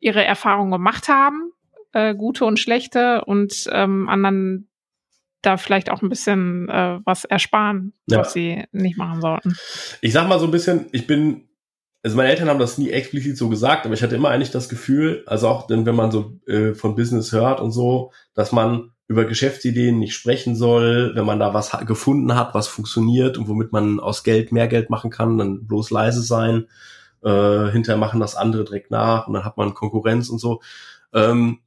ihre 0.00 0.24
Erfahrungen 0.24 0.70
gemacht 0.70 1.08
haben, 1.08 1.52
äh, 1.92 2.14
gute 2.14 2.46
und 2.46 2.58
schlechte, 2.58 3.24
und 3.24 3.68
ähm, 3.70 4.08
anderen 4.08 4.68
da 5.42 5.58
vielleicht 5.58 5.90
auch 5.90 6.00
ein 6.00 6.08
bisschen 6.08 6.68
äh, 6.70 6.98
was 7.04 7.24
ersparen, 7.24 7.92
ja. 8.06 8.20
was 8.20 8.32
sie 8.32 8.64
nicht 8.72 8.96
machen 8.96 9.20
sollten. 9.20 9.54
Ich 10.00 10.12
sag 10.12 10.28
mal 10.28 10.38
so 10.38 10.46
ein 10.46 10.50
bisschen, 10.50 10.86
ich 10.92 11.06
bin 11.06 11.48
also 12.04 12.16
meine 12.18 12.28
Eltern 12.28 12.50
haben 12.50 12.58
das 12.58 12.76
nie 12.76 12.90
explizit 12.90 13.38
so 13.38 13.48
gesagt, 13.48 13.86
aber 13.86 13.94
ich 13.94 14.02
hatte 14.02 14.14
immer 14.14 14.28
eigentlich 14.28 14.50
das 14.50 14.68
Gefühl, 14.68 15.22
also 15.26 15.48
auch 15.48 15.66
denn 15.66 15.86
wenn 15.86 15.96
man 15.96 16.10
so 16.10 16.38
äh, 16.46 16.74
von 16.74 16.94
Business 16.94 17.32
hört 17.32 17.60
und 17.60 17.72
so, 17.72 18.12
dass 18.34 18.52
man 18.52 18.90
über 19.08 19.24
Geschäftsideen 19.24 19.98
nicht 19.98 20.14
sprechen 20.14 20.54
soll, 20.54 21.12
wenn 21.14 21.24
man 21.24 21.38
da 21.38 21.54
was 21.54 21.70
gefunden 21.86 22.34
hat, 22.34 22.54
was 22.54 22.68
funktioniert 22.68 23.38
und 23.38 23.48
womit 23.48 23.72
man 23.72 24.00
aus 24.00 24.22
Geld 24.22 24.52
mehr 24.52 24.68
Geld 24.68 24.90
machen 24.90 25.10
kann, 25.10 25.38
dann 25.38 25.66
bloß 25.66 25.90
leise 25.90 26.22
sein. 26.22 26.66
Äh, 27.22 27.70
hinterher 27.70 27.98
machen 27.98 28.20
das 28.20 28.36
andere 28.36 28.64
direkt 28.64 28.90
nach 28.90 29.26
und 29.26 29.34
dann 29.34 29.44
hat 29.46 29.56
man 29.56 29.72
Konkurrenz 29.72 30.28
und 30.28 30.38
so. 30.38 30.60
Ähm, 31.14 31.60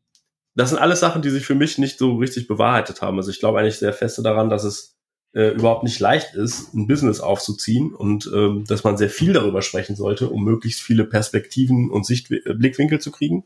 das 0.54 0.70
sind 0.70 0.80
alles 0.80 1.00
Sachen, 1.00 1.24
die 1.24 1.32
sich 1.32 1.48
für 1.48 1.56
mich 1.56 1.80
nicht 1.80 1.98
so 1.98 2.16
richtig 2.16 2.48
bewahrheitet 2.48 3.02
haben. 3.02 3.18
Also 3.18 3.32
ich 3.32 3.40
glaube 3.40 3.60
eigentlich 3.60 3.80
sehr 3.80 3.94
feste 3.94 4.22
daran, 4.22 4.50
dass 4.50 4.64
es 4.64 4.98
äh, 5.34 5.50
überhaupt 5.50 5.84
nicht 5.84 6.00
leicht 6.00 6.36
ist, 6.36 6.74
ein 6.74 6.88
Business 6.88 7.20
aufzuziehen 7.20 7.94
und 7.94 8.30
ähm, 8.34 8.64
dass 8.68 8.84
man 8.84 8.98
sehr 8.98 9.10
viel 9.10 9.34
darüber 9.34 9.62
sprechen 9.62 9.96
sollte, 9.96 10.30
um 10.30 10.44
möglichst 10.44 10.82
viele 10.82 11.06
Perspektiven 11.06 11.92
und 11.92 12.06
Sicht 12.06 12.32
äh, 12.32 12.54
Blickwinkel 12.54 13.00
zu 13.00 13.12
kriegen. 13.12 13.46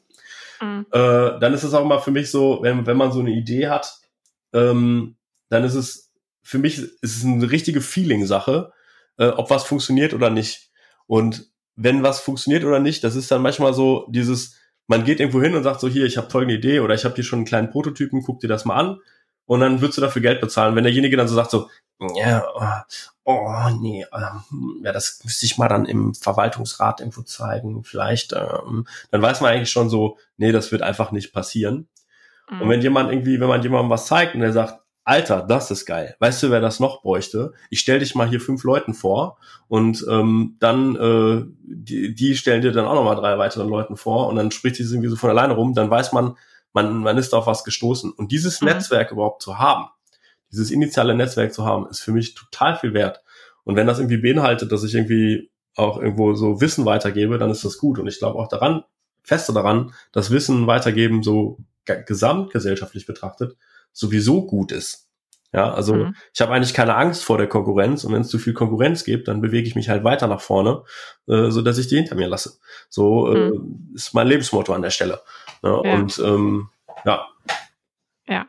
Mhm. 0.62 0.86
Äh, 0.92 1.40
dann 1.40 1.54
ist 1.54 1.64
es 1.64 1.74
auch 1.74 1.86
mal 1.86 2.00
für 2.00 2.12
mich 2.12 2.30
so, 2.32 2.60
wenn, 2.62 2.86
wenn 2.86 2.98
man 2.98 3.12
so 3.12 3.20
eine 3.20 3.32
Idee 3.32 3.68
hat, 3.68 4.00
ähm, 4.54 5.16
dann 5.50 5.64
ist 5.64 5.76
es 5.76 6.12
für 6.44 6.60
mich 6.60 6.80
ist 6.80 7.18
es 7.18 7.26
eine 7.26 7.52
richtige 7.52 7.82
Feeling-Sache, 7.82 8.72
äh, 9.18 9.28
ob 9.28 9.50
was 9.50 9.64
funktioniert 9.64 10.14
oder 10.14 10.30
nicht. 10.30 10.72
Und 11.08 11.52
wenn 11.76 12.04
was 12.04 12.20
funktioniert 12.20 12.64
oder 12.64 12.80
nicht, 12.80 13.04
das 13.04 13.16
ist 13.16 13.32
dann 13.32 13.42
manchmal 13.42 13.74
so 13.74 14.08
dieses, 14.10 14.58
man 14.88 15.04
geht 15.04 15.20
irgendwo 15.20 15.42
hin 15.42 15.56
und 15.56 15.64
sagt 15.64 15.80
so, 15.80 15.88
hier, 15.88 16.06
ich 16.06 16.18
habe 16.18 16.30
folgende 16.30 16.56
Idee 16.56 16.80
oder 16.80 16.96
ich 16.96 17.06
habe 17.06 17.16
hier 17.16 17.24
schon 17.24 17.40
einen 17.40 17.46
kleinen 17.46 17.70
Prototypen, 17.70 18.24
guck 18.24 18.40
dir 18.40 18.48
das 18.48 18.66
mal 18.66 18.76
an 18.76 19.00
und 19.52 19.60
dann 19.60 19.82
würdest 19.82 19.98
du 19.98 20.02
dafür 20.02 20.22
Geld 20.22 20.40
bezahlen. 20.40 20.78
Wenn 20.78 20.86
derjenige 20.86 21.18
dann 21.18 21.28
so 21.28 21.36
sagt 21.36 21.52
so, 21.52 21.70
ja, 22.16 22.46
oh, 22.56 23.34
oh 23.34 23.70
nee, 23.82 24.06
ähm, 24.14 24.82
ja, 24.82 24.94
das 24.94 25.20
müsste 25.26 25.46
ich 25.46 25.58
mal 25.58 25.68
dann 25.68 25.86
im 25.86 26.14
Verwaltungsrat 26.14 27.02
irgendwo 27.02 27.24
zeigen, 27.24 27.84
vielleicht, 27.84 28.32
ähm, 28.32 28.88
dann 29.12 29.22
weiß 29.22 29.42
man 29.42 29.52
eigentlich 29.52 29.70
schon 29.70 29.90
so, 29.90 30.18
nee, 30.38 30.54
das 30.54 30.72
wird 30.72 30.84
einfach 30.84 31.12
nicht 31.12 31.34
passieren. 31.34 31.90
Mhm. 32.50 32.62
Und 32.62 32.70
wenn 32.70 32.82
jemand 32.82 33.12
irgendwie, 33.12 33.42
wenn 33.42 33.50
man 33.50 33.62
jemandem 33.62 33.90
was 33.90 34.06
zeigt 34.06 34.36
und 34.36 34.40
der 34.40 34.54
sagt, 34.54 34.80
Alter, 35.04 35.42
das 35.42 35.70
ist 35.70 35.86
geil. 35.86 36.16
Weißt 36.20 36.42
du, 36.44 36.50
wer 36.50 36.62
das 36.62 36.80
noch 36.80 37.02
bräuchte? 37.02 37.52
Ich 37.70 37.82
stell 37.82 38.00
dich 38.00 38.16
mal 38.16 38.30
hier 38.30 38.40
fünf 38.40 38.64
Leuten 38.64 38.94
vor 38.94 39.38
und 39.68 40.06
ähm, 40.10 40.56
dann 40.60 40.96
äh, 40.96 41.44
die, 41.62 42.16
die 42.16 42.38
stellen 42.38 42.62
dir 42.62 42.72
dann 42.72 42.86
auch 42.86 42.96
noch 42.96 43.04
mal 43.04 43.16
drei 43.16 43.38
weiteren 43.38 43.68
Leuten 43.68 43.98
vor 43.98 44.30
und 44.30 44.38
dann 44.38 44.52
spricht 44.52 44.78
sich 44.78 44.90
irgendwie 44.90 45.10
so 45.10 45.18
von 45.18 45.30
alleine 45.30 45.56
rum. 45.56 45.74
Dann 45.74 45.90
weiß 45.90 46.14
man, 46.14 46.38
man, 46.74 47.00
man 47.00 47.18
ist 47.18 47.34
auf 47.34 47.48
was 47.48 47.64
gestoßen. 47.64 48.12
Und 48.12 48.32
dieses 48.32 48.62
mhm. 48.62 48.70
Netzwerk 48.70 49.12
überhaupt 49.12 49.42
zu 49.42 49.60
haben, 49.60 49.88
dieses 50.52 50.72
initiale 50.72 51.16
Netzwerk 51.16 51.54
zu 51.54 51.66
haben, 51.66 51.88
ist 51.90 52.02
für 52.02 52.12
mich 52.12 52.36
total 52.36 52.76
viel 52.76 52.94
wert. 52.94 53.22
Und 53.64 53.76
wenn 53.76 53.88
das 53.88 54.00
irgendwie 54.00 54.18
beinhaltet, 54.18 54.72
dass 54.72 54.84
ich 54.84 54.96
irgendwie 54.96 55.52
auch 55.76 55.98
irgendwo 55.98 56.34
so 56.34 56.60
Wissen 56.62 56.86
weitergebe, 56.86 57.38
dann 57.38 57.52
ist 57.52 57.64
das 57.64 57.78
gut. 57.78 58.00
Und 58.00 58.08
ich 58.08 58.20
glaube 58.20 58.38
auch 58.38 58.48
daran, 58.48 58.84
feste 59.24 59.54
daran, 59.54 59.94
dass 60.12 60.32
Wissen 60.32 60.68
weitergeben 60.68 61.24
so 61.24 61.58
gesamtgesellschaftlich 61.86 63.06
betrachtet 63.06 63.56
sowieso 63.94 64.46
gut 64.46 64.72
ist. 64.72 65.08
Ja, 65.54 65.74
also 65.74 65.96
mhm. 65.96 66.16
ich 66.34 66.40
habe 66.40 66.54
eigentlich 66.54 66.74
keine 66.74 66.96
Angst 66.96 67.26
vor 67.26 67.38
der 67.38 67.48
Konkurrenz 67.48 68.06
und 68.06 68.14
wenn 68.14 68.22
es 68.22 68.30
zu 68.30 68.40
viel 68.40 68.54
Konkurrenz 68.54 69.04
gibt, 69.04 69.28
dann 69.28 69.42
bewege 69.42 69.68
ich 69.68 69.76
mich 69.76 69.90
halt 69.90 70.06
weiter 70.06 70.28
nach 70.28 70.40
vorne, 70.40 70.84
äh, 71.28 71.50
so 71.50 71.62
dass 71.62 71.78
ich 71.78 71.88
die 71.88 71.98
hinter 71.98 72.16
mir 72.16 72.30
lasse. 72.30 72.54
So 72.90 73.34
äh, 73.34 73.50
mhm. 73.50 73.92
ist 73.94 74.14
mein 74.14 74.28
Lebensmotto 74.28 74.74
an 74.74 74.82
der 74.82 74.92
Stelle. 74.92 75.20
Ne? 75.62 75.82
Ja. 75.84 75.94
Und 75.94 76.20
ähm, 76.20 76.70
ja. 77.06 77.28
Ja. 78.28 78.46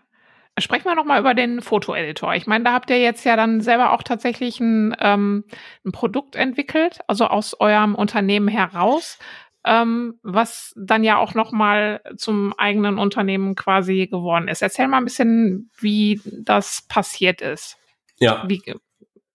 Sprechen 0.58 0.84
wir 0.84 0.94
nochmal 0.94 1.20
über 1.20 1.34
den 1.34 1.62
Fotoeditor. 1.62 2.34
Ich 2.34 2.46
meine, 2.46 2.64
da 2.64 2.72
habt 2.72 2.90
ihr 2.90 3.00
jetzt 3.00 3.24
ja 3.24 3.36
dann 3.36 3.60
selber 3.60 3.92
auch 3.92 4.02
tatsächlich 4.02 4.60
ein, 4.60 4.94
ähm, 5.00 5.44
ein 5.84 5.92
Produkt 5.92 6.36
entwickelt, 6.36 7.00
also 7.06 7.26
aus 7.26 7.58
eurem 7.58 7.94
Unternehmen 7.94 8.48
heraus 8.48 9.18
ähm, 9.64 10.18
was 10.22 10.72
dann 10.76 11.04
ja 11.04 11.18
auch 11.18 11.34
nochmal 11.34 12.00
zum 12.16 12.52
eigenen 12.58 12.98
Unternehmen 12.98 13.54
quasi 13.54 14.08
geworden 14.08 14.48
ist. 14.48 14.62
Erzähl 14.62 14.88
mal 14.88 14.98
ein 14.98 15.04
bisschen, 15.04 15.70
wie 15.78 16.20
das 16.24 16.82
passiert 16.88 17.40
ist. 17.40 17.78
Ja. 18.18 18.44
Wie, 18.48 18.62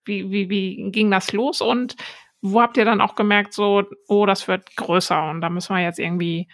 wie, 0.05 0.31
wie, 0.31 0.49
wie 0.49 0.91
ging 0.91 1.11
das 1.11 1.31
los 1.31 1.61
und 1.61 1.95
wo 2.41 2.61
habt 2.61 2.77
ihr 2.77 2.85
dann 2.85 3.01
auch 3.01 3.15
gemerkt, 3.15 3.53
so, 3.53 3.83
oh, 4.07 4.25
das 4.25 4.47
wird 4.47 4.75
größer 4.75 5.29
und 5.29 5.41
da 5.41 5.49
müssen 5.49 5.75
wir 5.75 5.81
jetzt 5.81 5.99
irgendwie 5.99 6.47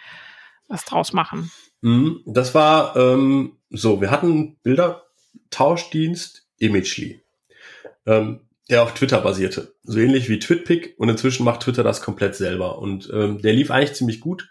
was 0.68 0.84
draus 0.84 1.12
machen? 1.12 1.50
Mhm, 1.80 2.22
das 2.26 2.54
war 2.54 2.96
ähm, 2.96 3.56
so, 3.70 4.00
wir 4.00 4.10
hatten 4.10 4.56
Bildertauschdienst 4.62 6.46
Imagely. 6.58 7.20
Ähm, 8.06 8.40
der 8.70 8.82
auf 8.82 8.94
Twitter 8.94 9.20
basierte. 9.20 9.74
So 9.82 9.98
ähnlich 9.98 10.28
wie 10.28 10.38
TwitPic 10.38 10.94
und 10.98 11.08
inzwischen 11.08 11.44
macht 11.44 11.60
Twitter 11.60 11.82
das 11.82 12.00
komplett 12.00 12.34
selber. 12.34 12.78
Und 12.78 13.10
ähm, 13.12 13.42
der 13.42 13.52
lief 13.52 13.70
eigentlich 13.70 13.94
ziemlich 13.94 14.20
gut. 14.20 14.50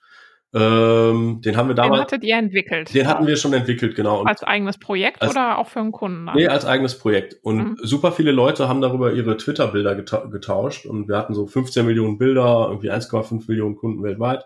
Ähm, 0.55 1.41
den 1.43 1.57
haben 1.57 1.68
wir 1.68 1.74
damals. 1.74 1.97
Den 1.97 2.01
hattet 2.01 2.24
ihr 2.24 2.38
entwickelt. 2.38 2.93
Den 2.93 3.07
hatten 3.07 3.26
wir 3.26 3.38
schon 3.38 3.53
entwickelt, 3.53 3.95
genau. 3.95 4.22
Und 4.22 4.28
als 4.28 4.43
eigenes 4.43 4.78
Projekt 4.78 5.24
als, 5.24 5.32
oder 5.32 5.57
auch 5.57 5.68
für 5.68 5.80
einen 5.80 5.91
Kunden? 5.91 6.30
Nee, 6.36 6.47
als 6.47 6.64
eigenes 6.64 6.97
Projekt. 6.99 7.38
Und 7.41 7.57
mhm. 7.57 7.78
super 7.82 8.11
viele 8.11 8.32
Leute 8.32 8.68
haben 8.70 8.80
darüber 8.80 9.14
ihre 9.14 9.36
Twitter-Bilder 9.36 9.95
geta 9.95 10.26
getauscht. 10.26 10.86
Und 10.86 11.07
wir 11.07 11.18
hatten 11.18 11.34
so 11.34 11.47
15 11.47 11.84
Millionen 11.84 12.20
Bilder, 12.20 12.68
irgendwie 12.70 12.91
1,5 12.91 13.45
Millionen 13.47 13.76
Kunden 13.76 14.03
weltweit, 14.03 14.45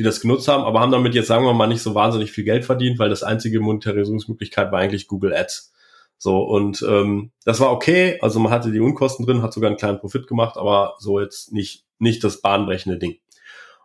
die 0.00 0.04
das 0.04 0.22
genutzt 0.22 0.48
haben, 0.48 0.64
aber 0.64 0.80
haben 0.80 0.92
damit 0.92 1.14
jetzt, 1.14 1.26
sagen 1.26 1.44
wir 1.44 1.52
mal, 1.52 1.66
nicht 1.66 1.82
so 1.82 1.94
wahnsinnig 1.94 2.32
viel 2.32 2.42
Geld 2.42 2.64
verdient, 2.64 2.98
weil 2.98 3.10
das 3.10 3.22
einzige 3.22 3.60
Monetarisierungsmöglichkeit 3.60 4.72
war 4.72 4.78
eigentlich 4.78 5.08
Google 5.08 5.34
Ads. 5.34 5.74
So, 6.16 6.38
und 6.38 6.82
ähm, 6.88 7.32
das 7.44 7.60
war 7.60 7.70
okay. 7.70 8.18
Also 8.22 8.40
man 8.40 8.50
hatte 8.50 8.72
die 8.72 8.80
Unkosten 8.80 9.26
drin, 9.26 9.42
hat 9.42 9.52
sogar 9.52 9.68
einen 9.68 9.76
kleinen 9.76 9.98
Profit 9.98 10.26
gemacht, 10.26 10.56
aber 10.56 10.94
so 11.00 11.20
jetzt 11.20 11.52
nicht, 11.52 11.84
nicht 11.98 12.24
das 12.24 12.40
bahnbrechende 12.40 12.96
Ding. 12.96 13.18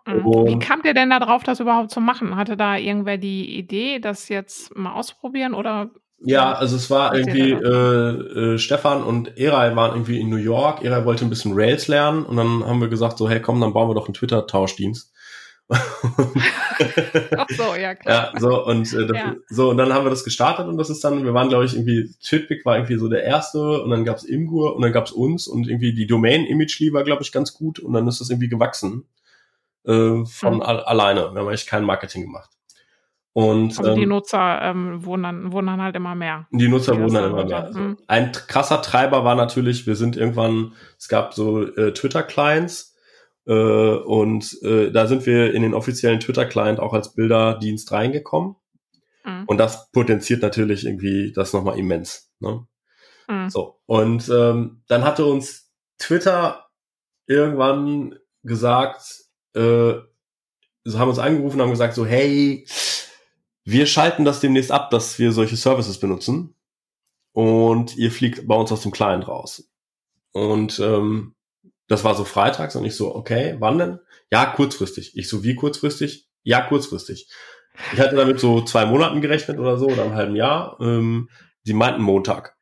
Mhm. 0.08 0.26
Und 0.26 0.48
Wie 0.48 0.60
kam 0.60 0.84
ihr 0.86 0.94
denn 0.94 1.10
da 1.10 1.20
drauf, 1.20 1.44
das 1.44 1.60
überhaupt 1.60 1.92
zu 1.92 2.00
machen? 2.00 2.38
Hatte 2.38 2.56
da 2.56 2.78
irgendwer 2.78 3.18
die 3.18 3.58
Idee, 3.58 4.00
das 4.00 4.30
jetzt 4.30 4.74
mal 4.74 4.94
auszuprobieren 4.94 5.54
oder? 5.54 5.90
Ja, 6.20 6.54
also 6.54 6.78
es 6.78 6.90
war 6.90 7.14
irgendwie, 7.14 7.52
äh, 7.52 8.54
äh, 8.54 8.58
Stefan 8.58 9.04
und 9.04 9.38
Eray 9.38 9.76
waren 9.76 9.92
irgendwie 9.92 10.22
in 10.22 10.30
New 10.30 10.38
York. 10.38 10.82
Eray 10.82 11.04
wollte 11.04 11.26
ein 11.26 11.30
bisschen 11.30 11.52
Rails 11.54 11.90
lernen 11.90 12.26
und 12.26 12.38
dann 12.38 12.64
haben 12.66 12.80
wir 12.80 12.88
gesagt 12.88 13.18
so, 13.18 13.30
hey 13.30 13.42
komm, 13.42 13.60
dann 13.60 13.74
bauen 13.74 13.90
wir 13.90 13.96
doch 13.96 14.06
einen 14.06 14.14
Twitter-Tauschdienst. 14.14 15.12
Ach 17.38 17.48
so, 17.50 17.76
ja 17.76 17.96
klar. 17.96 18.34
Ja, 18.34 18.40
so 18.40 18.66
und 18.66 18.94
äh, 18.94 19.08
das, 19.08 19.18
ja. 19.18 19.36
so 19.50 19.70
und 19.72 19.78
dann 19.78 19.94
haben 19.94 20.06
wir 20.06 20.12
das 20.12 20.24
gestartet 20.24 20.68
und 20.68 20.78
das 20.78 20.90
ist 20.90 21.04
dann, 21.04 21.24
wir 21.24 21.34
waren 21.34 21.50
glaube 21.50 21.66
ich 21.66 21.74
irgendwie 21.74 22.14
Twitpic 22.24 22.64
war 22.66 22.76
irgendwie 22.76 22.98
so 22.98 23.10
der 23.10 23.24
erste 23.24 23.82
und 23.82 23.90
dann 23.90 24.06
gab's 24.06 24.24
Imgur 24.24 24.76
und 24.76 24.84
dann 24.84 24.92
gab's 24.92 25.12
uns 25.12 25.48
und 25.48 25.68
irgendwie 25.68 25.94
die 25.94 26.06
Domain 26.06 26.46
Imagely 26.46 26.94
war 26.94 27.04
glaube 27.04 27.24
ich 27.24 27.32
ganz 27.32 27.54
gut 27.54 27.80
und 27.80 27.94
dann 27.94 28.08
ist 28.08 28.22
das 28.22 28.30
irgendwie 28.30 28.50
gewachsen 28.50 29.06
äh, 29.86 30.26
von 30.26 30.54
hm. 30.54 30.62
alleine. 30.62 31.32
Wir 31.34 31.40
haben 31.40 31.48
eigentlich 31.48 31.68
kein 31.68 31.84
Marketing 31.84 32.24
gemacht. 32.24 32.50
Und, 33.34 33.78
also 33.78 33.96
die 33.96 34.04
ähm, 34.04 34.10
Nutzer 34.10 34.62
ähm, 34.62 35.04
wurden, 35.04 35.24
dann, 35.24 35.52
wurden 35.52 35.68
dann 35.68 35.82
halt 35.82 35.94
immer 35.98 36.16
mehr. 36.16 36.48
Die 36.52 36.70
Nutzer 36.70 36.98
wurden 36.98 37.16
dann 37.16 37.32
immer 37.32 37.44
mehr. 37.44 37.66
Also. 37.66 37.96
Ein 38.08 38.32
krasser 38.32 38.82
Treiber 38.82 39.26
war 39.26 39.36
natürlich, 39.36 39.86
wir 39.86 39.98
sind 39.98 40.16
irgendwann, 40.16 40.72
es 40.98 41.10
gab 41.10 41.34
so 41.34 41.64
äh, 41.64 41.92
Twitter-Clients, 41.92 42.95
äh, 43.46 43.54
und 43.96 44.62
äh, 44.64 44.92
da 44.92 45.08
sind 45.08 45.26
wir 45.26 45.54
in 45.54 45.62
den 45.62 45.74
offiziellen 45.74 46.20
Twitter-Client 46.20 46.80
auch 46.80 46.94
als 46.94 47.14
Bilderdienst 47.14 47.92
reingekommen. 47.92 48.56
Mhm. 49.24 49.44
Und 49.46 49.58
das 49.58 49.92
potenziert 49.92 50.42
natürlich 50.42 50.86
irgendwie 50.86 51.32
das 51.34 51.54
nochmal 51.54 51.78
immens. 51.78 52.32
Ne? 52.40 52.66
Mhm. 53.28 53.50
So. 53.50 53.80
Und 53.86 54.30
ähm, 54.30 54.82
dann 54.88 55.04
hatte 55.04 55.26
uns 55.26 55.72
Twitter 55.98 56.68
irgendwann 57.28 58.16
gesagt, 58.44 59.26
äh, 59.54 59.94
so 60.84 61.00
haben 61.00 61.10
uns 61.10 61.20
angerufen 61.20 61.58
und 61.58 61.64
haben 61.64 61.72
gesagt, 61.72 61.96
so, 61.96 62.06
hey, 62.06 62.66
wir 63.64 63.88
schalten 63.88 64.26
das 64.26 64.40
demnächst 64.40 64.72
ab, 64.72 64.92
dass 64.92 65.18
wir 65.18 65.32
solche 65.32 65.58
Services 65.58 66.00
benutzen. 66.00 66.56
Und 67.32 67.98
ihr 67.98 68.12
fliegt 68.12 68.48
bei 68.48 68.56
uns 68.56 68.72
aus 68.72 68.82
dem 68.82 68.92
Client 68.92 69.28
raus. 69.28 69.68
Und 70.32 70.80
ähm, 70.80 71.35
das 71.88 72.04
war 72.04 72.16
so 72.16 72.24
freitags 72.24 72.76
und 72.76 72.86
ich 72.86 72.96
so, 72.96 73.16
okay, 73.16 73.56
wann 73.60 73.78
denn? 73.78 74.00
Ja, 74.32 74.46
kurzfristig. 74.46 75.16
Ich 75.16 75.30
so, 75.30 75.44
wie 75.44 75.56
kurzfristig? 75.56 76.28
Ja, 76.44 76.62
kurzfristig. 76.62 77.30
Ich 77.94 78.00
hatte 78.00 78.16
damit 78.16 78.40
so 78.40 78.62
zwei 78.62 78.86
Monaten 78.86 79.22
gerechnet 79.22 79.60
oder 79.60 79.78
so 79.78 79.88
oder 79.88 80.04
einem 80.04 80.16
halben 80.16 80.36
Jahr. 80.36 80.78
Ähm, 80.80 81.30
die 81.66 81.74
meinten 81.74 82.02
Montag. 82.02 82.56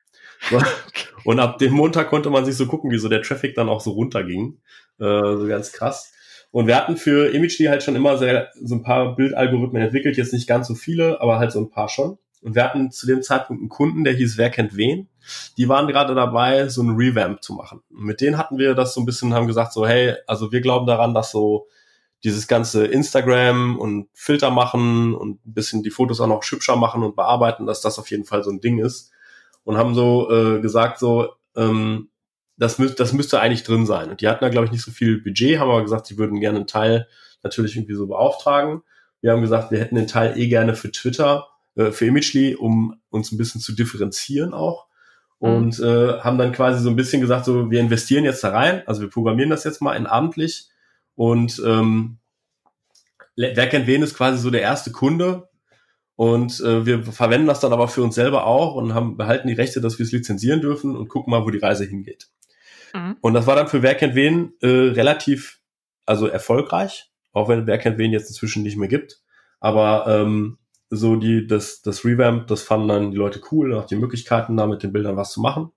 Und 1.23 1.39
ab 1.39 1.57
dem 1.57 1.73
Montag 1.73 2.09
konnte 2.09 2.29
man 2.29 2.45
sich 2.45 2.55
so 2.55 2.65
gucken, 2.65 2.91
wie 2.91 2.97
so 2.97 3.07
der 3.07 3.21
Traffic 3.21 3.55
dann 3.55 3.69
auch 3.69 3.81
so 3.81 3.91
runterging. 3.91 4.59
Äh, 4.99 5.37
so 5.37 5.47
ganz 5.47 5.71
krass. 5.71 6.11
Und 6.51 6.67
wir 6.67 6.75
hatten 6.75 6.97
für 6.97 7.33
Imagely 7.33 7.67
halt 7.67 7.81
schon 7.81 7.95
immer 7.95 8.17
sehr, 8.17 8.49
so 8.61 8.75
ein 8.75 8.83
paar 8.83 9.15
Bildalgorithmen 9.15 9.81
entwickelt, 9.81 10.17
jetzt 10.17 10.33
nicht 10.33 10.47
ganz 10.47 10.67
so 10.67 10.75
viele, 10.75 11.19
aber 11.21 11.39
halt 11.39 11.51
so 11.51 11.59
ein 11.59 11.69
paar 11.69 11.89
schon. 11.89 12.17
Und 12.43 12.55
wir 12.55 12.63
hatten 12.63 12.91
zu 12.91 13.07
dem 13.07 13.21
Zeitpunkt 13.21 13.61
einen 13.61 13.69
Kunden, 13.69 14.03
der 14.03 14.13
hieß 14.13 14.37
Wer 14.37 14.49
kennt 14.49 14.75
wen. 14.75 15.07
Die 15.57 15.69
waren 15.69 15.87
gerade 15.87 16.13
dabei, 16.13 16.67
so 16.67 16.83
ein 16.83 16.95
Revamp 16.97 17.41
zu 17.41 17.53
machen. 17.53 17.81
Und 17.89 18.03
mit 18.03 18.19
denen 18.19 18.37
hatten 18.37 18.57
wir 18.57 18.75
das 18.75 18.93
so 18.93 19.01
ein 19.01 19.05
bisschen, 19.05 19.33
haben 19.33 19.47
gesagt 19.47 19.71
so, 19.73 19.87
hey, 19.87 20.15
also 20.27 20.51
wir 20.51 20.61
glauben 20.61 20.85
daran, 20.85 21.13
dass 21.13 21.31
so 21.31 21.67
dieses 22.23 22.47
ganze 22.47 22.85
Instagram 22.85 23.77
und 23.79 24.09
Filter 24.13 24.49
machen 24.49 25.13
und 25.13 25.45
ein 25.45 25.53
bisschen 25.53 25.83
die 25.83 25.89
Fotos 25.89 26.21
auch 26.21 26.27
noch 26.27 26.43
hübscher 26.43 26.75
machen 26.75 27.03
und 27.03 27.15
bearbeiten, 27.15 27.65
dass 27.65 27.81
das 27.81 27.99
auf 27.99 28.09
jeden 28.11 28.25
Fall 28.25 28.43
so 28.43 28.51
ein 28.51 28.61
Ding 28.61 28.79
ist. 28.79 29.11
Und 29.63 29.77
haben 29.77 29.95
so 29.95 30.29
äh, 30.29 30.59
gesagt 30.59 30.99
so, 30.99 31.29
ähm, 31.55 32.09
das, 32.57 32.79
müß, 32.79 32.95
das 32.95 33.13
müsste 33.13 33.39
eigentlich 33.39 33.63
drin 33.63 33.85
sein. 33.85 34.09
Und 34.09 34.21
die 34.21 34.27
hatten 34.27 34.43
da, 34.43 34.49
glaube 34.49 34.65
ich, 34.65 34.71
nicht 34.71 34.83
so 34.83 34.91
viel 34.91 35.21
Budget, 35.21 35.59
haben 35.59 35.69
aber 35.69 35.81
gesagt, 35.81 36.07
sie 36.07 36.17
würden 36.17 36.41
gerne 36.41 36.57
einen 36.57 36.67
Teil 36.67 37.07
natürlich 37.41 37.75
irgendwie 37.75 37.95
so 37.95 38.07
beauftragen. 38.07 38.83
Wir 39.21 39.31
haben 39.31 39.41
gesagt, 39.41 39.71
wir 39.71 39.79
hätten 39.79 39.95
den 39.95 40.07
Teil 40.07 40.37
eh 40.37 40.47
gerne 40.47 40.75
für 40.75 40.91
Twitter 40.91 41.47
äh, 41.75 41.91
für 41.91 42.05
Imagely, 42.05 42.55
um 42.55 42.95
uns 43.09 43.31
ein 43.31 43.37
bisschen 43.37 43.61
zu 43.61 43.73
differenzieren 43.73 44.53
auch. 44.53 44.87
Mhm. 45.39 45.49
Und 45.49 45.79
mhm. 45.79 45.85
äh, 45.85 46.19
haben 46.21 46.37
dann 46.37 46.51
quasi 46.51 46.81
so 46.81 46.89
ein 46.89 46.95
bisschen 46.95 47.21
gesagt, 47.21 47.45
so 47.45 47.69
wir 47.69 47.79
investieren 47.79 48.23
jetzt 48.23 48.43
da 48.43 48.49
rein, 48.49 48.83
also 48.87 49.01
wir 49.01 49.09
programmieren 49.09 49.49
das 49.49 49.63
jetzt 49.63 49.81
mal 49.81 49.95
in 49.95 50.05
abendlich 50.05 50.69
und 51.15 51.61
ähm, 51.65 52.17
wer 53.35 53.67
kennt 53.67 53.87
wen 53.87 54.03
ist 54.03 54.15
quasi 54.15 54.37
so 54.37 54.49
der 54.49 54.61
erste 54.61 54.91
Kunde 54.91 55.49
und 56.15 56.59
äh, 56.61 56.85
wir 56.85 57.03
verwenden 57.03 57.47
das 57.47 57.59
dann 57.59 57.73
aber 57.73 57.87
für 57.87 58.03
uns 58.03 58.15
selber 58.15 58.45
auch 58.45 58.75
und 58.75 58.93
haben 58.93 59.17
behalten 59.17 59.47
die 59.47 59.53
Rechte, 59.53 59.81
dass 59.81 59.99
wir 59.99 60.05
es 60.05 60.11
lizenzieren 60.11 60.61
dürfen 60.61 60.95
und 60.95 61.09
gucken 61.09 61.31
mal, 61.31 61.43
wo 61.43 61.49
die 61.49 61.59
Reise 61.59 61.85
hingeht. 61.85 62.29
Mhm. 62.93 63.17
Und 63.21 63.33
das 63.33 63.47
war 63.47 63.55
dann 63.55 63.67
für 63.67 63.81
wer 63.81 63.95
kennt 63.95 64.15
wen 64.15 64.53
äh, 64.61 64.67
relativ 64.67 65.59
also 66.05 66.27
erfolgreich, 66.27 67.11
auch 67.31 67.49
wenn 67.49 67.65
wer 67.65 67.79
kennt 67.79 67.97
wen 67.97 68.11
jetzt 68.11 68.29
inzwischen 68.29 68.63
nicht 68.63 68.77
mehr 68.77 68.89
gibt. 68.89 69.21
Aber 69.59 70.05
ähm, 70.07 70.57
so 70.95 71.15
die, 71.15 71.47
das, 71.47 71.81
das 71.81 72.05
Revamp, 72.05 72.47
das 72.47 72.61
fanden 72.61 72.87
dann 72.87 73.11
die 73.11 73.17
Leute 73.17 73.41
cool, 73.51 73.73
auch 73.75 73.85
die 73.85 73.95
Möglichkeiten, 73.95 74.57
da 74.57 74.67
mit 74.67 74.83
den 74.83 74.93
Bildern 74.93 75.17
was 75.17 75.31
zu 75.31 75.41
machen. 75.41 75.71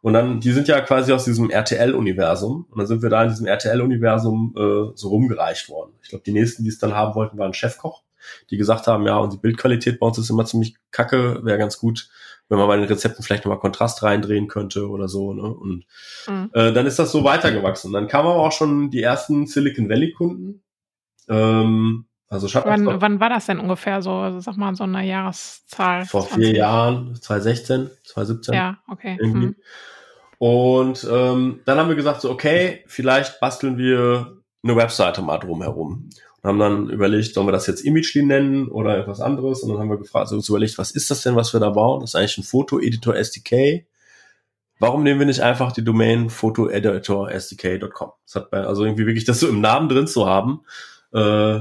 Und 0.00 0.12
dann, 0.12 0.40
die 0.40 0.52
sind 0.52 0.68
ja 0.68 0.80
quasi 0.80 1.12
aus 1.12 1.24
diesem 1.24 1.50
RTL-Universum. 1.50 2.66
Und 2.70 2.78
dann 2.78 2.86
sind 2.86 3.02
wir 3.02 3.10
da 3.10 3.24
in 3.24 3.30
diesem 3.30 3.46
RTL-Universum 3.46 4.54
äh, 4.56 4.92
so 4.94 5.08
rumgereicht 5.08 5.68
worden. 5.68 5.92
Ich 6.02 6.10
glaube, 6.10 6.24
die 6.24 6.32
nächsten, 6.32 6.62
die 6.62 6.68
es 6.68 6.78
dann 6.78 6.94
haben 6.94 7.14
wollten, 7.14 7.38
waren 7.38 7.52
Chefkoch, 7.52 8.04
die 8.50 8.56
gesagt 8.56 8.86
haben, 8.86 9.06
ja, 9.06 9.16
und 9.18 9.32
die 9.32 9.38
Bildqualität 9.38 9.98
bei 9.98 10.06
uns 10.06 10.18
ist 10.18 10.30
immer 10.30 10.44
ziemlich 10.44 10.76
kacke, 10.92 11.44
wäre 11.44 11.58
ganz 11.58 11.78
gut, 11.78 12.08
wenn 12.48 12.58
man 12.58 12.68
bei 12.68 12.76
den 12.76 12.86
Rezepten 12.86 13.22
vielleicht 13.22 13.44
nochmal 13.44 13.58
Kontrast 13.58 14.02
reindrehen 14.02 14.48
könnte 14.48 14.88
oder 14.88 15.08
so. 15.08 15.32
Ne? 15.32 15.42
Und 15.42 15.84
mhm. 16.28 16.50
äh, 16.52 16.72
dann 16.72 16.86
ist 16.86 16.98
das 16.98 17.12
so 17.12 17.24
weitergewachsen. 17.24 17.92
Dann 17.92 18.08
kamen 18.08 18.28
aber 18.28 18.46
auch 18.46 18.52
schon 18.52 18.90
die 18.90 19.02
ersten 19.02 19.46
Silicon 19.46 19.88
Valley-Kunden. 19.88 20.62
Ähm, 21.28 22.07
also 22.28 22.46
wann, 22.64 23.00
wann 23.00 23.20
war 23.20 23.30
das 23.30 23.46
denn 23.46 23.58
ungefähr 23.58 24.02
so? 24.02 24.12
Also 24.12 24.40
sag 24.40 24.56
mal 24.56 24.74
so 24.74 24.84
eine 24.84 25.04
Jahreszahl. 25.06 26.04
Vor 26.04 26.28
20. 26.28 26.36
vier 26.36 26.56
Jahren, 26.56 27.14
2016, 27.14 27.90
2017. 28.04 28.54
Ja, 28.54 28.78
okay. 28.86 29.16
Hm. 29.18 29.56
Und 30.38 31.06
ähm, 31.10 31.60
dann 31.64 31.78
haben 31.78 31.88
wir 31.88 31.96
gesagt, 31.96 32.20
so, 32.20 32.30
okay, 32.30 32.84
vielleicht 32.86 33.40
basteln 33.40 33.78
wir 33.78 34.36
eine 34.62 34.76
Webseite 34.76 35.22
mal 35.22 35.38
drumherum. 35.38 36.10
Und 36.42 36.48
haben 36.48 36.58
dann 36.58 36.90
überlegt, 36.90 37.34
sollen 37.34 37.48
wir 37.48 37.52
das 37.52 37.66
jetzt 37.66 37.80
Imagely 37.80 38.24
nennen 38.24 38.68
oder 38.68 38.98
etwas 38.98 39.20
anderes? 39.20 39.62
Und 39.62 39.70
dann 39.70 39.80
haben 39.80 39.90
wir 39.90 39.98
gefragt, 39.98 40.30
also 40.30 40.52
überlegt, 40.52 40.78
was 40.78 40.90
ist 40.92 41.10
das 41.10 41.22
denn, 41.22 41.34
was 41.34 41.52
wir 41.52 41.60
da 41.60 41.70
bauen? 41.70 42.00
Das 42.00 42.10
ist 42.10 42.14
eigentlich 42.14 42.38
ein 42.38 42.44
Foto-Editor 42.44 43.16
SDK. 43.16 43.86
Warum 44.78 45.02
nehmen 45.02 45.18
wir 45.18 45.26
nicht 45.26 45.40
einfach 45.40 45.72
die 45.72 45.82
Domain 45.82 46.30
photoeditorsdk.com? 46.30 48.12
Das 48.24 48.34
hat 48.36 48.50
bei, 48.50 48.58
also 48.58 48.84
irgendwie 48.84 49.06
wirklich 49.06 49.24
das 49.24 49.40
so 49.40 49.48
im 49.48 49.60
Namen 49.60 49.88
drin 49.88 50.06
zu 50.06 50.26
haben, 50.26 50.60
äh, 51.12 51.60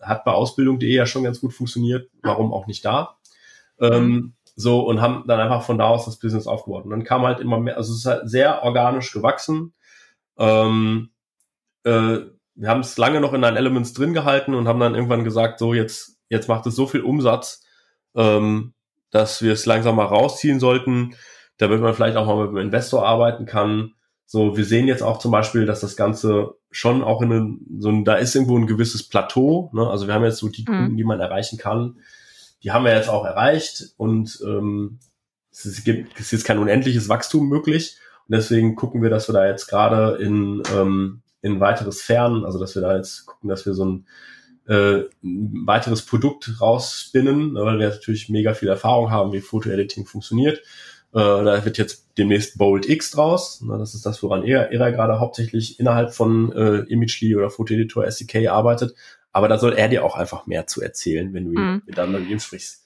hat 0.00 0.24
bei 0.24 0.32
Ausbildung.de 0.32 0.88
ja 0.88 1.06
schon 1.06 1.24
ganz 1.24 1.40
gut 1.40 1.52
funktioniert. 1.52 2.10
Warum 2.22 2.52
auch 2.52 2.66
nicht 2.66 2.84
da? 2.84 3.16
Ähm, 3.80 4.08
mhm. 4.08 4.32
so, 4.56 4.80
und 4.80 5.00
haben 5.00 5.24
dann 5.26 5.40
einfach 5.40 5.62
von 5.62 5.78
da 5.78 5.88
aus 5.88 6.04
das 6.04 6.18
Business 6.18 6.46
aufgebaut. 6.46 6.84
Und 6.84 6.90
dann 6.90 7.04
kam 7.04 7.22
halt 7.22 7.40
immer 7.40 7.58
mehr, 7.58 7.76
also 7.76 7.92
es 7.92 8.00
ist 8.00 8.06
halt 8.06 8.28
sehr 8.28 8.62
organisch 8.62 9.12
gewachsen. 9.12 9.72
Ähm, 10.38 11.10
äh, 11.84 12.18
wir 12.54 12.68
haben 12.68 12.80
es 12.80 12.98
lange 12.98 13.20
noch 13.20 13.32
in 13.32 13.40
Nine 13.40 13.56
Elements 13.56 13.94
drin 13.94 14.12
gehalten 14.12 14.54
und 14.54 14.68
haben 14.68 14.80
dann 14.80 14.94
irgendwann 14.94 15.24
gesagt, 15.24 15.58
so 15.58 15.72
jetzt, 15.72 16.18
jetzt 16.28 16.48
macht 16.48 16.66
es 16.66 16.76
so 16.76 16.86
viel 16.86 17.00
Umsatz, 17.00 17.64
ähm, 18.14 18.74
dass 19.10 19.42
wir 19.42 19.52
es 19.52 19.66
langsam 19.66 19.96
mal 19.96 20.04
rausziehen 20.04 20.60
sollten, 20.60 21.14
damit 21.56 21.80
man 21.80 21.94
vielleicht 21.94 22.16
auch 22.16 22.26
mal 22.26 22.36
mit 22.36 22.48
einem 22.48 22.66
Investor 22.66 23.06
arbeiten 23.06 23.46
kann. 23.46 23.94
So, 24.32 24.56
wir 24.56 24.64
sehen 24.64 24.86
jetzt 24.86 25.02
auch 25.02 25.18
zum 25.18 25.32
Beispiel, 25.32 25.66
dass 25.66 25.80
das 25.80 25.96
Ganze 25.96 26.54
schon 26.70 27.02
auch 27.02 27.20
in 27.20 27.32
einem, 27.32 27.66
so 27.80 27.88
ein, 27.88 28.04
da 28.04 28.14
ist 28.14 28.36
irgendwo 28.36 28.56
ein 28.56 28.68
gewisses 28.68 29.02
Plateau. 29.02 29.70
Ne? 29.72 29.84
Also 29.90 30.06
wir 30.06 30.14
haben 30.14 30.22
jetzt 30.22 30.36
so 30.38 30.48
die 30.48 30.62
mhm. 30.62 30.66
Kunden, 30.66 30.96
die 30.96 31.02
man 31.02 31.18
erreichen 31.18 31.58
kann, 31.58 31.96
die 32.62 32.70
haben 32.70 32.84
wir 32.84 32.94
jetzt 32.94 33.08
auch 33.08 33.24
erreicht 33.24 33.86
und 33.96 34.38
ähm, 34.46 35.00
es, 35.50 35.66
ist, 35.66 35.88
es 35.88 36.20
ist 36.20 36.30
jetzt 36.30 36.44
kein 36.44 36.60
unendliches 36.60 37.08
Wachstum 37.08 37.48
möglich. 37.48 37.96
Und 38.28 38.36
deswegen 38.36 38.76
gucken 38.76 39.02
wir, 39.02 39.10
dass 39.10 39.28
wir 39.28 39.32
da 39.32 39.48
jetzt 39.48 39.66
gerade 39.66 40.22
in, 40.22 40.62
ähm, 40.76 41.22
in 41.42 41.58
weiteres 41.58 41.98
Sphären, 41.98 42.44
also 42.44 42.60
dass 42.60 42.76
wir 42.76 42.82
da 42.82 42.96
jetzt 42.96 43.26
gucken, 43.26 43.50
dass 43.50 43.66
wir 43.66 43.74
so 43.74 43.84
ein, 43.84 44.06
äh, 44.68 45.08
ein 45.24 45.66
weiteres 45.66 46.02
Produkt 46.02 46.60
rausspinnen, 46.60 47.54
ne? 47.54 47.64
weil 47.64 47.80
wir 47.80 47.88
natürlich 47.88 48.28
mega 48.28 48.54
viel 48.54 48.68
Erfahrung 48.68 49.10
haben, 49.10 49.32
wie 49.32 49.40
Fotoediting 49.40 50.06
funktioniert 50.06 50.62
äh, 51.12 51.18
da 51.18 51.64
wird 51.64 51.78
jetzt 51.78 52.06
demnächst 52.18 52.58
Bold 52.58 52.88
X 52.88 53.10
draus. 53.10 53.62
Na, 53.64 53.78
das 53.78 53.94
ist 53.94 54.06
das, 54.06 54.22
woran 54.22 54.44
er, 54.44 54.70
er 54.72 54.92
gerade 54.92 55.18
hauptsächlich 55.18 55.80
innerhalb 55.80 56.14
von 56.14 56.52
äh, 56.52 56.78
Imagely 56.92 57.34
oder 57.36 57.50
Fotoeditor 57.50 58.04
SDK 58.04 58.48
arbeitet. 58.48 58.94
Aber 59.32 59.48
da 59.48 59.58
soll 59.58 59.72
er 59.72 59.88
dir 59.88 60.04
auch 60.04 60.16
einfach 60.16 60.46
mehr 60.46 60.66
zu 60.66 60.82
erzählen, 60.82 61.32
wenn 61.32 61.52
du 61.52 61.60
mhm. 61.60 61.82
dann 61.88 62.12
mit 62.12 62.28
ihm 62.28 62.40
sprichst. 62.40 62.84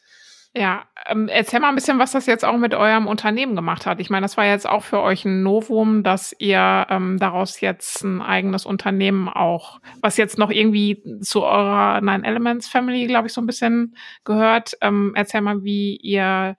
Ja, 0.56 0.84
ähm, 1.06 1.26
erzähl 1.26 1.58
mal 1.58 1.70
ein 1.70 1.74
bisschen, 1.74 1.98
was 1.98 2.12
das 2.12 2.26
jetzt 2.26 2.44
auch 2.44 2.56
mit 2.56 2.74
eurem 2.74 3.08
Unternehmen 3.08 3.56
gemacht 3.56 3.86
hat. 3.86 3.98
Ich 3.98 4.08
meine, 4.08 4.22
das 4.22 4.36
war 4.36 4.46
jetzt 4.46 4.68
auch 4.68 4.84
für 4.84 5.00
euch 5.00 5.24
ein 5.24 5.42
Novum, 5.42 6.04
dass 6.04 6.32
ihr 6.38 6.86
ähm, 6.90 7.18
daraus 7.18 7.60
jetzt 7.60 8.04
ein 8.04 8.22
eigenes 8.22 8.64
Unternehmen 8.64 9.28
auch, 9.28 9.80
was 10.00 10.16
jetzt 10.16 10.38
noch 10.38 10.50
irgendwie 10.50 11.02
zu 11.22 11.42
eurer 11.42 12.00
Nine 12.00 12.24
Elements 12.24 12.68
Family, 12.68 13.08
glaube 13.08 13.26
ich, 13.26 13.32
so 13.32 13.40
ein 13.40 13.48
bisschen 13.48 13.96
gehört. 14.22 14.76
Ähm, 14.80 15.12
erzähl 15.16 15.40
mal, 15.40 15.64
wie 15.64 15.96
ihr 15.96 16.56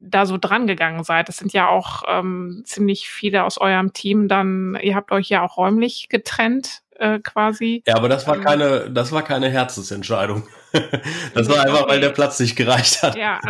da 0.00 0.26
so 0.26 0.38
dran 0.38 0.66
gegangen 0.66 1.04
seid. 1.04 1.28
Es 1.28 1.36
sind 1.36 1.52
ja 1.52 1.68
auch 1.68 2.02
ähm, 2.08 2.62
ziemlich 2.64 3.08
viele 3.08 3.44
aus 3.44 3.58
eurem 3.58 3.92
Team 3.92 4.28
dann, 4.28 4.78
ihr 4.82 4.94
habt 4.94 5.12
euch 5.12 5.28
ja 5.28 5.42
auch 5.42 5.56
räumlich 5.56 6.08
getrennt 6.08 6.82
äh, 7.00 7.18
quasi. 7.18 7.82
Ja, 7.86 7.96
aber 7.96 8.08
das 8.08 8.26
war 8.26 8.36
ähm, 8.36 8.42
keine, 8.42 8.90
das 8.90 9.12
war 9.12 9.22
keine 9.22 9.50
Herzensentscheidung. 9.50 10.46
das 11.34 11.48
war 11.48 11.64
einfach, 11.64 11.88
weil 11.88 12.00
der 12.00 12.10
Platz 12.10 12.38
nicht 12.40 12.56
gereicht 12.56 13.02
hat. 13.02 13.16
Ja, 13.16 13.40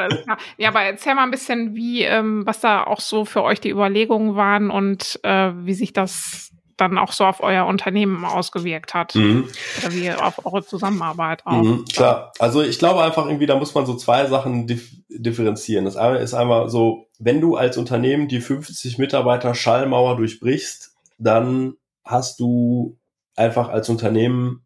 ja, 0.57 0.69
aber 0.69 0.83
erzähl 0.83 1.15
mal 1.15 1.25
ein 1.25 1.31
bisschen, 1.31 1.75
wie, 1.75 2.03
ähm, 2.03 2.47
was 2.47 2.61
da 2.61 2.85
auch 2.85 3.01
so 3.01 3.25
für 3.25 3.43
euch 3.43 3.61
die 3.61 3.71
Überlegungen 3.71 4.37
waren 4.37 4.71
und 4.71 5.21
äh, 5.23 5.53
wie 5.55 5.75
sich 5.75 5.93
das 5.93 6.53
dann 6.81 6.99
auch 6.99 7.13
so 7.13 7.25
auf 7.25 7.41
euer 7.41 7.67
Unternehmen 7.67 8.25
ausgewirkt 8.25 8.95
hat. 8.95 9.15
Mhm. 9.15 9.49
Oder 9.79 9.93
wie 9.93 10.11
auf 10.11 10.45
eure 10.45 10.65
Zusammenarbeit 10.65 11.47
auch. 11.47 11.63
Mhm, 11.63 11.85
klar, 11.85 12.33
also 12.39 12.63
ich 12.63 12.79
glaube 12.79 13.03
einfach 13.03 13.27
irgendwie, 13.27 13.47
da 13.47 13.57
muss 13.57 13.75
man 13.75 13.87
so 13.87 13.97
zwei 13.97 14.27
Sachen 14.27 14.67
dif 14.67 14.91
differenzieren. 15.09 15.85
Das 15.85 15.97
eine 15.97 16.19
ist 16.19 16.35
einmal 16.35 16.69
so, 16.71 17.07
wenn 17.19 17.41
du 17.41 17.57
als 17.57 17.77
Unternehmen 17.77 18.29
die 18.29 18.41
50 18.41 18.99
Mitarbeiter 18.99 19.55
Schallmauer 19.55 20.17
durchbrichst, 20.17 20.93
dann 21.19 21.75
hast 22.05 22.41
du 22.41 22.97
einfach 23.37 23.69
als 23.69 23.89
Unternehmen 23.89 24.65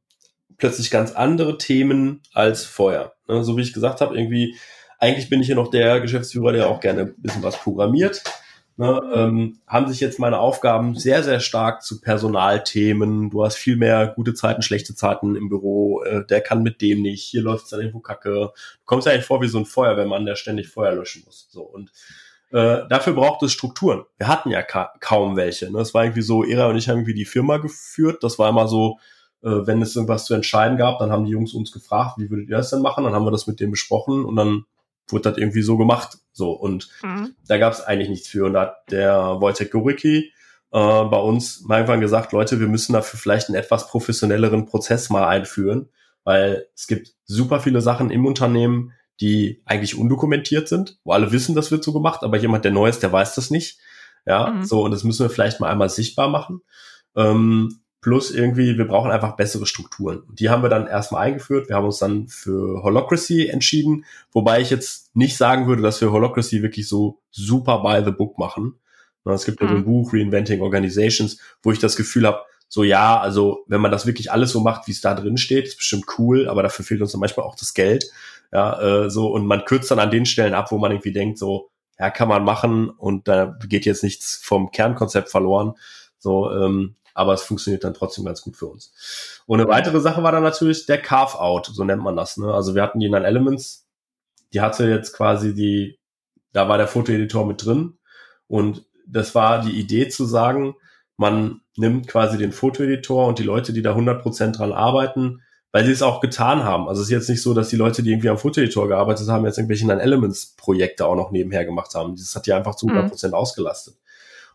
plötzlich 0.58 0.90
ganz 0.90 1.12
andere 1.12 1.58
Themen 1.58 2.22
als 2.32 2.64
vorher. 2.64 3.14
Ne, 3.26 3.42
so 3.42 3.56
wie 3.56 3.62
ich 3.62 3.72
gesagt 3.72 4.00
habe, 4.00 4.16
irgendwie, 4.16 4.56
eigentlich 4.98 5.30
bin 5.30 5.40
ich 5.40 5.46
hier 5.46 5.56
noch 5.56 5.70
der 5.70 6.00
Geschäftsführer, 6.00 6.52
der 6.52 6.68
auch 6.68 6.80
gerne 6.80 7.02
ein 7.02 7.14
bisschen 7.18 7.42
was 7.42 7.56
programmiert 7.56 8.22
ne, 8.76 9.00
ähm, 9.14 9.58
haben 9.66 9.88
sich 9.88 10.00
jetzt 10.00 10.18
meine 10.18 10.38
Aufgaben 10.38 10.94
sehr, 10.94 11.22
sehr 11.22 11.40
stark 11.40 11.82
zu 11.82 12.00
Personalthemen. 12.00 13.30
Du 13.30 13.44
hast 13.44 13.56
viel 13.56 13.76
mehr 13.76 14.08
gute 14.08 14.34
Zeiten, 14.34 14.62
schlechte 14.62 14.94
Zeiten 14.94 15.36
im 15.36 15.48
Büro. 15.48 16.02
Äh, 16.02 16.26
der 16.26 16.40
kann 16.40 16.62
mit 16.62 16.80
dem 16.80 17.02
nicht. 17.02 17.24
Hier 17.24 17.42
läuft 17.42 17.64
es 17.64 17.70
dann 17.70 17.80
irgendwo 17.80 18.00
kacke. 18.00 18.30
Du 18.30 18.84
kommst 18.84 19.08
eigentlich 19.08 19.24
vor 19.24 19.40
wie 19.42 19.48
so 19.48 19.58
ein 19.58 19.66
Feuerwehrmann, 19.66 20.26
der 20.26 20.36
ständig 20.36 20.68
Feuer 20.68 20.92
löschen 20.92 21.22
muss. 21.24 21.48
So 21.50 21.62
und 21.62 21.90
äh, 22.50 22.86
dafür 22.88 23.14
braucht 23.14 23.42
es 23.42 23.52
Strukturen. 23.52 24.04
Wir 24.16 24.28
hatten 24.28 24.50
ja 24.50 24.62
ka 24.62 24.92
kaum 25.00 25.36
welche. 25.36 25.70
Ne? 25.72 25.80
Es 25.80 25.94
war 25.94 26.04
irgendwie 26.04 26.22
so, 26.22 26.44
Era 26.44 26.66
und 26.68 26.76
ich 26.76 26.88
haben 26.88 26.98
irgendwie 26.98 27.14
die 27.14 27.24
Firma 27.24 27.56
geführt. 27.56 28.22
Das 28.22 28.38
war 28.38 28.48
immer 28.48 28.68
so, 28.68 28.98
äh, 29.42 29.66
wenn 29.66 29.82
es 29.82 29.96
irgendwas 29.96 30.24
zu 30.24 30.34
entscheiden 30.34 30.78
gab, 30.78 30.98
dann 30.98 31.10
haben 31.10 31.24
die 31.24 31.32
Jungs 31.32 31.52
uns 31.52 31.72
gefragt, 31.72 32.14
wie 32.18 32.30
würdet 32.30 32.48
ihr 32.48 32.56
das 32.56 32.70
denn 32.70 32.80
machen? 32.80 33.04
Dann 33.04 33.12
haben 33.12 33.26
wir 33.26 33.30
das 33.30 33.46
mit 33.46 33.60
denen 33.60 33.72
besprochen 33.72 34.24
und 34.24 34.36
dann 34.36 34.64
wurde 35.08 35.30
das 35.30 35.38
irgendwie 35.38 35.62
so 35.62 35.76
gemacht. 35.76 36.18
So, 36.32 36.52
und 36.52 36.88
mhm. 37.02 37.34
da 37.46 37.58
gab 37.58 37.72
es 37.72 37.80
eigentlich 37.80 38.08
nichts 38.08 38.28
für. 38.28 38.46
Und 38.46 38.54
da 38.54 38.62
hat 38.62 38.90
der 38.90 39.40
Wojtek 39.40 39.70
Goricki 39.70 40.32
äh, 40.72 41.04
bei 41.04 41.18
uns 41.18 41.62
mal 41.62 41.76
irgendwann 41.76 42.00
gesagt, 42.00 42.32
Leute, 42.32 42.60
wir 42.60 42.68
müssen 42.68 42.92
dafür 42.92 43.18
vielleicht 43.18 43.48
einen 43.48 43.56
etwas 43.56 43.88
professionelleren 43.88 44.66
Prozess 44.66 45.10
mal 45.10 45.26
einführen, 45.26 45.88
weil 46.24 46.66
es 46.74 46.86
gibt 46.86 47.14
super 47.24 47.60
viele 47.60 47.80
Sachen 47.80 48.10
im 48.10 48.26
Unternehmen, 48.26 48.92
die 49.20 49.62
eigentlich 49.64 49.96
undokumentiert 49.96 50.68
sind, 50.68 50.98
wo 51.04 51.12
alle 51.12 51.30
wissen, 51.30 51.54
das 51.54 51.70
wird 51.70 51.84
so 51.84 51.92
gemacht, 51.92 52.22
aber 52.22 52.36
jemand, 52.36 52.64
der 52.64 52.72
neu 52.72 52.88
ist, 52.88 53.02
der 53.02 53.12
weiß 53.12 53.36
das 53.36 53.50
nicht. 53.50 53.78
Ja, 54.26 54.50
mhm. 54.50 54.64
so, 54.64 54.82
und 54.82 54.90
das 54.90 55.04
müssen 55.04 55.24
wir 55.24 55.30
vielleicht 55.30 55.60
mal 55.60 55.70
einmal 55.70 55.90
sichtbar 55.90 56.28
machen. 56.28 56.62
Ähm, 57.14 57.83
Plus 58.04 58.30
irgendwie, 58.30 58.76
wir 58.76 58.86
brauchen 58.86 59.10
einfach 59.10 59.34
bessere 59.34 59.64
Strukturen. 59.64 60.24
Die 60.34 60.50
haben 60.50 60.62
wir 60.62 60.68
dann 60.68 60.86
erstmal 60.86 61.22
eingeführt. 61.22 61.70
Wir 61.70 61.76
haben 61.76 61.86
uns 61.86 62.00
dann 62.00 62.28
für 62.28 62.82
Holocracy 62.82 63.46
entschieden, 63.46 64.04
wobei 64.30 64.60
ich 64.60 64.68
jetzt 64.68 65.16
nicht 65.16 65.38
sagen 65.38 65.66
würde, 65.66 65.80
dass 65.80 66.02
wir 66.02 66.12
Holocracy 66.12 66.60
wirklich 66.60 66.86
so 66.86 67.22
super 67.30 67.78
by 67.82 68.04
the 68.04 68.10
book 68.10 68.36
machen. 68.36 68.74
Es 69.24 69.46
gibt 69.46 69.62
ja 69.62 69.68
so 69.68 69.72
ein 69.72 69.80
mhm. 69.80 69.84
Buch, 69.86 70.12
Reinventing 70.12 70.60
Organizations, 70.60 71.38
wo 71.62 71.72
ich 71.72 71.78
das 71.78 71.96
Gefühl 71.96 72.26
habe, 72.26 72.42
so 72.68 72.84
ja, 72.84 73.18
also 73.18 73.64
wenn 73.68 73.80
man 73.80 73.90
das 73.90 74.04
wirklich 74.04 74.30
alles 74.30 74.52
so 74.52 74.60
macht, 74.60 74.86
wie 74.86 74.92
es 74.92 75.00
da 75.00 75.14
drin 75.14 75.38
steht, 75.38 75.68
ist 75.68 75.78
bestimmt 75.78 76.04
cool, 76.18 76.46
aber 76.46 76.62
dafür 76.62 76.84
fehlt 76.84 77.00
uns 77.00 77.12
dann 77.12 77.20
manchmal 77.20 77.46
auch 77.46 77.56
das 77.56 77.72
Geld. 77.72 78.04
Ja, 78.52 79.04
äh, 79.04 79.08
so 79.08 79.28
und 79.28 79.46
man 79.46 79.64
kürzt 79.64 79.90
dann 79.90 79.98
an 79.98 80.10
den 80.10 80.26
Stellen 80.26 80.52
ab, 80.52 80.70
wo 80.72 80.76
man 80.76 80.92
irgendwie 80.92 81.14
denkt, 81.14 81.38
so 81.38 81.70
ja, 81.98 82.10
kann 82.10 82.28
man 82.28 82.44
machen 82.44 82.90
und 82.90 83.28
da 83.28 83.56
geht 83.66 83.86
jetzt 83.86 84.02
nichts 84.02 84.38
vom 84.42 84.72
Kernkonzept 84.72 85.30
verloren. 85.30 85.72
So, 86.18 86.52
ähm, 86.52 86.96
aber 87.14 87.32
es 87.32 87.42
funktioniert 87.42 87.84
dann 87.84 87.94
trotzdem 87.94 88.24
ganz 88.24 88.42
gut 88.42 88.56
für 88.56 88.66
uns. 88.66 89.42
Und 89.46 89.60
eine 89.60 89.68
weitere 89.68 90.00
Sache 90.00 90.22
war 90.22 90.32
dann 90.32 90.42
natürlich 90.42 90.84
der 90.86 91.00
Carve-out, 91.00 91.70
so 91.72 91.84
nennt 91.84 92.02
man 92.02 92.16
das. 92.16 92.36
Ne? 92.36 92.52
Also 92.52 92.74
wir 92.74 92.82
hatten 92.82 92.98
die 93.00 93.08
Nine 93.08 93.26
Elements, 93.26 93.86
die 94.52 94.60
hatte 94.60 94.88
jetzt 94.88 95.14
quasi 95.14 95.54
die, 95.54 95.98
da 96.52 96.68
war 96.68 96.76
der 96.76 96.88
Fotoeditor 96.88 97.46
mit 97.46 97.64
drin 97.64 97.98
und 98.48 98.84
das 99.06 99.34
war 99.34 99.62
die 99.62 99.78
Idee 99.78 100.08
zu 100.08 100.24
sagen, 100.26 100.74
man 101.16 101.60
nimmt 101.76 102.08
quasi 102.08 102.36
den 102.36 102.52
Fotoeditor 102.52 103.28
und 103.28 103.38
die 103.38 103.44
Leute, 103.44 103.72
die 103.72 103.82
da 103.82 103.94
100% 103.94 104.56
dran 104.56 104.72
arbeiten, 104.72 105.42
weil 105.70 105.84
sie 105.84 105.92
es 105.92 106.02
auch 106.02 106.20
getan 106.20 106.64
haben. 106.64 106.88
Also 106.88 107.02
es 107.02 107.08
ist 107.08 107.12
jetzt 107.12 107.28
nicht 107.28 107.42
so, 107.42 107.54
dass 107.54 107.68
die 107.68 107.76
Leute, 107.76 108.02
die 108.02 108.10
irgendwie 108.10 108.28
am 108.28 108.38
Fotoeditor 108.38 108.88
gearbeitet 108.88 109.28
haben, 109.28 109.44
jetzt 109.44 109.58
irgendwelche 109.58 109.86
Nine 109.86 110.02
Elements 110.02 110.54
Projekte 110.56 111.06
auch 111.06 111.16
noch 111.16 111.30
nebenher 111.30 111.64
gemacht 111.64 111.94
haben. 111.94 112.16
Das 112.16 112.34
hat 112.34 112.46
die 112.46 112.52
einfach 112.52 112.74
zu 112.74 112.86
100% 112.86 113.28
mhm. 113.28 113.34
ausgelastet 113.34 113.96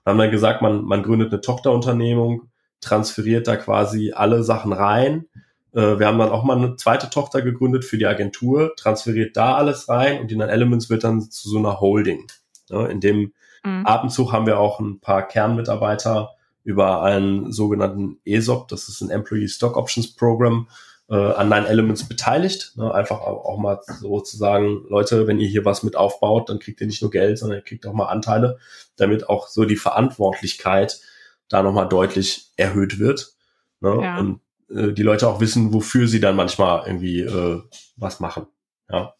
haben 0.05 0.17
dann 0.17 0.31
gesagt, 0.31 0.61
man, 0.61 0.83
man 0.83 1.03
gründet 1.03 1.31
eine 1.31 1.41
Tochterunternehmung, 1.41 2.49
transferiert 2.81 3.47
da 3.47 3.55
quasi 3.55 4.11
alle 4.13 4.43
Sachen 4.43 4.73
rein. 4.73 5.25
Äh, 5.73 5.99
wir 5.99 6.07
haben 6.07 6.19
dann 6.19 6.31
auch 6.31 6.43
mal 6.43 6.57
eine 6.57 6.75
zweite 6.75 7.09
Tochter 7.09 7.41
gegründet 7.41 7.85
für 7.85 7.97
die 7.97 8.07
Agentur, 8.07 8.73
transferiert 8.75 9.37
da 9.37 9.55
alles 9.55 9.89
rein 9.89 10.21
und 10.21 10.31
die 10.31 10.35
Nine 10.35 10.51
Elements 10.51 10.89
wird 10.89 11.03
dann 11.03 11.21
zu 11.21 11.49
so 11.49 11.57
einer 11.57 11.79
Holding, 11.79 12.27
ja, 12.69 12.85
in 12.85 12.99
dem 12.99 13.33
Mhm. 13.63 13.85
Ab 13.85 14.03
und 14.03 14.09
zu 14.09 14.31
haben 14.31 14.45
wir 14.45 14.59
auch 14.59 14.79
ein 14.79 14.99
paar 14.99 15.27
Kernmitarbeiter 15.27 16.31
über 16.63 17.01
einen 17.03 17.51
sogenannten 17.51 18.19
ESOP, 18.25 18.67
das 18.67 18.89
ist 18.89 19.01
ein 19.01 19.09
Employee 19.09 19.47
Stock 19.47 19.75
Options 19.75 20.15
Program, 20.15 20.67
äh, 21.09 21.15
an 21.15 21.49
Nine 21.49 21.67
Elements 21.67 22.07
beteiligt. 22.07 22.73
Ne? 22.75 22.93
Einfach 22.93 23.19
auch, 23.21 23.57
mal 23.57 23.79
so 23.99 24.19
zu 24.21 24.37
sagen, 24.37 24.85
Leute, 24.89 25.27
wenn 25.27 25.39
ihr 25.39 25.47
hier 25.47 25.65
was 25.65 25.83
mit 25.83 25.95
aufbaut, 25.95 26.49
dann 26.49 26.59
kriegt 26.59 26.81
ihr 26.81 26.87
nicht 26.87 27.01
nur 27.01 27.11
Geld, 27.11 27.37
sondern 27.37 27.59
ihr 27.59 27.63
kriegt 27.63 27.85
auch 27.85 27.93
mal 27.93 28.07
Anteile, 28.07 28.59
damit 28.95 29.29
auch 29.29 29.47
so 29.47 29.65
die 29.65 29.75
Verantwortlichkeit 29.75 30.99
da 31.47 31.63
nochmal 31.63 31.89
deutlich 31.89 32.51
erhöht 32.57 32.99
wird. 32.99 33.33
Ne? 33.81 33.99
Ja. 34.01 34.19
Und 34.19 34.41
äh, 34.69 34.93
die 34.93 35.03
Leute 35.03 35.27
auch 35.27 35.39
wissen, 35.39 35.73
wofür 35.73 36.07
sie 36.07 36.19
dann 36.19 36.35
manchmal 36.35 36.85
irgendwie 36.85 37.21
äh, 37.21 37.61
was 37.97 38.19
machen. 38.19 38.47
Ja. 38.89 39.15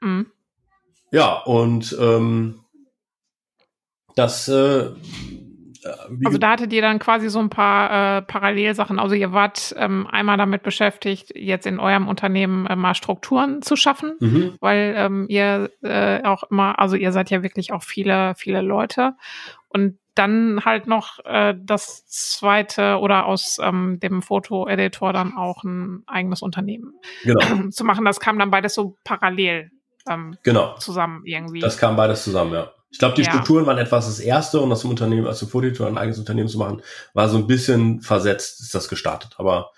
Mhm. 0.00 0.26
Ja, 1.12 1.42
und 1.42 1.96
ähm, 2.00 2.60
das 4.14 4.48
äh, 4.48 4.90
also 6.24 6.38
da 6.38 6.50
hattet 6.50 6.72
ihr 6.72 6.82
dann 6.82 6.98
quasi 6.98 7.28
so 7.28 7.38
ein 7.38 7.50
paar 7.50 8.18
äh, 8.18 8.22
Parallelsachen. 8.22 8.98
Also 8.98 9.14
ihr 9.14 9.32
wart 9.32 9.74
ähm, 9.78 10.06
einmal 10.06 10.36
damit 10.36 10.62
beschäftigt, 10.62 11.32
jetzt 11.34 11.66
in 11.66 11.78
eurem 11.78 12.08
Unternehmen 12.08 12.66
äh, 12.66 12.76
mal 12.76 12.94
Strukturen 12.94 13.62
zu 13.62 13.76
schaffen, 13.76 14.16
mhm. 14.20 14.54
weil 14.60 14.94
ähm, 14.96 15.26
ihr 15.28 15.70
äh, 15.82 16.22
auch 16.24 16.44
immer, 16.50 16.78
also 16.78 16.96
ihr 16.96 17.12
seid 17.12 17.30
ja 17.30 17.42
wirklich 17.42 17.72
auch 17.72 17.82
viele, 17.82 18.34
viele 18.36 18.62
Leute. 18.62 19.14
Und 19.68 19.98
dann 20.14 20.64
halt 20.64 20.86
noch 20.86 21.18
äh, 21.24 21.54
das 21.56 22.06
zweite 22.06 22.98
oder 22.98 23.26
aus 23.26 23.58
ähm, 23.62 24.00
dem 24.00 24.22
Fotoeditor 24.22 25.12
dann 25.12 25.36
auch 25.36 25.62
ein 25.62 26.02
eigenes 26.06 26.42
Unternehmen 26.42 26.94
genau. 27.22 27.68
zu 27.70 27.84
machen. 27.84 28.04
Das 28.04 28.18
kam 28.18 28.38
dann 28.38 28.50
beides 28.50 28.74
so 28.74 28.96
parallel 29.04 29.70
ähm, 30.08 30.36
genau. 30.42 30.74
zusammen 30.78 31.22
irgendwie. 31.24 31.60
Das 31.60 31.78
kam 31.78 31.96
beides 31.96 32.24
zusammen, 32.24 32.54
ja. 32.54 32.72
Ich 32.90 32.98
glaube, 32.98 33.14
die 33.14 33.22
ja. 33.22 33.30
Strukturen 33.30 33.66
waren 33.66 33.78
etwas 33.78 34.06
das 34.06 34.20
erste 34.20 34.60
und 34.60 34.70
das 34.70 34.84
Unternehmen, 34.84 35.26
also 35.26 35.46
Fotoeditor 35.46 35.86
ein 35.86 35.98
eigenes 35.98 36.18
Unternehmen 36.18 36.48
zu 36.48 36.58
machen, 36.58 36.82
war 37.14 37.28
so 37.28 37.36
ein 37.36 37.46
bisschen 37.46 38.00
versetzt, 38.00 38.60
ist 38.60 38.74
das 38.74 38.88
gestartet. 38.88 39.34
Aber 39.38 39.70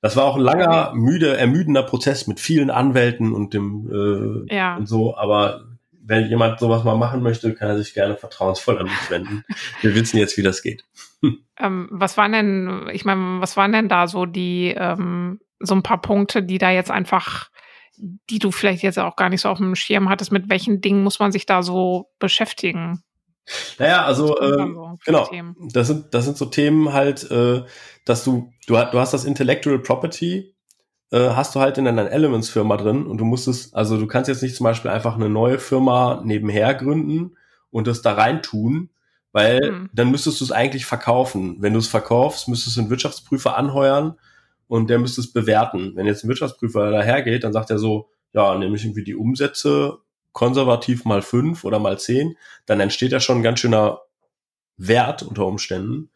das 0.00 0.16
war 0.16 0.24
auch 0.24 0.36
ein 0.36 0.42
langer, 0.42 0.92
müde, 0.94 1.36
ermüdender 1.36 1.82
Prozess 1.82 2.26
mit 2.26 2.40
vielen 2.40 2.70
Anwälten 2.70 3.32
und 3.32 3.54
dem 3.54 4.46
äh, 4.48 4.54
ja. 4.54 4.76
und 4.76 4.86
so. 4.86 5.16
Aber 5.16 5.64
wenn 6.06 6.28
jemand 6.28 6.60
sowas 6.60 6.84
mal 6.84 6.96
machen 6.96 7.22
möchte, 7.22 7.54
kann 7.54 7.68
er 7.68 7.78
sich 7.78 7.92
gerne 7.92 8.16
vertrauensvoll 8.16 8.78
an 8.78 8.84
mich 8.84 9.10
wenden. 9.10 9.44
Wir 9.80 9.94
wissen 9.94 10.18
jetzt, 10.18 10.36
wie 10.36 10.42
das 10.42 10.62
geht. 10.62 10.84
Ähm, 11.58 11.88
was 11.90 12.18
waren 12.18 12.32
denn, 12.32 12.90
ich 12.92 13.06
meine, 13.06 13.40
was 13.40 13.56
waren 13.56 13.72
denn 13.72 13.88
da 13.88 14.08
so 14.08 14.26
die, 14.26 14.74
ähm, 14.76 15.40
so 15.58 15.74
ein 15.74 15.82
paar 15.82 16.02
Punkte, 16.02 16.42
die 16.42 16.58
da 16.58 16.70
jetzt 16.70 16.90
einfach 16.90 17.48
die 17.98 18.38
du 18.38 18.50
vielleicht 18.50 18.82
jetzt 18.82 18.98
auch 18.98 19.16
gar 19.16 19.28
nicht 19.28 19.40
so 19.40 19.48
auf 19.48 19.58
dem 19.58 19.74
Schirm 19.74 20.08
hattest, 20.08 20.32
mit 20.32 20.48
welchen 20.48 20.80
Dingen 20.80 21.02
muss 21.02 21.18
man 21.18 21.32
sich 21.32 21.46
da 21.46 21.62
so 21.62 22.10
beschäftigen? 22.18 23.02
Naja, 23.78 24.04
also 24.04 24.38
äh, 24.38 24.56
so 24.56 24.98
genau, 25.04 25.28
das 25.72 25.86
sind 25.86 26.12
das 26.12 26.24
sind 26.24 26.36
so 26.36 26.46
Themen 26.46 26.92
halt, 26.92 27.30
äh, 27.30 27.62
dass 28.04 28.24
du 28.24 28.52
du, 28.66 28.74
du 28.74 28.98
hast 28.98 29.12
das 29.12 29.24
Intellectual 29.24 29.78
Property 29.78 30.56
äh, 31.12 31.30
hast 31.30 31.54
du 31.54 31.60
halt 31.60 31.78
in 31.78 31.84
deiner 31.84 32.10
Elements 32.10 32.48
Firma 32.48 32.76
drin 32.76 33.06
und 33.06 33.18
du 33.18 33.24
musst 33.24 33.46
es, 33.46 33.72
also 33.72 33.98
du 33.98 34.06
kannst 34.06 34.28
jetzt 34.28 34.42
nicht 34.42 34.56
zum 34.56 34.64
Beispiel 34.64 34.90
einfach 34.90 35.14
eine 35.14 35.28
neue 35.28 35.58
Firma 35.58 36.20
nebenher 36.24 36.74
gründen 36.74 37.36
und 37.70 37.86
das 37.86 38.02
da 38.02 38.14
rein 38.14 38.42
tun, 38.42 38.90
weil 39.32 39.60
hm. 39.60 39.90
dann 39.92 40.10
müsstest 40.10 40.40
du 40.40 40.44
es 40.44 40.52
eigentlich 40.52 40.86
verkaufen. 40.86 41.56
Wenn 41.60 41.74
du 41.74 41.78
es 41.78 41.88
verkaufst, 41.88 42.48
müsstest 42.48 42.76
du 42.76 42.80
einen 42.80 42.90
Wirtschaftsprüfer 42.90 43.56
anheuern 43.56 44.16
und 44.68 44.90
der 44.90 44.98
müsste 44.98 45.20
es 45.20 45.32
bewerten. 45.32 45.92
Wenn 45.94 46.06
jetzt 46.06 46.24
ein 46.24 46.28
Wirtschaftsprüfer 46.28 46.90
dahergeht, 46.90 47.44
dann 47.44 47.52
sagt 47.52 47.70
er 47.70 47.78
so, 47.78 48.08
ja, 48.32 48.56
nämlich 48.56 48.84
irgendwie 48.84 49.04
die 49.04 49.14
Umsätze 49.14 49.98
konservativ 50.32 51.04
mal 51.04 51.22
fünf 51.22 51.64
oder 51.64 51.78
mal 51.78 51.98
zehn, 51.98 52.36
dann 52.66 52.80
entsteht 52.80 53.12
ja 53.12 53.20
schon 53.20 53.38
ein 53.38 53.42
ganz 53.42 53.60
schöner 53.60 54.00
Wert 54.76 55.22
unter 55.22 55.46
Umständen, 55.46 56.10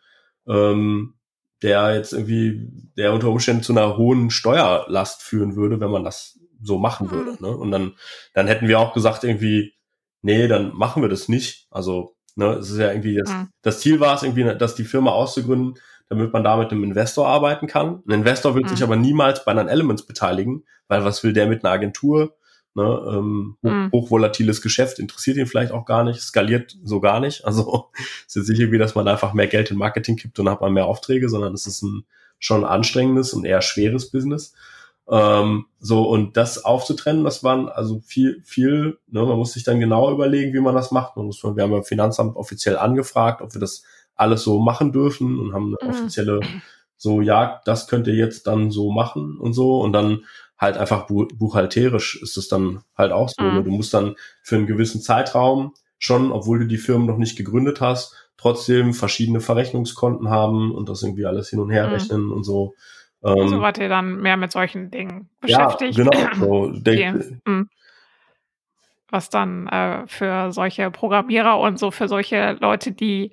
ähm, 0.46 1.14
der 1.62 1.94
jetzt 1.94 2.12
irgendwie, 2.12 2.68
der 2.96 3.12
unter 3.12 3.28
Umständen 3.28 3.62
zu 3.62 3.72
einer 3.72 3.96
hohen 3.96 4.30
Steuerlast 4.30 5.22
führen 5.22 5.56
würde, 5.56 5.80
wenn 5.80 5.90
man 5.90 6.04
das 6.04 6.38
so 6.62 6.78
machen 6.78 7.06
mhm. 7.06 7.10
würde. 7.10 7.42
Ne? 7.42 7.56
Und 7.56 7.70
dann, 7.70 7.94
dann 8.34 8.46
hätten 8.46 8.68
wir 8.68 8.78
auch 8.78 8.92
gesagt 8.92 9.24
irgendwie, 9.24 9.74
nee, 10.22 10.48
dann 10.48 10.74
machen 10.74 11.02
wir 11.02 11.08
das 11.08 11.28
nicht. 11.28 11.66
Also, 11.70 12.16
ne, 12.34 12.54
es 12.54 12.70
ist 12.70 12.78
ja 12.78 12.90
irgendwie, 12.90 13.16
das, 13.16 13.30
mhm. 13.30 13.48
das 13.62 13.80
Ziel 13.80 14.00
war 14.00 14.14
es 14.14 14.22
irgendwie, 14.22 14.44
dass 14.58 14.74
die 14.74 14.84
Firma 14.84 15.12
auszugründen, 15.12 15.80
damit 16.10 16.32
man 16.32 16.44
da 16.44 16.56
mit 16.56 16.72
einem 16.72 16.84
Investor 16.84 17.26
arbeiten 17.28 17.68
kann. 17.68 18.02
Ein 18.06 18.12
Investor 18.12 18.54
wird 18.54 18.64
mhm. 18.64 18.68
sich 18.68 18.82
aber 18.82 18.96
niemals 18.96 19.44
bei 19.44 19.52
einer 19.52 19.70
Elements 19.70 20.04
beteiligen, 20.04 20.64
weil 20.88 21.04
was 21.04 21.22
will 21.22 21.32
der 21.32 21.46
mit 21.46 21.64
einer 21.64 21.72
Agentur? 21.72 22.34
Ne, 22.74 22.82
ähm, 23.10 23.56
mhm. 23.62 23.90
Hochvolatiles 23.92 24.60
Geschäft 24.60 24.98
interessiert 24.98 25.36
ihn 25.36 25.46
vielleicht 25.46 25.72
auch 25.72 25.86
gar 25.86 26.04
nicht, 26.04 26.20
skaliert 26.20 26.76
so 26.84 27.00
gar 27.00 27.18
nicht. 27.20 27.44
Also 27.44 27.90
es 28.26 28.26
ist 28.26 28.36
jetzt 28.36 28.48
nicht 28.50 28.60
irgendwie, 28.60 28.78
dass 28.78 28.94
man 28.94 29.08
einfach 29.08 29.32
mehr 29.32 29.46
Geld 29.46 29.70
in 29.70 29.76
Marketing 29.76 30.16
kippt 30.16 30.38
und 30.38 30.48
hat 30.48 30.60
man 30.60 30.72
mehr 30.72 30.86
Aufträge, 30.86 31.28
sondern 31.28 31.54
es 31.54 31.66
ist 31.66 31.82
ein 31.82 32.04
schon 32.38 32.64
anstrengendes 32.64 33.32
und 33.32 33.44
eher 33.44 33.62
schweres 33.62 34.10
Business. 34.10 34.54
Ähm, 35.08 35.66
so, 35.80 36.08
und 36.08 36.36
das 36.36 36.64
aufzutrennen, 36.64 37.24
das 37.24 37.42
waren 37.42 37.68
also 37.68 38.00
viel, 38.04 38.42
viel, 38.44 38.98
ne, 39.08 39.24
man 39.24 39.36
muss 39.36 39.52
sich 39.52 39.64
dann 39.64 39.80
genau 39.80 40.10
überlegen, 40.12 40.52
wie 40.54 40.60
man 40.60 40.74
das 40.74 40.92
macht. 40.92 41.16
Man 41.16 41.26
muss, 41.26 41.42
wir 41.42 41.62
haben 41.62 41.70
beim 41.70 41.84
Finanzamt 41.84 42.36
offiziell 42.36 42.78
angefragt, 42.78 43.42
ob 43.42 43.52
wir 43.54 43.60
das 43.60 43.82
alles 44.20 44.42
so 44.42 44.60
machen 44.60 44.92
dürfen 44.92 45.38
und 45.38 45.52
haben 45.52 45.74
eine 45.74 45.76
mhm. 45.82 45.88
offizielle 45.88 46.40
so, 47.02 47.22
ja, 47.22 47.62
das 47.64 47.88
könnt 47.88 48.06
ihr 48.08 48.14
jetzt 48.14 48.46
dann 48.46 48.70
so 48.70 48.90
machen 48.90 49.38
und 49.38 49.54
so 49.54 49.80
und 49.80 49.94
dann 49.94 50.26
halt 50.58 50.76
einfach 50.76 51.06
buchhalterisch 51.06 52.20
ist 52.22 52.36
es 52.36 52.48
dann 52.48 52.82
halt 52.94 53.12
auch 53.12 53.30
so. 53.30 53.42
Ne? 53.42 53.60
Mhm. 53.60 53.64
Du 53.64 53.70
musst 53.70 53.94
dann 53.94 54.16
für 54.42 54.56
einen 54.56 54.66
gewissen 54.66 55.00
Zeitraum 55.00 55.72
schon, 55.98 56.30
obwohl 56.30 56.58
du 56.58 56.66
die 56.66 56.76
Firmen 56.76 57.06
noch 57.06 57.16
nicht 57.16 57.38
gegründet 57.38 57.80
hast, 57.80 58.14
trotzdem 58.36 58.92
verschiedene 58.92 59.40
Verrechnungskonten 59.40 60.28
haben 60.28 60.74
und 60.74 60.90
das 60.90 61.02
irgendwie 61.02 61.24
alles 61.24 61.48
hin 61.48 61.60
und 61.60 61.70
her 61.70 61.86
mhm. 61.86 61.92
rechnen 61.94 62.30
und 62.30 62.44
so. 62.44 62.74
Ähm, 63.24 63.48
so 63.48 63.60
wart 63.62 63.78
ihr 63.78 63.88
dann 63.88 64.20
mehr 64.20 64.36
mit 64.36 64.52
solchen 64.52 64.90
Dingen 64.90 65.30
beschäftigt. 65.40 65.96
Ja, 65.96 66.04
genau. 66.04 66.34
So, 66.34 66.62
okay. 66.78 67.38
Mhm. 67.46 67.70
Was 69.08 69.30
dann 69.30 69.68
äh, 69.68 70.06
für 70.06 70.52
solche 70.52 70.90
Programmierer 70.90 71.58
und 71.58 71.78
so 71.78 71.90
für 71.90 72.08
solche 72.08 72.58
Leute, 72.60 72.92
die 72.92 73.32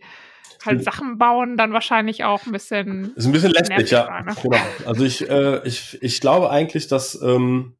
halt 0.65 0.83
Sachen 0.83 1.17
bauen, 1.17 1.57
dann 1.57 1.73
wahrscheinlich 1.73 2.23
auch 2.23 2.45
ein 2.45 2.51
bisschen. 2.51 3.13
Ist 3.15 3.25
ein 3.25 3.31
bisschen 3.31 3.51
lästig, 3.51 3.91
ja. 3.91 4.21
Ne? 4.21 4.35
Genau. 4.41 4.57
Also 4.85 5.03
ich, 5.03 5.29
äh, 5.29 5.65
ich, 5.67 5.97
ich 6.01 6.21
glaube 6.21 6.49
eigentlich, 6.49 6.87
dass 6.87 7.19
ähm, 7.21 7.75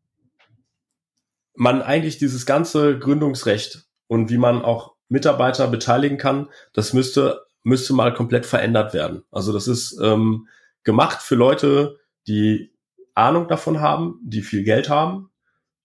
man 1.55 1.81
eigentlich 1.81 2.17
dieses 2.17 2.45
ganze 2.45 2.97
Gründungsrecht 2.99 3.87
und 4.07 4.29
wie 4.29 4.37
man 4.37 4.61
auch 4.63 4.95
Mitarbeiter 5.09 5.67
beteiligen 5.67 6.17
kann, 6.17 6.49
das 6.73 6.93
müsste, 6.93 7.45
müsste 7.63 7.93
mal 7.93 8.13
komplett 8.13 8.45
verändert 8.45 8.93
werden. 8.93 9.23
Also 9.31 9.53
das 9.53 9.67
ist 9.67 9.99
ähm, 10.01 10.47
gemacht 10.83 11.21
für 11.21 11.35
Leute, 11.35 11.99
die 12.27 12.73
Ahnung 13.15 13.47
davon 13.47 13.81
haben, 13.81 14.19
die 14.23 14.41
viel 14.41 14.63
Geld 14.63 14.89
haben, 14.89 15.31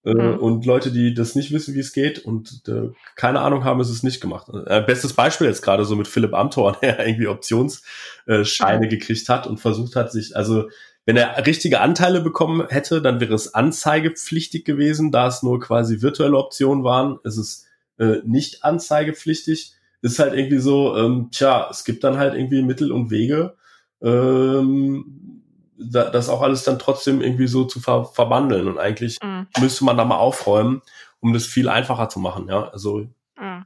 äh, 0.04 0.14
mhm. 0.14 0.38
Und 0.38 0.66
Leute, 0.66 0.90
die 0.90 1.14
das 1.14 1.34
nicht 1.34 1.52
wissen, 1.52 1.74
wie 1.74 1.80
es 1.80 1.92
geht 1.92 2.18
und 2.18 2.62
äh, 2.68 2.90
keine 3.14 3.40
Ahnung 3.40 3.64
haben, 3.64 3.80
ist 3.80 3.90
es 3.90 4.02
nicht 4.02 4.20
gemacht. 4.20 4.48
Äh, 4.66 4.82
bestes 4.82 5.12
Beispiel 5.12 5.46
jetzt 5.46 5.62
gerade 5.62 5.84
so 5.84 5.94
mit 5.94 6.08
Philipp 6.08 6.34
Amthor, 6.34 6.76
der 6.82 7.06
irgendwie 7.06 7.28
Optionsscheine 7.28 8.86
mhm. 8.86 8.90
gekriegt 8.90 9.28
hat 9.28 9.46
und 9.46 9.60
versucht 9.60 9.94
hat, 9.94 10.10
sich, 10.10 10.36
also 10.36 10.68
wenn 11.04 11.16
er 11.16 11.46
richtige 11.46 11.80
Anteile 11.80 12.20
bekommen 12.20 12.66
hätte, 12.68 13.02
dann 13.02 13.20
wäre 13.20 13.34
es 13.34 13.54
anzeigepflichtig 13.54 14.64
gewesen, 14.64 15.10
da 15.10 15.26
es 15.26 15.42
nur 15.42 15.60
quasi 15.60 16.00
virtuelle 16.00 16.36
Optionen 16.36 16.84
waren. 16.84 17.18
ist 17.24 17.38
Es 17.38 17.66
äh, 17.98 18.18
nicht 18.24 18.64
anzeigepflichtig. 18.64 19.72
Ist 20.00 20.18
halt 20.18 20.34
irgendwie 20.34 20.58
so, 20.58 20.96
ähm, 20.96 21.28
tja, 21.30 21.68
es 21.70 21.84
gibt 21.84 22.02
dann 22.02 22.18
halt 22.18 22.34
irgendwie 22.34 22.62
Mittel 22.62 22.90
und 22.90 23.10
Wege, 23.10 23.54
ähm, 24.00 25.41
das 25.76 26.28
auch 26.28 26.42
alles 26.42 26.64
dann 26.64 26.78
trotzdem 26.78 27.20
irgendwie 27.20 27.46
so 27.46 27.64
zu 27.64 27.80
ver 27.80 28.04
verwandeln. 28.04 28.68
Und 28.68 28.78
eigentlich 28.78 29.18
mhm. 29.22 29.46
müsste 29.60 29.84
man 29.84 29.96
da 29.96 30.04
mal 30.04 30.18
aufräumen, 30.18 30.82
um 31.20 31.32
das 31.32 31.46
viel 31.46 31.68
einfacher 31.68 32.08
zu 32.08 32.20
machen. 32.20 32.48
Ja, 32.48 32.68
also 32.68 33.06
mhm. 33.38 33.64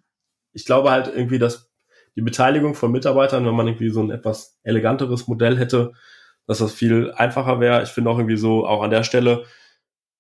ich 0.53 0.65
glaube 0.65 0.91
halt 0.91 1.09
irgendwie, 1.09 1.39
dass 1.39 1.71
die 2.15 2.23
Beteiligung 2.23 2.75
von 2.75 2.93
Mitarbeitern, 2.93 3.45
wenn 3.45 3.55
man 3.55 3.69
irgendwie 3.69 3.91
so 3.91 4.03
ein 4.03 4.11
etwas 4.11 4.59
eleganteres 4.63 5.29
Modell 5.29 5.59
hätte, 5.59 5.93
dass 6.47 6.59
das 6.59 6.73
viel 6.73 7.13
einfacher 7.13 7.61
wäre. 7.61 7.83
Ich 7.83 7.91
finde 7.91 8.11
auch 8.11 8.19
irgendwie 8.19 8.37
so, 8.39 8.67
auch 8.67 8.83
an 8.83 8.91
der 8.91 9.03
Stelle, 9.03 9.45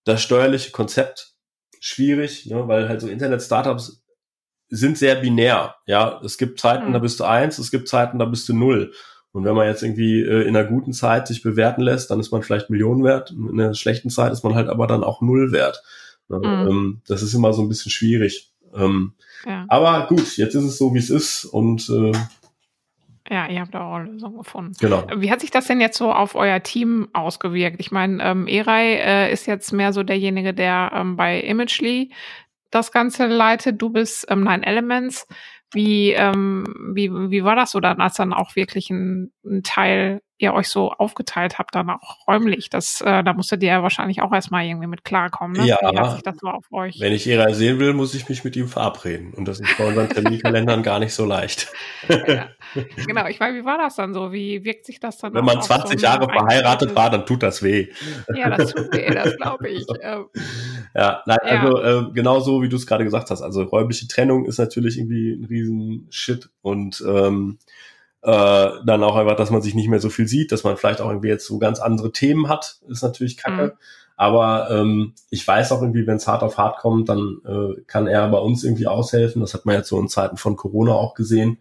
das 0.05 0.23
steuerliche 0.23 0.73
Konzept 0.73 1.35
schwierig, 1.81 2.47
ne, 2.47 2.69
weil 2.69 2.89
halt 2.89 3.01
so 3.01 3.09
Internet-Startups 3.09 4.03
sind 4.69 4.99
sehr 4.99 5.15
binär. 5.17 5.77
Ja, 5.87 6.21
es 6.25 6.39
gibt 6.39 6.61
Zeiten, 6.61 6.89
mhm. 6.89 6.93
da 6.93 6.99
bist 6.99 7.21
du 7.21 7.25
eins, 7.25 7.59
es 7.59 7.71
gibt 7.71 7.89
Zeiten, 7.89 8.19
da 8.19 8.25
bist 8.25 8.49
du 8.49 8.55
null. 8.55 8.93
Und 9.37 9.45
wenn 9.45 9.55
man 9.55 9.67
jetzt 9.67 9.83
irgendwie 9.83 10.23
äh, 10.23 10.49
in 10.49 10.57
einer 10.57 10.67
guten 10.67 10.95
Zeit 10.95 11.29
sich 11.29 11.43
bewerten 11.43 11.83
lässt, 11.83 12.11
dann 12.11 12.19
ist 12.19 12.33
man 12.33 12.43
vielleicht 12.43 12.71
Millionen 12.71 13.05
wert. 13.05 13.33
In 13.33 13.61
einer 13.61 13.75
schlechten 13.75 14.09
Zeit 14.09 14.33
ist 14.33 14.45
man 14.45 14.55
halt 14.55 14.71
aber 14.71 14.87
dann 14.87 15.05
auch 15.05 15.21
null 15.21 15.53
wert. 15.53 15.83
Ne? 16.31 16.39
Mhm. 16.39 16.69
Ähm, 16.71 17.03
das 17.07 17.21
ist 17.21 17.35
immer 17.35 17.53
so 17.53 17.61
ein 17.61 17.69
bisschen 17.69 17.93
schwierig. 17.93 18.51
Ähm, 18.75 19.13
ja. 19.45 19.67
Aber 19.69 20.07
gut, 20.07 20.39
jetzt 20.39 20.55
ist 20.55 20.65
es 20.65 20.79
so, 20.79 20.95
wie 20.95 21.01
es 21.01 21.11
ist 21.11 21.45
und 21.45 21.87
äh, 21.91 22.13
ja, 23.29 23.47
ihr 23.49 23.61
habt 23.61 23.75
da 23.75 23.85
auch 23.85 23.97
eine 23.97 24.13
Lösung 24.13 24.39
gefunden. 24.39 24.73
Genau. 24.81 25.05
Wie 25.17 25.31
hat 25.31 25.41
sich 25.41 25.51
das 25.51 25.67
denn 25.67 25.83
jetzt 25.83 25.99
so 25.99 26.13
auf 26.13 26.35
euer 26.35 26.63
Team 26.63 27.09
ausgewirkt? 27.13 27.79
Ich 27.81 27.91
meine, 27.91 28.23
ähm, 28.23 28.47
Eray 28.47 28.95
äh, 28.95 29.33
ist 29.33 29.47
jetzt 29.47 29.71
mehr 29.71 29.93
so 29.93 30.03
derjenige, 30.03 30.55
der 30.55 30.93
ähm, 30.95 31.17
bei 31.17 31.41
Imagely 31.41 32.11
das 32.71 32.91
Ganze 32.91 33.27
leitet. 33.27 33.83
Du 33.83 33.91
bist 33.91 34.27
ähm, 34.31 34.45
Nine 34.45 34.65
Elements. 34.65 35.27
Wie, 35.73 36.13
ähm, 36.13 36.65
wie, 36.95 37.11
wie 37.13 37.45
war 37.45 37.57
das 37.57 37.73
so 37.73 37.81
dann, 37.81 38.01
als 38.01 38.15
dann 38.15 38.33
auch 38.33 38.57
wirklich 38.57 38.91
ein, 38.91 39.33
ein 39.45 39.63
Teil 39.63 40.23
ihr 40.39 40.53
euch 40.53 40.69
so 40.69 40.91
aufgeteilt 40.93 41.59
habt, 41.59 41.75
dann 41.75 41.91
auch 41.91 42.27
räumlich? 42.27 42.69
Das, 42.71 43.01
äh, 43.01 43.25
da 43.25 43.33
musstet 43.33 43.63
ihr 43.63 43.71
ja 43.71 43.83
wahrscheinlich 43.83 44.23
auch 44.23 44.33
erstmal 44.33 44.65
irgendwie 44.65 44.87
mit 44.87 45.05
klarkommen. 45.05 45.57
Ne? 45.57 45.67
Ja, 45.67 45.79
wenn 45.83 47.13
ich 47.13 47.27
Era 47.27 47.53
sehen 47.55 47.79
will, 47.79 47.95
muss 47.95 48.15
ich 48.15 48.29
mich 48.29 48.45
mit 48.45 48.57
ihm 48.57 48.69
verabreden. 48.69 49.33
Und 49.35 49.47
das 49.47 49.61
ist 49.61 49.77
bei 49.79 49.87
unseren 49.87 50.09
Terminkalendern 50.09 50.83
gar 50.83 50.99
nicht 50.99 51.15
so 51.15 51.25
leicht. 51.25 51.73
Ja, 52.09 52.49
genau, 53.07 53.27
ich 53.27 53.41
meine, 53.41 53.59
wie 53.59 53.65
war 53.65 53.79
das 53.79 53.97
dann 53.97 54.13
so? 54.13 54.33
Wie 54.33 54.65
wirkt 54.65 54.87
sich 54.87 55.01
das 55.01 55.19
dann 55.19 55.33
Wenn 55.35 55.45
man 55.45 55.59
auf 55.59 55.65
20 55.65 55.99
so 55.99 56.07
Jahre 56.07 56.29
verheiratet 56.29 56.95
war, 56.95 57.11
dann 57.11 57.25
tut 57.25 57.43
das 57.43 57.63
weh. 57.63 57.89
Ja, 58.35 58.51
das 58.51 58.73
tut 58.73 58.93
weh, 58.95 59.11
das 59.11 59.37
glaube 59.37 59.69
ich. 59.69 59.87
Ja, 60.95 61.23
nein, 61.27 61.39
Ja. 61.45 61.61
also 61.61 61.83
äh, 61.83 62.13
genau 62.13 62.41
so, 62.41 62.63
wie 62.63 62.69
du 62.69 62.77
es 62.77 62.87
gerade 62.87 63.05
gesagt 63.05 63.31
hast. 63.31 63.43
Also 63.43 63.63
räumliche 63.63 64.09
Trennung 64.09 64.47
ist 64.47 64.59
natürlich 64.59 64.99
irgendwie 64.99 65.33
ein 65.33 65.45
riesen 65.45 66.07
Shit 66.11 66.49
und 66.63 67.05
ähm, 67.07 67.59
äh, 68.27 68.85
dann 68.85 69.05
auch 69.05 69.15
einfach, 69.15 69.37
dass 69.37 69.51
man 69.51 69.63
sich 69.63 69.77
nicht 69.77 69.89
mehr 69.89 70.01
so 70.01 70.11
viel 70.11 70.27
sieht, 70.27 70.51
dass 70.51 70.65
man 70.65 70.77
vielleicht 70.77 71.01
auch 71.01 71.09
irgendwie 71.09 71.29
jetzt 71.29 71.47
so 71.47 71.59
ganz 71.59 71.79
andere 71.79 72.11
Themen 72.11 72.49
hat, 72.49 72.81
ist 72.89 73.03
natürlich 73.03 73.37
kacke. 73.37 73.63
Mhm. 73.63 73.73
Aber 74.17 74.69
ähm, 74.71 75.13
ich 75.31 75.47
weiß 75.47 75.71
auch 75.71 75.81
irgendwie, 75.81 76.07
wenn 76.09 76.17
es 76.17 76.27
hart 76.27 76.43
auf 76.43 76.59
hart 76.59 76.79
kommt, 76.79 77.09
dann 77.09 77.39
äh, 77.47 77.81
kann 77.87 78.09
er 78.09 78.29
bei 78.29 78.39
uns 78.39 78.65
irgendwie 78.65 78.89
aushelfen. 78.89 79.43
Das 79.43 79.55
hat 79.55 79.65
man 79.65 79.77
jetzt 79.77 79.89
so 79.89 80.01
in 80.01 80.09
Zeiten 80.09 80.39
von 80.39 80.57
Corona 80.57 80.93
auch 80.93 81.15
gesehen, 81.15 81.59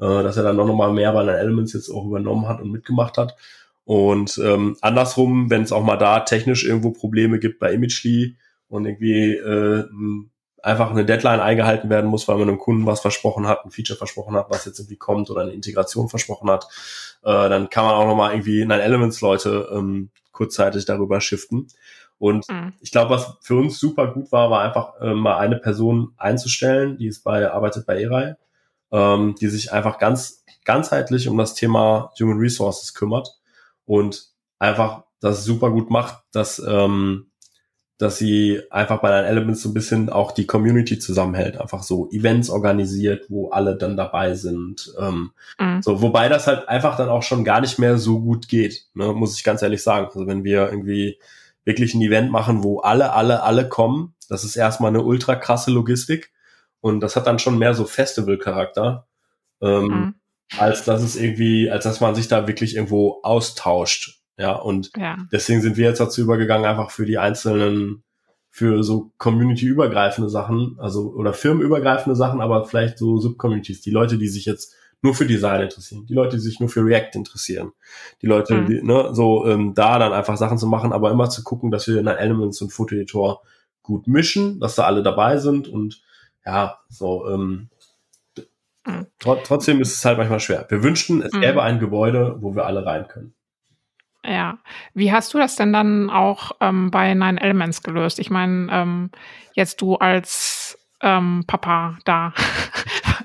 äh, 0.00 0.22
dass 0.24 0.36
er 0.36 0.42
dann 0.42 0.56
noch 0.56 0.66
mal 0.74 0.92
mehr 0.92 1.12
bei 1.12 1.22
den 1.24 1.34
Elements 1.34 1.74
jetzt 1.74 1.90
auch 1.90 2.06
übernommen 2.06 2.48
hat 2.48 2.60
und 2.60 2.72
mitgemacht 2.72 3.16
hat. 3.16 3.36
Und 3.84 4.40
ähm, 4.42 4.76
andersrum, 4.80 5.48
wenn 5.50 5.62
es 5.62 5.72
auch 5.72 5.84
mal 5.84 5.96
da 5.96 6.20
technisch 6.20 6.64
irgendwo 6.64 6.90
Probleme 6.90 7.38
gibt 7.38 7.60
bei 7.60 7.72
Imagely 7.72 8.36
und 8.68 8.84
irgendwie 8.86 9.34
äh, 9.36 9.80
n- 9.80 10.30
einfach 10.62 10.90
eine 10.90 11.04
Deadline 11.04 11.40
eingehalten 11.40 11.90
werden 11.90 12.10
muss, 12.10 12.28
weil 12.28 12.36
man 12.36 12.48
einem 12.48 12.58
Kunden 12.58 12.86
was 12.86 13.00
versprochen 13.00 13.46
hat, 13.46 13.64
ein 13.64 13.70
Feature 13.70 13.96
versprochen 13.96 14.34
hat, 14.34 14.50
was 14.50 14.64
jetzt 14.64 14.78
irgendwie 14.78 14.96
kommt 14.96 15.30
oder 15.30 15.42
eine 15.42 15.52
Integration 15.52 16.08
versprochen 16.08 16.50
hat, 16.50 16.66
äh, 17.22 17.48
dann 17.48 17.70
kann 17.70 17.84
man 17.84 17.94
auch 17.94 18.06
noch 18.06 18.16
mal 18.16 18.32
irgendwie 18.32 18.60
Nine 18.60 18.82
Elements 18.82 19.20
Leute 19.20 19.68
ähm, 19.72 20.10
kurzzeitig 20.32 20.84
darüber 20.84 21.20
shiften. 21.20 21.68
Und 22.18 22.48
mhm. 22.50 22.74
ich 22.80 22.90
glaube, 22.90 23.10
was 23.10 23.38
für 23.40 23.56
uns 23.56 23.78
super 23.78 24.12
gut 24.12 24.30
war, 24.30 24.50
war 24.50 24.62
einfach 24.62 25.00
äh, 25.00 25.14
mal 25.14 25.38
eine 25.38 25.56
Person 25.56 26.12
einzustellen, 26.18 26.98
die 26.98 27.06
ist 27.06 27.24
bei 27.24 27.50
arbeitet 27.50 27.86
bei 27.86 28.02
ERAI, 28.02 28.36
ähm, 28.92 29.34
die 29.40 29.48
sich 29.48 29.72
einfach 29.72 29.98
ganz 29.98 30.44
ganzheitlich 30.64 31.28
um 31.28 31.38
das 31.38 31.54
Thema 31.54 32.12
Human 32.20 32.38
Resources 32.38 32.94
kümmert 32.94 33.38
und 33.86 34.28
einfach 34.58 35.04
das 35.20 35.44
super 35.44 35.70
gut 35.70 35.90
macht, 35.90 36.22
dass 36.32 36.58
ähm, 36.58 37.29
dass 38.00 38.16
sie 38.16 38.62
einfach 38.70 39.02
bei 39.02 39.10
den 39.10 39.26
Elements 39.26 39.60
so 39.62 39.68
ein 39.68 39.74
bisschen 39.74 40.08
auch 40.08 40.32
die 40.32 40.46
Community 40.46 40.98
zusammenhält, 40.98 41.60
einfach 41.60 41.82
so 41.82 42.08
Events 42.10 42.48
organisiert, 42.48 43.26
wo 43.28 43.50
alle 43.50 43.76
dann 43.76 43.96
dabei 43.96 44.34
sind. 44.34 44.94
Ähm, 44.98 45.32
Mhm. 45.58 45.82
so, 45.82 46.00
wobei 46.00 46.30
das 46.30 46.46
halt 46.46 46.66
einfach 46.68 46.96
dann 46.96 47.10
auch 47.10 47.22
schon 47.22 47.44
gar 47.44 47.60
nicht 47.60 47.78
mehr 47.78 47.98
so 47.98 48.20
gut 48.20 48.48
geht, 48.48 48.86
ne, 48.94 49.12
muss 49.12 49.36
ich 49.36 49.44
ganz 49.44 49.60
ehrlich 49.60 49.82
sagen. 49.82 50.06
Also 50.06 50.26
wenn 50.26 50.44
wir 50.44 50.70
irgendwie 50.70 51.18
wirklich 51.64 51.94
ein 51.94 52.00
Event 52.00 52.30
machen, 52.30 52.64
wo 52.64 52.80
alle, 52.80 53.12
alle, 53.12 53.42
alle 53.42 53.68
kommen, 53.68 54.14
das 54.30 54.44
ist 54.44 54.56
erstmal 54.56 54.88
eine 54.88 55.02
ultra 55.02 55.34
krasse 55.34 55.70
Logistik 55.70 56.32
und 56.80 57.00
das 57.00 57.16
hat 57.16 57.26
dann 57.26 57.38
schon 57.38 57.58
mehr 57.58 57.74
so 57.74 57.84
Festival-Charakter, 57.84 59.06
ähm, 59.60 59.86
Mhm. 59.88 60.14
als 60.56 60.84
dass 60.84 61.02
es 61.02 61.16
irgendwie, 61.16 61.70
als 61.70 61.84
dass 61.84 62.00
man 62.00 62.14
sich 62.14 62.28
da 62.28 62.46
wirklich 62.46 62.76
irgendwo 62.76 63.20
austauscht. 63.22 64.19
Ja, 64.40 64.54
und 64.56 64.90
Ja. 64.96 65.18
deswegen 65.30 65.60
sind 65.60 65.76
wir 65.76 65.86
jetzt 65.86 66.00
dazu 66.00 66.22
übergegangen, 66.22 66.64
einfach 66.64 66.90
für 66.90 67.04
die 67.04 67.18
einzelnen, 67.18 68.02
für 68.50 68.82
so 68.82 69.12
community-übergreifende 69.18 70.30
Sachen, 70.30 70.76
also 70.78 71.12
oder 71.12 71.34
firmenübergreifende 71.34 72.16
Sachen, 72.16 72.40
aber 72.40 72.64
vielleicht 72.64 72.96
so 72.96 73.18
Subcommunities, 73.18 73.82
die 73.82 73.90
Leute, 73.90 74.16
die 74.16 74.28
sich 74.28 74.46
jetzt 74.46 74.74
nur 75.02 75.14
für 75.14 75.26
Design 75.26 75.60
interessieren, 75.60 76.06
die 76.06 76.14
Leute, 76.14 76.36
die 76.36 76.42
sich 76.42 76.58
nur 76.58 76.70
für 76.70 76.82
React 76.84 77.10
interessieren, 77.16 77.72
die 78.22 78.26
Leute, 78.26 78.54
Mhm. 78.54 78.66
die, 78.66 78.82
ne, 78.82 79.10
so 79.12 79.46
ähm, 79.46 79.74
da 79.74 79.98
dann 79.98 80.14
einfach 80.14 80.38
Sachen 80.38 80.56
zu 80.56 80.66
machen, 80.66 80.92
aber 80.94 81.10
immer 81.10 81.28
zu 81.28 81.42
gucken, 81.42 81.70
dass 81.70 81.86
wir 81.86 81.98
in 81.98 82.06
Elements 82.06 82.62
und 82.62 82.72
Fotoeditor 82.72 83.42
gut 83.82 84.06
mischen, 84.06 84.58
dass 84.58 84.74
da 84.74 84.84
alle 84.84 85.02
dabei 85.02 85.36
sind 85.36 85.68
und 85.68 86.00
ja, 86.46 86.78
so 86.88 87.28
ähm, 87.28 87.68
Mhm. 88.86 89.06
tro 89.18 89.36
trotzdem 89.44 89.82
ist 89.82 89.92
es 89.92 90.04
halt 90.04 90.16
manchmal 90.16 90.40
schwer. 90.40 90.64
Wir 90.70 90.82
wünschten, 90.82 91.20
es 91.20 91.32
Mhm. 91.34 91.40
gäbe 91.42 91.62
ein 91.62 91.78
Gebäude, 91.78 92.36
wo 92.40 92.54
wir 92.54 92.64
alle 92.64 92.86
rein 92.86 93.06
können. 93.06 93.34
Ja. 94.24 94.58
Wie 94.94 95.12
hast 95.12 95.32
du 95.32 95.38
das 95.38 95.56
denn 95.56 95.72
dann 95.72 96.10
auch 96.10 96.52
ähm, 96.60 96.90
bei 96.90 97.14
Nine 97.14 97.40
Elements 97.40 97.82
gelöst? 97.82 98.18
Ich 98.18 98.30
meine, 98.30 98.68
ähm, 98.70 99.10
jetzt 99.54 99.80
du 99.80 99.96
als 99.96 100.78
ähm, 101.00 101.44
Papa 101.46 101.98
da 102.04 102.34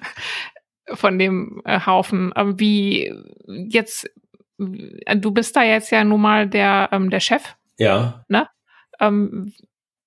von 0.93 1.19
dem 1.19 1.61
äh, 1.65 1.79
Haufen, 1.85 2.31
ähm, 2.35 2.59
wie 2.59 3.13
jetzt, 3.47 4.09
äh, 4.59 5.17
du 5.17 5.31
bist 5.31 5.55
da 5.55 5.63
jetzt 5.63 5.91
ja 5.91 6.03
nun 6.03 6.21
mal 6.21 6.47
der, 6.47 6.89
ähm, 6.91 7.09
der 7.09 7.19
Chef. 7.19 7.55
Ja, 7.77 8.23
Ähm, 8.99 9.53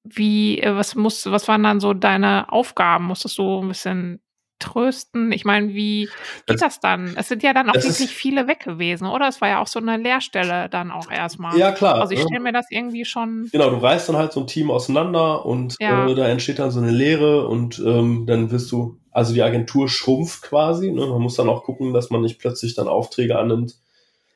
wie, 0.04 0.60
äh, 0.60 0.74
was 0.74 0.94
muss, 0.94 1.26
was 1.26 1.48
waren 1.48 1.62
dann 1.62 1.80
so 1.80 1.92
deine 1.92 2.50
Aufgaben? 2.50 3.04
Musstest 3.04 3.36
du 3.36 3.60
ein 3.60 3.68
bisschen 3.68 4.22
trösten? 4.58 5.32
Ich 5.32 5.44
meine, 5.44 5.74
wie 5.74 6.08
geht 6.46 6.62
das, 6.62 6.80
dann? 6.80 7.14
Es 7.16 7.28
sind 7.28 7.42
ja 7.42 7.52
dann 7.52 7.68
auch 7.70 7.74
das 7.74 7.84
wirklich 7.86 8.10
viele 8.10 8.46
weg 8.46 8.60
gewesen, 8.60 9.06
oder? 9.06 9.28
Es 9.28 9.40
war 9.40 9.48
ja 9.48 9.60
auch 9.62 9.66
so 9.66 9.78
eine 9.78 9.96
Leerstelle 9.96 10.68
dann 10.68 10.90
auch 10.90 11.10
erstmal. 11.10 11.56
ja 11.58 11.72
klar. 11.72 12.00
Also 12.00 12.12
ich 12.12 12.20
ne? 12.20 12.26
stelle 12.26 12.42
mir 12.42 12.52
das 12.52 12.66
irgendwie 12.70 13.04
schon. 13.04 13.48
Genau, 13.52 13.70
du 13.70 13.76
reißt 13.76 14.08
dann 14.08 14.16
halt 14.16 14.32
so 14.32 14.40
ein 14.40 14.46
Team 14.46 14.70
auseinander 14.70 15.44
und 15.46 15.76
Ja. 15.80 16.08
äh, 16.08 16.14
da 16.14 16.28
entsteht 16.28 16.58
dann 16.58 16.70
so 16.70 16.80
eine 16.80 16.90
Leere 16.90 17.46
und 17.48 17.78
ähm, 17.84 18.24
dann 18.26 18.50
wirst 18.50 18.70
du, 18.72 18.98
also 19.10 19.32
die 19.34 19.42
Agentur 19.42 19.88
schrumpft 19.88 20.42
quasi. 20.42 20.90
Ne? 20.90 21.06
Man 21.06 21.22
muss 21.22 21.36
dann 21.36 21.48
auch 21.48 21.64
gucken, 21.64 21.92
dass 21.92 22.10
man 22.10 22.22
nicht 22.22 22.38
plötzlich 22.38 22.74
dann 22.74 22.88
Aufträge 22.88 23.38
annimmt. 23.38 23.74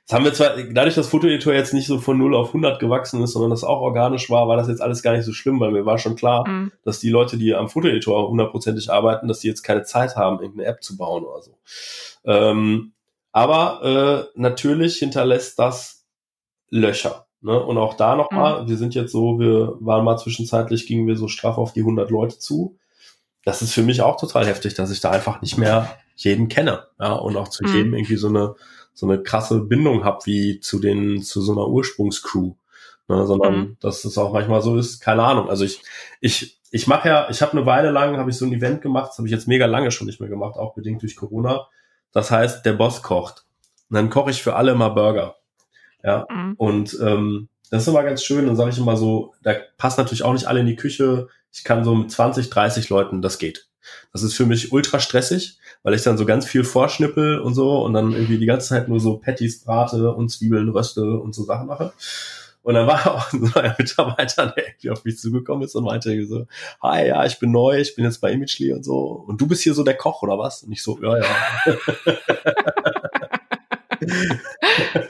Das 0.09 0.17
haben 0.17 0.25
wir 0.25 0.35
zwar, 0.35 0.57
dadurch, 0.57 0.97
dass 0.97 1.09
Fotoeditor 1.09 1.55
jetzt 1.55 1.73
nicht 1.73 1.87
so 1.87 1.99
von 1.99 2.19
0 2.19 2.35
auf 2.35 2.49
100 2.49 2.81
gewachsen 2.81 3.23
ist, 3.23 3.33
sondern 3.33 3.51
das 3.51 3.63
auch 3.63 3.81
organisch 3.81 4.29
war, 4.31 4.49
war 4.49 4.57
das 4.57 4.69
jetzt 4.69 4.83
alles 4.83 5.03
gar 5.03 5.13
nicht 5.17 5.25
so 5.25 5.33
schlimm, 5.33 5.61
weil 5.61 5.71
mir 5.71 5.87
war 5.87 5.99
schon 5.99 6.17
klar, 6.17 6.47
Mm, 6.49 6.73
dass 6.85 6.99
die 6.99 7.09
Leute, 7.09 7.37
die 7.39 7.55
am 7.55 7.69
Fotoeditor 7.69 8.29
hundertprozentig 8.29 8.91
arbeiten, 8.91 9.29
dass 9.29 9.39
die 9.41 9.49
jetzt 9.49 9.63
keine 9.63 9.85
Zeit 9.85 10.17
haben, 10.17 10.41
irgendeine 10.41 10.69
App 10.69 10.83
zu 10.83 10.97
bauen 10.97 11.25
oder 11.25 11.41
so. 11.43 11.57
Ähm, 12.25 12.93
aber 13.31 14.29
äh, 14.35 14.39
natürlich 14.41 14.97
hinterlässt 14.97 15.59
das 15.59 16.05
Löcher. 16.69 17.27
Ne? 17.41 17.59
Und 17.63 17.79
auch 17.79 17.95
da 17.95 18.17
nochmal, 18.17 18.69
wir 18.69 18.77
sind 18.77 18.95
jetzt 18.95 19.13
so, 19.13 19.39
wir 19.39 19.75
waren 19.81 20.05
mal 20.05 20.19
zwischenzeitlich, 20.19 20.87
gingen 20.87 21.07
wir 21.07 21.17
so 21.17 21.29
straff 21.29 21.59
auf 21.59 21.73
die 21.73 21.81
100 21.81 22.11
Leute 22.11 22.39
zu. 22.39 22.77
Das 23.45 23.63
ist 23.63 23.73
für 23.73 23.83
mich 23.83 24.03
auch 24.03 24.17
total 24.21 24.47
heftig, 24.47 24.75
dass 24.75 24.91
ich 24.91 25.01
da 25.01 25.11
einfach 25.11 25.41
nicht 25.43 25.59
mehr 25.59 25.97
jeden 26.17 26.49
kenne. 26.49 26.87
Ja? 27.01 27.13
Und 27.13 27.37
auch 27.37 27.49
zu 27.49 27.65
Mhm. 27.65 27.75
jedem 27.75 27.95
irgendwie 27.95 28.17
so 28.17 28.29
eine, 28.29 28.55
so 28.95 29.07
eine 29.09 29.23
krasse 29.23 29.61
Bindung 29.61 30.05
habe, 30.05 30.21
wie 30.27 30.61
zu 30.61 30.79
den, 30.81 31.23
zu 31.23 31.41
so 31.41 31.53
einer 31.53 31.69
Ursprungscrew. 31.69 32.55
Ne? 33.09 33.27
Sondern, 33.27 33.55
Mhm. 33.59 33.77
dass 33.81 34.05
es 34.05 34.19
auch 34.19 34.33
manchmal 34.33 34.63
so 34.63 34.77
ist, 34.77 35.01
keine 35.01 35.23
Ahnung. 35.25 35.49
Also 35.51 35.65
ich, 35.65 35.83
ich, 36.21 36.59
ich 36.71 36.87
mache 36.87 37.09
ja, 37.09 37.29
ich 37.31 37.43
habe 37.43 37.53
eine 37.53 37.67
Weile 37.67 37.91
lang, 37.91 38.17
habe 38.17 38.31
ich 38.31 38.37
so 38.37 38.45
ein 38.47 38.53
Event 38.53 38.83
gemacht, 38.83 39.11
das 39.11 39.19
habe 39.19 39.29
ich 39.29 39.33
jetzt 39.33 39.49
mega 39.49 39.67
lange 39.67 39.91
schon 39.91 40.07
nicht 40.07 40.21
mehr 40.21 40.29
gemacht, 40.29 40.57
auch 40.57 40.75
bedingt 40.75 41.03
durch 41.03 41.17
Corona. 41.17 41.67
Das 42.13 42.31
heißt, 42.31 42.65
der 42.65 42.75
Boss 42.75 43.03
kocht. 43.03 43.45
Und 43.91 43.97
dann 43.97 44.11
koche 44.11 44.31
ich 44.31 44.43
für 44.43 44.55
alle 44.57 44.73
immer 44.73 44.91
Burger. 44.91 45.37
Ja. 46.05 46.27
mm, 46.31 46.55
Und 46.57 46.97
ähm, 47.03 47.49
das 47.71 47.83
ist 47.83 47.89
immer 47.89 48.03
ganz 48.03 48.23
schön. 48.23 48.47
Dann 48.47 48.57
sage 48.57 48.71
ich 48.71 48.79
immer 48.79 48.97
so, 48.97 49.35
da 49.43 49.55
passt 49.79 49.99
natürlich 49.99 50.23
auch 50.25 50.33
nicht 50.33 50.47
alle 50.47 50.61
in 50.61 50.67
die 50.67 50.77
Küche. 50.77 51.29
Ich 51.53 51.65
kann 51.65 51.85
so 51.85 51.95
mit 51.95 52.11
20, 52.11 52.51
30 52.51 52.89
Leuten, 52.91 53.23
das 53.23 53.39
geht. 53.39 53.67
Das 54.13 54.23
ist 54.23 54.35
für 54.35 54.47
mich 54.47 54.73
ultra 54.73 55.01
stressig, 55.01 55.59
weil 55.83 55.95
ich 55.95 56.03
dann 56.03 56.19
so 56.19 56.27
ganz 56.27 56.47
viel 56.47 56.65
vorschnippel 56.65 57.41
und 57.41 57.55
so 57.55 57.83
und 57.85 57.95
dann 57.95 58.13
irgendwie 58.13 58.39
die 58.39 58.47
ganze 58.47 58.69
Zeit 58.69 58.89
nur 58.89 59.01
so 59.01 59.19
Patties 59.19 59.65
brate 59.65 60.13
und 60.13 60.31
Zwiebeln 60.31 60.69
röste 60.69 61.19
und 61.19 61.35
so 61.35 61.45
Sachen 61.45 61.67
mache. 61.67 61.93
Und 62.63 62.75
dann 62.75 62.87
war 62.87 63.07
auch 63.15 63.31
so 63.31 63.61
ein 63.61 63.75
Mitarbeiter, 63.79 64.47
der 64.47 64.69
irgendwie 64.69 64.91
auf 64.91 65.05
mich 65.05 65.19
zugekommen 65.19 65.65
ist 65.65 65.75
und 65.75 65.85
meinte 65.85 66.11
irgendwie 66.11 66.29
so, 66.29 66.47
hi, 66.83 67.09
ja, 67.09 67.25
ich 67.25 67.39
bin 67.39 67.51
neu, 67.51 67.79
ich 67.79 67.95
bin 67.95 68.05
jetzt 68.05 68.21
bei 68.21 68.33
Imagely 68.33 68.73
und 68.73 68.85
so. 68.85 69.25
Und 69.27 69.41
du 69.41 69.47
bist 69.47 69.63
hier 69.63 69.75
so 69.75 69.83
der 69.83 69.97
Koch 69.97 70.23
oder 70.23 70.39
was? 70.39 70.63
Und 70.63 70.73
ich 70.73 70.83
so, 70.83 70.99
ja, 71.03 71.19
ja. 71.19 71.25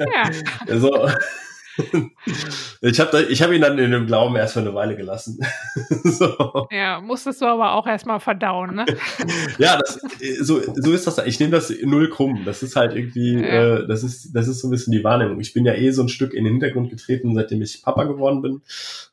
ja. 0.01 0.31
Also, 0.69 1.09
ich 2.81 3.01
habe 3.01 3.23
ich 3.23 3.43
hab 3.43 3.51
ihn 3.51 3.61
dann 3.61 3.79
in 3.79 3.91
dem 3.91 4.07
Glauben 4.07 4.37
erst 4.37 4.55
für 4.55 4.61
eine 4.61 4.75
Weile 4.75 4.97
gelassen. 4.97 5.39
so. 6.05 6.67
ja, 6.71 7.01
musstest 7.01 7.41
du 7.41 7.47
aber 7.47 7.73
auch 7.73 7.87
erstmal 7.87 8.21
verdauen, 8.21 8.75
ne? 8.75 8.87
Ja, 9.59 9.79
das, 9.79 10.01
so, 10.41 10.61
so 10.75 10.93
ist 10.93 11.07
das. 11.07 11.19
Ich 11.27 11.41
nehme 11.41 11.53
das 11.53 11.73
null 11.83 12.11
krumm. 12.11 12.43
Das 12.45 12.63
ist 12.63 12.77
halt 12.77 12.95
irgendwie, 12.95 13.35
Ja. 13.35 13.79
äh, 13.79 13.87
das 13.87 14.03
ist, 14.03 14.33
das 14.35 14.49
ist 14.49 14.61
so 14.61 14.69
ein 14.69 14.71
bisschen 14.71 14.93
die 14.93 15.05
Wahrnehmung. 15.05 15.41
Ich 15.41 15.55
bin 15.55 15.65
ja 15.65 15.75
eh 15.75 15.91
so 15.91 16.03
ein 16.03 16.09
Stück 16.09 16.35
in 16.35 16.45
den 16.45 16.55
Hintergrund 16.55 16.91
getreten, 16.91 17.35
seitdem 17.35 17.63
ich 17.63 17.83
Papa 17.83 18.05
geworden 18.05 18.43
bin. 18.43 18.63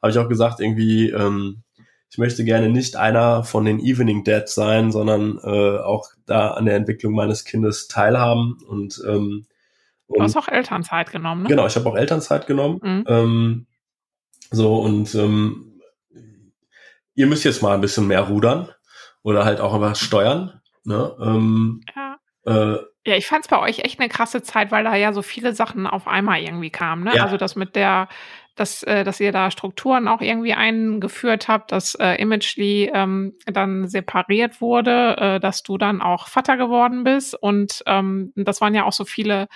Habe 0.02 0.12
ich 0.12 0.18
auch 0.18 0.30
gesagt, 0.30 0.60
irgendwie, 0.60 1.10
ähm, 1.10 1.64
ich 2.12 2.18
möchte 2.18 2.44
gerne 2.44 2.70
nicht 2.70 2.96
einer 2.96 3.44
von 3.44 3.66
den 3.66 3.80
Evening 3.80 4.24
Dads 4.24 4.56
sein, 4.56 4.92
sondern 4.92 5.38
äh, 5.44 5.78
auch 5.80 6.10
da 6.26 6.50
an 6.52 6.66
der 6.66 6.76
Entwicklung 6.76 7.14
meines 7.14 7.46
Kindes 7.46 7.88
teilhaben 7.88 8.58
und 8.68 9.02
ähm, 9.08 9.46
Du 10.10 10.16
und 10.16 10.24
hast 10.24 10.36
auch 10.36 10.48
Elternzeit 10.48 11.12
genommen, 11.12 11.44
ne? 11.44 11.50
Genau, 11.50 11.66
ich 11.68 11.76
habe 11.76 11.88
auch 11.88 11.96
Elternzeit 11.96 12.48
genommen. 12.48 12.80
Mhm. 12.82 13.04
Ähm, 13.08 13.68
so 14.52 14.80
und 14.80 15.14
ähm, 15.16 15.80
ihr 17.14 17.28
müsst 17.28 17.46
jetzt 17.46 17.62
mal 17.62 17.76
ein 17.76 17.82
bisschen 17.82 18.08
mehr 18.08 18.22
rudern 18.22 18.70
oder 19.24 19.46
halt 19.46 19.62
auch 19.62 19.76
immer 19.76 19.94
steuern. 19.96 20.62
Ne? 20.84 21.16
Ähm, 21.22 21.82
ja. 21.96 22.18
Äh, 22.46 22.80
ja, 23.06 23.16
ich 23.16 23.28
fand 23.28 23.46
es 23.46 23.50
bei 23.50 23.60
euch 23.60 23.80
echt 23.80 24.00
eine 24.00 24.10
krasse 24.10 24.42
Zeit, 24.42 24.72
weil 24.72 24.84
da 24.84 24.96
ja 24.96 25.14
so 25.14 25.22
viele 25.22 25.54
Sachen 25.54 25.88
auf 25.88 26.08
einmal 26.08 26.42
irgendwie 26.42 26.70
kamen. 26.70 27.04
Ne? 27.04 27.16
Ja. 27.16 27.24
Also 27.24 27.38
das 27.38 27.56
mit 27.56 27.76
der, 27.76 28.10
dass, 28.56 28.84
äh, 28.84 29.04
dass 29.04 29.20
ihr 29.20 29.32
da 29.32 29.52
Strukturen 29.52 30.08
auch 30.08 30.22
irgendwie 30.22 30.54
eingeführt 30.54 31.48
habt, 31.48 31.72
dass 31.72 31.96
äh, 31.96 32.16
Imagely 32.16 32.92
ähm, 32.94 33.34
dann 33.46 33.88
separiert 33.88 34.62
wurde, 34.62 35.18
äh, 35.18 35.40
dass 35.40 35.64
du 35.64 35.78
dann 35.78 36.02
auch 36.02 36.28
Vater 36.28 36.58
geworden 36.58 37.04
bist. 37.04 37.36
Und 37.36 37.84
ähm, 37.86 38.34
das 38.36 38.62
waren 38.62 38.76
ja 38.76 38.84
auch 38.84 38.94
so 38.94 39.06
viele 39.06 39.48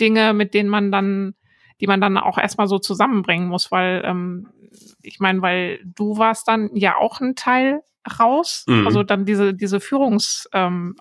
Dinge, 0.00 0.32
mit 0.32 0.54
denen 0.54 0.68
man 0.68 0.90
dann, 0.90 1.34
die 1.80 1.86
man 1.86 2.00
dann 2.00 2.18
auch 2.18 2.38
erstmal 2.38 2.66
so 2.66 2.78
zusammenbringen 2.78 3.48
muss, 3.48 3.70
weil 3.70 4.02
ähm, 4.04 4.48
ich 5.02 5.20
meine, 5.20 5.40
weil 5.42 5.80
du 5.84 6.18
warst 6.18 6.48
dann 6.48 6.70
ja 6.74 6.96
auch 6.96 7.20
ein 7.20 7.36
Teil 7.36 7.82
raus, 8.18 8.64
mhm. 8.66 8.86
also 8.86 9.02
dann 9.02 9.24
diese, 9.24 9.54
diese 9.54 9.80
Führungs, 9.80 10.48
ähm, 10.52 10.96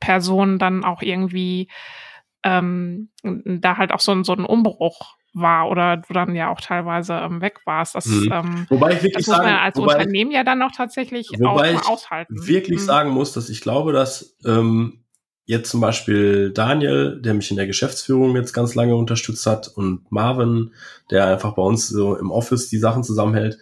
Person 0.00 0.58
dann 0.58 0.84
auch 0.84 1.00
irgendwie 1.00 1.70
ähm, 2.42 3.08
da 3.22 3.78
halt 3.78 3.90
auch 3.90 4.00
so, 4.00 4.22
so 4.22 4.34
ein 4.34 4.44
Umbruch 4.44 5.16
war 5.34 5.68
oder 5.68 5.98
du 5.98 6.12
dann 6.12 6.34
ja 6.34 6.50
auch 6.50 6.60
teilweise 6.60 7.14
ähm, 7.14 7.40
weg 7.40 7.60
warst. 7.64 7.94
Das, 7.94 8.06
mhm. 8.06 8.32
ähm, 8.32 8.66
wobei 8.70 8.92
ich 8.92 9.02
wirklich 9.02 9.26
das 9.26 9.26
muss 9.26 9.36
man 9.36 9.46
sagen, 9.46 9.58
als 9.58 9.76
wobei, 9.76 9.94
Unternehmen 9.94 10.30
ja 10.30 10.44
dann 10.44 10.62
auch 10.62 10.72
tatsächlich 10.72 11.28
wobei 11.38 11.76
auch 11.76 11.90
aushalten. 11.90 12.36
Ich 12.40 12.48
wirklich 12.48 12.80
mhm. 12.80 12.84
sagen 12.84 13.10
muss, 13.10 13.32
dass 13.32 13.48
ich 13.48 13.60
glaube, 13.60 13.92
dass 13.92 14.36
ähm, 14.46 15.04
jetzt 15.44 15.70
zum 15.70 15.80
Beispiel 15.80 16.52
Daniel, 16.52 17.20
der 17.20 17.34
mich 17.34 17.50
in 17.50 17.56
der 17.56 17.66
Geschäftsführung 17.66 18.34
jetzt 18.36 18.52
ganz 18.52 18.74
lange 18.74 18.96
unterstützt 18.96 19.46
hat, 19.46 19.68
und 19.68 20.10
Marvin, 20.10 20.72
der 21.10 21.26
einfach 21.26 21.54
bei 21.54 21.62
uns 21.62 21.88
so 21.88 22.16
im 22.16 22.30
Office 22.30 22.68
die 22.68 22.78
Sachen 22.78 23.04
zusammenhält, 23.04 23.58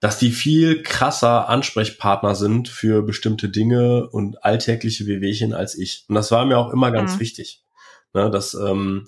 dass 0.00 0.18
die 0.18 0.30
viel 0.30 0.82
krasser 0.82 1.48
Ansprechpartner 1.48 2.34
sind 2.36 2.68
für 2.68 3.02
bestimmte 3.02 3.48
Dinge 3.48 4.08
und 4.08 4.44
alltägliche 4.44 5.06
Wehwehchen 5.06 5.52
als 5.52 5.76
ich. 5.76 6.04
Und 6.08 6.14
das 6.14 6.30
war 6.30 6.46
mir 6.46 6.58
auch 6.58 6.72
immer 6.72 6.92
ganz 6.92 7.16
mhm. 7.16 7.20
wichtig, 7.20 7.64
ne, 8.14 8.30
dass 8.30 8.54
ähm, 8.54 9.06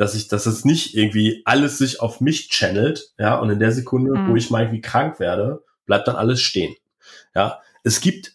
dass 0.00 0.14
ich, 0.14 0.28
dass 0.28 0.46
es 0.46 0.64
nicht 0.64 0.96
irgendwie 0.96 1.42
alles 1.44 1.76
sich 1.76 2.00
auf 2.00 2.22
mich 2.22 2.48
channelt, 2.48 3.12
ja, 3.18 3.38
und 3.38 3.50
in 3.50 3.58
der 3.58 3.70
Sekunde, 3.70 4.18
mhm. 4.18 4.30
wo 4.30 4.36
ich 4.36 4.48
mal 4.48 4.62
irgendwie 4.62 4.80
krank 4.80 5.20
werde, 5.20 5.62
bleibt 5.84 6.08
dann 6.08 6.16
alles 6.16 6.40
stehen. 6.40 6.74
Ja, 7.34 7.58
es 7.84 8.00
gibt 8.00 8.32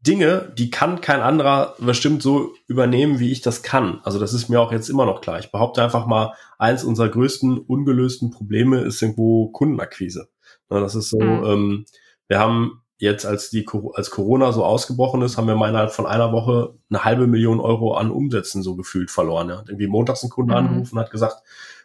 Dinge, 0.00 0.52
die 0.58 0.68
kann 0.68 1.00
kein 1.00 1.20
anderer 1.20 1.76
bestimmt 1.78 2.22
so 2.22 2.54
übernehmen, 2.66 3.20
wie 3.20 3.30
ich 3.30 3.40
das 3.40 3.62
kann. 3.62 4.00
Also 4.02 4.18
das 4.18 4.34
ist 4.34 4.48
mir 4.48 4.60
auch 4.60 4.72
jetzt 4.72 4.88
immer 4.88 5.06
noch 5.06 5.20
klar. 5.20 5.38
Ich 5.38 5.52
behaupte 5.52 5.80
einfach 5.80 6.06
mal, 6.06 6.34
eins 6.58 6.82
unserer 6.82 7.08
größten 7.08 7.56
ungelösten 7.56 8.32
Probleme 8.32 8.80
ist 8.80 9.00
irgendwo 9.00 9.50
Kundenakquise. 9.50 10.26
Das 10.68 10.96
ist 10.96 11.10
so, 11.10 11.20
mhm. 11.20 11.44
ähm, 11.44 11.84
wir 12.26 12.40
haben 12.40 12.82
jetzt, 12.98 13.26
als 13.26 13.50
die 13.50 13.66
als 13.94 14.10
Corona 14.10 14.52
so 14.52 14.64
ausgebrochen 14.64 15.22
ist, 15.22 15.36
haben 15.36 15.46
wir 15.46 15.54
innerhalb 15.54 15.92
von 15.92 16.06
einer 16.06 16.32
Woche 16.32 16.74
eine 16.88 17.04
halbe 17.04 17.26
Million 17.26 17.60
Euro 17.60 17.94
an 17.94 18.10
Umsätzen 18.10 18.62
so 18.62 18.76
gefühlt 18.76 19.10
verloren. 19.10 19.48
Ja. 19.48 19.62
Irgendwie 19.66 19.86
montags 19.86 20.22
ein 20.22 20.30
Kunde 20.30 20.54
mhm. 20.54 20.58
angerufen 20.58 20.96
und 20.96 21.00
hat 21.02 21.10
gesagt, 21.10 21.42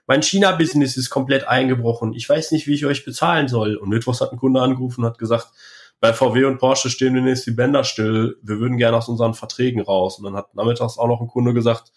mein 0.07 0.23
China-Business 0.23 0.97
ist 0.97 1.09
komplett 1.09 1.47
eingebrochen. 1.47 2.13
Ich 2.13 2.27
weiß 2.27 2.51
nicht, 2.51 2.67
wie 2.67 2.73
ich 2.73 2.85
euch 2.85 3.05
bezahlen 3.05 3.47
soll. 3.47 3.75
Und 3.75 3.89
mittwochs 3.89 4.21
hat 4.21 4.31
ein 4.31 4.39
Kunde 4.39 4.61
angerufen 4.61 5.01
und 5.01 5.07
hat 5.07 5.17
gesagt, 5.17 5.49
bei 5.99 6.13
VW 6.13 6.45
und 6.45 6.57
Porsche 6.57 6.89
stehen 6.89 7.13
demnächst 7.13 7.45
die 7.45 7.51
Bänder 7.51 7.83
still. 7.83 8.37
Wir 8.41 8.59
würden 8.59 8.77
gerne 8.77 8.97
aus 8.97 9.07
unseren 9.07 9.35
Verträgen 9.35 9.81
raus. 9.81 10.17
Und 10.17 10.25
dann 10.25 10.35
hat 10.35 10.55
nachmittags 10.55 10.97
auch 10.97 11.07
noch 11.07 11.21
ein 11.21 11.27
Kunde 11.27 11.53
gesagt, 11.53 11.91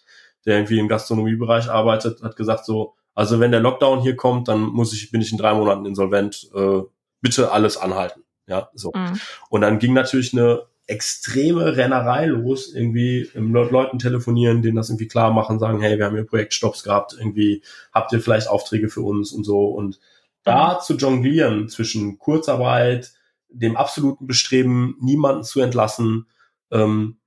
der 0.45 0.57
irgendwie 0.57 0.77
im 0.77 0.87
Gastronomiebereich 0.87 1.69
arbeitet, 1.69 2.21
hat 2.21 2.35
gesagt 2.35 2.65
so, 2.65 2.93
also 3.15 3.39
wenn 3.39 3.51
der 3.51 3.61
Lockdown 3.61 4.01
hier 4.01 4.15
kommt, 4.15 4.47
dann 4.47 4.61
muss 4.61 4.93
ich, 4.93 5.09
bin 5.09 5.21
ich 5.21 5.31
in 5.31 5.37
drei 5.37 5.53
Monaten 5.53 5.85
insolvent. 5.85 6.49
Äh, 6.53 6.81
bitte 7.21 7.51
alles 7.51 7.77
anhalten. 7.77 8.24
Ja, 8.47 8.69
so. 8.73 8.91
Mhm. 8.95 9.19
Und 9.49 9.61
dann 9.61 9.79
ging 9.79 9.93
natürlich 9.93 10.33
eine 10.33 10.63
extreme 10.87 11.77
Rennerei 11.77 12.27
los, 12.27 12.73
irgendwie 12.73 13.29
im 13.33 13.51
Leuten 13.53 13.97
telefonieren, 13.97 14.61
denen 14.61 14.75
das 14.75 14.89
irgendwie 14.89 15.07
klar 15.07 15.33
machen, 15.33 15.57
sagen, 15.57 15.81
hey, 15.81 15.97
wir 15.97 16.05
haben 16.05 16.15
hier 16.15 16.25
Projektstops 16.25 16.83
gehabt, 16.83 17.15
irgendwie 17.17 17.63
habt 17.91 18.11
ihr 18.13 18.21
vielleicht 18.21 18.47
Aufträge 18.47 18.89
für 18.89 19.01
uns 19.01 19.31
und 19.31 19.43
so. 19.43 19.65
Und 19.65 19.99
da 20.43 20.75
mhm. 20.75 20.83
zu 20.83 20.95
jonglieren 20.95 21.69
zwischen 21.69 22.19
Kurzarbeit, 22.19 23.13
dem 23.49 23.77
absoluten 23.77 24.27
Bestreben, 24.27 24.95
niemanden 25.01 25.43
zu 25.43 25.59
entlassen, 25.61 26.27
ähm, 26.71 27.17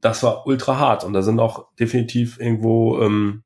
das 0.00 0.22
war 0.22 0.46
ultra 0.46 0.78
hart. 0.78 1.04
Und 1.04 1.12
da 1.12 1.22
sind 1.22 1.40
auch 1.40 1.68
definitiv 1.76 2.38
irgendwo 2.38 3.00
ähm, 3.00 3.42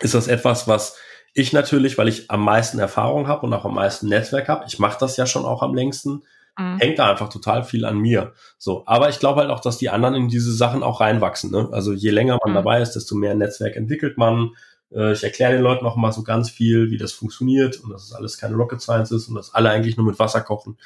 ist 0.00 0.14
das 0.14 0.28
etwas, 0.28 0.66
was 0.66 0.96
ich 1.34 1.52
natürlich, 1.52 1.98
weil 1.98 2.08
ich 2.08 2.30
am 2.30 2.44
meisten 2.44 2.78
Erfahrung 2.78 3.26
habe 3.26 3.46
und 3.46 3.54
auch 3.54 3.64
am 3.64 3.74
meisten 3.74 4.08
Netzwerk 4.08 4.48
habe, 4.48 4.64
ich 4.66 4.78
mache 4.78 4.98
das 5.00 5.16
ja 5.16 5.26
schon 5.26 5.44
auch 5.44 5.62
am 5.62 5.74
längsten, 5.74 6.22
mhm. 6.58 6.78
hängt 6.78 6.98
da 6.98 7.10
einfach 7.10 7.28
total 7.28 7.64
viel 7.64 7.84
an 7.84 7.98
mir. 7.98 8.32
So, 8.58 8.82
aber 8.86 9.08
ich 9.08 9.18
glaube 9.18 9.40
halt 9.40 9.50
auch, 9.50 9.60
dass 9.60 9.78
die 9.78 9.90
anderen 9.90 10.14
in 10.14 10.28
diese 10.28 10.52
Sachen 10.52 10.82
auch 10.82 11.00
reinwachsen. 11.00 11.50
Ne? 11.50 11.68
Also 11.72 11.92
je 11.92 12.10
länger 12.10 12.38
man 12.42 12.52
mhm. 12.52 12.56
dabei 12.56 12.82
ist, 12.82 12.92
desto 12.92 13.14
mehr 13.14 13.34
Netzwerk 13.34 13.76
entwickelt 13.76 14.18
man. 14.18 14.50
Äh, 14.94 15.12
ich 15.12 15.24
erkläre 15.24 15.52
den 15.52 15.62
Leuten 15.62 15.86
auch 15.86 15.96
mal 15.96 16.12
so 16.12 16.22
ganz 16.22 16.50
viel, 16.50 16.90
wie 16.90 16.98
das 16.98 17.12
funktioniert 17.12 17.80
und 17.80 17.90
dass 17.90 18.04
es 18.04 18.12
alles 18.12 18.38
keine 18.38 18.56
Rocket 18.56 18.82
Science 18.82 19.10
ist 19.10 19.28
und 19.28 19.34
dass 19.34 19.54
alle 19.54 19.70
eigentlich 19.70 19.96
nur 19.96 20.06
mit 20.06 20.18
Wasser 20.18 20.42
kochen. 20.42 20.76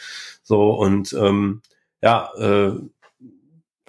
So 0.43 0.71
und 0.71 1.13
ähm, 1.13 1.63
ja. 2.03 2.31
Äh, 2.39 2.73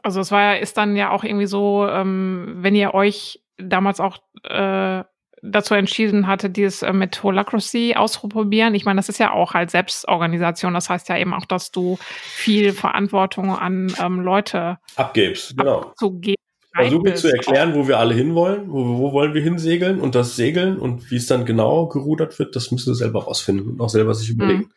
also 0.01 0.21
es 0.21 0.31
war 0.31 0.57
ist 0.57 0.77
dann 0.77 0.95
ja 0.95 1.11
auch 1.11 1.23
irgendwie 1.23 1.47
so, 1.47 1.85
ähm, 1.87 2.57
wenn 2.59 2.75
ihr 2.75 2.93
euch 2.93 3.43
damals 3.57 3.99
auch 3.99 4.19
äh, 4.43 5.03
dazu 5.41 5.73
entschieden 5.73 6.27
hatte, 6.27 6.49
dieses 6.49 6.81
äh, 6.81 6.93
mit 6.93 7.21
Holacracy 7.21 7.95
auszuprobieren. 7.95 8.75
Ich 8.75 8.85
meine, 8.85 8.97
das 8.97 9.09
ist 9.09 9.19
ja 9.19 9.31
auch 9.31 9.53
halt 9.53 9.71
Selbstorganisation. 9.71 10.73
Das 10.73 10.89
heißt 10.89 11.09
ja 11.09 11.17
eben 11.17 11.33
auch, 11.33 11.45
dass 11.45 11.71
du 11.71 11.97
viel 12.01 12.73
Verantwortung 12.73 13.55
an 13.55 13.93
ähm, 14.01 14.19
Leute 14.19 14.77
abgibst, 14.95 15.57
genau. 15.57 15.81
Abzugeben. 15.81 16.35
Versuche 16.73 17.13
zu 17.15 17.31
erklären, 17.31 17.73
wo 17.73 17.87
wir 17.87 17.97
alle 17.97 18.13
hinwollen, 18.13 18.71
wo, 18.71 18.99
wo 18.99 19.11
wollen 19.11 19.33
wir 19.33 19.41
hinsegeln 19.41 19.99
und 19.99 20.13
das 20.13 20.35
Segeln 20.35 20.77
und 20.77 21.09
wie 21.09 21.15
es 21.15 21.25
dann 21.25 21.45
genau 21.45 21.87
gerudert 21.87 22.37
wird, 22.37 22.55
das 22.55 22.71
müssen 22.71 22.91
wir 22.91 22.95
selber 22.95 23.23
rausfinden 23.23 23.67
und 23.67 23.81
auch 23.81 23.89
selber 23.89 24.13
sich 24.13 24.29
überlegen. 24.29 24.69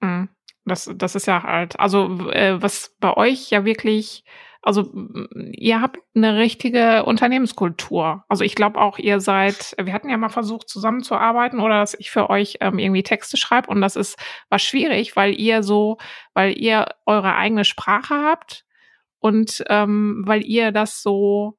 Mhm. 0.00 0.08
Mhm. 0.08 0.28
Das, 0.64 0.90
das 0.94 1.14
ist 1.14 1.26
ja 1.26 1.42
halt, 1.42 1.78
also 1.78 2.28
äh, 2.30 2.60
was 2.60 2.94
bei 2.98 3.16
euch 3.16 3.50
ja 3.50 3.64
wirklich 3.64 4.24
also 4.62 4.92
ihr 5.52 5.80
habt 5.80 5.98
eine 6.14 6.36
richtige 6.36 7.04
Unternehmenskultur. 7.04 8.24
Also 8.28 8.44
ich 8.44 8.54
glaube 8.54 8.80
auch, 8.80 8.98
ihr 8.98 9.20
seid, 9.20 9.74
wir 9.82 9.92
hatten 9.92 10.10
ja 10.10 10.18
mal 10.18 10.28
versucht 10.28 10.68
zusammenzuarbeiten 10.68 11.60
oder 11.60 11.80
dass 11.80 11.94
ich 11.94 12.10
für 12.10 12.28
euch 12.28 12.58
ähm, 12.60 12.78
irgendwie 12.78 13.02
Texte 13.02 13.36
schreibe 13.36 13.70
und 13.70 13.80
das 13.80 13.96
ist 13.96 14.18
was 14.50 14.62
schwierig, 14.62 15.16
weil 15.16 15.38
ihr 15.38 15.62
so, 15.62 15.98
weil 16.34 16.58
ihr 16.58 16.88
eure 17.06 17.36
eigene 17.36 17.64
Sprache 17.64 18.14
habt 18.14 18.64
und 19.18 19.64
ähm, 19.68 20.24
weil 20.26 20.44
ihr 20.44 20.72
das 20.72 21.02
so 21.02 21.58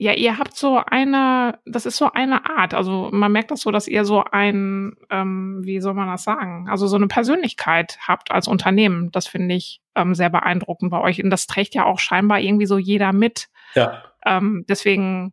ja, 0.00 0.12
ihr 0.12 0.38
habt 0.38 0.56
so 0.56 0.80
eine, 0.86 1.58
das 1.66 1.84
ist 1.84 1.96
so 1.96 2.12
eine 2.12 2.48
Art. 2.48 2.72
Also 2.72 3.10
man 3.12 3.32
merkt 3.32 3.50
das 3.50 3.62
so, 3.62 3.72
dass 3.72 3.88
ihr 3.88 4.04
so 4.04 4.22
ein, 4.22 4.96
ähm, 5.10 5.60
wie 5.64 5.80
soll 5.80 5.94
man 5.94 6.06
das 6.06 6.22
sagen? 6.22 6.68
Also 6.70 6.86
so 6.86 6.94
eine 6.94 7.08
Persönlichkeit 7.08 7.98
habt 8.06 8.30
als 8.30 8.46
Unternehmen. 8.46 9.10
Das 9.10 9.26
finde 9.26 9.56
ich 9.56 9.80
ähm, 9.96 10.14
sehr 10.14 10.30
beeindruckend 10.30 10.92
bei 10.92 11.00
euch. 11.00 11.22
Und 11.22 11.30
das 11.30 11.48
trägt 11.48 11.74
ja 11.74 11.84
auch 11.84 11.98
scheinbar 11.98 12.38
irgendwie 12.38 12.66
so 12.66 12.78
jeder 12.78 13.12
mit. 13.12 13.48
Ja. 13.74 14.04
Ähm, 14.24 14.64
deswegen 14.68 15.32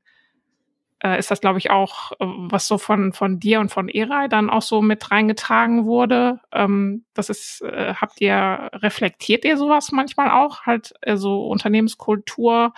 äh, 1.03 1.19
ist 1.19 1.29
das, 1.29 1.41
glaube 1.41 1.59
ich, 1.59 1.69
auch, 1.69 2.13
äh, 2.13 2.25
was 2.25 2.67
so 2.67 2.79
von, 2.79 3.13
von 3.13 3.39
dir 3.39 3.59
und 3.59 3.69
von 3.69 3.87
Erai 3.87 4.27
dann 4.29 4.49
auch 4.49 4.63
so 4.63 4.81
mit 4.81 5.11
reingetragen 5.11 5.85
wurde. 5.85 6.39
Ähm, 6.51 7.05
das 7.13 7.29
ist, 7.29 7.61
äh, 7.61 7.93
habt 7.93 8.19
ihr, 8.19 8.71
reflektiert 8.73 9.45
ihr 9.45 9.57
sowas 9.57 9.91
manchmal 9.91 10.31
auch? 10.31 10.63
Halt 10.63 10.95
äh, 11.01 11.17
so 11.17 11.45
Unternehmenskultur 11.45 12.73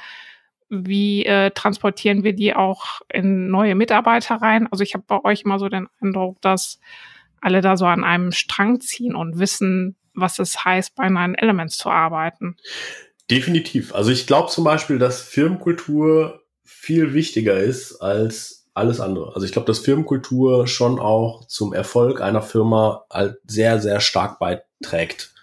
wie 0.69 1.25
äh, 1.25 1.51
transportieren 1.51 2.23
wir 2.23 2.33
die 2.33 2.53
auch 2.53 3.01
in 3.09 3.49
neue 3.49 3.75
Mitarbeiter 3.75 4.35
rein? 4.35 4.67
Also 4.71 4.83
ich 4.83 4.93
habe 4.93 5.03
bei 5.07 5.23
euch 5.23 5.43
immer 5.43 5.59
so 5.59 5.69
den 5.69 5.87
Eindruck, 6.01 6.41
dass 6.41 6.79
alle 7.41 7.61
da 7.61 7.77
so 7.77 7.85
an 7.85 8.03
einem 8.03 8.31
Strang 8.31 8.81
ziehen 8.81 9.15
und 9.15 9.39
wissen, 9.39 9.95
was 10.13 10.39
es 10.39 10.65
heißt, 10.65 10.95
bei 10.95 11.09
Nine 11.09 11.37
Elements 11.37 11.77
zu 11.77 11.89
arbeiten. 11.89 12.57
Definitiv. 13.29 13.93
Also 13.93 14.11
ich 14.11 14.27
glaube 14.27 14.49
zum 14.49 14.63
Beispiel, 14.63 14.99
dass 14.99 15.21
Firmenkultur 15.21 16.41
viel 16.63 17.13
wichtiger 17.13 17.57
ist 17.57 18.01
als 18.01 18.69
alles 18.73 18.99
andere. 18.99 19.33
Also 19.33 19.45
ich 19.45 19.51
glaube, 19.51 19.65
dass 19.65 19.79
Firmenkultur 19.79 20.67
schon 20.67 20.99
auch 20.99 21.45
zum 21.47 21.73
Erfolg 21.73 22.21
einer 22.21 22.41
Firma 22.41 23.05
halt 23.11 23.37
sehr, 23.45 23.79
sehr 23.79 23.99
stark 23.99 24.39
beiträgt 24.39 25.33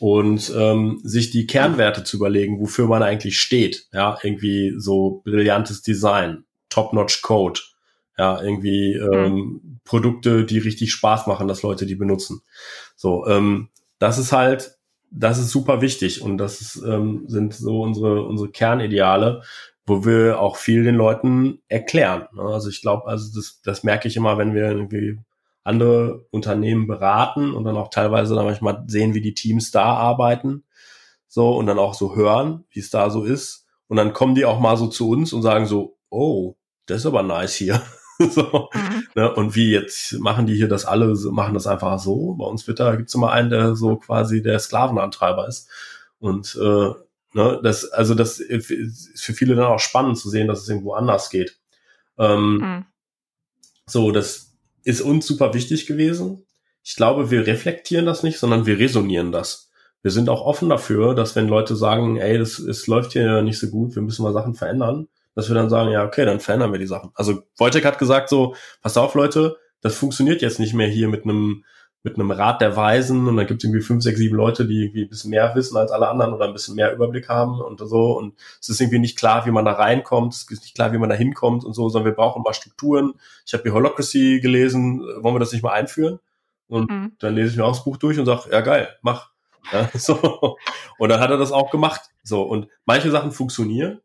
und 0.00 0.52
ähm, 0.56 1.00
sich 1.02 1.30
die 1.30 1.46
Kernwerte 1.46 2.04
zu 2.04 2.16
überlegen, 2.16 2.60
wofür 2.60 2.86
man 2.86 3.02
eigentlich 3.02 3.40
steht. 3.40 3.88
Ja, 3.92 4.18
irgendwie 4.22 4.74
so 4.78 5.22
brillantes 5.24 5.82
Design, 5.82 6.44
top-notch 6.68 7.22
Code, 7.22 7.60
ja, 8.16 8.40
irgendwie 8.40 8.94
ähm, 8.94 9.34
mhm. 9.34 9.80
Produkte, 9.84 10.44
die 10.44 10.58
richtig 10.58 10.92
Spaß 10.92 11.26
machen, 11.26 11.48
dass 11.48 11.62
Leute 11.62 11.86
die 11.86 11.94
benutzen. 11.94 12.42
So, 12.96 13.26
ähm, 13.26 13.68
das 13.98 14.18
ist 14.18 14.32
halt, 14.32 14.76
das 15.10 15.38
ist 15.38 15.50
super 15.50 15.80
wichtig 15.80 16.22
und 16.22 16.38
das 16.38 16.60
ist, 16.60 16.82
ähm, 16.86 17.24
sind 17.26 17.54
so 17.54 17.80
unsere 17.80 18.22
unsere 18.24 18.50
Kernideale, 18.50 19.42
wo 19.86 20.04
wir 20.04 20.40
auch 20.40 20.56
viel 20.56 20.84
den 20.84 20.96
Leuten 20.96 21.60
erklären. 21.68 22.26
Ne? 22.34 22.42
Also 22.42 22.68
ich 22.68 22.82
glaube, 22.82 23.06
also 23.06 23.34
das, 23.34 23.60
das 23.64 23.84
merke 23.84 24.06
ich 24.06 24.16
immer, 24.16 24.36
wenn 24.36 24.54
wir 24.54 24.70
irgendwie 24.70 25.18
andere 25.68 26.26
Unternehmen 26.30 26.86
beraten 26.86 27.54
und 27.54 27.64
dann 27.64 27.76
auch 27.76 27.90
teilweise 27.90 28.34
dann 28.34 28.46
manchmal 28.46 28.84
sehen, 28.86 29.14
wie 29.14 29.20
die 29.20 29.34
Teams 29.34 29.70
da 29.70 29.84
arbeiten. 29.84 30.64
So, 31.28 31.56
und 31.56 31.66
dann 31.66 31.78
auch 31.78 31.94
so 31.94 32.16
hören, 32.16 32.64
wie 32.70 32.80
es 32.80 32.90
da 32.90 33.10
so 33.10 33.22
ist. 33.24 33.66
Und 33.86 33.98
dann 33.98 34.12
kommen 34.12 34.34
die 34.34 34.46
auch 34.46 34.60
mal 34.60 34.76
so 34.76 34.86
zu 34.88 35.10
uns 35.10 35.32
und 35.32 35.42
sagen 35.42 35.66
so, 35.66 35.98
oh, 36.10 36.56
das 36.86 36.98
ist 36.98 37.06
aber 37.06 37.22
nice 37.22 37.54
hier. 37.54 37.82
so, 38.18 38.70
mhm. 38.72 39.06
ne? 39.14 39.34
Und 39.34 39.54
wie 39.54 39.70
jetzt 39.70 40.18
machen 40.18 40.46
die 40.46 40.54
hier 40.54 40.68
das 40.68 40.86
alle, 40.86 41.14
machen 41.30 41.54
das 41.54 41.66
einfach 41.66 41.98
so. 41.98 42.34
Bei 42.34 42.46
uns 42.46 42.66
wird 42.66 42.80
da, 42.80 42.96
gibt's 42.96 43.14
immer 43.14 43.30
einen, 43.30 43.50
der 43.50 43.76
so 43.76 43.96
quasi 43.96 44.42
der 44.42 44.58
Sklavenantreiber 44.58 45.46
ist. 45.46 45.68
Und 46.18 46.58
äh, 46.60 46.92
ne, 47.34 47.60
das, 47.62 47.90
also 47.90 48.14
das 48.14 48.40
ist 48.40 49.20
für 49.20 49.34
viele 49.34 49.54
dann 49.54 49.66
auch 49.66 49.80
spannend 49.80 50.18
zu 50.18 50.30
sehen, 50.30 50.48
dass 50.48 50.62
es 50.62 50.68
irgendwo 50.68 50.94
anders 50.94 51.30
geht. 51.30 51.58
Ähm, 52.18 52.56
mhm. 52.56 52.86
So, 53.86 54.10
das 54.10 54.47
ist 54.84 55.00
uns 55.00 55.26
super 55.26 55.54
wichtig 55.54 55.86
gewesen. 55.86 56.46
Ich 56.82 56.96
glaube, 56.96 57.30
wir 57.30 57.46
reflektieren 57.46 58.06
das 58.06 58.22
nicht, 58.22 58.38
sondern 58.38 58.66
wir 58.66 58.78
resonieren 58.78 59.32
das. 59.32 59.70
Wir 60.02 60.10
sind 60.10 60.28
auch 60.28 60.42
offen 60.42 60.68
dafür, 60.68 61.14
dass 61.14 61.36
wenn 61.36 61.48
Leute 61.48 61.76
sagen, 61.76 62.16
ey, 62.16 62.38
das, 62.38 62.58
es 62.58 62.86
läuft 62.86 63.12
hier 63.12 63.42
nicht 63.42 63.58
so 63.58 63.68
gut, 63.68 63.94
wir 63.94 64.02
müssen 64.02 64.22
mal 64.22 64.32
Sachen 64.32 64.54
verändern, 64.54 65.08
dass 65.34 65.48
wir 65.48 65.54
dann 65.54 65.70
sagen, 65.70 65.90
ja, 65.90 66.04
okay, 66.04 66.24
dann 66.24 66.40
verändern 66.40 66.72
wir 66.72 66.78
die 66.78 66.86
Sachen. 66.86 67.10
Also 67.14 67.42
Wojtek 67.58 67.84
hat 67.84 67.98
gesagt 67.98 68.28
so, 68.28 68.54
pass 68.80 68.96
auf, 68.96 69.14
Leute, 69.14 69.56
das 69.80 69.96
funktioniert 69.96 70.42
jetzt 70.42 70.60
nicht 70.60 70.74
mehr 70.74 70.88
hier 70.88 71.08
mit 71.08 71.24
einem 71.24 71.64
mit 72.02 72.14
einem 72.14 72.30
Rat 72.30 72.60
der 72.60 72.76
Weisen 72.76 73.26
und 73.26 73.36
dann 73.36 73.46
gibt 73.46 73.62
es 73.62 73.68
irgendwie 73.68 73.84
fünf, 73.84 74.02
sechs, 74.02 74.18
sieben 74.18 74.36
Leute, 74.36 74.66
die 74.66 74.84
irgendwie 74.84 75.02
ein 75.02 75.08
bisschen 75.08 75.30
mehr 75.30 75.54
wissen 75.54 75.76
als 75.76 75.90
alle 75.90 76.08
anderen 76.08 76.32
oder 76.32 76.46
ein 76.46 76.52
bisschen 76.52 76.76
mehr 76.76 76.92
Überblick 76.92 77.28
haben 77.28 77.60
und 77.60 77.80
so 77.80 78.16
und 78.16 78.34
es 78.60 78.68
ist 78.68 78.80
irgendwie 78.80 79.00
nicht 79.00 79.18
klar, 79.18 79.46
wie 79.46 79.50
man 79.50 79.64
da 79.64 79.72
reinkommt, 79.72 80.32
es 80.32 80.50
ist 80.50 80.62
nicht 80.62 80.74
klar, 80.74 80.92
wie 80.92 80.98
man 80.98 81.08
da 81.08 81.16
hinkommt 81.16 81.64
und 81.64 81.74
so, 81.74 81.88
sondern 81.88 82.12
wir 82.12 82.16
brauchen 82.16 82.42
mal 82.42 82.54
Strukturen. 82.54 83.14
Ich 83.46 83.52
habe 83.52 83.64
hier 83.64 83.72
Holocracy 83.72 84.40
gelesen, 84.40 85.00
wollen 85.20 85.34
wir 85.34 85.40
das 85.40 85.52
nicht 85.52 85.62
mal 85.62 85.72
einführen? 85.72 86.20
Und 86.68 86.90
mhm. 86.90 87.12
dann 87.18 87.34
lese 87.34 87.50
ich 87.50 87.56
mir 87.56 87.64
auch 87.64 87.72
das 87.72 87.84
Buch 87.84 87.96
durch 87.96 88.18
und 88.18 88.26
sage, 88.26 88.50
ja 88.52 88.60
geil, 88.60 88.88
mach. 89.02 89.30
Ja, 89.72 89.90
so. 89.94 90.56
Und 90.98 91.08
dann 91.08 91.20
hat 91.20 91.30
er 91.30 91.38
das 91.38 91.52
auch 91.52 91.70
gemacht. 91.70 92.02
So, 92.22 92.42
und 92.42 92.68
manche 92.84 93.10
Sachen 93.10 93.32
funktionieren 93.32 94.00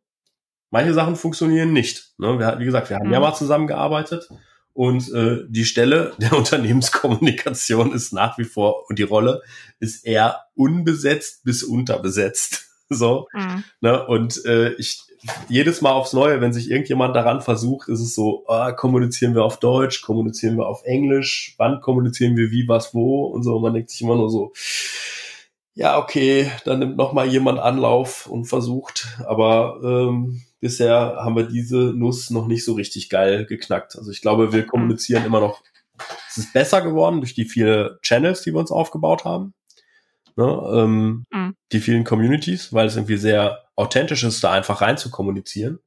Manche 0.73 0.95
Sachen 0.95 1.15
funktionieren 1.15 1.71
nicht. 1.71 2.15
Ne? 2.17 2.39
Wir, 2.39 2.57
wie 2.57 2.65
gesagt, 2.65 2.89
wir 2.89 2.97
haben 2.97 3.05
mhm. 3.05 3.13
ja 3.13 3.19
mal 3.19 3.35
zusammengearbeitet 3.35 4.27
und 4.73 5.11
äh, 5.13 5.39
die 5.47 5.65
Stelle 5.65 6.13
der 6.19 6.33
Unternehmenskommunikation 6.33 7.93
ist 7.93 8.13
nach 8.13 8.37
wie 8.37 8.45
vor 8.45 8.89
und 8.89 8.99
die 8.99 9.03
Rolle 9.03 9.41
ist 9.79 10.05
eher 10.05 10.41
unbesetzt 10.55 11.43
bis 11.43 11.63
unterbesetzt. 11.63 12.69
so. 12.89 13.27
Mhm. 13.33 13.63
Ne? 13.81 14.05
Und 14.05 14.43
äh, 14.45 14.73
ich 14.73 15.03
jedes 15.47 15.81
Mal 15.81 15.91
aufs 15.91 16.13
Neue, 16.13 16.41
wenn 16.41 16.51
sich 16.51 16.69
irgendjemand 16.69 17.15
daran 17.15 17.41
versucht, 17.41 17.87
ist 17.87 18.01
es 18.01 18.13
so, 18.13 18.43
ah, 18.47 18.73
kommunizieren 18.73 19.35
wir 19.35 19.45
auf 19.45 19.57
Deutsch, 19.57 20.01
kommunizieren 20.01 20.57
wir 20.57 20.67
auf 20.67 20.83
Englisch, 20.83 21.55
wann 21.57 21.79
kommunizieren 21.79 22.35
wir 22.35 22.51
wie, 22.51 22.67
was, 22.67 22.93
wo 22.93 23.27
und 23.27 23.43
so. 23.43 23.59
Man 23.59 23.73
denkt 23.73 23.89
sich 23.89 24.01
immer 24.01 24.15
nur 24.15 24.29
so, 24.29 24.51
ja, 25.75 25.97
okay, 25.97 26.51
dann 26.65 26.79
nimmt 26.79 26.97
noch 26.97 27.13
mal 27.13 27.27
jemand 27.27 27.59
Anlauf 27.59 28.27
und 28.27 28.45
versucht. 28.45 29.17
Aber 29.25 29.79
ähm, 29.83 30.41
bisher 30.63 31.17
haben 31.17 31.35
wir 31.35 31.43
diese 31.43 31.75
Nuss 31.75 32.29
noch 32.29 32.47
nicht 32.47 32.63
so 32.63 32.73
richtig 32.73 33.09
geil 33.09 33.45
geknackt. 33.45 33.97
Also 33.97 34.11
ich 34.11 34.21
glaube, 34.21 34.53
wir 34.53 34.65
kommunizieren 34.65 35.25
immer 35.25 35.41
noch. 35.41 35.61
Es 36.29 36.37
ist 36.37 36.53
besser 36.53 36.81
geworden 36.81 37.19
durch 37.19 37.35
die 37.35 37.43
vielen 37.43 37.97
Channels, 38.01 38.43
die 38.43 38.53
wir 38.53 38.59
uns 38.59 38.71
aufgebaut 38.71 39.25
haben. 39.25 39.53
Ne, 40.37 40.45
ähm, 40.73 41.25
mhm. 41.31 41.55
Die 41.73 41.81
vielen 41.81 42.05
Communities, 42.05 42.71
weil 42.71 42.87
es 42.87 42.95
irgendwie 42.95 43.17
sehr 43.17 43.65
authentisch 43.75 44.23
ist, 44.23 44.41
da 44.41 44.53
einfach 44.53 44.79
rein 44.81 44.97
zu 44.97 45.11
kommunizieren. 45.11 45.79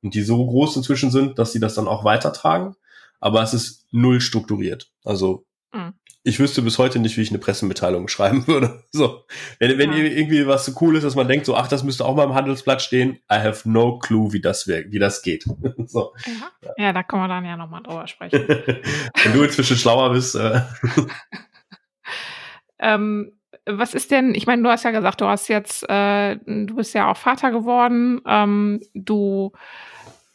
Und 0.00 0.14
die 0.14 0.22
so 0.22 0.46
groß 0.46 0.76
inzwischen 0.76 1.10
sind, 1.10 1.40
dass 1.40 1.52
sie 1.52 1.60
das 1.60 1.74
dann 1.74 1.88
auch 1.88 2.04
weitertragen. 2.04 2.76
Aber 3.18 3.42
es 3.42 3.52
ist 3.52 3.88
null 3.90 4.20
strukturiert. 4.20 4.92
Also 5.04 5.44
mhm 5.74 5.94
ich 6.22 6.38
wüsste 6.38 6.60
bis 6.62 6.78
heute 6.78 6.98
nicht, 6.98 7.16
wie 7.16 7.22
ich 7.22 7.30
eine 7.30 7.38
Pressemitteilung 7.38 8.08
schreiben 8.08 8.46
würde. 8.46 8.84
So, 8.92 9.24
wenn, 9.60 9.78
wenn 9.78 9.92
ja. 9.92 9.98
irgendwie 9.98 10.48
was 10.48 10.66
so 10.66 10.72
cool 10.80 10.96
ist, 10.96 11.04
dass 11.04 11.14
man 11.14 11.28
denkt, 11.28 11.46
so, 11.46 11.54
ach, 11.54 11.68
das 11.68 11.84
müsste 11.84 12.04
auch 12.04 12.16
mal 12.16 12.24
im 12.24 12.34
Handelsblatt 12.34 12.82
stehen. 12.82 13.20
I 13.32 13.36
have 13.36 13.70
no 13.70 13.98
clue, 13.98 14.32
wie 14.32 14.40
das, 14.40 14.66
wie 14.66 14.98
das 14.98 15.22
geht. 15.22 15.44
so. 15.86 16.12
Ja. 16.26 16.72
ja, 16.76 16.92
da 16.92 17.04
können 17.04 17.22
wir 17.22 17.28
dann 17.28 17.44
ja 17.44 17.56
nochmal 17.56 17.82
drüber 17.82 18.06
sprechen. 18.08 18.46
wenn 18.48 19.32
du 19.32 19.42
inzwischen 19.42 19.76
schlauer 19.76 20.10
bist. 20.12 20.34
Äh. 20.34 20.62
ähm, 22.80 23.32
was 23.64 23.94
ist 23.94 24.10
denn, 24.10 24.34
ich 24.34 24.46
meine, 24.46 24.62
du 24.62 24.68
hast 24.68 24.84
ja 24.84 24.90
gesagt, 24.90 25.20
du 25.20 25.26
hast 25.26 25.48
jetzt, 25.48 25.88
äh, 25.88 26.36
du 26.36 26.74
bist 26.74 26.94
ja 26.94 27.10
auch 27.10 27.16
Vater 27.16 27.52
geworden, 27.52 28.20
ähm, 28.26 28.80
du 28.94 29.52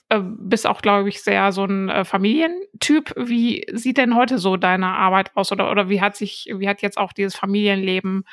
äh, 0.10 0.20
bist 0.22 0.68
auch, 0.68 0.82
glaube 0.82 1.10
ich, 1.10 1.24
sehr 1.24 1.52
so 1.52 1.66
ein 1.66 1.90
äh, 1.90 2.06
Familientyp. 2.06 3.14
Wie 3.18 3.66
sieht 3.74 3.98
denn 3.98 4.16
heute 4.16 4.38
so 4.38 4.56
deine 4.56 4.88
Arbeit 4.88 5.32
aus 5.36 5.52
oder, 5.52 5.72
oder 5.72 5.90
wie 5.90 6.02
hat 6.02 6.16
sich, 6.16 6.48
wie 6.56 6.70
hat 6.70 6.82
jetzt 6.82 6.98
auch 6.98 7.12
dieses 7.12 7.36
Familienleben 7.36 8.24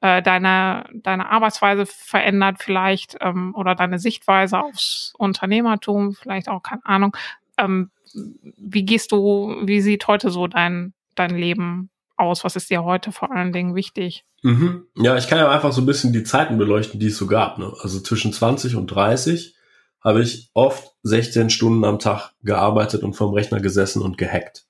äh, 0.00 0.22
deine, 0.22 0.84
deine 0.94 1.28
Arbeitsweise 1.28 1.84
verändert 1.84 2.56
vielleicht 2.58 3.18
ähm, 3.20 3.54
oder 3.54 3.74
deine 3.74 3.98
Sichtweise 3.98 4.58
aufs 4.58 5.12
Unternehmertum, 5.18 6.14
vielleicht 6.14 6.48
auch, 6.48 6.62
keine 6.62 6.84
Ahnung. 6.86 7.16
Ähm, 7.58 7.90
wie 8.14 8.84
gehst 8.84 9.12
du, 9.12 9.56
wie 9.62 9.82
sieht 9.82 10.06
heute 10.06 10.30
so 10.30 10.46
dein, 10.46 10.94
dein 11.16 11.36
Leben 11.36 11.90
aus? 12.16 12.44
Was 12.44 12.56
ist 12.56 12.70
dir 12.70 12.82
heute 12.82 13.12
vor 13.12 13.30
allen 13.30 13.52
Dingen 13.52 13.74
wichtig? 13.74 14.24
Mhm. 14.42 14.86
Ja, 14.96 15.18
ich 15.18 15.28
kann 15.28 15.38
ja 15.38 15.50
einfach 15.50 15.72
so 15.72 15.82
ein 15.82 15.86
bisschen 15.86 16.14
die 16.14 16.24
Zeiten 16.24 16.56
beleuchten, 16.56 16.98
die 16.98 17.08
es 17.08 17.18
so 17.18 17.26
gab. 17.26 17.58
Ne? 17.58 17.70
Also 17.82 18.00
zwischen 18.00 18.32
20 18.32 18.76
und 18.76 18.86
30 18.86 19.54
habe 20.02 20.22
ich 20.22 20.50
oft 20.54 20.94
16 21.02 21.50
Stunden 21.50 21.84
am 21.84 21.98
Tag 21.98 22.32
gearbeitet 22.42 23.02
und 23.02 23.14
vom 23.14 23.34
Rechner 23.34 23.60
gesessen 23.60 24.02
und 24.02 24.18
gehackt. 24.18 24.66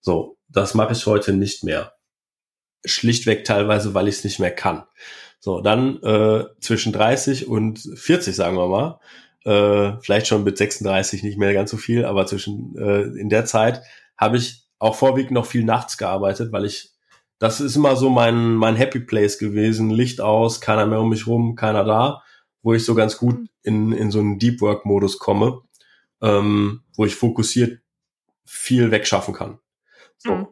So, 0.00 0.36
das 0.48 0.74
mache 0.74 0.92
ich 0.92 1.06
heute 1.06 1.32
nicht 1.32 1.64
mehr. 1.64 1.94
Schlichtweg 2.84 3.44
teilweise, 3.44 3.94
weil 3.94 4.08
ich 4.08 4.16
es 4.16 4.24
nicht 4.24 4.38
mehr 4.38 4.54
kann. 4.54 4.84
So, 5.40 5.60
dann 5.60 6.02
äh, 6.02 6.44
zwischen 6.60 6.92
30 6.92 7.48
und 7.48 7.78
40, 7.78 8.34
sagen 8.34 8.56
wir 8.56 8.68
mal, 8.68 9.00
äh, 9.44 9.98
vielleicht 10.00 10.26
schon 10.26 10.44
mit 10.44 10.58
36 10.58 11.22
nicht 11.22 11.38
mehr 11.38 11.54
ganz 11.54 11.70
so 11.70 11.76
viel, 11.76 12.04
aber 12.04 12.26
zwischen 12.26 12.76
äh, 12.76 13.02
in 13.18 13.28
der 13.28 13.44
Zeit 13.44 13.82
habe 14.16 14.36
ich 14.36 14.66
auch 14.78 14.94
vorwiegend 14.94 15.32
noch 15.32 15.46
viel 15.46 15.64
nachts 15.64 15.96
gearbeitet, 15.96 16.52
weil 16.52 16.64
ich 16.64 16.92
das 17.38 17.60
ist 17.60 17.76
immer 17.76 17.96
so 17.96 18.08
mein 18.08 18.54
mein 18.54 18.76
Happy 18.76 18.98
Place 19.00 19.38
gewesen, 19.38 19.90
Licht 19.90 20.20
aus, 20.20 20.60
keiner 20.60 20.86
mehr 20.86 21.00
um 21.00 21.10
mich 21.10 21.26
rum, 21.26 21.54
keiner 21.54 21.84
da 21.84 22.22
wo 22.66 22.74
ich 22.74 22.84
so 22.84 22.96
ganz 22.96 23.16
gut 23.16 23.38
mhm. 23.38 23.48
in, 23.62 23.92
in 23.92 24.10
so 24.10 24.18
einen 24.18 24.40
Deep 24.40 24.60
Work 24.60 24.86
Modus 24.86 25.20
komme, 25.20 25.62
ähm, 26.20 26.82
wo 26.96 27.04
ich 27.04 27.14
fokussiert 27.14 27.80
viel 28.44 28.90
wegschaffen 28.90 29.34
kann. 29.34 29.60
So. 30.18 30.34
Mhm. 30.34 30.46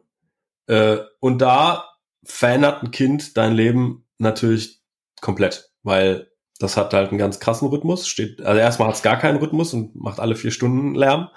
Äh, 0.68 0.98
und 1.18 1.38
da 1.40 1.90
verändert 2.22 2.84
ein 2.84 2.92
Kind 2.92 3.36
dein 3.36 3.52
Leben 3.52 4.06
natürlich 4.18 4.80
komplett, 5.22 5.72
weil 5.82 6.30
das 6.60 6.76
hat 6.76 6.94
halt 6.94 7.08
einen 7.08 7.18
ganz 7.18 7.40
krassen 7.40 7.68
Rhythmus. 7.68 8.06
Steht, 8.06 8.40
also 8.42 8.60
erstmal 8.60 8.86
hat 8.86 8.94
es 8.94 9.02
gar 9.02 9.18
keinen 9.18 9.38
Rhythmus 9.38 9.74
und 9.74 9.96
macht 9.96 10.20
alle 10.20 10.36
vier 10.36 10.52
Stunden 10.52 10.94
Lärm. 10.94 11.30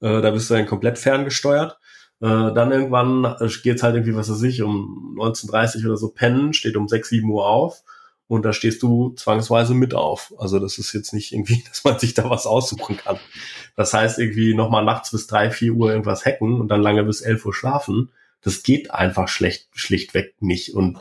Äh, 0.00 0.22
da 0.22 0.30
bist 0.30 0.48
du 0.48 0.54
dann 0.54 0.64
komplett 0.64 0.98
ferngesteuert. 0.98 1.78
Äh, 2.22 2.54
dann 2.54 2.72
irgendwann 2.72 3.36
geht's 3.62 3.82
halt 3.82 3.96
irgendwie, 3.96 4.16
was 4.16 4.30
weiß 4.30 4.42
ich, 4.44 4.62
um 4.62 5.14
19.30 5.20 5.84
oder 5.84 5.98
so 5.98 6.08
pennen, 6.08 6.54
steht 6.54 6.76
um 6.76 6.88
6, 6.88 7.10
7 7.10 7.28
Uhr 7.28 7.46
auf 7.46 7.84
und 8.32 8.46
da 8.46 8.54
stehst 8.54 8.82
du 8.82 9.10
zwangsweise 9.10 9.74
mit 9.74 9.92
auf. 9.92 10.32
Also 10.38 10.58
das 10.58 10.78
ist 10.78 10.94
jetzt 10.94 11.12
nicht 11.12 11.32
irgendwie, 11.32 11.62
dass 11.68 11.84
man 11.84 11.98
sich 11.98 12.14
da 12.14 12.30
was 12.30 12.46
aussuchen 12.46 12.96
kann. 12.96 13.18
Das 13.76 13.92
heißt 13.92 14.18
irgendwie 14.18 14.54
nochmal 14.54 14.86
nachts 14.86 15.10
bis 15.10 15.26
drei, 15.26 15.50
vier 15.50 15.74
Uhr 15.74 15.90
irgendwas 15.90 16.24
hacken 16.24 16.58
und 16.58 16.68
dann 16.68 16.80
lange 16.80 17.04
bis 17.04 17.20
elf 17.20 17.44
Uhr 17.44 17.52
schlafen. 17.52 18.10
Das 18.40 18.62
geht 18.62 18.90
einfach 18.90 19.28
schlecht, 19.28 19.68
schlichtweg 19.72 20.34
nicht. 20.40 20.74
Und 20.74 20.98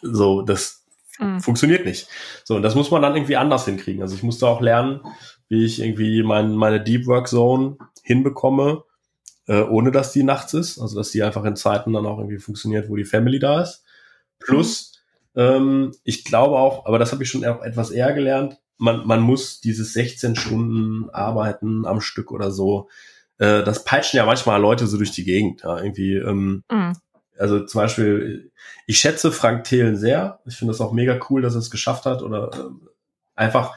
so, 0.00 0.40
das 0.40 0.86
mhm. 1.18 1.40
funktioniert 1.40 1.84
nicht. 1.84 2.08
So, 2.42 2.56
und 2.56 2.62
das 2.62 2.74
muss 2.74 2.90
man 2.90 3.02
dann 3.02 3.16
irgendwie 3.16 3.36
anders 3.36 3.66
hinkriegen. 3.66 4.00
Also 4.00 4.14
ich 4.14 4.22
musste 4.22 4.48
auch 4.48 4.62
lernen, 4.62 5.00
wie 5.50 5.66
ich 5.66 5.78
irgendwie 5.78 6.22
mein, 6.22 6.54
meine 6.54 6.82
Deep 6.82 7.06
Work 7.06 7.28
Zone 7.28 7.76
hinbekomme, 8.02 8.84
äh, 9.46 9.60
ohne 9.60 9.90
dass 9.90 10.12
die 10.12 10.22
nachts 10.22 10.54
ist. 10.54 10.78
Also 10.78 10.96
dass 10.96 11.10
die 11.10 11.22
einfach 11.22 11.44
in 11.44 11.56
Zeiten 11.56 11.92
dann 11.92 12.06
auch 12.06 12.16
irgendwie 12.16 12.38
funktioniert, 12.38 12.88
wo 12.88 12.96
die 12.96 13.04
Family 13.04 13.38
da 13.38 13.60
ist. 13.60 13.84
Plus, 14.38 14.89
ähm, 15.34 15.92
ich 16.04 16.24
glaube 16.24 16.58
auch, 16.58 16.86
aber 16.86 16.98
das 16.98 17.12
habe 17.12 17.22
ich 17.22 17.30
schon 17.30 17.44
auch 17.44 17.62
etwas 17.62 17.90
eher 17.90 18.12
gelernt, 18.12 18.58
man, 18.80 19.06
man 19.06 19.20
muss 19.20 19.60
dieses 19.60 19.92
16 19.92 20.36
Stunden 20.36 21.10
arbeiten 21.10 21.86
am 21.86 22.00
Stück 22.00 22.32
oder 22.32 22.50
so. 22.50 22.88
Äh, 23.38 23.62
das 23.62 23.84
peitschen 23.84 24.16
ja 24.16 24.24
manchmal 24.24 24.60
Leute 24.60 24.86
so 24.86 24.96
durch 24.96 25.12
die 25.12 25.24
Gegend. 25.24 25.62
Ja, 25.62 25.78
irgendwie, 25.78 26.14
ähm, 26.14 26.64
mhm. 26.70 26.94
Also 27.38 27.64
zum 27.64 27.80
Beispiel, 27.80 28.52
ich 28.86 28.98
schätze 28.98 29.32
Frank 29.32 29.64
Thelen 29.64 29.96
sehr. 29.96 30.40
Ich 30.46 30.56
finde 30.56 30.72
das 30.72 30.80
auch 30.80 30.92
mega 30.92 31.18
cool, 31.28 31.42
dass 31.42 31.54
er 31.54 31.60
es 31.60 31.70
geschafft 31.70 32.06
hat. 32.06 32.22
Oder 32.22 32.50
äh, 32.52 32.70
einfach, 33.34 33.76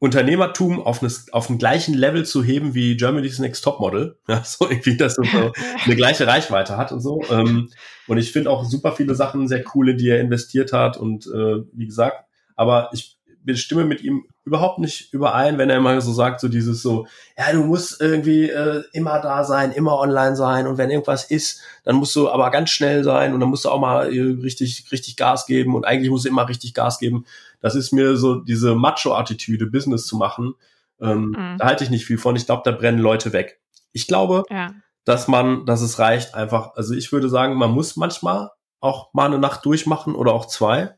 Unternehmertum 0.00 0.80
auf, 0.80 1.02
eine, 1.02 1.12
auf 1.32 1.48
dem 1.48 1.58
gleichen 1.58 1.92
Level 1.94 2.24
zu 2.24 2.44
heben 2.44 2.74
wie 2.74 2.96
Germany's 2.96 3.38
Next 3.38 3.64
Topmodel. 3.64 4.18
Ja, 4.28 4.44
so 4.44 4.68
irgendwie, 4.68 4.96
dass 4.96 5.18
es 5.18 5.30
so 5.30 5.52
eine 5.84 5.96
gleiche 5.96 6.26
Reichweite 6.26 6.76
hat 6.76 6.92
und 6.92 7.00
so. 7.00 7.20
Ähm, 7.30 7.70
und 8.06 8.18
ich 8.18 8.32
finde 8.32 8.50
auch 8.50 8.64
super 8.64 8.92
viele 8.92 9.14
Sachen 9.14 9.48
sehr 9.48 9.64
cool, 9.74 9.90
in 9.90 9.98
die 9.98 10.08
er 10.08 10.20
investiert 10.20 10.72
hat. 10.72 10.96
Und 10.96 11.26
äh, 11.26 11.62
wie 11.72 11.86
gesagt, 11.86 12.24
aber 12.54 12.90
ich 12.92 13.17
stimme 13.56 13.84
mit 13.84 14.02
ihm 14.02 14.26
überhaupt 14.44 14.78
nicht 14.78 15.12
überein, 15.12 15.58
wenn 15.58 15.70
er 15.70 15.76
immer 15.76 16.00
so 16.00 16.12
sagt, 16.12 16.40
so 16.40 16.48
dieses 16.48 16.82
so, 16.82 17.06
ja, 17.36 17.52
du 17.52 17.64
musst 17.64 18.00
irgendwie 18.00 18.48
äh, 18.48 18.82
immer 18.92 19.20
da 19.20 19.44
sein, 19.44 19.72
immer 19.72 19.98
online 19.98 20.36
sein 20.36 20.66
und 20.66 20.78
wenn 20.78 20.90
irgendwas 20.90 21.24
ist, 21.24 21.60
dann 21.84 21.96
musst 21.96 22.14
du 22.16 22.28
aber 22.28 22.50
ganz 22.50 22.70
schnell 22.70 23.04
sein 23.04 23.34
und 23.34 23.40
dann 23.40 23.48
musst 23.48 23.64
du 23.64 23.70
auch 23.70 23.80
mal 23.80 24.12
äh, 24.12 24.20
richtig, 24.42 24.86
richtig 24.92 25.16
Gas 25.16 25.46
geben 25.46 25.74
und 25.74 25.86
eigentlich 25.86 26.10
musst 26.10 26.24
du 26.24 26.28
immer 26.28 26.48
richtig 26.48 26.74
Gas 26.74 26.98
geben. 26.98 27.24
Das 27.60 27.74
ist 27.74 27.92
mir 27.92 28.16
so 28.16 28.36
diese 28.36 28.74
Macho-Attitüde, 28.74 29.66
Business 29.66 30.06
zu 30.06 30.16
machen. 30.16 30.54
Ähm, 31.00 31.34
mhm. 31.36 31.58
Da 31.58 31.66
halte 31.66 31.84
ich 31.84 31.90
nicht 31.90 32.06
viel 32.06 32.18
von. 32.18 32.36
Ich 32.36 32.46
glaube, 32.46 32.62
da 32.64 32.72
brennen 32.72 32.98
Leute 32.98 33.32
weg. 33.32 33.60
Ich 33.92 34.06
glaube, 34.06 34.44
ja. 34.50 34.72
dass 35.04 35.28
man, 35.28 35.66
dass 35.66 35.80
es 35.80 35.98
reicht 35.98 36.34
einfach. 36.34 36.74
Also 36.74 36.94
ich 36.94 37.12
würde 37.12 37.28
sagen, 37.28 37.54
man 37.54 37.70
muss 37.70 37.96
manchmal 37.96 38.50
auch 38.80 39.12
mal 39.12 39.26
eine 39.26 39.38
Nacht 39.38 39.64
durchmachen 39.64 40.14
oder 40.14 40.32
auch 40.32 40.46
zwei 40.46 40.97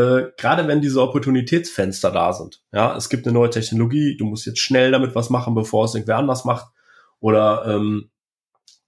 äh, 0.00 0.32
gerade 0.36 0.66
wenn 0.66 0.80
diese 0.80 1.02
Opportunitätsfenster 1.02 2.10
da 2.10 2.32
sind. 2.32 2.62
Ja, 2.72 2.96
es 2.96 3.08
gibt 3.08 3.26
eine 3.26 3.34
neue 3.34 3.50
Technologie, 3.50 4.16
du 4.16 4.24
musst 4.24 4.46
jetzt 4.46 4.60
schnell 4.60 4.90
damit 4.92 5.14
was 5.14 5.30
machen, 5.30 5.54
bevor 5.54 5.84
es 5.84 5.94
irgendwer 5.94 6.18
anders 6.18 6.44
macht. 6.44 6.72
Oder 7.20 7.64
ähm, 7.66 8.10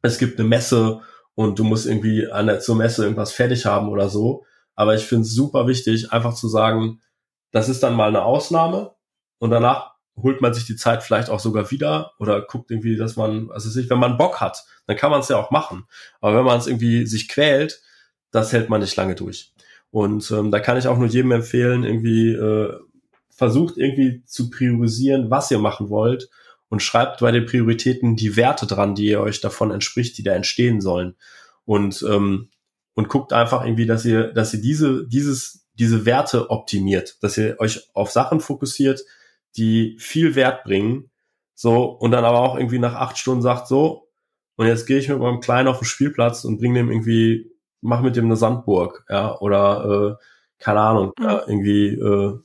es 0.00 0.18
gibt 0.18 0.38
eine 0.38 0.48
Messe 0.48 1.00
und 1.34 1.58
du 1.58 1.64
musst 1.64 1.86
irgendwie 1.86 2.30
an 2.30 2.46
der, 2.46 2.60
zur 2.60 2.76
Messe 2.76 3.02
irgendwas 3.02 3.32
fertig 3.32 3.66
haben 3.66 3.88
oder 3.88 4.08
so. 4.08 4.44
Aber 4.74 4.94
ich 4.94 5.04
finde 5.04 5.22
es 5.22 5.34
super 5.34 5.66
wichtig, 5.66 6.12
einfach 6.12 6.34
zu 6.34 6.48
sagen, 6.48 7.00
das 7.50 7.68
ist 7.68 7.82
dann 7.82 7.94
mal 7.94 8.08
eine 8.08 8.24
Ausnahme 8.24 8.94
und 9.38 9.50
danach 9.50 9.92
holt 10.16 10.40
man 10.40 10.54
sich 10.54 10.66
die 10.66 10.76
Zeit 10.76 11.02
vielleicht 11.02 11.30
auch 11.30 11.40
sogar 11.40 11.70
wieder 11.70 12.12
oder 12.18 12.42
guckt 12.42 12.70
irgendwie, 12.70 12.96
dass 12.96 13.16
man, 13.16 13.50
also 13.50 13.68
sich, 13.70 13.88
wenn 13.90 13.98
man 13.98 14.18
Bock 14.18 14.40
hat, 14.40 14.64
dann 14.86 14.96
kann 14.96 15.10
man 15.10 15.20
es 15.20 15.28
ja 15.28 15.36
auch 15.36 15.50
machen. 15.50 15.84
Aber 16.20 16.36
wenn 16.36 16.44
man 16.44 16.58
es 16.58 16.66
irgendwie 16.66 17.06
sich 17.06 17.28
quält, 17.28 17.82
das 18.30 18.52
hält 18.52 18.68
man 18.68 18.80
nicht 18.80 18.96
lange 18.96 19.14
durch. 19.14 19.52
Und 19.92 20.28
ähm, 20.32 20.50
da 20.50 20.58
kann 20.58 20.76
ich 20.76 20.88
auch 20.88 20.98
nur 20.98 21.06
jedem 21.06 21.30
empfehlen, 21.30 21.84
irgendwie 21.84 22.32
äh, 22.32 22.76
versucht 23.30 23.76
irgendwie 23.76 24.24
zu 24.24 24.50
priorisieren, 24.50 25.30
was 25.30 25.50
ihr 25.50 25.60
machen 25.60 25.90
wollt 25.90 26.28
und 26.68 26.82
schreibt 26.82 27.20
bei 27.20 27.30
den 27.30 27.46
Prioritäten 27.46 28.16
die 28.16 28.36
Werte 28.36 28.66
dran, 28.66 28.96
die 28.96 29.06
ihr 29.06 29.20
euch 29.20 29.40
davon 29.40 29.70
entspricht, 29.70 30.18
die 30.18 30.24
da 30.24 30.32
entstehen 30.32 30.80
sollen. 30.80 31.14
Und 31.64 32.04
ähm, 32.08 32.48
und 32.94 33.08
guckt 33.08 33.32
einfach 33.32 33.64
irgendwie, 33.64 33.86
dass 33.86 34.04
ihr, 34.04 34.32
dass 34.32 34.52
ihr 34.54 34.60
diese, 34.60 35.06
dieses, 35.08 35.66
diese 35.74 36.04
Werte 36.04 36.50
optimiert, 36.50 37.22
dass 37.22 37.38
ihr 37.38 37.56
euch 37.58 37.88
auf 37.94 38.10
Sachen 38.10 38.40
fokussiert, 38.40 39.02
die 39.56 39.96
viel 39.98 40.34
Wert 40.34 40.64
bringen, 40.64 41.10
so, 41.54 41.84
und 41.84 42.10
dann 42.10 42.24
aber 42.24 42.40
auch 42.40 42.56
irgendwie 42.56 42.78
nach 42.78 42.94
acht 42.94 43.18
Stunden 43.18 43.42
sagt, 43.42 43.68
so, 43.68 44.08
und 44.56 44.66
jetzt 44.66 44.86
gehe 44.86 44.98
ich 44.98 45.08
mit 45.08 45.18
meinem 45.18 45.40
Kleinen 45.40 45.68
auf 45.68 45.78
den 45.78 45.86
Spielplatz 45.86 46.44
und 46.44 46.58
bringe 46.58 46.78
dem 46.78 46.90
irgendwie 46.90 47.51
mach 47.82 48.00
mit 48.00 48.16
dem 48.16 48.24
eine 48.24 48.36
Sandburg, 48.36 49.04
ja, 49.10 49.38
oder 49.38 50.18
äh, 50.18 50.24
keine 50.58 50.80
Ahnung, 50.80 51.12
mhm. 51.18 51.24
ja, 51.24 51.42
irgendwie 51.46 51.88
äh, 51.88 52.38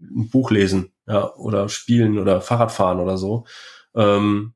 ein 0.00 0.30
Buch 0.30 0.50
lesen, 0.50 0.92
ja, 1.06 1.34
oder 1.34 1.68
spielen 1.68 2.18
oder 2.18 2.40
Fahrradfahren 2.40 3.00
oder 3.00 3.18
so. 3.18 3.44
Ähm, 3.94 4.54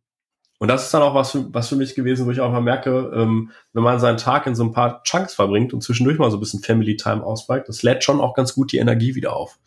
und 0.59 0.69
das 0.69 0.85
ist 0.85 0.95
dann 0.95 1.03
auch 1.03 1.15
was 1.17 1.33
für, 1.33 1.53
was 1.53 1.69
für 1.69 1.75
mich 1.75 1.97
gewesen, 1.97 2.25
wo 2.25 2.31
ich 2.31 2.41
auch 2.41 2.53
mal 2.53 2.61
merke, 2.63 3.11
ähm, 3.17 3.51
wenn 3.73 3.83
man 3.83 3.99
seinen 3.99 4.17
Tag 4.19 4.47
in 4.47 4.55
so 4.55 4.63
ein 4.63 4.73
paar 4.73 5.03
Chunks 5.03 5.35
verbringt 5.35 5.75
und 5.75 5.83
zwischendurch 5.83 6.19
mal 6.19 6.31
so 6.31 6.37
ein 6.37 6.41
bisschen 6.41 6.63
Family 6.63 6.97
Time 6.97 7.25
ausbreitet, 7.25 7.69
das 7.69 7.83
lädt 7.83 8.05
schon 8.05 8.21
auch 8.21 8.35
ganz 8.35 8.55
gut 8.55 8.71
die 8.71 8.79
Energie 8.79 9.17
wieder 9.17 9.35
auf. 9.35 9.59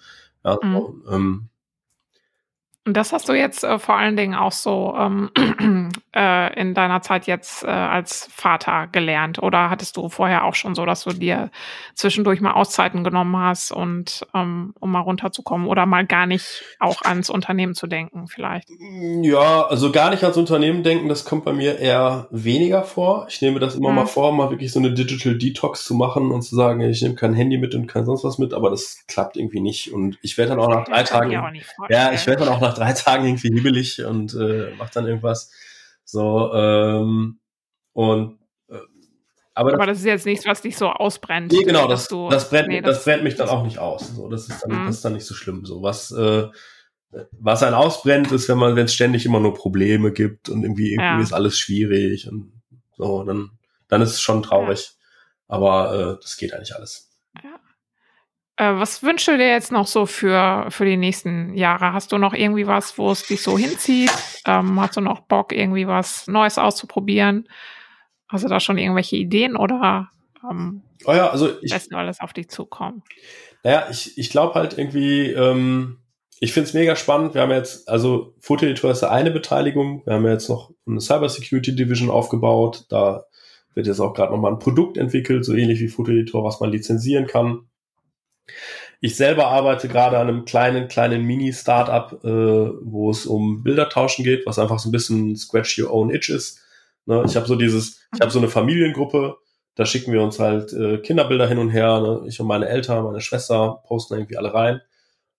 Ja, 0.45 0.57
mhm. 0.63 0.73
so, 0.73 0.95
ähm, 1.11 1.49
und 2.85 2.95
das 2.95 3.13
hast 3.13 3.27
du 3.27 3.33
jetzt 3.33 3.63
äh, 3.63 3.79
vor 3.79 3.95
allen 3.95 4.15
Dingen 4.15 4.35
auch 4.35 4.51
so 4.51 4.95
ähm, 4.97 5.31
äh, 6.15 6.59
in 6.59 6.75
deiner 6.75 7.01
Zeit 7.01 7.25
jetzt 7.25 7.63
äh, 7.63 7.67
als 7.67 8.29
Vater 8.31 8.87
gelernt? 8.91 9.41
Oder 9.41 9.71
hattest 9.71 9.97
du 9.97 10.07
vorher 10.09 10.45
auch 10.45 10.53
schon 10.53 10.75
so, 10.75 10.85
dass 10.85 11.03
du 11.03 11.11
dir 11.11 11.49
zwischendurch 11.95 12.41
mal 12.41 12.53
Auszeiten 12.53 13.03
genommen 13.03 13.35
hast 13.37 13.71
und 13.71 14.25
ähm, 14.35 14.75
um 14.79 14.91
mal 14.91 14.99
runterzukommen 14.99 15.67
oder 15.67 15.87
mal 15.87 16.05
gar 16.05 16.27
nicht 16.27 16.63
auch 16.79 17.01
ans 17.01 17.31
Unternehmen 17.31 17.73
zu 17.73 17.87
denken 17.87 18.27
vielleicht? 18.27 18.69
Ja, 19.23 19.65
also 19.65 19.91
gar 19.91 20.11
nicht 20.11 20.21
ans 20.23 20.37
Unternehmen 20.37 20.83
denken, 20.83 21.09
das 21.09 21.25
kommt 21.25 21.43
bei 21.43 21.53
mir 21.53 21.79
eher 21.79 22.27
weniger 22.29 22.83
vor. 22.83 23.25
Ich 23.29 23.41
nehme 23.41 23.59
das 23.59 23.73
immer 23.73 23.89
mhm. 23.89 23.95
mal 23.95 24.05
vor, 24.05 24.31
mal 24.31 24.51
wirklich 24.51 24.71
so 24.71 24.79
eine 24.79 24.93
Digital 24.93 25.39
Detox 25.39 25.85
zu 25.85 25.95
machen 25.95 26.31
und 26.31 26.43
zu 26.43 26.55
sagen, 26.55 26.81
ich 26.81 27.01
nehme 27.01 27.15
kein 27.15 27.33
Handy 27.33 27.57
mit 27.57 27.73
und 27.73 27.87
kein 27.87 28.05
sonst 28.05 28.23
was 28.23 28.37
mit, 28.37 28.53
aber 28.53 28.69
das 28.69 29.05
klappt 29.07 29.37
irgendwie 29.37 29.61
nicht. 29.61 29.91
Und 29.91 30.19
ich 30.21 30.37
werde 30.37 30.51
dann 30.51 30.59
auch 30.59 30.69
nach 30.69 30.85
drei 30.85 31.01
Tagen, 31.01 31.31
ja, 31.89 32.11
ich 32.13 32.27
werde 32.27 32.45
dann 32.45 32.53
auch 32.53 32.61
nach 32.61 32.74
drei 32.77 32.93
Tagen 32.93 33.25
irgendwie 33.25 33.53
hibbelig 33.53 34.03
und 34.03 34.33
äh, 34.33 34.73
macht 34.77 34.95
dann 34.95 35.07
irgendwas. 35.07 35.51
So, 36.03 36.53
ähm, 36.53 37.39
und 37.93 38.39
äh, 38.69 38.77
aber, 39.53 39.73
aber 39.73 39.85
das, 39.85 39.97
das, 39.97 39.99
ist 39.99 40.05
jetzt 40.05 40.25
nichts, 40.25 40.45
was 40.45 40.61
dich 40.61 40.77
so 40.77 40.89
ausbrennt. 40.89 41.51
Nee, 41.51 41.63
genau, 41.63 41.87
das, 41.87 42.07
du, 42.07 42.29
das, 42.29 42.49
brennt, 42.49 42.67
nee, 42.67 42.81
das, 42.81 42.97
das, 42.97 43.05
brennt 43.05 43.23
mich 43.23 43.35
dann 43.35 43.49
auch 43.49 43.63
nicht 43.63 43.79
aus. 43.79 44.15
So, 44.15 44.29
das, 44.29 44.47
ist 44.47 44.61
dann, 44.61 44.81
mhm. 44.81 44.85
das 44.85 44.97
ist 44.97 45.05
dann 45.05 45.13
nicht 45.13 45.25
so 45.25 45.33
schlimm. 45.33 45.65
So, 45.65 45.81
was, 45.81 46.11
äh, 46.11 46.47
was 47.31 47.63
einen 47.63 47.75
ausbrennt, 47.75 48.31
ist, 48.31 48.49
wenn 48.49 48.57
man, 48.57 48.75
wenn 48.75 48.85
es 48.85 48.93
ständig 48.93 49.25
immer 49.25 49.39
nur 49.39 49.53
Probleme 49.53 50.11
gibt 50.11 50.49
und 50.49 50.63
irgendwie, 50.63 50.91
irgendwie 50.91 51.05
ja. 51.05 51.19
ist 51.19 51.33
alles 51.33 51.57
schwierig 51.57 52.27
und 52.29 52.51
so, 52.97 53.23
dann, 53.23 53.51
dann 53.87 54.01
ist 54.01 54.11
es 54.11 54.21
schon 54.21 54.43
traurig. 54.43 54.91
Ja. 54.91 54.95
Aber 55.47 56.17
äh, 56.17 56.21
das 56.21 56.37
geht 56.37 56.53
eigentlich 56.53 56.75
alles. 56.75 57.04
Äh, 58.57 58.73
was 58.75 59.03
wünschst 59.03 59.27
du 59.27 59.37
dir 59.37 59.49
jetzt 59.49 59.71
noch 59.71 59.87
so 59.87 60.05
für, 60.05 60.67
für 60.69 60.85
die 60.85 60.97
nächsten 60.97 61.55
Jahre? 61.55 61.91
Hast 61.91 62.11
du 62.11 62.17
noch 62.17 62.33
irgendwie 62.33 62.67
was, 62.67 62.97
wo 62.97 63.11
es 63.11 63.27
dich 63.27 63.41
so 63.41 63.57
hinzieht? 63.57 64.11
Ähm, 64.45 64.79
hast 64.79 64.95
du 64.95 65.01
noch 65.01 65.21
Bock, 65.21 65.51
irgendwie 65.51 65.87
was 65.87 66.27
Neues 66.27 66.57
auszuprobieren? 66.57 67.49
Hast 68.29 68.45
du 68.45 68.49
da 68.49 68.59
schon 68.59 68.77
irgendwelche 68.77 69.17
Ideen 69.17 69.55
oder 69.55 70.09
ähm, 70.49 70.83
oh 71.05 71.13
ja, 71.13 71.29
also 71.29 71.49
ich, 71.61 71.71
lässt 71.71 71.91
du 71.91 71.97
alles 71.97 72.19
auf 72.21 72.33
dich 72.33 72.49
zukommen? 72.49 73.03
Naja, 73.63 73.87
ich, 73.89 74.17
ich 74.17 74.29
glaube 74.29 74.55
halt 74.55 74.77
irgendwie, 74.77 75.31
ähm, 75.31 75.97
ich 76.39 76.53
finde 76.53 76.67
es 76.67 76.73
mega 76.73 76.95
spannend. 76.95 77.33
Wir 77.33 77.41
haben 77.41 77.51
jetzt, 77.51 77.89
also 77.89 78.35
Fotoeditor 78.39 78.91
ist 78.91 79.03
eine 79.03 79.31
Beteiligung. 79.31 80.05
Wir 80.05 80.13
haben 80.13 80.27
jetzt 80.27 80.49
noch 80.49 80.71
eine 80.87 81.01
Cybersecurity 81.01 81.75
Division 81.75 82.09
aufgebaut. 82.09 82.85
Da 82.89 83.25
wird 83.73 83.87
jetzt 83.87 83.99
auch 83.99 84.13
gerade 84.13 84.31
nochmal 84.31 84.53
ein 84.53 84.59
Produkt 84.59 84.97
entwickelt, 84.97 85.43
so 85.43 85.53
ähnlich 85.53 85.79
wie 85.79 85.87
Fotoeditor, 85.87 86.43
was 86.43 86.59
man 86.59 86.71
lizenzieren 86.71 87.27
kann. 87.27 87.67
Ich 89.01 89.15
selber 89.15 89.47
arbeite 89.47 89.87
gerade 89.87 90.17
an 90.17 90.27
einem 90.27 90.45
kleinen, 90.45 90.87
kleinen 90.87 91.23
Mini-Startup, 91.23 92.23
äh, 92.23 92.27
wo 92.27 93.11
es 93.11 93.25
um 93.25 93.63
Bildertauschen 93.63 94.23
geht, 94.23 94.45
was 94.45 94.59
einfach 94.59 94.79
so 94.79 94.89
ein 94.89 94.91
bisschen 94.91 95.35
Scratch 95.35 95.77
Your 95.79 95.93
Own 95.93 96.09
Itch 96.09 96.29
ist. 96.29 96.61
Ne? 97.05 97.23
Ich 97.25 97.35
habe 97.35 97.45
so 97.45 97.55
dieses, 97.55 97.99
ich 98.13 98.21
habe 98.21 98.31
so 98.31 98.39
eine 98.39 98.47
Familiengruppe, 98.47 99.37
da 99.75 99.85
schicken 99.85 100.13
wir 100.13 100.21
uns 100.21 100.39
halt 100.39 100.73
äh, 100.73 100.97
Kinderbilder 100.99 101.47
hin 101.47 101.59
und 101.59 101.69
her. 101.69 101.99
Ne? 101.99 102.23
Ich 102.27 102.39
und 102.39 102.47
meine 102.47 102.67
Eltern, 102.67 103.03
meine 103.03 103.21
Schwester 103.21 103.83
posten 103.85 104.15
irgendwie 104.15 104.37
alle 104.37 104.53
rein. 104.53 104.81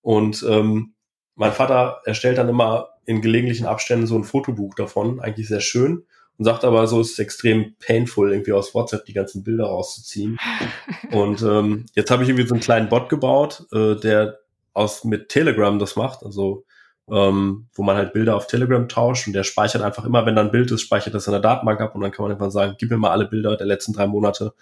Und 0.02 0.44
ähm, 0.48 0.94
mein 1.34 1.52
Vater 1.52 2.02
erstellt 2.04 2.38
dann 2.38 2.48
immer 2.48 2.90
in 3.06 3.22
gelegentlichen 3.22 3.66
Abständen 3.66 4.06
so 4.06 4.16
ein 4.16 4.24
Fotobuch 4.24 4.74
davon, 4.74 5.20
eigentlich 5.20 5.48
sehr 5.48 5.60
schön 5.60 6.04
und 6.38 6.44
sagt 6.44 6.64
aber 6.64 6.86
so, 6.86 7.00
es 7.00 7.12
ist 7.12 7.18
extrem 7.18 7.74
painful, 7.78 8.30
irgendwie 8.30 8.52
aus 8.52 8.74
WhatsApp 8.74 9.04
die 9.04 9.12
ganzen 9.12 9.42
Bilder 9.42 9.64
rauszuziehen. 9.64 10.38
und 11.12 11.42
ähm, 11.42 11.86
jetzt 11.94 12.10
habe 12.10 12.22
ich 12.22 12.28
irgendwie 12.28 12.46
so 12.46 12.54
einen 12.54 12.62
kleinen 12.62 12.88
Bot 12.88 13.08
gebaut, 13.08 13.66
äh, 13.72 13.94
der 13.96 14.38
aus 14.74 15.04
mit 15.04 15.30
Telegram 15.30 15.78
das 15.78 15.96
macht, 15.96 16.22
also 16.22 16.64
ähm, 17.10 17.68
wo 17.72 17.82
man 17.82 17.96
halt 17.96 18.12
Bilder 18.12 18.36
auf 18.36 18.46
Telegram 18.46 18.88
tauscht 18.88 19.26
und 19.26 19.32
der 19.32 19.44
speichert 19.44 19.82
einfach 19.82 20.04
immer, 20.04 20.26
wenn 20.26 20.34
da 20.34 20.42
ein 20.42 20.50
Bild 20.50 20.70
ist, 20.70 20.82
speichert 20.82 21.14
das 21.14 21.26
in 21.26 21.32
der 21.32 21.40
Datenbank 21.40 21.80
ab 21.80 21.94
und 21.94 22.02
dann 22.02 22.10
kann 22.10 22.24
man 22.24 22.32
einfach 22.32 22.50
sagen, 22.50 22.74
gib 22.78 22.90
mir 22.90 22.98
mal 22.98 23.10
alle 23.10 23.26
Bilder 23.26 23.56
der 23.56 23.66
letzten 23.66 23.92
drei 23.92 24.06
Monate, 24.06 24.54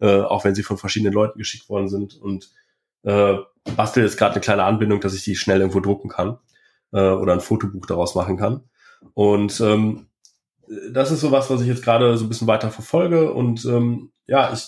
äh, 0.00 0.20
auch 0.20 0.44
wenn 0.44 0.54
sie 0.54 0.62
von 0.62 0.78
verschiedenen 0.78 1.12
Leuten 1.12 1.38
geschickt 1.38 1.68
worden 1.68 1.88
sind 1.88 2.16
und 2.16 2.50
äh, 3.02 3.36
bastel 3.76 4.04
jetzt 4.04 4.16
gerade 4.16 4.32
eine 4.32 4.40
kleine 4.40 4.64
Anbindung, 4.64 5.00
dass 5.00 5.14
ich 5.14 5.24
die 5.24 5.36
schnell 5.36 5.60
irgendwo 5.60 5.80
drucken 5.80 6.08
kann 6.08 6.38
äh, 6.92 7.00
oder 7.00 7.32
ein 7.32 7.40
Fotobuch 7.40 7.86
daraus 7.86 8.14
machen 8.14 8.36
kann. 8.36 8.62
Und 9.14 9.60
ähm, 9.60 10.07
das 10.90 11.10
ist 11.10 11.20
so 11.20 11.32
was, 11.32 11.50
was 11.50 11.60
ich 11.62 11.68
jetzt 11.68 11.82
gerade 11.82 12.16
so 12.16 12.24
ein 12.24 12.28
bisschen 12.28 12.46
weiter 12.46 12.70
verfolge. 12.70 13.32
Und 13.32 13.64
ähm, 13.64 14.12
ja, 14.26 14.52
ich, 14.52 14.66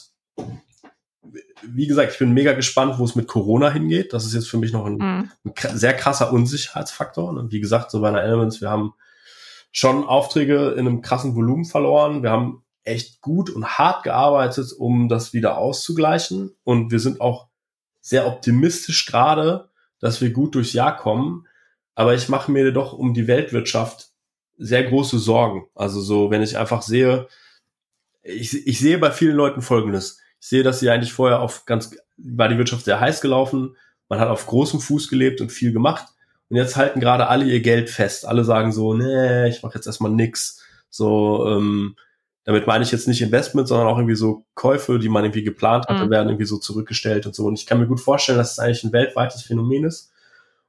wie 1.62 1.86
gesagt, 1.86 2.12
ich 2.12 2.18
bin 2.18 2.32
mega 2.32 2.52
gespannt, 2.52 2.98
wo 2.98 3.04
es 3.04 3.16
mit 3.16 3.28
Corona 3.28 3.70
hingeht. 3.70 4.12
Das 4.12 4.24
ist 4.24 4.34
jetzt 4.34 4.48
für 4.48 4.56
mich 4.56 4.72
noch 4.72 4.86
ein, 4.86 4.94
mhm. 4.94 5.30
ein 5.44 5.78
sehr 5.78 5.94
krasser 5.94 6.32
Unsicherheitsfaktor. 6.32 7.28
Und 7.28 7.52
wie 7.52 7.60
gesagt, 7.60 7.90
so 7.90 8.00
bei 8.00 8.08
einer 8.08 8.22
Elements, 8.22 8.60
wir 8.60 8.70
haben 8.70 8.94
schon 9.72 10.04
Aufträge 10.04 10.70
in 10.70 10.86
einem 10.86 11.02
krassen 11.02 11.36
Volumen 11.36 11.64
verloren. 11.64 12.22
Wir 12.22 12.30
haben 12.30 12.64
echt 12.82 13.20
gut 13.20 13.50
und 13.50 13.78
hart 13.78 14.04
gearbeitet, 14.04 14.72
um 14.72 15.08
das 15.08 15.32
wieder 15.32 15.58
auszugleichen. 15.58 16.56
Und 16.64 16.90
wir 16.90 16.98
sind 16.98 17.20
auch 17.20 17.48
sehr 18.00 18.26
optimistisch 18.26 19.04
gerade, 19.04 19.68
dass 20.00 20.22
wir 20.22 20.30
gut 20.30 20.54
durchs 20.54 20.72
Jahr 20.72 20.96
kommen. 20.96 21.46
Aber 21.94 22.14
ich 22.14 22.30
mache 22.30 22.50
mir 22.50 22.72
doch 22.72 22.94
um 22.94 23.12
die 23.12 23.26
Weltwirtschaft 23.26 24.09
sehr 24.60 24.84
große 24.84 25.18
Sorgen. 25.18 25.66
Also 25.74 26.00
so, 26.00 26.30
wenn 26.30 26.42
ich 26.42 26.58
einfach 26.58 26.82
sehe, 26.82 27.26
ich, 28.22 28.66
ich 28.66 28.78
sehe 28.78 28.98
bei 28.98 29.10
vielen 29.10 29.36
Leuten 29.36 29.62
Folgendes. 29.62 30.20
Ich 30.40 30.48
sehe, 30.48 30.62
dass 30.62 30.80
sie 30.80 30.90
eigentlich 30.90 31.12
vorher 31.12 31.40
auf 31.40 31.64
ganz, 31.64 31.96
war 32.16 32.48
die 32.48 32.58
Wirtschaft 32.58 32.84
sehr 32.84 33.00
heiß 33.00 33.20
gelaufen, 33.20 33.76
man 34.08 34.20
hat 34.20 34.28
auf 34.28 34.46
großem 34.46 34.80
Fuß 34.80 35.08
gelebt 35.08 35.40
und 35.40 35.50
viel 35.50 35.72
gemacht. 35.72 36.06
Und 36.48 36.56
jetzt 36.56 36.76
halten 36.76 37.00
gerade 37.00 37.28
alle 37.28 37.44
ihr 37.44 37.60
Geld 37.60 37.88
fest. 37.88 38.26
Alle 38.26 38.44
sagen 38.44 38.72
so, 38.72 38.92
nee, 38.92 39.48
ich 39.48 39.62
mache 39.62 39.76
jetzt 39.76 39.86
erstmal 39.86 40.10
nix. 40.10 40.62
So, 40.90 41.46
ähm, 41.46 41.96
damit 42.44 42.66
meine 42.66 42.82
ich 42.82 42.90
jetzt 42.90 43.06
nicht 43.06 43.22
Investment, 43.22 43.68
sondern 43.68 43.86
auch 43.86 43.98
irgendwie 43.98 44.16
so 44.16 44.44
Käufe, 44.54 44.98
die 44.98 45.08
man 45.08 45.24
irgendwie 45.24 45.44
geplant 45.44 45.86
hatte, 45.86 46.06
mhm. 46.06 46.10
werden 46.10 46.28
irgendwie 46.28 46.46
so 46.46 46.58
zurückgestellt 46.58 47.24
und 47.24 47.36
so. 47.36 47.46
Und 47.46 47.58
ich 47.58 47.66
kann 47.66 47.78
mir 47.78 47.86
gut 47.86 48.00
vorstellen, 48.00 48.38
dass 48.38 48.52
es 48.52 48.58
eigentlich 48.58 48.82
ein 48.82 48.92
weltweites 48.92 49.42
Phänomen 49.42 49.84
ist 49.84 50.10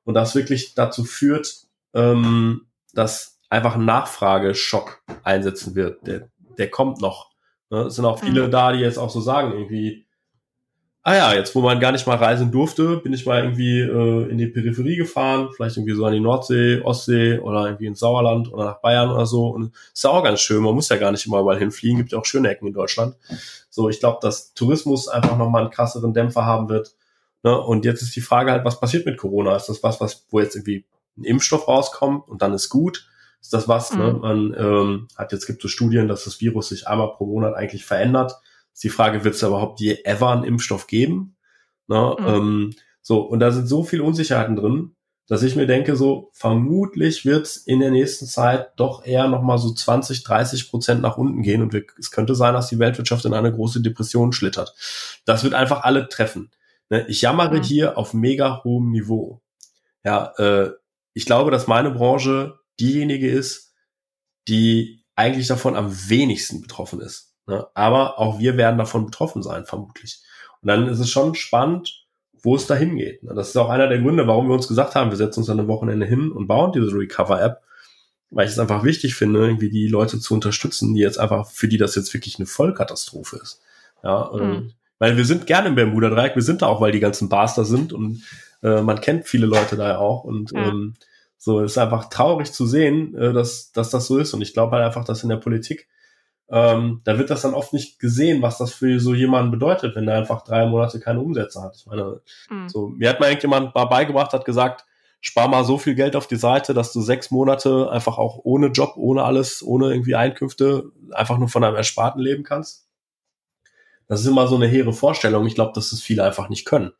und 0.03 0.13
das 0.13 0.35
wirklich 0.35 0.76
dazu 0.76 1.03
führt, 1.03 1.65
ähm, 1.95 2.68
dass 2.93 3.39
einfach 3.52 3.76
ein 3.76 3.86
Nachfrageschock 3.86 5.03
einsetzen 5.23 5.76
wird. 5.76 6.07
Der, 6.07 6.30
der 6.57 6.72
kommt 6.72 7.02
noch. 7.02 7.30
Ne? 7.69 7.82
Es 7.82 7.95
sind 7.95 8.06
auch 8.06 8.19
viele 8.19 8.48
mhm. 8.48 8.52
da, 8.52 8.72
die 8.72 8.80
jetzt 8.80 8.98
auch 8.98 9.10
so 9.10 9.19
sagen, 9.19 9.52
irgendwie, 9.52 10.06
ah 11.03 11.15
ja, 11.15 11.34
jetzt 11.34 11.53
wo 11.53 11.61
man 11.61 11.82
gar 11.82 11.91
nicht 11.91 12.07
mal 12.07 12.15
reisen 12.15 12.49
durfte, 12.49 12.98
bin 12.98 13.11
ich 13.11 13.26
mal 13.26 13.44
irgendwie 13.44 13.82
äh, 13.82 14.30
in 14.30 14.38
die 14.38 14.48
Peripherie 14.48 14.95
gefahren, 14.95 15.49
vielleicht 15.53 15.76
irgendwie 15.76 15.95
so 15.95 16.06
an 16.06 16.14
die 16.14 16.22
Nordsee, 16.22 16.80
Ostsee 16.82 17.40
oder 17.40 17.65
irgendwie 17.65 17.88
ins 17.88 17.99
Sauerland 17.99 18.53
oder 18.53 18.65
nach 18.65 18.82
Bayern 18.82 19.11
oder 19.11 19.26
so. 19.26 19.48
Und 19.48 19.76
ist 19.94 20.03
ja 20.03 20.11
auch 20.11 20.23
ganz 20.23 20.40
schön. 20.40 20.64
Man 20.64 20.73
muss 20.73 20.88
ja 20.88 20.95
gar 20.95 21.11
nicht 21.11 21.26
immer 21.26 21.41
überall 21.41 21.60
hinfliegen. 21.60 21.98
Gibt 21.98 22.14
ja 22.14 22.19
auch 22.19 22.26
schöne 22.26 22.49
Ecken 22.49 22.68
in 22.68 22.73
Deutschland. 22.73 23.18
So, 23.69 23.90
ich 23.90 23.99
glaube, 23.99 24.19
dass 24.22 24.53
Tourismus 24.53 25.10
einfach 25.10 25.38
nochmal 25.38 25.64
einen 25.64 25.72
krasseren 25.72 26.14
Dämpfer 26.14 26.45
haben 26.45 26.69
wird. 26.69 26.95
Ne? 27.44 27.60
Und 27.60 27.84
jetzt 27.84 28.02
ist 28.02 28.15
die 28.15 28.22
Frage 28.22 28.52
halt, 28.52 28.64
was 28.64 28.80
passiert 28.80 29.06
mit 29.06 29.18
Corona? 29.18 29.57
Ist 29.57 29.68
das 29.68 29.84
was, 29.84 29.99
was, 29.99 30.26
wo 30.30 30.40
jetzt 30.40 30.56
irgendwie 30.56 30.86
ein 31.18 31.26
Impfstoff 31.26 31.68
rauskommt 31.68 32.30
und 32.30 32.41
dann 32.41 32.53
ist 32.53 32.69
gut? 32.69 33.10
Ist 33.41 33.53
das 33.53 33.68
was? 33.68 33.93
Ne? 33.93 34.03
Mhm. 34.03 34.11
Ne? 34.11 34.19
Man 34.19 34.55
ähm, 34.57 35.07
hat 35.18 35.31
jetzt 35.31 35.47
gibt 35.47 35.61
so 35.61 35.68
Studien, 35.68 36.07
dass 36.07 36.26
das 36.26 36.39
Virus 36.39 36.69
sich 36.69 36.88
einmal 36.88 37.11
pro 37.13 37.26
Monat 37.26 37.55
eigentlich 37.55 37.84
verändert 37.84 38.34
ist 38.73 38.84
die 38.84 38.89
Frage, 38.89 39.23
wird 39.23 39.35
es 39.35 39.43
überhaupt 39.43 39.80
je 39.80 39.99
ever 40.05 40.30
einen 40.30 40.43
Impfstoff 40.43 40.88
geben? 40.88 41.35
Ne? 41.88 42.15
Mhm. 42.19 42.27
Ähm, 42.27 42.76
so, 43.01 43.22
und 43.22 43.39
da 43.39 43.51
sind 43.51 43.68
so 43.68 43.84
viele 43.84 44.03
Unsicherheiten 44.03 44.55
drin, 44.55 44.95
dass 45.27 45.43
ich 45.43 45.55
mir 45.55 45.65
denke, 45.65 45.95
so 45.95 46.30
vermutlich 46.34 47.26
wird 47.26 47.45
es 47.45 47.57
in 47.57 47.80
der 47.80 47.91
nächsten 47.91 48.26
Zeit 48.26 48.72
doch 48.76 49.05
eher 49.05 49.27
nochmal 49.27 49.57
so 49.57 49.73
20, 49.73 50.23
30 50.23 50.69
Prozent 50.69 51.01
nach 51.01 51.18
unten 51.18 51.41
gehen 51.41 51.61
und 51.61 51.73
wir, 51.73 51.84
es 51.97 52.11
könnte 52.11 52.35
sein, 52.35 52.53
dass 52.53 52.68
die 52.68 52.80
Weltwirtschaft 52.80 53.26
in 53.26 53.34
eine 53.34 53.51
große 53.51 53.81
Depression 53.81 54.34
schlittert. 54.34 54.73
Das 55.26 55.43
wird 55.43 55.53
einfach 55.53 55.84
alle 55.84 56.09
treffen. 56.09 56.51
Ne? 56.89 57.05
Ich 57.07 57.22
jammere 57.22 57.57
mhm. 57.57 57.63
hier 57.63 57.97
auf 57.97 58.13
mega 58.13 58.63
hohem 58.63 58.91
Niveau. 58.91 59.41
Ja, 60.03 60.34
äh, 60.38 60.72
ich 61.13 61.26
glaube, 61.26 61.51
dass 61.51 61.68
meine 61.68 61.91
Branche 61.91 62.59
diejenige 62.82 63.30
ist, 63.30 63.74
die 64.48 65.03
eigentlich 65.16 65.48
davon 65.48 65.76
am 65.76 66.10
wenigsten 66.10 66.62
betroffen 66.62 66.99
ist. 66.99 67.36
Ne? 67.48 67.66
Aber 67.74 68.20
auch 68.20 68.40
wir 68.40 68.58
werden 68.58 68.78
davon 68.78 69.06
betroffen 69.06 69.44
sein, 69.44 69.66
vermutlich. 69.66 70.22
Und 70.62 70.68
dann 70.68 70.88
ist 70.88 70.99
es 70.99 71.10
schon 71.10 71.36
spannend, 71.36 72.06
wo 72.44 72.56
es 72.56 72.68
dahin 72.68 72.98
geht. 72.98 73.24
Ne? 73.24 73.34
Das 73.36 73.49
ist 73.49 73.58
auch 73.58 73.70
einer 73.70 73.88
der 73.88 73.99
Gründe, 73.99 74.28
warum 74.28 74.48
wir 74.48 74.56
uns 74.56 74.68
gesagt 74.68 74.95
haben, 74.95 75.12
wir 75.12 75.18
setzen 75.18 75.41
uns 75.41 75.49
an 75.49 75.60
einem 75.60 75.68
Wochenende 75.68 76.06
hin 76.06 76.32
und 76.32 76.48
bauen 76.48 76.72
diese 76.72 76.94
Recover-App, 76.94 77.62
weil 78.30 78.45
ich 78.45 78.53
es 78.53 78.60
einfach 78.60 78.84
wichtig 78.84 79.16
finde, 79.16 79.40
irgendwie 79.40 79.70
die 79.70 79.88
Leute 79.88 80.20
zu 80.20 80.34
unterstützen, 80.34 80.94
die 80.94 81.02
jetzt 81.02 81.20
einfach, 81.20 81.49
für 81.49 81.68
die 81.68 81.78
das 81.78 81.95
jetzt 81.95 82.14
wirklich 82.14 82.40
eine 82.40 82.45
Vollkatastrophe 82.48 83.38
ist. 83.38 83.62
Ja, 84.03 84.32
mhm. 84.34 84.72
weil 84.98 85.18
wir 85.18 85.26
sind 85.26 85.45
gerne 85.45 85.70
im 85.70 85.76
Bermuda-Dreieck, 85.76 86.36
wir 86.36 86.41
sind 86.41 86.64
da 86.64 86.68
auch, 86.68 86.82
weil 86.82 86.91
die 86.91 86.99
ganzen 86.99 87.30
Bars 87.30 87.53
da 87.53 87.64
sind 87.64 87.94
und 87.94 88.24
äh, 88.64 88.82
man 88.82 88.99
kennt 89.02 89.28
viele 89.28 89.45
Leute 89.45 89.76
da 89.76 89.90
ja 89.90 89.98
auch 89.99 90.24
und 90.24 90.52
ja. 90.52 90.70
ähm, 90.70 90.95
so 91.43 91.61
ist 91.61 91.80
einfach 91.80 92.09
traurig 92.09 92.53
zu 92.53 92.68
sehen, 92.68 93.15
äh, 93.15 93.34
dass, 93.34 93.72
dass 93.72 93.89
das 93.89 94.05
so 94.05 94.19
ist 94.19 94.34
und 94.34 94.41
ich 94.41 94.53
glaube 94.53 94.76
halt 94.76 94.85
einfach, 94.85 95.03
dass 95.03 95.23
in 95.23 95.30
der 95.30 95.38
Politik 95.38 95.88
ähm, 96.51 96.99
da 97.05 97.18
wird 97.18 97.30
das 97.30 97.43
dann 97.43 97.53
oft 97.53 97.72
nicht 97.72 97.97
gesehen, 97.97 98.41
was 98.41 98.57
das 98.57 98.73
für 98.73 98.99
so 98.99 99.13
jemanden 99.13 99.51
bedeutet, 99.51 99.95
wenn 99.95 100.07
er 100.09 100.18
einfach 100.18 100.43
drei 100.43 100.65
Monate 100.65 100.99
keine 100.99 101.22
Umsätze 101.22 101.61
hat. 101.61 101.77
Ich 101.77 101.85
meine, 101.85 102.19
mhm. 102.49 102.68
so, 102.68 102.89
mir 102.89 103.09
hat 103.09 103.22
mal 103.22 103.27
irgendjemand 103.27 103.73
mal 103.73 103.85
beigebracht, 103.85 104.34
hat 104.34 104.43
gesagt, 104.43 104.85
spar 105.22 105.47
mal 105.47 105.63
so 105.63 105.77
viel 105.77 105.95
Geld 105.95 106.18
auf 106.18 106.27
die 106.27 106.35
Seite, 106.35 106.73
dass 106.73 106.91
du 106.91 106.99
sechs 106.99 107.31
Monate 107.31 107.89
einfach 107.89 108.18
auch 108.18 108.41
ohne 108.43 108.68
Job, 108.68 108.93
ohne 108.97 109.23
alles, 109.23 109.63
ohne 109.63 109.91
irgendwie 109.91 110.15
Einkünfte, 110.15 110.91
einfach 111.11 111.38
nur 111.38 111.47
von 111.47 111.63
einem 111.63 111.77
Ersparten 111.77 112.22
leben 112.22 112.43
kannst. 112.43 112.85
Das 114.07 114.19
ist 114.19 114.27
immer 114.27 114.47
so 114.47 114.55
eine 114.55 114.68
hehre 114.68 114.91
Vorstellung. 114.91 115.47
Ich 115.47 115.55
glaube, 115.55 115.72
dass 115.73 115.93
es 115.93 116.01
viele 116.01 116.26
einfach 116.26 116.49
nicht 116.49 116.65
können. 116.65 116.91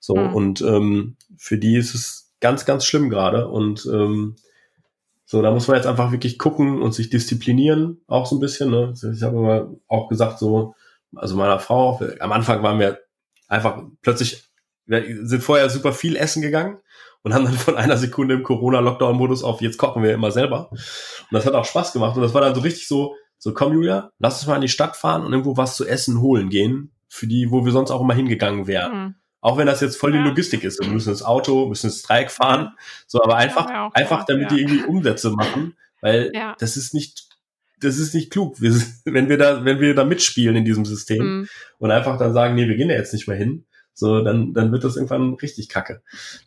So, 0.00 0.16
mhm. 0.16 0.34
und 0.34 0.60
ähm, 0.60 1.16
für 1.38 1.56
die 1.56 1.76
ist 1.76 1.94
es 1.94 2.27
ganz, 2.40 2.64
ganz 2.64 2.84
schlimm 2.84 3.10
gerade. 3.10 3.48
Und 3.48 3.86
ähm, 3.86 4.36
so, 5.24 5.42
da 5.42 5.50
muss 5.50 5.68
man 5.68 5.76
jetzt 5.76 5.86
einfach 5.86 6.10
wirklich 6.10 6.38
gucken 6.38 6.80
und 6.80 6.92
sich 6.92 7.10
disziplinieren, 7.10 8.00
auch 8.06 8.26
so 8.26 8.36
ein 8.36 8.40
bisschen. 8.40 8.70
Ne? 8.70 8.94
Ich 9.14 9.22
habe 9.22 9.36
immer 9.36 9.70
auch 9.86 10.08
gesagt, 10.08 10.38
so, 10.38 10.74
also 11.14 11.36
meiner 11.36 11.58
Frau, 11.58 12.00
am 12.20 12.32
Anfang 12.32 12.62
waren 12.62 12.78
wir 12.78 12.98
einfach 13.46 13.82
plötzlich, 14.02 14.44
wir 14.86 15.26
sind 15.26 15.42
vorher 15.42 15.68
super 15.68 15.92
viel 15.92 16.16
essen 16.16 16.40
gegangen 16.40 16.78
und 17.22 17.34
haben 17.34 17.44
dann 17.44 17.54
von 17.54 17.76
einer 17.76 17.96
Sekunde 17.96 18.36
im 18.36 18.42
Corona-Lockdown-Modus 18.42 19.44
auf, 19.44 19.60
jetzt 19.60 19.76
kochen 19.76 20.02
wir 20.02 20.14
immer 20.14 20.30
selber. 20.30 20.70
Und 20.70 20.78
das 21.32 21.44
hat 21.44 21.54
auch 21.54 21.64
Spaß 21.64 21.92
gemacht. 21.92 22.16
Und 22.16 22.22
das 22.22 22.32
war 22.32 22.40
dann 22.40 22.54
so 22.54 22.62
richtig 22.62 22.88
so, 22.88 23.14
so 23.36 23.52
komm 23.52 23.74
Julia, 23.74 24.10
lass 24.18 24.38
uns 24.38 24.46
mal 24.46 24.56
in 24.56 24.62
die 24.62 24.68
Stadt 24.68 24.96
fahren 24.96 25.24
und 25.24 25.32
irgendwo 25.32 25.56
was 25.56 25.76
zu 25.76 25.86
essen 25.86 26.20
holen 26.20 26.48
gehen, 26.48 26.92
für 27.08 27.26
die, 27.26 27.50
wo 27.50 27.64
wir 27.64 27.72
sonst 27.72 27.90
auch 27.90 28.00
immer 28.00 28.14
hingegangen 28.14 28.66
wären. 28.66 28.98
Mhm. 28.98 29.14
Auch 29.40 29.56
wenn 29.56 29.66
das 29.66 29.80
jetzt 29.80 29.96
voll 29.96 30.12
die 30.12 30.18
Logistik 30.18 30.64
ist. 30.64 30.80
Wir 30.80 30.88
müssen 30.88 31.10
ins 31.10 31.22
Auto, 31.22 31.68
müssen 31.68 31.86
ins 31.86 32.02
Dreieck 32.02 32.30
fahren. 32.30 32.72
So, 33.06 33.22
aber 33.22 33.36
einfach, 33.36 33.70
ja, 33.70 33.90
einfach 33.94 34.24
damit 34.24 34.50
ja. 34.50 34.56
die 34.56 34.62
irgendwie 34.62 34.84
Umsätze 34.84 35.30
machen, 35.30 35.76
weil 36.00 36.32
ja. 36.34 36.56
das 36.58 36.76
ist 36.76 36.92
nicht, 36.92 37.28
das 37.80 37.98
ist 37.98 38.14
nicht 38.14 38.30
klug. 38.30 38.60
Wir, 38.60 38.72
wenn 39.04 39.28
wir 39.28 39.38
da, 39.38 39.64
wenn 39.64 39.80
wir 39.80 39.94
da 39.94 40.04
mitspielen 40.04 40.56
in 40.56 40.64
diesem 40.64 40.84
System 40.84 41.24
mhm. 41.24 41.48
und 41.78 41.90
einfach 41.90 42.18
dann 42.18 42.32
sagen, 42.32 42.54
nee, 42.54 42.66
wir 42.66 42.76
gehen 42.76 42.88
da 42.88 42.94
jetzt 42.94 43.12
nicht 43.12 43.28
mehr 43.28 43.36
hin, 43.36 43.64
so, 43.94 44.22
dann, 44.22 44.54
dann 44.54 44.70
wird 44.70 44.84
das 44.84 44.94
irgendwann 44.94 45.34
richtig 45.34 45.68
kacke. 45.68 46.02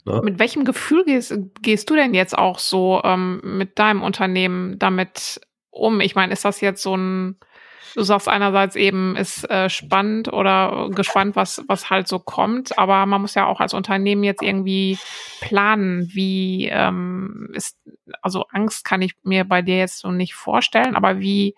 Ne? 0.06 0.22
Mit 0.24 0.40
welchem 0.40 0.64
Gefühl 0.64 1.04
gehst, 1.04 1.38
gehst 1.62 1.90
du 1.90 1.96
denn 1.96 2.14
jetzt 2.14 2.38
auch 2.38 2.60
so 2.60 3.02
ähm, 3.04 3.42
mit 3.44 3.78
deinem 3.78 4.04
Unternehmen 4.04 4.80
damit 4.80 5.42
um? 5.70 6.00
Ich 6.00 6.16
meine, 6.16 6.32
ist 6.32 6.46
das 6.46 6.62
jetzt 6.62 6.82
so 6.82 6.96
ein 6.96 7.36
Du 7.96 8.04
sagst 8.04 8.28
einerseits 8.28 8.76
eben, 8.76 9.16
ist 9.16 9.50
äh, 9.50 9.70
spannend 9.70 10.32
oder 10.32 10.90
gespannt, 10.92 11.36
was, 11.36 11.64
was 11.68 11.90
halt 11.90 12.08
so 12.08 12.20
kommt, 12.20 12.78
aber 12.78 13.06
man 13.06 13.22
muss 13.22 13.36
ja 13.36 13.48
auch 13.48 13.60
als 13.60 13.74
Unternehmen 13.74 14.24
jetzt 14.24 14.42
irgendwie 14.42 14.98
planen, 15.42 16.10
wie 16.14 16.70
ähm, 16.72 17.50
ist, 17.54 17.78
also 18.22 18.46
Angst 18.52 18.86
kann 18.86 19.02
ich 19.02 19.16
mir 19.24 19.44
bei 19.44 19.62
dir 19.62 19.78
jetzt 19.78 20.00
so 20.00 20.12
nicht 20.12 20.36
vorstellen, 20.36 20.96
aber 20.96 21.20
wie 21.20 21.56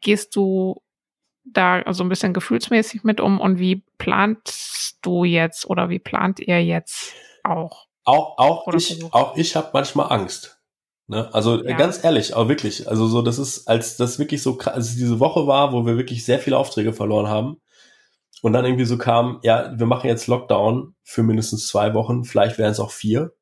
gehst 0.00 0.34
du 0.36 0.82
da 1.44 1.82
so 1.92 2.04
ein 2.04 2.08
bisschen 2.08 2.34
gefühlsmäßig 2.34 3.04
mit 3.04 3.20
um 3.20 3.40
und 3.40 3.58
wie 3.58 3.84
planst 3.98 4.98
du 5.02 5.24
jetzt 5.24 5.68
oder 5.68 5.88
wie 5.88 5.98
plant 5.98 6.40
ihr 6.40 6.64
jetzt 6.64 7.14
auch? 7.44 7.86
Auch, 8.04 8.38
auch 8.38 8.74
ich, 8.74 9.02
auch 9.12 9.36
ich 9.36 9.54
habe 9.54 9.70
manchmal 9.72 10.10
Angst. 10.12 10.57
Ne? 11.08 11.32
Also 11.34 11.64
ja. 11.64 11.76
ganz 11.76 12.04
ehrlich, 12.04 12.34
auch 12.34 12.48
wirklich. 12.48 12.86
Also 12.86 13.06
so, 13.06 13.22
das 13.22 13.38
ist, 13.38 13.66
als 13.66 13.96
das 13.96 14.18
wirklich 14.18 14.42
so, 14.42 14.58
als 14.58 14.94
diese 14.94 15.18
Woche 15.18 15.46
war, 15.46 15.72
wo 15.72 15.86
wir 15.86 15.96
wirklich 15.96 16.24
sehr 16.24 16.38
viele 16.38 16.58
Aufträge 16.58 16.92
verloren 16.92 17.28
haben 17.28 17.56
und 18.42 18.52
dann 18.52 18.66
irgendwie 18.66 18.84
so 18.84 18.98
kam, 18.98 19.40
ja, 19.42 19.72
wir 19.76 19.86
machen 19.86 20.06
jetzt 20.06 20.26
Lockdown 20.26 20.94
für 21.02 21.22
mindestens 21.22 21.66
zwei 21.66 21.94
Wochen, 21.94 22.24
vielleicht 22.24 22.58
wären 22.58 22.72
es 22.72 22.80
auch 22.80 22.90
vier. 22.90 23.32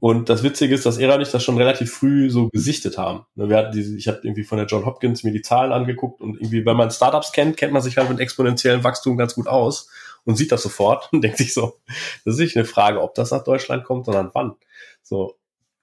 Und 0.00 0.28
das 0.28 0.44
Witzige 0.44 0.74
ist, 0.74 0.86
dass 0.86 0.98
Era 0.98 1.16
und 1.16 1.22
ich 1.22 1.30
das 1.30 1.42
schon 1.42 1.56
relativ 1.56 1.92
früh 1.92 2.30
so 2.30 2.50
gesichtet 2.50 2.98
haben. 2.98 3.24
Ne, 3.34 3.48
wir 3.48 3.56
hatten 3.56 3.72
diese, 3.72 3.96
ich 3.96 4.06
habe 4.06 4.20
irgendwie 4.22 4.44
von 4.44 4.58
der 4.58 4.68
John 4.68 4.86
Hopkins 4.86 5.24
mir 5.24 5.32
die 5.32 5.42
Zahlen 5.42 5.72
angeguckt 5.72 6.20
und 6.20 6.36
irgendwie, 6.36 6.64
wenn 6.64 6.76
man 6.76 6.90
Startups 6.90 7.32
kennt, 7.32 7.56
kennt 7.56 7.72
man 7.72 7.82
sich 7.82 7.96
halt 7.96 8.08
mit 8.08 8.20
exponentiellem 8.20 8.84
Wachstum 8.84 9.16
ganz 9.16 9.34
gut 9.34 9.48
aus 9.48 9.90
und 10.24 10.36
sieht 10.36 10.52
das 10.52 10.62
sofort 10.62 11.08
und 11.12 11.22
denkt 11.22 11.38
sich 11.38 11.54
so, 11.54 11.80
das 12.24 12.34
ist 12.34 12.40
nicht 12.40 12.56
eine 12.56 12.66
Frage, 12.66 13.00
ob 13.00 13.14
das 13.14 13.30
nach 13.30 13.42
Deutschland 13.42 13.84
kommt, 13.84 14.04
sondern 14.04 14.30
wann. 14.34 14.54
So. 15.02 15.37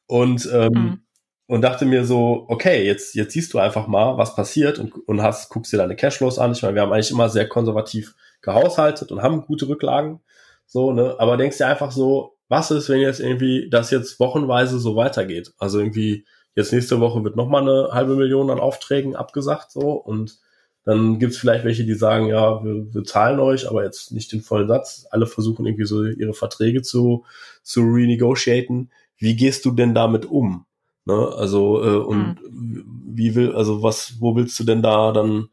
Und, 0.08 0.50
ähm, 0.54 0.72
mhm. 0.74 1.00
und 1.48 1.62
dachte 1.62 1.86
mir 1.86 2.06
so, 2.06 2.46
okay, 2.48 2.86
jetzt, 2.86 3.16
jetzt 3.16 3.34
siehst 3.34 3.54
du 3.54 3.60
einfach 3.60 3.88
mal, 3.88 4.18
was 4.18 4.36
passiert 4.36 4.80
und, 4.80 4.94
und 5.08 5.22
hast, 5.22 5.50
guckst 5.50 5.74
dir 5.74 5.78
deine 5.78 5.96
Cashflows 5.96 6.40
an. 6.40 6.52
Ich 6.52 6.62
meine, 6.62 6.76
wir 6.76 6.82
haben 6.82 6.94
eigentlich 6.94 7.12
immer 7.12 7.30
sehr 7.30 7.48
konservativ 7.48 8.16
gehaushaltet 8.42 9.12
und 9.12 9.22
haben 9.22 9.46
gute 9.46 9.68
Rücklagen. 9.68 10.20
So, 10.66 10.92
ne? 10.92 11.16
Aber 11.20 11.38
denkst 11.38 11.58
dir 11.58 11.68
einfach 11.68 11.92
so, 11.92 12.38
was 12.48 12.72
ist, 12.72 12.90
wenn 12.90 13.00
jetzt 13.00 13.20
irgendwie 13.20 13.70
das 13.70 13.92
jetzt 13.92 14.20
wochenweise 14.20 14.80
so 14.80 14.96
weitergeht? 14.96 15.54
Also 15.58 15.80
irgendwie, 15.80 16.26
jetzt 16.56 16.74
nächste 16.74 17.00
Woche 17.00 17.24
wird 17.24 17.36
nochmal 17.36 17.64
eine 17.64 17.90
halbe 17.92 18.16
Million 18.16 18.50
an 18.52 18.60
Aufträgen 18.60 19.16
abgesagt, 19.16 19.72
so, 19.72 19.92
und 19.92 20.40
dann 20.86 21.18
gibt's 21.18 21.38
vielleicht 21.38 21.66
welche, 21.66 21.84
die 21.84 21.96
sagen, 21.96 22.28
ja, 22.28 22.64
wir, 22.64 22.94
wir 22.94 23.04
zahlen 23.04 23.40
euch, 23.40 23.68
aber 23.68 23.84
jetzt 23.84 24.12
nicht 24.12 24.32
den 24.32 24.42
vollen 24.42 24.68
Satz. 24.68 25.08
Alle 25.10 25.26
versuchen 25.26 25.66
irgendwie 25.66 25.88
so 25.88 26.06
ihre 26.06 26.36
Verträge 26.36 26.84
zu, 26.84 27.26
zu 27.64 27.82
renegotiaten 27.82 28.92
wie 29.18 29.36
gehst 29.36 29.66
du 29.66 29.72
denn 29.72 29.94
damit 29.94 30.26
um? 30.26 30.66
Ne? 31.06 31.34
Also 31.38 31.84
äh, 31.84 31.98
und 31.98 32.38
mhm. 32.42 32.84
wie 33.08 33.36
will, 33.36 33.56
also 33.56 33.84
was, 33.84 34.16
wo 34.20 34.36
willst 34.36 34.60
du 34.60 34.64
denn 34.64 34.82
da 34.82 35.12
dann 35.12 35.50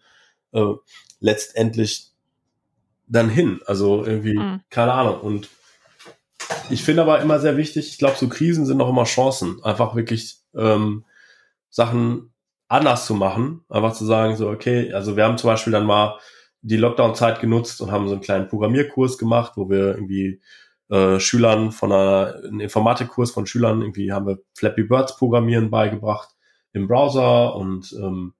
äh, 0.52 0.74
letztendlich 1.20 2.10
dann 3.06 3.28
hin? 3.28 3.60
Also 3.66 4.04
irgendwie, 4.04 4.38
mhm. 4.38 4.60
keine 4.70 4.92
Ahnung. 4.92 5.20
Und 5.20 5.48
ich 6.70 6.82
finde 6.82 7.02
aber 7.02 7.20
immer 7.20 7.38
sehr 7.38 7.56
wichtig, 7.56 7.88
ich 7.88 7.98
glaube, 7.98 8.16
so 8.18 8.28
Krisen 8.28 8.66
sind 8.66 8.80
auch 8.80 8.88
immer 8.88 9.04
Chancen, 9.04 9.62
einfach 9.62 9.94
wirklich 9.94 10.38
ähm, 10.54 11.04
Sachen 11.70 12.32
anders 12.68 13.06
zu 13.06 13.14
machen, 13.14 13.64
einfach 13.68 13.92
zu 13.92 14.06
sagen, 14.06 14.36
so, 14.36 14.48
okay, 14.48 14.92
also 14.92 15.16
wir 15.16 15.24
haben 15.24 15.36
zum 15.36 15.48
Beispiel 15.48 15.72
dann 15.72 15.84
mal 15.84 16.18
die 16.62 16.76
Lockdown-Zeit 16.76 17.40
genutzt 17.40 17.80
und 17.80 17.90
haben 17.92 18.06
so 18.06 18.14
einen 18.14 18.22
kleinen 18.22 18.48
Programmierkurs 18.48 19.18
gemacht, 19.18 19.52
wo 19.56 19.68
wir 19.68 19.94
irgendwie 19.94 20.40
äh, 20.92 21.18
Schülern 21.18 21.72
von 21.72 21.90
einer, 21.90 22.36
einem 22.44 22.60
Informatikkurs 22.60 23.32
von 23.32 23.46
Schülern, 23.46 23.80
irgendwie 23.80 24.12
haben 24.12 24.26
wir 24.26 24.38
Flappy 24.54 24.84
Birds 24.84 25.16
Programmieren 25.16 25.70
beigebracht 25.70 26.28
im 26.72 26.86
Browser 26.86 27.56
und 27.56 27.92
ähm, 27.98 28.34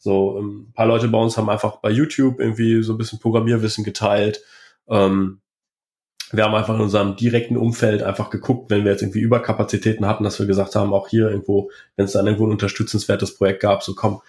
So, 0.00 0.38
ähm, 0.38 0.68
ein 0.68 0.72
paar 0.74 0.86
Leute 0.86 1.08
bei 1.08 1.18
uns 1.18 1.36
haben 1.36 1.50
einfach 1.50 1.80
bei 1.80 1.90
YouTube 1.90 2.38
irgendwie 2.38 2.82
so 2.82 2.94
ein 2.94 2.98
bisschen 2.98 3.18
Programmierwissen 3.18 3.82
geteilt. 3.84 4.40
Ähm, 4.88 5.40
wir 6.30 6.44
haben 6.44 6.54
einfach 6.54 6.74
in 6.74 6.80
unserem 6.80 7.16
direkten 7.16 7.56
Umfeld 7.56 8.02
einfach 8.02 8.30
geguckt, 8.30 8.70
wenn 8.70 8.84
wir 8.84 8.92
jetzt 8.92 9.02
irgendwie 9.02 9.20
Überkapazitäten 9.20 10.06
hatten, 10.06 10.24
dass 10.24 10.38
wir 10.38 10.46
gesagt 10.46 10.76
haben, 10.76 10.92
auch 10.92 11.08
hier 11.08 11.30
irgendwo, 11.30 11.70
wenn 11.96 12.04
es 12.04 12.12
dann 12.12 12.26
irgendwo 12.26 12.46
ein 12.46 12.52
unterstützenswertes 12.52 13.36
Projekt 13.36 13.60
gab, 13.60 13.82
so 13.82 13.94
komm, 13.94 14.20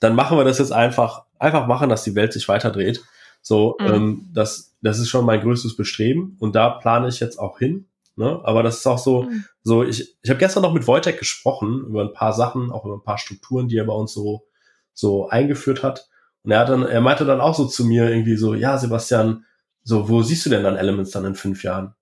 dann 0.00 0.14
machen 0.16 0.36
wir 0.36 0.44
das 0.44 0.58
jetzt 0.58 0.72
einfach, 0.72 1.24
einfach 1.38 1.66
machen, 1.66 1.90
dass 1.90 2.02
die 2.02 2.14
Welt 2.16 2.32
sich 2.32 2.48
weiterdreht. 2.48 3.04
So, 3.46 3.76
mhm. 3.78 3.86
ähm, 3.86 4.30
das, 4.32 4.74
das 4.80 4.98
ist 4.98 5.10
schon 5.10 5.26
mein 5.26 5.42
größtes 5.42 5.76
Bestreben 5.76 6.36
und 6.40 6.56
da 6.56 6.70
plane 6.70 7.08
ich 7.08 7.20
jetzt 7.20 7.38
auch 7.38 7.58
hin. 7.58 7.86
Ne? 8.16 8.40
Aber 8.42 8.62
das 8.62 8.78
ist 8.78 8.86
auch 8.86 8.98
so, 8.98 9.24
mhm. 9.24 9.44
so 9.62 9.84
ich, 9.84 10.16
ich 10.22 10.30
habe 10.30 10.38
gestern 10.38 10.62
noch 10.62 10.72
mit 10.72 10.86
Wojtek 10.86 11.18
gesprochen 11.18 11.84
über 11.86 12.00
ein 12.00 12.14
paar 12.14 12.32
Sachen, 12.32 12.70
auch 12.72 12.86
über 12.86 12.94
ein 12.94 13.02
paar 13.02 13.18
Strukturen, 13.18 13.68
die 13.68 13.76
er 13.76 13.84
bei 13.84 13.92
uns 13.92 14.14
so, 14.14 14.46
so 14.94 15.28
eingeführt 15.28 15.82
hat. 15.82 16.08
Und 16.42 16.52
er 16.52 16.60
hat 16.60 16.70
dann, 16.70 16.84
er 16.84 17.02
meinte 17.02 17.26
dann 17.26 17.42
auch 17.42 17.54
so 17.54 17.66
zu 17.66 17.84
mir 17.84 18.08
irgendwie 18.08 18.36
so, 18.36 18.54
ja, 18.54 18.78
Sebastian, 18.78 19.44
so, 19.82 20.08
wo 20.08 20.22
siehst 20.22 20.46
du 20.46 20.50
denn 20.50 20.62
dann 20.62 20.76
Elements 20.76 21.10
dann 21.10 21.26
in 21.26 21.34
fünf 21.34 21.64
Jahren? 21.64 21.94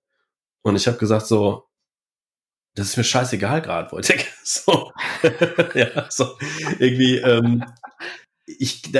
Und 0.61 0.77
ich 0.77 0.87
habe 0.87 0.97
gesagt 0.97 1.27
so, 1.27 1.65
das 2.75 2.87
ist 2.87 2.97
mir 2.97 3.03
scheißegal 3.03 3.61
gerade, 3.61 3.91
Wojtek. 3.91 4.31
So, 4.45 4.91
ja, 5.73 6.05
so 6.09 6.37
irgendwie. 6.77 7.15
Ähm, 7.15 7.63
ich, 8.45 8.91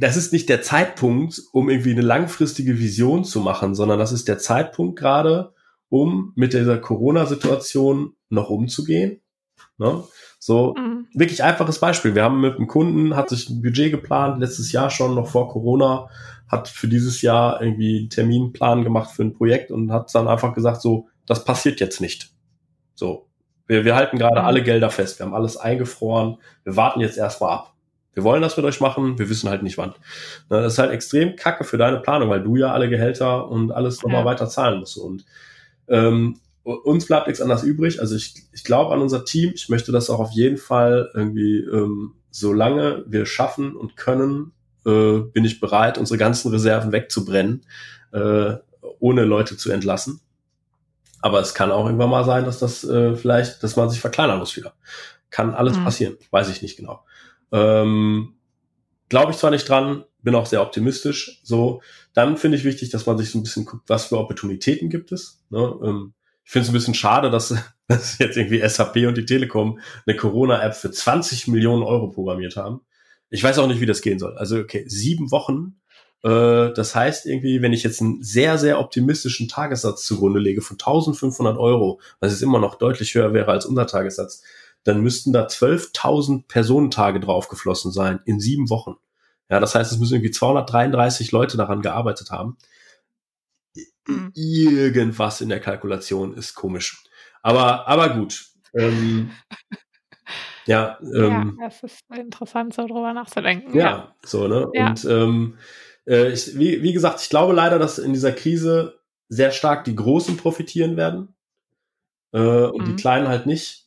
das 0.00 0.16
ist 0.16 0.32
nicht 0.32 0.48
der 0.48 0.62
Zeitpunkt, 0.62 1.42
um 1.52 1.70
irgendwie 1.70 1.92
eine 1.92 2.00
langfristige 2.00 2.78
Vision 2.78 3.24
zu 3.24 3.40
machen, 3.40 3.74
sondern 3.74 3.98
das 3.98 4.12
ist 4.12 4.28
der 4.28 4.38
Zeitpunkt 4.38 4.98
gerade, 4.98 5.54
um 5.88 6.32
mit 6.34 6.52
dieser 6.52 6.78
Corona-Situation 6.78 8.14
noch 8.28 8.50
umzugehen. 8.50 9.20
Ne? 9.78 10.04
So, 10.38 10.74
mhm. 10.76 11.06
wirklich 11.14 11.42
einfaches 11.42 11.78
Beispiel. 11.78 12.14
Wir 12.14 12.24
haben 12.24 12.40
mit 12.40 12.56
einem 12.56 12.66
Kunden, 12.66 13.16
hat 13.16 13.28
sich 13.28 13.48
ein 13.48 13.62
Budget 13.62 13.90
geplant, 13.90 14.40
letztes 14.40 14.72
Jahr 14.72 14.90
schon, 14.90 15.14
noch 15.14 15.28
vor 15.28 15.48
Corona, 15.48 16.08
hat 16.48 16.68
für 16.68 16.88
dieses 16.88 17.22
Jahr 17.22 17.62
irgendwie 17.62 18.00
einen 18.00 18.10
Terminplan 18.10 18.82
gemacht 18.82 19.10
für 19.10 19.22
ein 19.22 19.34
Projekt 19.34 19.70
und 19.70 19.92
hat 19.92 20.14
dann 20.14 20.28
einfach 20.28 20.54
gesagt, 20.54 20.82
so, 20.82 21.08
das 21.26 21.44
passiert 21.44 21.80
jetzt 21.80 22.00
nicht. 22.00 22.30
So, 22.94 23.28
wir, 23.66 23.84
wir 23.84 23.94
halten 23.94 24.18
gerade 24.18 24.40
mhm. 24.40 24.46
alle 24.46 24.62
Gelder 24.62 24.90
fest, 24.90 25.18
wir 25.18 25.26
haben 25.26 25.34
alles 25.34 25.56
eingefroren, 25.56 26.38
wir 26.64 26.76
warten 26.76 27.00
jetzt 27.00 27.18
erstmal 27.18 27.52
ab. 27.52 27.74
Wir 28.14 28.24
wollen 28.24 28.42
das 28.42 28.56
mit 28.56 28.66
euch 28.66 28.80
machen, 28.80 29.18
wir 29.18 29.28
wissen 29.28 29.48
halt 29.48 29.62
nicht 29.62 29.78
wann. 29.78 29.90
Ne, 30.50 30.62
das 30.62 30.74
ist 30.74 30.78
halt 30.78 30.90
extrem 30.90 31.36
kacke 31.36 31.64
für 31.64 31.78
deine 31.78 32.00
Planung, 32.00 32.28
weil 32.28 32.42
du 32.42 32.56
ja 32.56 32.72
alle 32.72 32.88
Gehälter 32.88 33.48
und 33.48 33.70
alles 33.70 34.02
nochmal 34.02 34.22
ja. 34.22 34.26
weiter 34.26 34.48
zahlen 34.48 34.80
musst. 34.80 34.96
Und 34.96 35.24
ähm, 35.88 36.40
uns 36.62 37.06
bleibt 37.06 37.26
nichts 37.26 37.40
anderes 37.40 37.62
übrig. 37.62 38.00
Also 38.00 38.16
ich, 38.16 38.34
ich 38.52 38.64
glaube 38.64 38.92
an 38.92 39.00
unser 39.00 39.24
Team. 39.24 39.52
Ich 39.54 39.68
möchte 39.68 39.92
das 39.92 40.10
auch 40.10 40.20
auf 40.20 40.32
jeden 40.32 40.58
Fall 40.58 41.10
irgendwie, 41.14 41.58
ähm, 41.58 42.14
solange 42.30 43.04
wir 43.06 43.26
schaffen 43.26 43.76
und 43.76 43.96
können, 43.96 44.52
äh, 44.86 45.18
bin 45.18 45.44
ich 45.44 45.60
bereit, 45.60 45.98
unsere 45.98 46.18
ganzen 46.18 46.50
Reserven 46.50 46.92
wegzubrennen, 46.92 47.64
äh, 48.12 48.54
ohne 48.98 49.24
Leute 49.24 49.56
zu 49.56 49.70
entlassen. 49.70 50.20
Aber 51.22 51.40
es 51.40 51.54
kann 51.54 51.70
auch 51.70 51.84
irgendwann 51.86 52.10
mal 52.10 52.24
sein, 52.24 52.44
dass 52.44 52.58
das 52.58 52.82
äh, 52.84 53.14
vielleicht, 53.14 53.62
dass 53.62 53.76
man 53.76 53.90
sich 53.90 54.00
verkleinern 54.00 54.38
muss 54.38 54.56
wieder. 54.56 54.72
Kann 55.28 55.54
alles 55.54 55.78
mhm. 55.78 55.84
passieren, 55.84 56.16
weiß 56.30 56.48
ich 56.48 56.62
nicht 56.62 56.76
genau. 56.76 57.04
Ähm, 57.52 58.34
Glaube 59.10 59.32
ich 59.32 59.38
zwar 59.38 59.50
nicht 59.50 59.68
dran, 59.68 60.04
bin 60.22 60.36
auch 60.36 60.46
sehr 60.46 60.62
optimistisch. 60.62 61.40
So, 61.42 61.82
dann 62.14 62.36
finde 62.36 62.56
ich 62.56 62.64
wichtig, 62.64 62.90
dass 62.90 63.06
man 63.06 63.18
sich 63.18 63.30
so 63.30 63.38
ein 63.38 63.42
bisschen 63.42 63.64
guckt, 63.64 63.88
was 63.88 64.06
für 64.06 64.18
Opportunitäten 64.18 64.88
gibt 64.88 65.10
es. 65.12 65.42
Ne? 65.50 65.78
Ähm, 65.82 66.14
ich 66.44 66.52
finde 66.52 66.64
es 66.64 66.70
ein 66.70 66.74
bisschen 66.74 66.94
schade, 66.94 67.28
dass, 67.28 67.54
dass 67.88 68.18
jetzt 68.18 68.36
irgendwie 68.36 68.66
SAP 68.66 68.96
und 69.08 69.18
die 69.18 69.26
Telekom 69.26 69.80
eine 70.06 70.16
Corona-App 70.16 70.76
für 70.76 70.92
20 70.92 71.48
Millionen 71.48 71.82
Euro 71.82 72.08
programmiert 72.08 72.56
haben. 72.56 72.82
Ich 73.30 73.42
weiß 73.42 73.58
auch 73.58 73.66
nicht, 73.66 73.80
wie 73.80 73.86
das 73.86 74.00
gehen 74.00 74.20
soll. 74.20 74.36
Also, 74.38 74.58
okay, 74.58 74.84
sieben 74.86 75.32
Wochen. 75.32 75.80
Äh, 76.22 76.72
das 76.72 76.94
heißt 76.94 77.26
irgendwie, 77.26 77.62
wenn 77.62 77.72
ich 77.72 77.82
jetzt 77.82 78.00
einen 78.00 78.22
sehr, 78.22 78.58
sehr 78.58 78.78
optimistischen 78.78 79.48
Tagessatz 79.48 80.04
zugrunde 80.04 80.38
lege 80.38 80.62
von 80.62 80.74
1500 80.74 81.58
Euro, 81.58 82.00
was 82.20 82.30
jetzt 82.30 82.42
immer 82.42 82.60
noch 82.60 82.76
deutlich 82.76 83.12
höher 83.14 83.32
wäre 83.32 83.50
als 83.50 83.66
unser 83.66 83.88
Tagessatz, 83.88 84.42
dann 84.84 85.00
müssten 85.00 85.32
da 85.32 85.46
12.000 85.46 86.46
Personentage 86.48 87.20
draufgeflossen 87.20 87.92
sein 87.92 88.20
in 88.24 88.40
sieben 88.40 88.70
Wochen. 88.70 88.96
Ja, 89.48 89.60
das 89.60 89.74
heißt, 89.74 89.90
es 89.92 89.98
müssen 89.98 90.14
irgendwie 90.14 90.30
233 90.30 91.32
Leute 91.32 91.56
daran 91.56 91.82
gearbeitet 91.82 92.30
haben. 92.30 92.56
Mhm. 94.06 94.32
Irgendwas 94.34 95.40
in 95.40 95.48
der 95.48 95.60
Kalkulation 95.60 96.34
ist 96.34 96.54
komisch. 96.54 97.04
Aber, 97.42 97.88
aber 97.88 98.10
gut. 98.10 98.46
Ähm, 98.74 99.30
ja, 100.66 100.98
ähm, 101.02 101.58
ja, 101.60 101.68
das 101.68 101.82
ist 101.82 102.04
interessant, 102.14 102.74
so 102.74 102.86
drüber 102.86 103.12
nachzudenken. 103.12 103.74
Ja, 103.76 103.90
ja. 103.90 104.14
so, 104.24 104.46
ne? 104.46 104.70
Ja. 104.72 104.88
Und 104.90 105.04
ähm, 105.04 105.58
äh, 106.06 106.30
ich, 106.32 106.58
wie, 106.58 106.82
wie 106.82 106.92
gesagt, 106.92 107.20
ich 107.22 107.28
glaube 107.28 107.52
leider, 107.52 107.78
dass 107.78 107.98
in 107.98 108.12
dieser 108.12 108.32
Krise 108.32 109.00
sehr 109.28 109.50
stark 109.50 109.84
die 109.84 109.96
Großen 109.96 110.36
profitieren 110.36 110.96
werden 110.96 111.34
äh, 112.32 112.38
und 112.38 112.82
mhm. 112.82 112.84
die 112.84 112.96
Kleinen 112.96 113.28
halt 113.28 113.46
nicht. 113.46 113.79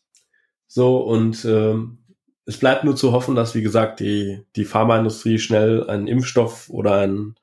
So, 0.76 0.98
und 0.98 1.46
ähm, 1.46 2.00
es 2.48 2.58
bleibt 2.58 2.84
nur 2.84 2.96
zu 2.96 3.12
hoffen, 3.12 3.36
dass, 3.36 3.54
wie 3.54 3.62
gesagt, 3.62 4.00
die, 4.00 4.44
die 4.56 4.66
Pharmaindustrie 4.66 5.38
schnell 5.38 5.88
einen 5.88 6.08
Impfstoff 6.08 6.68
oder 6.72 6.96
ein, 6.96 7.36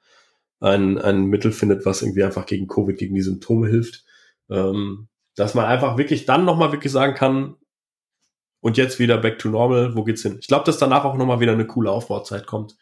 ein, 0.59 0.99
ein 0.99 1.27
Mittel 1.27 1.53
findet, 1.53 1.87
was 1.87 2.03
irgendwie 2.03 2.25
einfach 2.25 2.45
gegen 2.45 2.67
Covid, 2.67 2.99
gegen 2.99 3.15
die 3.15 3.21
Symptome 3.21 3.69
hilft. 3.69 4.05
Ähm, 4.51 5.07
dass 5.37 5.55
man 5.55 5.67
einfach 5.67 5.97
wirklich 5.97 6.27
dann 6.27 6.45
nochmal 6.45 6.73
wirklich 6.73 6.93
sagen 6.93 7.15
kann, 7.15 7.55
und 8.59 8.77
jetzt 8.77 8.99
wieder 8.99 9.17
back 9.17 9.39
to 9.39 9.49
normal, 9.49 9.95
wo 9.95 10.03
geht's 10.03 10.23
hin? 10.23 10.39
Ich 10.41 10.49
glaube, 10.49 10.65
dass 10.65 10.79
danach 10.79 11.05
auch 11.05 11.17
nochmal 11.17 11.39
wieder 11.39 11.53
eine 11.53 11.69
coole 11.69 11.93
Aufbauzeit 11.93 12.49
kommt, 12.49 12.77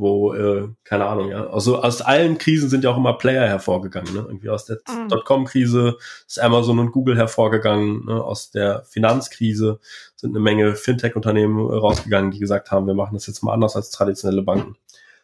wo, 0.00 0.34
äh, 0.34 0.68
keine 0.84 1.06
Ahnung, 1.06 1.28
ja. 1.28 1.48
Also 1.48 1.82
aus 1.82 2.00
allen 2.00 2.38
Krisen 2.38 2.68
sind 2.68 2.84
ja 2.84 2.90
auch 2.90 2.96
immer 2.96 3.12
Player 3.12 3.46
hervorgegangen, 3.46 4.12
ne? 4.14 4.20
Irgendwie 4.20 4.48
aus 4.48 4.64
der 4.64 4.78
mhm. 4.88 5.08
Dotcom-Krise 5.08 5.96
ist 6.26 6.40
Amazon 6.40 6.78
und 6.78 6.92
Google 6.92 7.16
hervorgegangen, 7.16 8.06
ne? 8.06 8.22
aus 8.22 8.50
der 8.50 8.82
Finanzkrise 8.84 9.78
sind 10.16 10.30
eine 10.30 10.40
Menge 10.40 10.74
Fintech-Unternehmen 10.74 11.58
rausgegangen, 11.58 12.30
die 12.30 12.38
gesagt 12.38 12.70
haben, 12.70 12.86
wir 12.86 12.94
machen 12.94 13.14
das 13.14 13.26
jetzt 13.26 13.42
mal 13.42 13.52
anders 13.52 13.76
als 13.76 13.90
traditionelle 13.90 14.42
Banken. 14.42 14.76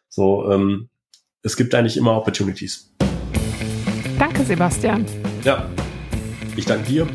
So, 0.08 0.50
ähm, 0.50 0.88
es 1.42 1.56
gibt 1.56 1.74
eigentlich 1.74 1.96
immer 1.96 2.16
Opportunities. 2.16 2.92
Danke, 4.18 4.44
Sebastian. 4.44 5.04
Ja, 5.44 5.68
ich 6.56 6.64
danke 6.64 6.86
dir. 6.86 7.06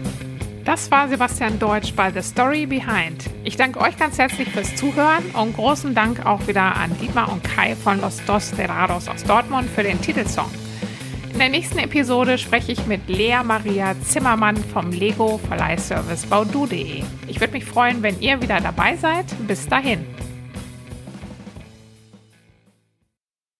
Das 0.71 0.89
war 0.89 1.09
Sebastian 1.09 1.59
Deutsch 1.59 1.93
bei 1.97 2.13
The 2.13 2.21
Story 2.21 2.65
Behind. 2.65 3.29
Ich 3.43 3.57
danke 3.57 3.81
euch 3.81 3.97
ganz 3.97 4.17
herzlich 4.17 4.47
fürs 4.47 4.73
Zuhören 4.77 5.25
und 5.33 5.53
großen 5.57 5.93
Dank 5.93 6.25
auch 6.25 6.47
wieder 6.47 6.77
an 6.77 6.97
Dietmar 6.97 7.29
und 7.29 7.43
Kai 7.43 7.75
von 7.75 7.99
Los 7.99 8.23
Dos 8.25 8.51
Terrados 8.51 9.09
aus 9.09 9.25
Dortmund 9.25 9.69
für 9.69 9.83
den 9.83 9.99
Titelsong. 9.99 10.49
In 11.33 11.39
der 11.39 11.49
nächsten 11.49 11.77
Episode 11.77 12.37
spreche 12.37 12.71
ich 12.71 12.87
mit 12.87 13.09
Lea 13.09 13.43
Maria 13.43 13.95
Zimmermann 14.01 14.55
vom 14.55 14.91
Lego 14.91 15.41
Verleihservice 15.45 16.25
baudu.de. 16.27 17.03
Ich 17.27 17.41
würde 17.41 17.51
mich 17.51 17.65
freuen, 17.65 18.01
wenn 18.01 18.21
ihr 18.21 18.41
wieder 18.41 18.61
dabei 18.61 18.95
seid. 18.95 19.25
Bis 19.45 19.67
dahin. 19.67 20.05